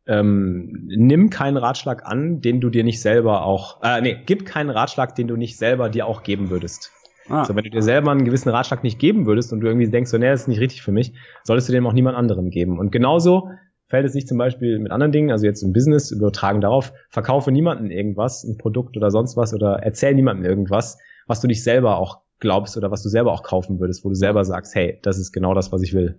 ähm, 0.07 0.87
nimm 0.87 1.31
keinen 1.31 1.57
Ratschlag 1.57 2.05
an, 2.07 2.41
den 2.41 2.61
du 2.61 2.71
dir 2.71 2.85
nicht 2.85 3.01
selber 3.01 3.45
auch, 3.45 3.83
äh, 3.83 4.01
nee, 4.01 4.19
gib 4.27 4.45
keinen 4.47 4.71
Ratschlag, 4.71 5.15
den 5.15 5.29
du 5.29 5.37
nicht 5.37 5.59
selber 5.59 5.89
dir 5.91 6.07
auch 6.07 6.23
geben 6.23 6.51
würdest. 6.51 6.91
Ah. 7.29 7.45
So, 7.45 7.55
wenn 7.55 7.65
du 7.65 7.71
dir 7.71 7.83
selber 7.83 8.11
einen 8.11 8.25
gewissen 8.25 8.49
Ratschlag 8.49 8.83
nicht 8.83 8.99
geben 8.99 9.27
würdest 9.27 9.53
und 9.53 9.61
du 9.61 9.67
irgendwie 9.67 9.89
denkst, 9.89 10.11
so, 10.11 10.19
nee, 10.19 10.29
das 10.29 10.43
ist 10.43 10.49
nicht 10.49 10.61
richtig 10.61 10.83
für 10.83 10.93
mich, 10.93 11.13
solltest 11.45 11.69
du 11.69 11.73
dem 11.73 11.87
auch 11.87 11.93
niemand 11.93 12.17
anderem 12.17 12.51
geben. 12.51 12.79
Und 12.79 12.91
genauso 12.91 13.49
fällt 13.87 14.07
es 14.07 14.13
sich 14.13 14.27
zum 14.27 14.39
Beispiel 14.39 14.79
mit 14.79 14.91
anderen 14.91 15.13
Dingen, 15.13 15.31
also 15.31 15.45
jetzt 15.45 15.63
im 15.63 15.73
Business 15.73 16.11
übertragen 16.11 16.61
darauf, 16.61 16.93
verkaufe 17.11 17.53
niemanden 17.53 17.91
irgendwas, 17.91 18.43
ein 18.43 18.57
Produkt 18.57 18.97
oder 18.97 19.11
sonst 19.11 19.37
was 19.37 19.53
oder 19.53 19.81
erzähl 19.83 20.15
niemandem 20.15 20.47
irgendwas, 20.47 20.99
was 21.27 21.41
du 21.41 21.47
nicht 21.47 21.63
selber 21.63 21.99
auch 21.99 22.23
glaubst 22.41 22.77
oder 22.77 22.91
was 22.91 23.03
du 23.03 23.09
selber 23.09 23.33
auch 23.33 23.43
kaufen 23.43 23.81
würdest, 23.81 24.05
wo 24.05 24.09
du 24.09 24.15
selber 24.15 24.45
sagst, 24.45 24.75
hey, 24.75 24.99
das 25.03 25.19
ist 25.19 25.33
genau 25.33 25.55
das, 25.55 25.73
was 25.73 25.83
ich 25.83 25.93
will. 25.93 26.19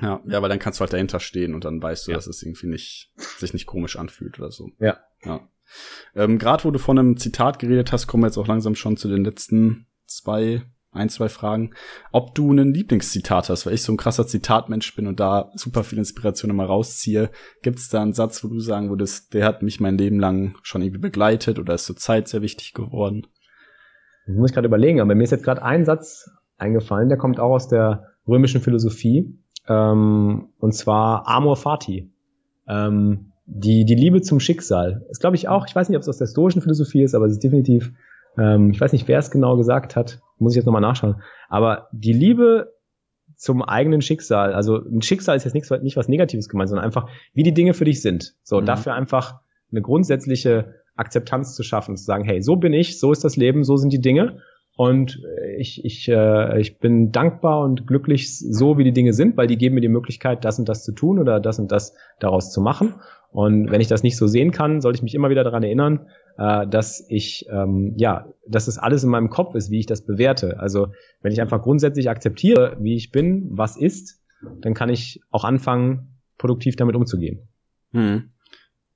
Ja, 0.00 0.20
ja, 0.26 0.42
weil 0.42 0.48
dann 0.48 0.58
kannst 0.58 0.78
du 0.78 0.82
halt 0.82 0.92
dahinter 0.92 1.20
stehen 1.20 1.54
und 1.54 1.64
dann 1.64 1.82
weißt 1.82 2.06
du, 2.06 2.12
ja. 2.12 2.16
dass 2.16 2.26
es 2.26 2.42
irgendwie 2.42 2.66
nicht, 2.66 3.10
sich 3.38 3.52
nicht 3.52 3.66
komisch 3.66 3.98
anfühlt 3.98 4.38
oder 4.38 4.50
so. 4.50 4.70
Ja. 4.78 4.98
Ja. 5.24 5.40
Ähm, 6.14 6.38
Gerade 6.38 6.64
wo 6.64 6.70
du 6.70 6.78
von 6.78 6.98
einem 6.98 7.16
Zitat 7.16 7.58
geredet 7.58 7.92
hast, 7.92 8.06
kommen 8.06 8.22
wir 8.22 8.28
jetzt 8.28 8.38
auch 8.38 8.46
langsam 8.46 8.74
schon 8.74 8.96
zu 8.96 9.08
den 9.08 9.24
letzten 9.24 9.86
zwei, 10.06 10.62
ein, 10.92 11.08
zwei 11.08 11.28
Fragen, 11.28 11.72
ob 12.12 12.34
du 12.34 12.50
einen 12.50 12.72
Lieblingszitat 12.72 13.50
hast, 13.50 13.66
weil 13.66 13.74
ich 13.74 13.82
so 13.82 13.92
ein 13.92 13.98
krasser 13.98 14.26
Zitatmensch 14.26 14.94
bin 14.96 15.06
und 15.06 15.20
da 15.20 15.50
super 15.54 15.84
viel 15.84 15.98
Inspiration 15.98 16.50
immer 16.50 16.64
rausziehe. 16.64 17.30
Gibt 17.62 17.78
es 17.78 17.88
da 17.88 18.02
einen 18.02 18.14
Satz, 18.14 18.42
wo 18.42 18.48
du 18.48 18.60
sagen 18.60 18.88
würdest, 18.88 19.34
der 19.34 19.44
hat 19.44 19.62
mich 19.62 19.80
mein 19.80 19.98
Leben 19.98 20.18
lang 20.18 20.56
schon 20.62 20.82
irgendwie 20.82 21.00
begleitet 21.00 21.58
oder 21.58 21.74
ist 21.74 21.86
zur 21.86 21.96
Zeit 21.96 22.28
sehr 22.28 22.42
wichtig 22.42 22.72
geworden? 22.72 23.26
Das 24.26 24.36
muss 24.36 24.50
ich 24.50 24.54
gerade 24.54 24.66
überlegen, 24.66 25.00
aber 25.00 25.14
mir 25.14 25.24
ist 25.24 25.30
jetzt 25.30 25.44
gerade 25.44 25.62
ein 25.62 25.84
Satz 25.84 26.30
eingefallen, 26.58 27.08
der 27.08 27.18
kommt 27.18 27.38
auch 27.38 27.52
aus 27.52 27.68
der 27.68 28.08
römischen 28.26 28.60
Philosophie, 28.60 29.38
ähm, 29.68 30.48
und 30.58 30.72
zwar 30.72 31.28
Amor 31.28 31.56
Fati. 31.56 32.10
Ähm, 32.68 33.32
die, 33.46 33.84
die 33.84 33.94
Liebe 33.94 34.22
zum 34.22 34.40
Schicksal 34.40 35.06
ist, 35.08 35.20
glaube 35.20 35.36
ich, 35.36 35.48
auch, 35.48 35.66
ich 35.68 35.76
weiß 35.76 35.88
nicht, 35.88 35.96
ob 35.96 36.02
es 36.02 36.08
aus 36.08 36.18
der 36.18 36.26
stoischen 36.26 36.62
Philosophie 36.62 37.02
ist, 37.02 37.14
aber 37.14 37.26
es 37.26 37.32
ist 37.34 37.44
definitiv, 37.44 37.92
ähm, 38.38 38.70
ich 38.70 38.80
weiß 38.80 38.92
nicht, 38.92 39.08
wer 39.08 39.18
es 39.18 39.30
genau 39.30 39.56
gesagt 39.56 39.96
hat, 39.96 40.20
muss 40.38 40.52
ich 40.52 40.56
jetzt 40.56 40.66
nochmal 40.66 40.82
nachschauen, 40.82 41.22
aber 41.48 41.88
die 41.92 42.12
Liebe 42.12 42.74
zum 43.36 43.62
eigenen 43.62 44.00
Schicksal, 44.00 44.54
also 44.54 44.76
ein 44.76 45.02
Schicksal 45.02 45.36
ist 45.36 45.44
jetzt 45.44 45.54
nichts, 45.54 45.70
nicht 45.82 45.96
was 45.96 46.08
Negatives 46.08 46.48
gemeint, 46.48 46.70
sondern 46.70 46.84
einfach, 46.84 47.08
wie 47.34 47.42
die 47.42 47.54
Dinge 47.54 47.74
für 47.74 47.84
dich 47.84 48.00
sind. 48.00 48.34
So, 48.42 48.60
mhm. 48.60 48.66
dafür 48.66 48.94
einfach 48.94 49.40
eine 49.70 49.82
grundsätzliche 49.82 50.74
Akzeptanz 50.94 51.54
zu 51.54 51.62
schaffen, 51.62 51.96
zu 51.96 52.04
sagen, 52.04 52.24
hey, 52.24 52.40
so 52.40 52.56
bin 52.56 52.72
ich, 52.72 52.98
so 52.98 53.12
ist 53.12 53.24
das 53.24 53.36
Leben, 53.36 53.64
so 53.64 53.76
sind 53.76 53.92
die 53.92 54.00
Dinge 54.00 54.40
und 54.76 55.22
ich, 55.56 55.84
ich, 55.84 56.08
äh, 56.08 56.60
ich 56.60 56.78
bin 56.78 57.10
dankbar 57.10 57.62
und 57.62 57.86
glücklich, 57.86 58.38
so 58.38 58.76
wie 58.76 58.84
die 58.84 58.92
Dinge 58.92 59.14
sind, 59.14 59.36
weil 59.36 59.46
die 59.46 59.56
geben 59.56 59.74
mir 59.74 59.80
die 59.80 59.88
Möglichkeit, 59.88 60.44
das 60.44 60.58
und 60.58 60.68
das 60.68 60.84
zu 60.84 60.92
tun 60.92 61.18
oder 61.18 61.40
das 61.40 61.58
und 61.58 61.72
das 61.72 61.94
daraus 62.20 62.52
zu 62.52 62.60
machen. 62.60 62.94
Und 63.30 63.70
wenn 63.70 63.80
ich 63.80 63.88
das 63.88 64.02
nicht 64.02 64.16
so 64.16 64.26
sehen 64.26 64.50
kann, 64.50 64.80
sollte 64.80 64.96
ich 64.96 65.02
mich 65.02 65.14
immer 65.14 65.30
wieder 65.30 65.44
daran 65.44 65.62
erinnern, 65.62 66.06
äh, 66.38 66.66
dass 66.66 67.04
ich, 67.08 67.46
ähm, 67.50 67.94
ja, 67.96 68.26
dass 68.46 68.68
es 68.68 68.78
alles 68.78 69.04
in 69.04 69.10
meinem 69.10 69.30
Kopf 69.30 69.54
ist, 69.54 69.70
wie 69.70 69.80
ich 69.80 69.86
das 69.86 70.04
bewerte. 70.04 70.58
Also 70.60 70.88
wenn 71.20 71.32
ich 71.32 71.40
einfach 71.40 71.62
grundsätzlich 71.62 72.08
akzeptiere, 72.08 72.76
wie 72.80 72.96
ich 72.96 73.10
bin, 73.10 73.48
was 73.50 73.76
ist, 73.76 74.20
dann 74.60 74.74
kann 74.74 74.88
ich 74.88 75.20
auch 75.30 75.44
anfangen, 75.44 76.18
produktiv 76.38 76.76
damit 76.76 76.96
umzugehen. 76.96 77.48
Hm. 77.92 78.30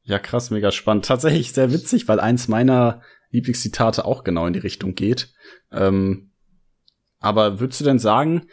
Ja, 0.02 0.18
krass, 0.18 0.50
mega 0.50 0.70
spannend. 0.70 1.04
Tatsächlich 1.04 1.52
sehr 1.52 1.72
witzig, 1.72 2.08
weil 2.08 2.20
eins 2.20 2.48
meiner 2.48 3.02
Lieblingszitate 3.30 4.04
auch 4.04 4.24
genau 4.24 4.46
in 4.46 4.52
die 4.52 4.58
Richtung 4.58 4.94
geht. 4.94 5.32
Ähm, 5.70 6.30
aber 7.20 7.60
würdest 7.60 7.80
du 7.80 7.84
denn 7.84 7.98
sagen, 7.98 8.46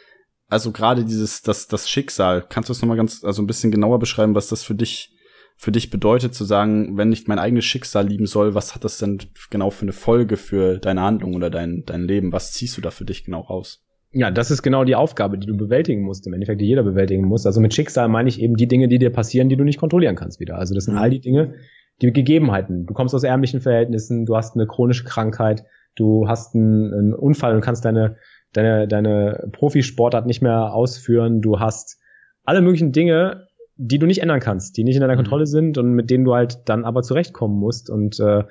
also 0.50 0.72
gerade 0.72 1.04
dieses, 1.04 1.42
das, 1.42 1.68
das 1.68 1.90
Schicksal, 1.90 2.46
kannst 2.48 2.70
du 2.70 2.74
es 2.74 2.82
nochmal 2.82 2.98
ganz, 2.98 3.24
also 3.24 3.42
ein 3.42 3.48
bisschen 3.48 3.72
genauer 3.72 4.00
beschreiben, 4.00 4.36
was 4.36 4.48
das 4.48 4.64
für 4.64 4.76
dich, 4.76 5.17
für 5.60 5.72
dich 5.72 5.90
bedeutet, 5.90 6.36
zu 6.36 6.46
sagen, 6.46 6.98
wenn 6.98 7.12
ich 7.12 7.28
mein 7.28 7.40
eigenes 7.40 7.66
Schicksal 7.66 8.08
lieben 8.08 8.28
soll, 8.28 8.54
was 8.54 8.76
hat 8.76 8.84
das 8.84 9.00
denn 9.00 9.18
genau 9.50 9.72
für 9.72 9.82
eine 9.82 9.92
Folge 9.92 10.38
für 10.38 10.78
deine 10.78 11.02
Handlung 11.02 11.34
oder 11.34 11.50
dein, 11.50 11.84
dein 11.84 12.04
Leben? 12.04 12.32
Was 12.32 12.54
ziehst 12.54 12.78
du 12.78 12.82
da 12.82 12.92
für 12.92 13.06
dich 13.06 13.26
genau 13.26 13.42
raus? 13.42 13.84
Ja, 14.12 14.30
das 14.30 14.52
ist 14.52 14.62
genau 14.62 14.84
die 14.84 14.96
Aufgabe, 14.96 15.40
die 15.40 15.48
du 15.48 15.58
bewältigen 15.58 16.04
musst, 16.04 16.28
im 16.28 16.34
Endeffekt, 16.34 16.62
die 16.62 16.68
jeder 16.68 16.84
bewältigen 16.84 17.26
muss. 17.26 17.48
Also 17.48 17.60
mit 17.60 17.74
Schicksal 17.74 18.08
meine 18.08 18.30
ich 18.30 18.40
eben 18.40 18.56
die 18.56 18.68
Dinge, 18.68 18.88
die 18.88 19.00
dir 19.00 19.10
passieren, 19.10 19.50
die 19.50 19.58
du 19.58 19.64
nicht 19.64 19.80
kontrollieren 19.80 20.16
kannst 20.16 20.40
wieder. 20.40 20.58
Also 20.58 20.76
das 20.76 20.86
sind 20.86 20.94
mhm. 20.94 21.02
all 21.02 21.10
die 21.10 21.20
Dinge, 21.20 21.56
die 22.04 22.14
Gegebenheiten. 22.14 22.86
Du 22.86 22.94
kommst 22.94 23.16
aus 23.16 23.24
ärmlichen 23.24 23.60
Verhältnissen, 23.60 24.28
du 24.28 24.38
hast 24.38 24.56
eine 24.56 24.68
chronische 24.68 25.06
Krankheit, 25.06 25.66
du 25.96 26.28
hast 26.28 26.54
einen, 26.54 26.94
einen 26.94 27.14
Unfall 27.14 27.56
und 27.56 27.62
kannst 27.62 27.84
deine, 27.84 28.18
deine, 28.54 28.88
deine 28.88 29.50
Profisportart 29.54 30.28
nicht 30.28 30.44
mehr 30.44 30.72
ausführen, 30.74 31.42
du 31.42 31.60
hast 31.60 32.00
alle 32.44 32.62
möglichen 32.62 32.92
Dinge, 32.92 33.47
die 33.78 34.00
du 34.00 34.08
nicht 34.08 34.22
ändern 34.22 34.40
kannst, 34.40 34.78
die 34.78 34.84
nicht 34.84 34.96
in 34.96 35.02
deiner 35.02 35.14
mhm. 35.14 35.18
Kontrolle 35.18 35.48
sind 35.48 35.78
und 35.78 35.94
mit 35.94 36.10
denen 36.10 36.26
du 36.26 36.34
halt 36.34 36.60
dann 36.66 36.86
aber 36.86 37.04
zurechtkommen 37.04 37.58
musst 37.58 37.90
und 37.90 38.20
äh, 38.20 38.44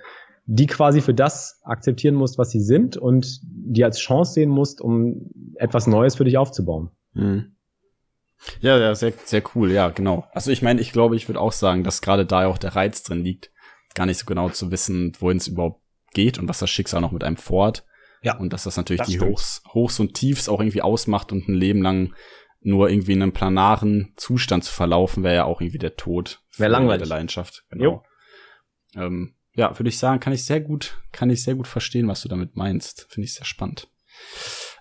die 0.47 0.66
quasi 0.66 1.01
für 1.01 1.14
das 1.14 1.61
akzeptieren 1.64 2.14
musst, 2.14 2.39
was 2.39 2.51
sie 2.51 2.61
sind 2.61 2.97
und 2.97 3.41
die 3.43 3.85
als 3.85 3.99
Chance 3.99 4.35
sehen 4.35 4.49
musst, 4.49 4.81
um 4.81 5.31
etwas 5.57 5.89
Neues 5.89 6.14
für 6.14 6.24
dich 6.24 6.39
aufzubauen. 6.39 6.91
Mhm. 7.14 7.57
Ja, 8.61 8.79
ja, 8.79 8.95
sehr, 8.95 9.12
sehr 9.24 9.43
cool, 9.55 9.72
ja, 9.72 9.89
genau. 9.89 10.27
Also 10.33 10.51
ich 10.53 10.62
meine, 10.62 10.81
ich 10.81 10.93
glaube, 10.93 11.16
ich 11.16 11.29
würde 11.29 11.41
auch 11.41 11.53
sagen, 11.53 11.83
dass 11.83 12.03
gerade 12.03 12.27
da 12.27 12.47
auch 12.47 12.59
der 12.59 12.77
Reiz 12.77 13.03
drin 13.03 13.24
liegt, 13.24 13.51
gar 13.95 14.07
nicht 14.07 14.18
so 14.18 14.27
genau 14.27 14.51
zu 14.51 14.70
wissen, 14.70 15.12
wohin 15.18 15.39
es 15.39 15.49
überhaupt 15.49 15.81
geht 16.12 16.39
und 16.39 16.49
was 16.49 16.61
das 16.61 16.70
Schicksal 16.70 17.01
noch 17.01 17.12
mit 17.12 17.24
einem 17.24 17.37
fort. 17.37 17.85
Ja. 18.22 18.37
Und 18.37 18.53
dass 18.53 18.64
das 18.64 18.77
natürlich 18.77 19.01
das 19.01 19.09
die 19.09 19.20
Hochs, 19.20 19.62
Hochs 19.72 19.99
und 19.99 20.14
Tiefs 20.14 20.49
auch 20.49 20.61
irgendwie 20.61 20.83
ausmacht 20.83 21.33
und 21.33 21.49
ein 21.49 21.55
Leben 21.55 21.83
lang 21.83 22.14
nur 22.67 22.91
irgendwie 22.91 23.12
in 23.12 23.23
einem 23.23 23.33
planaren 23.33 24.12
Zustand 24.17 24.64
zu 24.64 24.73
verlaufen, 24.73 25.23
wäre 25.23 25.35
ja 25.35 25.45
auch 25.45 25.61
irgendwie 25.61 25.79
der 25.79 25.97
Tod. 25.97 26.43
Wäre 26.57 26.71
langweilig. 26.71 27.09
Der 27.09 27.17
Leidenschaft, 27.17 27.64
genau. 27.71 28.05
Ähm, 28.95 29.35
ja, 29.55 29.79
würde 29.79 29.89
ich 29.89 29.99
sagen, 29.99 30.21
kann 30.21 30.33
ich 30.33 30.45
sehr 30.45 30.61
gut, 30.61 31.01
kann 31.12 31.31
ich 31.31 31.43
sehr 31.43 31.55
gut 31.55 31.69
verstehen, 31.69 32.09
was 32.09 32.23
du 32.23 32.29
damit 32.29 32.57
meinst. 32.57 33.07
Finde 33.09 33.27
ich 33.27 33.35
sehr 33.35 33.47
spannend. 33.47 33.89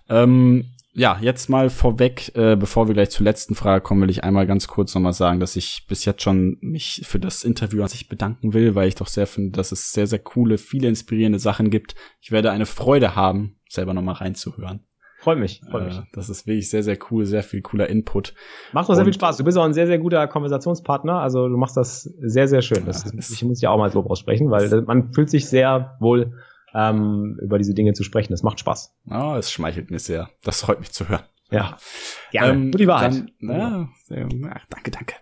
Ähm, 0.08 0.72
ja, 0.92 1.18
jetzt 1.20 1.48
mal 1.48 1.68
vorweg, 1.68 2.34
äh, 2.34 2.56
bevor 2.56 2.88
wir 2.88 2.94
gleich 2.94 3.10
zur 3.10 3.24
letzten 3.24 3.54
Frage 3.54 3.82
kommen, 3.82 4.00
will 4.00 4.10
ich 4.10 4.24
einmal 4.24 4.46
ganz 4.46 4.66
kurz 4.66 4.94
nochmal 4.94 5.12
sagen, 5.12 5.40
dass 5.40 5.54
ich 5.54 5.86
bis 5.86 6.06
jetzt 6.06 6.22
schon 6.22 6.56
mich 6.60 7.02
für 7.04 7.18
das 7.18 7.44
Interview 7.44 7.82
an 7.82 7.88
sich 7.88 8.08
bedanken 8.08 8.54
will, 8.54 8.74
weil 8.74 8.88
ich 8.88 8.94
doch 8.94 9.06
sehr 9.06 9.26
finde, 9.26 9.52
dass 9.52 9.72
es 9.72 9.92
sehr, 9.92 10.06
sehr 10.06 10.18
coole, 10.18 10.56
viele 10.56 10.88
inspirierende 10.88 11.38
Sachen 11.38 11.70
gibt. 11.70 11.94
Ich 12.20 12.30
werde 12.32 12.50
eine 12.50 12.66
Freude 12.66 13.14
haben, 13.14 13.60
selber 13.68 13.92
nochmal 13.92 14.14
reinzuhören. 14.14 14.86
Freut 15.26 15.40
mich, 15.40 15.60
freut 15.68 15.86
mich. 15.86 15.98
Äh, 15.98 16.02
das 16.12 16.28
ist 16.28 16.46
wirklich 16.46 16.70
sehr, 16.70 16.84
sehr 16.84 16.96
cool, 17.10 17.26
sehr 17.26 17.42
viel 17.42 17.60
cooler 17.60 17.88
Input. 17.88 18.32
Macht 18.72 18.88
auch 18.88 18.94
sehr 18.94 19.02
viel 19.02 19.12
Spaß. 19.12 19.38
Du 19.38 19.42
bist 19.42 19.58
auch 19.58 19.64
ein 19.64 19.72
sehr, 19.72 19.88
sehr 19.88 19.98
guter 19.98 20.24
Konversationspartner. 20.28 21.18
Also 21.18 21.48
du 21.48 21.56
machst 21.56 21.76
das 21.76 22.04
sehr, 22.20 22.46
sehr 22.46 22.62
schön. 22.62 22.86
Das, 22.86 23.02
das 23.02 23.30
ich 23.32 23.42
muss 23.42 23.60
ja 23.60 23.70
auch 23.70 23.76
mal 23.76 23.90
so 23.90 24.04
aussprechen, 24.04 24.52
weil 24.52 24.82
man 24.82 25.12
fühlt 25.12 25.28
sich 25.28 25.48
sehr 25.48 25.96
wohl 25.98 26.32
ähm, 26.72 27.40
über 27.42 27.58
diese 27.58 27.74
Dinge 27.74 27.92
zu 27.94 28.04
sprechen. 28.04 28.34
Das 28.34 28.44
macht 28.44 28.60
Spaß. 28.60 28.94
Oh, 29.10 29.34
es 29.36 29.50
schmeichelt 29.50 29.90
mir 29.90 29.98
sehr. 29.98 30.30
Das 30.44 30.60
freut 30.60 30.78
mich 30.78 30.92
zu 30.92 31.08
hören. 31.08 31.24
Ja. 31.50 31.76
Ja, 32.30 32.48
ähm, 32.48 32.70
die 32.70 32.86
Wahrheit. 32.86 33.14
Dann, 33.14 33.30
na, 33.40 33.88
sehr, 34.04 34.28
ach, 34.54 34.66
danke, 34.70 34.92
danke. 34.92 35.16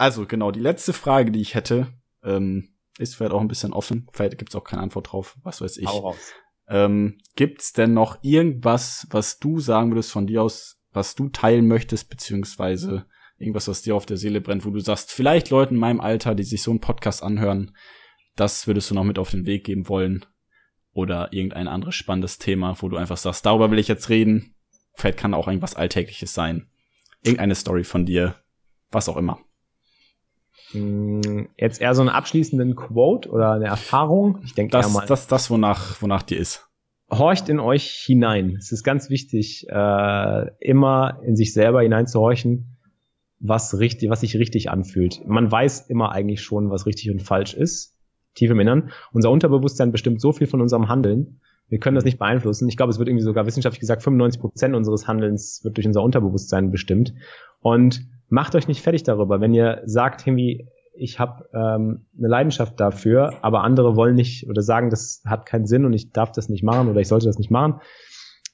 Also, 0.00 0.26
genau, 0.26 0.50
die 0.50 0.58
letzte 0.58 0.92
Frage, 0.92 1.30
die 1.30 1.40
ich 1.40 1.54
hätte, 1.54 1.86
ähm, 2.24 2.70
ist 2.98 3.14
vielleicht 3.14 3.34
auch 3.34 3.40
ein 3.40 3.46
bisschen 3.46 3.72
offen. 3.72 4.08
Vielleicht 4.12 4.36
gibt's 4.38 4.56
auch 4.56 4.64
keine 4.64 4.82
Antwort 4.82 5.12
drauf. 5.12 5.36
Was 5.44 5.60
weiß 5.60 5.76
ich. 5.76 5.86
Hau 5.86 5.98
raus. 5.98 6.32
Ähm, 6.68 7.18
gibt's 7.36 7.72
denn 7.72 7.94
noch 7.94 8.22
irgendwas, 8.22 9.06
was 9.10 9.38
du 9.38 9.58
sagen 9.60 9.90
würdest 9.90 10.12
von 10.12 10.26
dir 10.26 10.42
aus, 10.42 10.80
was 10.92 11.14
du 11.14 11.28
teilen 11.28 11.66
möchtest, 11.66 12.10
beziehungsweise 12.10 13.06
irgendwas, 13.38 13.68
was 13.68 13.82
dir 13.82 13.94
auf 13.94 14.06
der 14.06 14.16
Seele 14.16 14.40
brennt, 14.40 14.64
wo 14.64 14.70
du 14.70 14.80
sagst, 14.80 15.12
vielleicht 15.12 15.50
Leuten 15.50 15.74
in 15.74 15.80
meinem 15.80 16.00
Alter, 16.00 16.34
die 16.34 16.42
sich 16.42 16.62
so 16.62 16.70
einen 16.70 16.80
Podcast 16.80 17.22
anhören, 17.22 17.76
das 18.36 18.66
würdest 18.66 18.90
du 18.90 18.94
noch 18.94 19.04
mit 19.04 19.18
auf 19.18 19.30
den 19.30 19.46
Weg 19.46 19.64
geben 19.64 19.88
wollen? 19.88 20.24
oder 20.98 21.32
irgendein 21.32 21.68
anderes 21.68 21.94
spannendes 21.94 22.38
Thema, 22.38 22.76
wo 22.80 22.88
du 22.88 22.96
einfach 22.96 23.16
sagst, 23.16 23.46
darüber 23.46 23.70
will 23.70 23.78
ich 23.78 23.86
jetzt 23.86 24.08
reden. 24.08 24.56
Vielleicht 24.94 25.18
kann 25.18 25.32
auch 25.32 25.46
irgendwas 25.46 25.76
Alltägliches 25.76 26.34
sein. 26.34 26.68
Irgendeine 27.22 27.54
Story 27.54 27.84
von 27.84 28.04
dir, 28.04 28.34
was 28.90 29.08
auch 29.08 29.16
immer. 29.16 29.38
Mm, 30.72 31.46
jetzt 31.56 31.80
eher 31.80 31.94
so 31.94 32.02
einen 32.02 32.10
abschließenden 32.10 32.76
Quote 32.76 33.30
oder 33.30 33.52
eine 33.52 33.66
Erfahrung. 33.66 34.40
Ich 34.44 34.54
denke 34.54 34.72
das, 34.72 34.92
mal. 34.92 35.06
Das, 35.06 35.26
das, 35.26 35.50
wonach, 35.50 36.00
wonach 36.02 36.22
dir 36.22 36.38
ist. 36.38 36.68
Horcht 37.10 37.48
in 37.48 37.58
euch 37.58 37.88
hinein. 38.04 38.56
Es 38.58 38.70
ist 38.70 38.84
ganz 38.84 39.08
wichtig, 39.08 39.66
äh, 39.68 40.46
immer 40.60 41.20
in 41.24 41.36
sich 41.36 41.54
selber 41.54 41.82
hineinzuhorchen, 41.82 42.76
was 43.40 43.78
richtig, 43.78 44.10
was 44.10 44.20
sich 44.20 44.36
richtig 44.36 44.70
anfühlt. 44.70 45.26
Man 45.26 45.50
weiß 45.50 45.88
immer 45.88 46.12
eigentlich 46.12 46.42
schon, 46.42 46.70
was 46.70 46.84
richtig 46.84 47.10
und 47.10 47.22
falsch 47.22 47.54
ist 47.54 47.98
tief 48.38 48.50
im 48.50 48.60
Innern. 48.60 48.90
Unser 49.12 49.30
Unterbewusstsein 49.30 49.92
bestimmt 49.92 50.20
so 50.20 50.32
viel 50.32 50.46
von 50.46 50.60
unserem 50.60 50.88
Handeln. 50.88 51.40
Wir 51.68 51.78
können 51.78 51.96
das 51.96 52.04
nicht 52.04 52.18
beeinflussen. 52.18 52.68
Ich 52.68 52.76
glaube, 52.76 52.90
es 52.90 52.98
wird 52.98 53.08
irgendwie 53.08 53.24
sogar 53.24 53.44
wissenschaftlich 53.44 53.80
gesagt, 53.80 54.02
95 54.02 54.40
Prozent 54.40 54.74
unseres 54.74 55.06
Handelns 55.06 55.60
wird 55.64 55.76
durch 55.76 55.86
unser 55.86 56.02
Unterbewusstsein 56.02 56.70
bestimmt. 56.70 57.12
Und 57.60 58.06
macht 58.28 58.54
euch 58.54 58.68
nicht 58.68 58.82
fertig 58.82 59.02
darüber, 59.02 59.40
wenn 59.40 59.54
ihr 59.54 59.82
sagt, 59.86 60.26
irgendwie, 60.26 60.68
ich 60.94 61.18
habe 61.18 61.48
ähm, 61.54 62.06
eine 62.18 62.28
Leidenschaft 62.28 62.78
dafür, 62.80 63.34
aber 63.42 63.62
andere 63.62 63.96
wollen 63.96 64.16
nicht 64.16 64.48
oder 64.48 64.62
sagen, 64.62 64.90
das 64.90 65.22
hat 65.26 65.46
keinen 65.46 65.66
Sinn 65.66 65.84
und 65.84 65.92
ich 65.92 66.12
darf 66.12 66.32
das 66.32 66.48
nicht 66.48 66.64
machen 66.64 66.88
oder 66.88 67.00
ich 67.00 67.08
sollte 67.08 67.26
das 67.26 67.38
nicht 67.38 67.50
machen. 67.50 67.80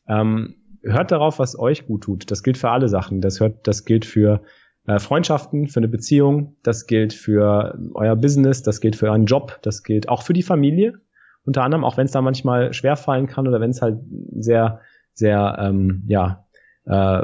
Ähm, 0.06 0.56
hört 0.82 1.10
darauf, 1.10 1.38
was 1.38 1.58
euch 1.58 1.86
gut 1.86 2.02
tut. 2.02 2.30
Das 2.30 2.42
gilt 2.42 2.58
für 2.58 2.70
alle 2.70 2.88
Sachen. 2.88 3.20
Das 3.20 3.40
hört, 3.40 3.66
das 3.66 3.84
gilt 3.84 4.04
für 4.04 4.42
äh, 4.86 4.98
Freundschaften, 4.98 5.68
für 5.68 5.80
eine 5.80 5.88
Beziehung, 5.88 6.56
das 6.62 6.86
gilt 6.86 7.14
für 7.14 7.78
euer 7.94 8.16
Business, 8.16 8.62
das 8.62 8.80
gilt 8.80 8.96
für 8.96 9.06
euren 9.06 9.24
Job, 9.24 9.58
das 9.62 9.82
gilt 9.82 10.08
auch 10.08 10.22
für 10.22 10.34
die 10.34 10.42
Familie. 10.42 11.00
Unter 11.46 11.62
anderem, 11.62 11.84
auch 11.84 11.96
wenn 11.96 12.06
es 12.06 12.12
da 12.12 12.20
manchmal 12.20 12.72
schwer 12.72 12.96
fallen 12.96 13.26
kann 13.26 13.48
oder 13.48 13.60
wenn 13.60 13.70
es 13.70 13.82
halt 13.82 13.98
sehr, 14.38 14.80
sehr, 15.12 15.56
ähm, 15.58 16.04
ja, 16.06 16.46
äh, 16.84 17.22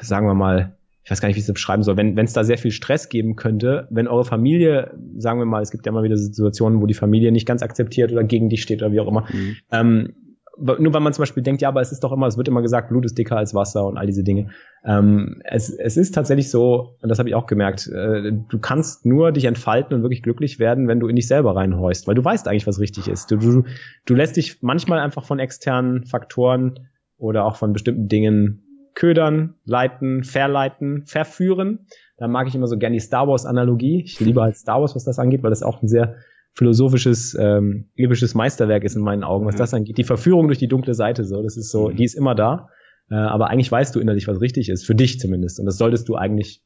sagen 0.00 0.26
wir 0.26 0.34
mal, 0.34 0.76
ich 1.10 1.12
weiß 1.12 1.20
gar 1.20 1.26
nicht, 1.26 1.34
wie 1.34 1.40
ich 1.40 1.48
es 1.48 1.52
beschreiben 1.52 1.82
soll, 1.82 1.96
wenn 1.96 2.16
es 2.16 2.34
da 2.34 2.44
sehr 2.44 2.56
viel 2.56 2.70
Stress 2.70 3.08
geben 3.08 3.34
könnte, 3.34 3.88
wenn 3.90 4.06
eure 4.06 4.24
Familie, 4.24 4.94
sagen 5.16 5.40
wir 5.40 5.44
mal, 5.44 5.60
es 5.60 5.72
gibt 5.72 5.84
ja 5.84 5.90
immer 5.90 6.04
wieder 6.04 6.16
Situationen, 6.16 6.80
wo 6.80 6.86
die 6.86 6.94
Familie 6.94 7.32
nicht 7.32 7.46
ganz 7.46 7.62
akzeptiert 7.62 8.12
oder 8.12 8.22
gegen 8.22 8.48
dich 8.48 8.62
steht 8.62 8.80
oder 8.80 8.92
wie 8.92 9.00
auch 9.00 9.08
immer, 9.08 9.26
mhm. 9.32 9.56
ähm, 9.72 10.14
nur 10.56 10.94
weil 10.94 11.00
man 11.00 11.12
zum 11.12 11.22
Beispiel 11.22 11.42
denkt, 11.42 11.62
ja, 11.62 11.68
aber 11.68 11.80
es 11.80 11.90
ist 11.90 12.04
doch 12.04 12.12
immer, 12.12 12.28
es 12.28 12.36
wird 12.36 12.46
immer 12.46 12.62
gesagt, 12.62 12.90
Blut 12.90 13.04
ist 13.04 13.18
dicker 13.18 13.36
als 13.36 13.54
Wasser 13.54 13.86
und 13.86 13.96
all 13.96 14.06
diese 14.06 14.22
Dinge. 14.22 14.50
Ähm, 14.84 15.42
es, 15.44 15.70
es 15.70 15.96
ist 15.96 16.14
tatsächlich 16.14 16.48
so, 16.48 16.96
und 17.02 17.08
das 17.08 17.18
habe 17.18 17.28
ich 17.28 17.34
auch 17.34 17.46
gemerkt, 17.46 17.88
äh, 17.88 18.30
du 18.30 18.58
kannst 18.60 19.04
nur 19.04 19.32
dich 19.32 19.46
entfalten 19.46 19.96
und 19.96 20.02
wirklich 20.02 20.22
glücklich 20.22 20.60
werden, 20.60 20.86
wenn 20.86 21.00
du 21.00 21.08
in 21.08 21.16
dich 21.16 21.26
selber 21.26 21.56
reinhorchst, 21.56 22.06
weil 22.06 22.14
du 22.14 22.24
weißt 22.24 22.46
eigentlich, 22.46 22.68
was 22.68 22.78
richtig 22.78 23.08
ist. 23.08 23.32
Du, 23.32 23.36
du, 23.36 23.64
du 24.04 24.14
lässt 24.14 24.36
dich 24.36 24.58
manchmal 24.60 25.00
einfach 25.00 25.24
von 25.24 25.40
externen 25.40 26.04
Faktoren 26.04 26.86
oder 27.16 27.46
auch 27.46 27.56
von 27.56 27.72
bestimmten 27.72 28.06
Dingen 28.06 28.62
ködern, 28.94 29.54
leiten, 29.64 30.24
verleiten, 30.24 31.04
verführen. 31.06 31.86
Da 32.16 32.28
mag 32.28 32.48
ich 32.48 32.54
immer 32.54 32.66
so 32.66 32.76
gerne 32.76 32.94
die 32.94 33.00
Star 33.00 33.28
Wars 33.28 33.46
Analogie. 33.46 34.02
Ich 34.04 34.20
liebe 34.20 34.42
halt 34.42 34.56
Star 34.56 34.80
Wars, 34.80 34.94
was 34.94 35.04
das 35.04 35.18
angeht, 35.18 35.42
weil 35.42 35.50
das 35.50 35.62
auch 35.62 35.82
ein 35.82 35.88
sehr 35.88 36.16
philosophisches, 36.52 37.36
ähm, 37.38 37.88
episches 37.96 38.34
Meisterwerk 38.34 38.84
ist 38.84 38.96
in 38.96 39.02
meinen 39.02 39.24
Augen, 39.24 39.46
was 39.46 39.54
mhm. 39.54 39.58
das 39.58 39.74
angeht. 39.74 39.98
Die 39.98 40.04
Verführung 40.04 40.48
durch 40.48 40.58
die 40.58 40.68
dunkle 40.68 40.94
Seite, 40.94 41.24
so, 41.24 41.42
das 41.42 41.56
ist 41.56 41.70
so, 41.70 41.88
mhm. 41.88 41.96
die 41.96 42.04
ist 42.04 42.14
immer 42.14 42.34
da. 42.34 42.68
Äh, 43.10 43.14
aber 43.14 43.48
eigentlich 43.48 43.70
weißt 43.70 43.94
du 43.94 44.00
innerlich, 44.00 44.28
was 44.28 44.40
richtig 44.40 44.68
ist, 44.68 44.84
für 44.84 44.94
dich 44.94 45.18
zumindest. 45.20 45.60
Und 45.60 45.66
das 45.66 45.78
solltest 45.78 46.08
du 46.08 46.16
eigentlich 46.16 46.62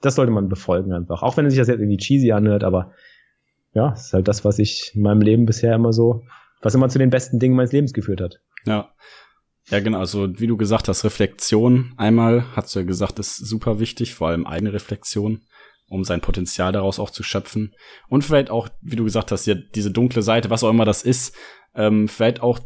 das 0.00 0.14
sollte 0.14 0.32
man 0.32 0.48
befolgen 0.48 0.92
einfach. 0.92 1.22
Auch 1.22 1.36
wenn 1.36 1.48
sich 1.48 1.58
das 1.58 1.68
jetzt 1.68 1.80
irgendwie 1.80 1.96
cheesy 1.96 2.32
anhört, 2.32 2.64
aber 2.64 2.92
ja, 3.74 3.92
ist 3.92 4.12
halt 4.12 4.28
das, 4.28 4.44
was 4.44 4.58
ich 4.58 4.92
in 4.94 5.02
meinem 5.02 5.20
Leben 5.20 5.46
bisher 5.46 5.74
immer 5.74 5.92
so, 5.92 6.22
was 6.62 6.74
immer 6.74 6.88
zu 6.88 6.98
den 6.98 7.10
besten 7.10 7.38
Dingen 7.38 7.56
meines 7.56 7.72
Lebens 7.72 7.92
geführt 7.92 8.20
hat. 8.20 8.40
Ja. 8.64 8.90
Ja, 9.70 9.80
genau. 9.80 9.98
Also, 9.98 10.28
wie 10.38 10.46
du 10.46 10.56
gesagt 10.56 10.88
hast, 10.88 11.04
Reflexion 11.04 11.92
einmal, 11.96 12.44
hast 12.56 12.74
du 12.74 12.80
ja 12.80 12.86
gesagt, 12.86 13.18
ist 13.18 13.36
super 13.36 13.80
wichtig, 13.80 14.14
vor 14.14 14.28
allem 14.28 14.46
eigene 14.46 14.72
Reflexion, 14.72 15.42
um 15.88 16.04
sein 16.04 16.20
Potenzial 16.20 16.72
daraus 16.72 16.98
auch 16.98 17.10
zu 17.10 17.22
schöpfen. 17.22 17.74
Und 18.08 18.24
vielleicht 18.24 18.50
auch, 18.50 18.68
wie 18.80 18.96
du 18.96 19.04
gesagt 19.04 19.30
hast, 19.30 19.46
ja, 19.46 19.54
diese 19.54 19.90
dunkle 19.90 20.22
Seite, 20.22 20.50
was 20.50 20.64
auch 20.64 20.70
immer 20.70 20.84
das 20.84 21.02
ist, 21.02 21.34
ähm, 21.74 22.08
vielleicht 22.08 22.42
auch 22.42 22.60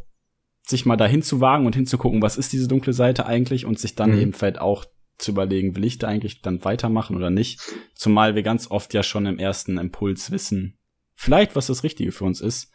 sich 0.64 0.86
mal 0.86 0.96
dahin 0.96 1.22
zu 1.22 1.40
wagen 1.40 1.66
und 1.66 1.74
hinzugucken, 1.74 2.22
was 2.22 2.36
ist 2.36 2.52
diese 2.52 2.68
dunkle 2.68 2.92
Seite 2.92 3.26
eigentlich 3.26 3.66
und 3.66 3.78
sich 3.78 3.96
dann 3.96 4.12
mhm. 4.12 4.18
eben 4.18 4.32
vielleicht 4.32 4.60
auch 4.60 4.84
zu 5.18 5.32
überlegen, 5.32 5.76
will 5.76 5.84
ich 5.84 5.98
da 5.98 6.08
eigentlich 6.08 6.40
dann 6.40 6.64
weitermachen 6.64 7.16
oder 7.16 7.30
nicht. 7.30 7.60
Zumal 7.94 8.34
wir 8.34 8.42
ganz 8.42 8.70
oft 8.70 8.94
ja 8.94 9.02
schon 9.02 9.26
im 9.26 9.38
ersten 9.38 9.78
Impuls 9.78 10.30
wissen, 10.30 10.78
vielleicht 11.14 11.56
was 11.56 11.66
das 11.66 11.82
Richtige 11.82 12.12
für 12.12 12.24
uns 12.24 12.40
ist. 12.40 12.72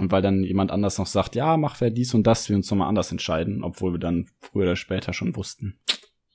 Und 0.00 0.10
weil 0.10 0.22
dann 0.22 0.42
jemand 0.42 0.70
anders 0.72 0.98
noch 0.98 1.06
sagt, 1.06 1.36
ja, 1.36 1.56
mach 1.56 1.80
wer 1.80 1.90
dies 1.90 2.14
und 2.14 2.26
das, 2.26 2.48
wir 2.48 2.56
uns 2.56 2.70
nochmal 2.70 2.88
anders 2.88 3.12
entscheiden, 3.12 3.62
obwohl 3.62 3.92
wir 3.92 4.00
dann 4.00 4.26
früher 4.40 4.64
oder 4.64 4.76
später 4.76 5.12
schon 5.12 5.36
wussten. 5.36 5.78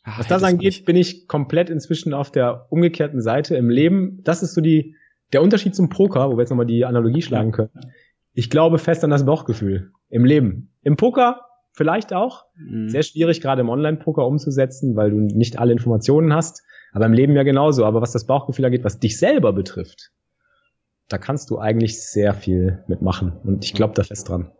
Ach, 0.04 0.20
Was 0.20 0.28
das 0.28 0.44
angeht, 0.44 0.86
bin 0.86 0.96
ich 0.96 1.28
komplett 1.28 1.70
inzwischen 1.70 2.14
auf 2.14 2.32
der 2.32 2.68
umgekehrten 2.70 3.22
Seite 3.22 3.58
im 3.58 3.70
Leben. 3.70 4.22
Das 4.24 4.44
ist 4.44 4.54
so 4.54 4.62
die, 4.62 4.96
der 5.34 5.42
Unterschied 5.42 5.76
zum 5.76 5.90
Poker, 5.90 6.30
wo 6.30 6.38
wir 6.38 6.42
jetzt 6.42 6.52
nochmal 6.52 6.66
die 6.66 6.86
Analogie 6.86 7.22
schlagen 7.22 7.52
können. 7.52 7.72
Ich 8.34 8.50
glaube 8.50 8.78
fest 8.78 9.04
an 9.04 9.10
das 9.10 9.26
Bauchgefühl 9.26 9.92
im 10.08 10.24
Leben. 10.24 10.72
Im 10.82 10.96
Poker 10.96 11.42
vielleicht 11.74 12.14
auch. 12.14 12.46
Mhm. 12.56 12.90
Sehr 12.90 13.04
schwierig, 13.04 13.42
gerade 13.42 13.62
im 13.62 13.70
Online-Poker 13.70 14.26
umzusetzen, 14.26 14.96
weil 14.96 15.12
du 15.12 15.18
nicht 15.18 15.60
alle 15.60 15.74
Informationen 15.74 16.34
hast. 16.34 16.64
Aber 16.92 17.06
im 17.06 17.14
Leben 17.14 17.36
ja 17.36 17.44
genauso. 17.44 17.86
Aber 17.86 18.02
was 18.02 18.12
das 18.12 18.26
Bauchgefühl 18.26 18.66
angeht, 18.66 18.84
was 18.84 19.00
dich 19.00 19.20
selber 19.20 19.54
betrifft, 19.54 20.12
da 21.10 21.18
kannst 21.18 21.50
du 21.50 21.60
eigentlich 21.60 22.02
sehr 22.02 22.34
viel 22.34 22.84
mitmachen. 22.88 23.34
Und 23.44 23.66
ich 23.66 23.74
glaube 23.74 23.94
da 23.96 24.04
fest 24.04 24.30
dran. 24.30 24.52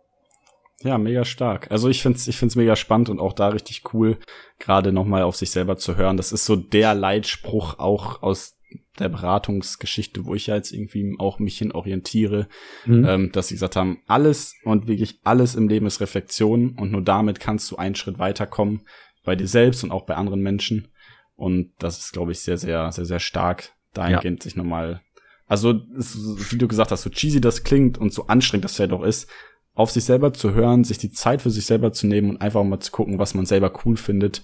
Ja, 0.82 0.98
mega 0.98 1.26
stark. 1.26 1.70
Also 1.72 1.90
ich 1.90 2.02
find's, 2.02 2.28
ich 2.28 2.38
find's 2.38 2.56
mega 2.56 2.76
spannend 2.76 3.10
und 3.10 3.20
auch 3.20 3.34
da 3.34 3.50
richtig 3.50 3.94
cool, 3.94 4.18
gerade 4.60 4.92
nochmal 4.92 5.24
auf 5.24 5.36
sich 5.36 5.52
selber 5.52 5.78
zu 5.78 5.98
hören. 5.98 6.18
Das 6.18 6.32
ist 6.32 6.46
so 6.46 6.56
der 6.56 6.94
Leitspruch 6.94 7.80
auch 7.80 8.24
aus 8.24 8.56
der 8.98 9.10
Beratungsgeschichte, 9.10 10.26
wo 10.26 10.36
ich 10.36 10.48
ja 10.48 10.56
jetzt 10.56 10.72
irgendwie 10.72 11.16
auch 11.20 11.40
mich 11.40 11.58
hin 11.58 11.72
orientiere, 11.72 12.48
mhm. 12.86 13.06
ähm, 13.06 13.32
dass 13.32 13.48
sie 13.48 13.56
gesagt 13.56 13.76
haben, 13.76 14.02
alles 14.08 14.56
und 14.64 14.88
wirklich 14.88 15.20
alles 15.24 15.56
im 15.56 15.68
Leben 15.68 15.86
ist 15.86 16.02
Reflexion 16.02 16.78
und 16.78 16.92
nur 16.92 17.02
damit 17.02 17.40
kannst 17.40 17.70
du 17.72 17.78
einen 17.78 17.96
Schritt 17.96 18.20
weiterkommen 18.20 18.82
bei 19.24 19.36
dir 19.36 19.48
selbst 19.48 19.84
und 19.84 19.92
auch 19.92 20.06
bei 20.06 20.16
anderen 20.16 20.42
Menschen. 20.42 20.90
Und 21.36 21.72
das 21.80 22.00
ist, 22.00 22.14
glaube 22.14 22.32
ich, 22.32 22.40
sehr, 22.40 22.58
sehr, 22.58 22.92
sehr, 22.92 23.06
sehr 23.06 23.20
stark, 23.20 23.74
dahingehend 23.94 24.40
ja. 24.40 24.44
sich 24.44 24.56
nochmal 24.56 25.02
also, 25.50 25.82
wie 25.88 26.58
du 26.58 26.68
gesagt 26.68 26.92
hast, 26.92 27.02
so 27.02 27.10
cheesy 27.10 27.42
das 27.42 27.64
klingt 27.64 27.98
und 27.98 28.14
so 28.14 28.28
anstrengend 28.28 28.66
das 28.66 28.78
ja 28.78 28.88
doch 28.88 29.04
ist, 29.04 29.28
auf 29.74 29.90
sich 29.90 30.04
selber 30.04 30.32
zu 30.32 30.54
hören, 30.54 30.84
sich 30.84 31.00
die 31.00 31.12
Zeit 31.12 31.42
für 31.42 31.50
sich 31.50 31.66
selber 31.66 31.92
zu 31.92 32.06
nehmen 32.06 32.30
und 32.30 32.38
einfach 32.42 32.64
mal 32.64 32.80
zu 32.80 32.92
gucken, 32.92 33.18
was 33.18 33.34
man 33.34 33.48
selber 33.48 33.74
cool 33.84 33.98
findet 33.98 34.44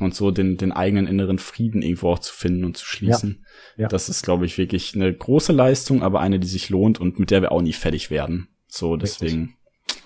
und 0.00 0.14
so 0.14 0.32
den, 0.32 0.56
den 0.56 0.72
eigenen 0.72 1.06
inneren 1.06 1.38
Frieden 1.38 1.82
irgendwo 1.82 2.08
auch 2.08 2.18
zu 2.18 2.34
finden 2.34 2.64
und 2.64 2.76
zu 2.76 2.84
schließen. 2.84 3.44
Ja, 3.76 3.82
ja. 3.82 3.88
Das 3.88 4.08
ist, 4.08 4.24
glaube 4.24 4.44
ich, 4.44 4.58
wirklich 4.58 4.94
eine 4.96 5.12
große 5.14 5.52
Leistung, 5.52 6.02
aber 6.02 6.20
eine, 6.20 6.40
die 6.40 6.48
sich 6.48 6.68
lohnt 6.68 6.98
und 7.00 7.20
mit 7.20 7.30
der 7.30 7.42
wir 7.42 7.52
auch 7.52 7.62
nie 7.62 7.72
fertig 7.72 8.10
werden. 8.10 8.48
So, 8.66 8.96
deswegen 8.96 9.56
Richtig. 9.86 10.02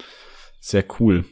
sehr 0.61 0.84
cool. 0.99 1.24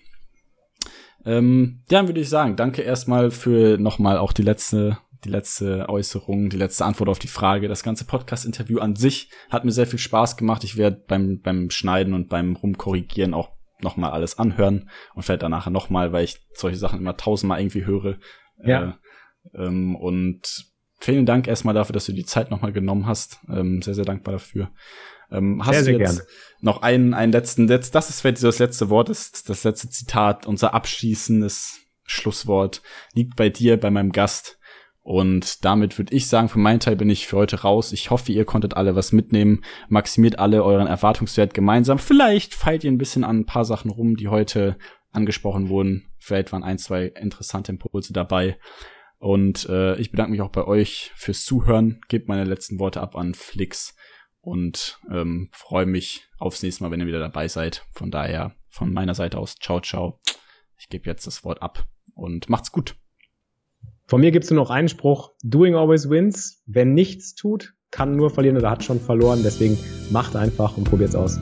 Ähm, 1.26 1.82
ja, 1.90 2.06
würde 2.06 2.20
ich 2.20 2.30
sagen, 2.30 2.56
danke 2.56 2.80
erstmal 2.80 3.30
für 3.30 3.76
nochmal 3.76 4.16
auch 4.16 4.32
die 4.32 4.42
letzte 4.42 4.98
die 5.24 5.28
letzte 5.28 5.88
Äußerung, 5.88 6.50
die 6.50 6.56
letzte 6.56 6.84
Antwort 6.84 7.08
auf 7.08 7.18
die 7.18 7.28
Frage. 7.28 7.68
Das 7.68 7.82
ganze 7.82 8.04
Podcast-Interview 8.04 8.78
an 8.78 8.96
sich 8.96 9.30
hat 9.50 9.64
mir 9.64 9.72
sehr 9.72 9.86
viel 9.86 9.98
Spaß 9.98 10.36
gemacht. 10.36 10.64
Ich 10.64 10.76
werde 10.76 11.02
beim, 11.06 11.40
beim 11.40 11.70
Schneiden 11.70 12.14
und 12.14 12.28
beim 12.28 12.56
Rumkorrigieren 12.56 13.34
auch 13.34 13.50
nochmal 13.80 14.12
alles 14.12 14.38
anhören 14.38 14.90
und 15.14 15.22
vielleicht 15.22 15.42
danach 15.42 15.68
nochmal, 15.68 16.12
weil 16.12 16.24
ich 16.24 16.40
solche 16.54 16.78
Sachen 16.78 16.98
immer 16.98 17.16
tausendmal 17.16 17.60
irgendwie 17.60 17.84
höre. 17.84 18.18
Ja. 18.64 18.98
Äh, 19.54 19.64
ähm, 19.64 19.96
und 19.96 20.66
vielen 21.00 21.26
Dank 21.26 21.48
erstmal 21.48 21.74
dafür, 21.74 21.92
dass 21.92 22.06
du 22.06 22.12
die 22.12 22.24
Zeit 22.24 22.50
nochmal 22.50 22.72
genommen 22.72 23.06
hast. 23.06 23.40
Ähm, 23.48 23.82
sehr, 23.82 23.94
sehr 23.94 24.04
dankbar 24.04 24.32
dafür. 24.32 24.70
Ähm, 25.30 25.64
hast 25.64 25.84
sehr, 25.84 25.94
du 25.94 26.00
jetzt 26.00 26.18
gerne. 26.18 26.30
noch 26.60 26.82
einen, 26.82 27.14
einen 27.14 27.32
letzten, 27.32 27.66
das 27.66 27.90
ist 27.90 28.20
vielleicht 28.20 28.42
das 28.42 28.58
letzte 28.58 28.90
Wort, 28.90 29.08
das, 29.08 29.32
das 29.44 29.64
letzte 29.64 29.88
Zitat, 29.88 30.46
unser 30.46 30.74
abschließendes 30.74 31.80
Schlusswort 32.04 32.82
liegt 33.14 33.36
bei 33.36 33.48
dir, 33.48 33.78
bei 33.78 33.90
meinem 33.90 34.12
Gast. 34.12 34.58
Und 35.02 35.64
damit 35.64 35.98
würde 35.98 36.14
ich 36.14 36.28
sagen, 36.28 36.48
für 36.48 36.60
meinen 36.60 36.78
Teil 36.78 36.94
bin 36.94 37.10
ich 37.10 37.26
für 37.26 37.36
heute 37.36 37.62
raus. 37.62 37.92
Ich 37.92 38.10
hoffe, 38.10 38.30
ihr 38.30 38.44
konntet 38.44 38.76
alle 38.76 38.94
was 38.94 39.10
mitnehmen. 39.10 39.64
Maximiert 39.88 40.38
alle 40.38 40.62
euren 40.62 40.86
Erwartungswert 40.86 41.54
gemeinsam. 41.54 41.98
Vielleicht 41.98 42.54
feilt 42.54 42.84
ihr 42.84 42.92
ein 42.92 42.98
bisschen 42.98 43.24
an 43.24 43.40
ein 43.40 43.46
paar 43.46 43.64
Sachen 43.64 43.90
rum, 43.90 44.16
die 44.16 44.28
heute 44.28 44.78
angesprochen 45.10 45.68
wurden. 45.68 46.08
Vielleicht 46.18 46.52
waren 46.52 46.62
ein, 46.62 46.78
zwei 46.78 47.06
interessante 47.06 47.72
Impulse 47.72 48.12
dabei. 48.12 48.58
Und 49.18 49.68
äh, 49.68 49.96
ich 49.96 50.10
bedanke 50.12 50.32
mich 50.32 50.40
auch 50.40 50.50
bei 50.50 50.64
euch 50.64 51.12
fürs 51.16 51.44
Zuhören. 51.44 52.00
Gebt 52.08 52.28
meine 52.28 52.44
letzten 52.44 52.78
Worte 52.78 53.00
ab 53.00 53.16
an 53.16 53.34
Flix 53.34 53.96
und 54.40 55.00
ähm, 55.10 55.48
freue 55.52 55.86
mich 55.86 56.28
aufs 56.38 56.62
nächste 56.62 56.82
Mal, 56.82 56.90
wenn 56.90 57.00
ihr 57.00 57.06
wieder 57.06 57.20
dabei 57.20 57.48
seid. 57.48 57.86
Von 57.92 58.10
daher 58.10 58.54
von 58.68 58.92
meiner 58.92 59.14
Seite 59.14 59.38
aus, 59.38 59.56
ciao, 59.56 59.80
ciao. 59.80 60.20
Ich 60.76 60.88
gebe 60.88 61.08
jetzt 61.08 61.26
das 61.26 61.44
Wort 61.44 61.62
ab 61.62 61.86
und 62.14 62.48
macht's 62.48 62.72
gut. 62.72 63.01
Von 64.06 64.20
mir 64.20 64.30
gibt's 64.30 64.50
nur 64.50 64.60
noch 64.60 64.70
einen 64.70 64.88
Spruch. 64.88 65.32
Doing 65.42 65.74
always 65.74 66.10
wins. 66.10 66.62
Wer 66.66 66.84
nichts 66.84 67.34
tut, 67.34 67.74
kann 67.90 68.16
nur 68.16 68.30
verlieren 68.30 68.56
oder 68.56 68.70
hat 68.70 68.84
schon 68.84 69.00
verloren. 69.00 69.42
Deswegen 69.42 69.78
macht 70.10 70.36
einfach 70.36 70.76
und 70.76 70.84
probiert's 70.84 71.14
aus. 71.14 71.38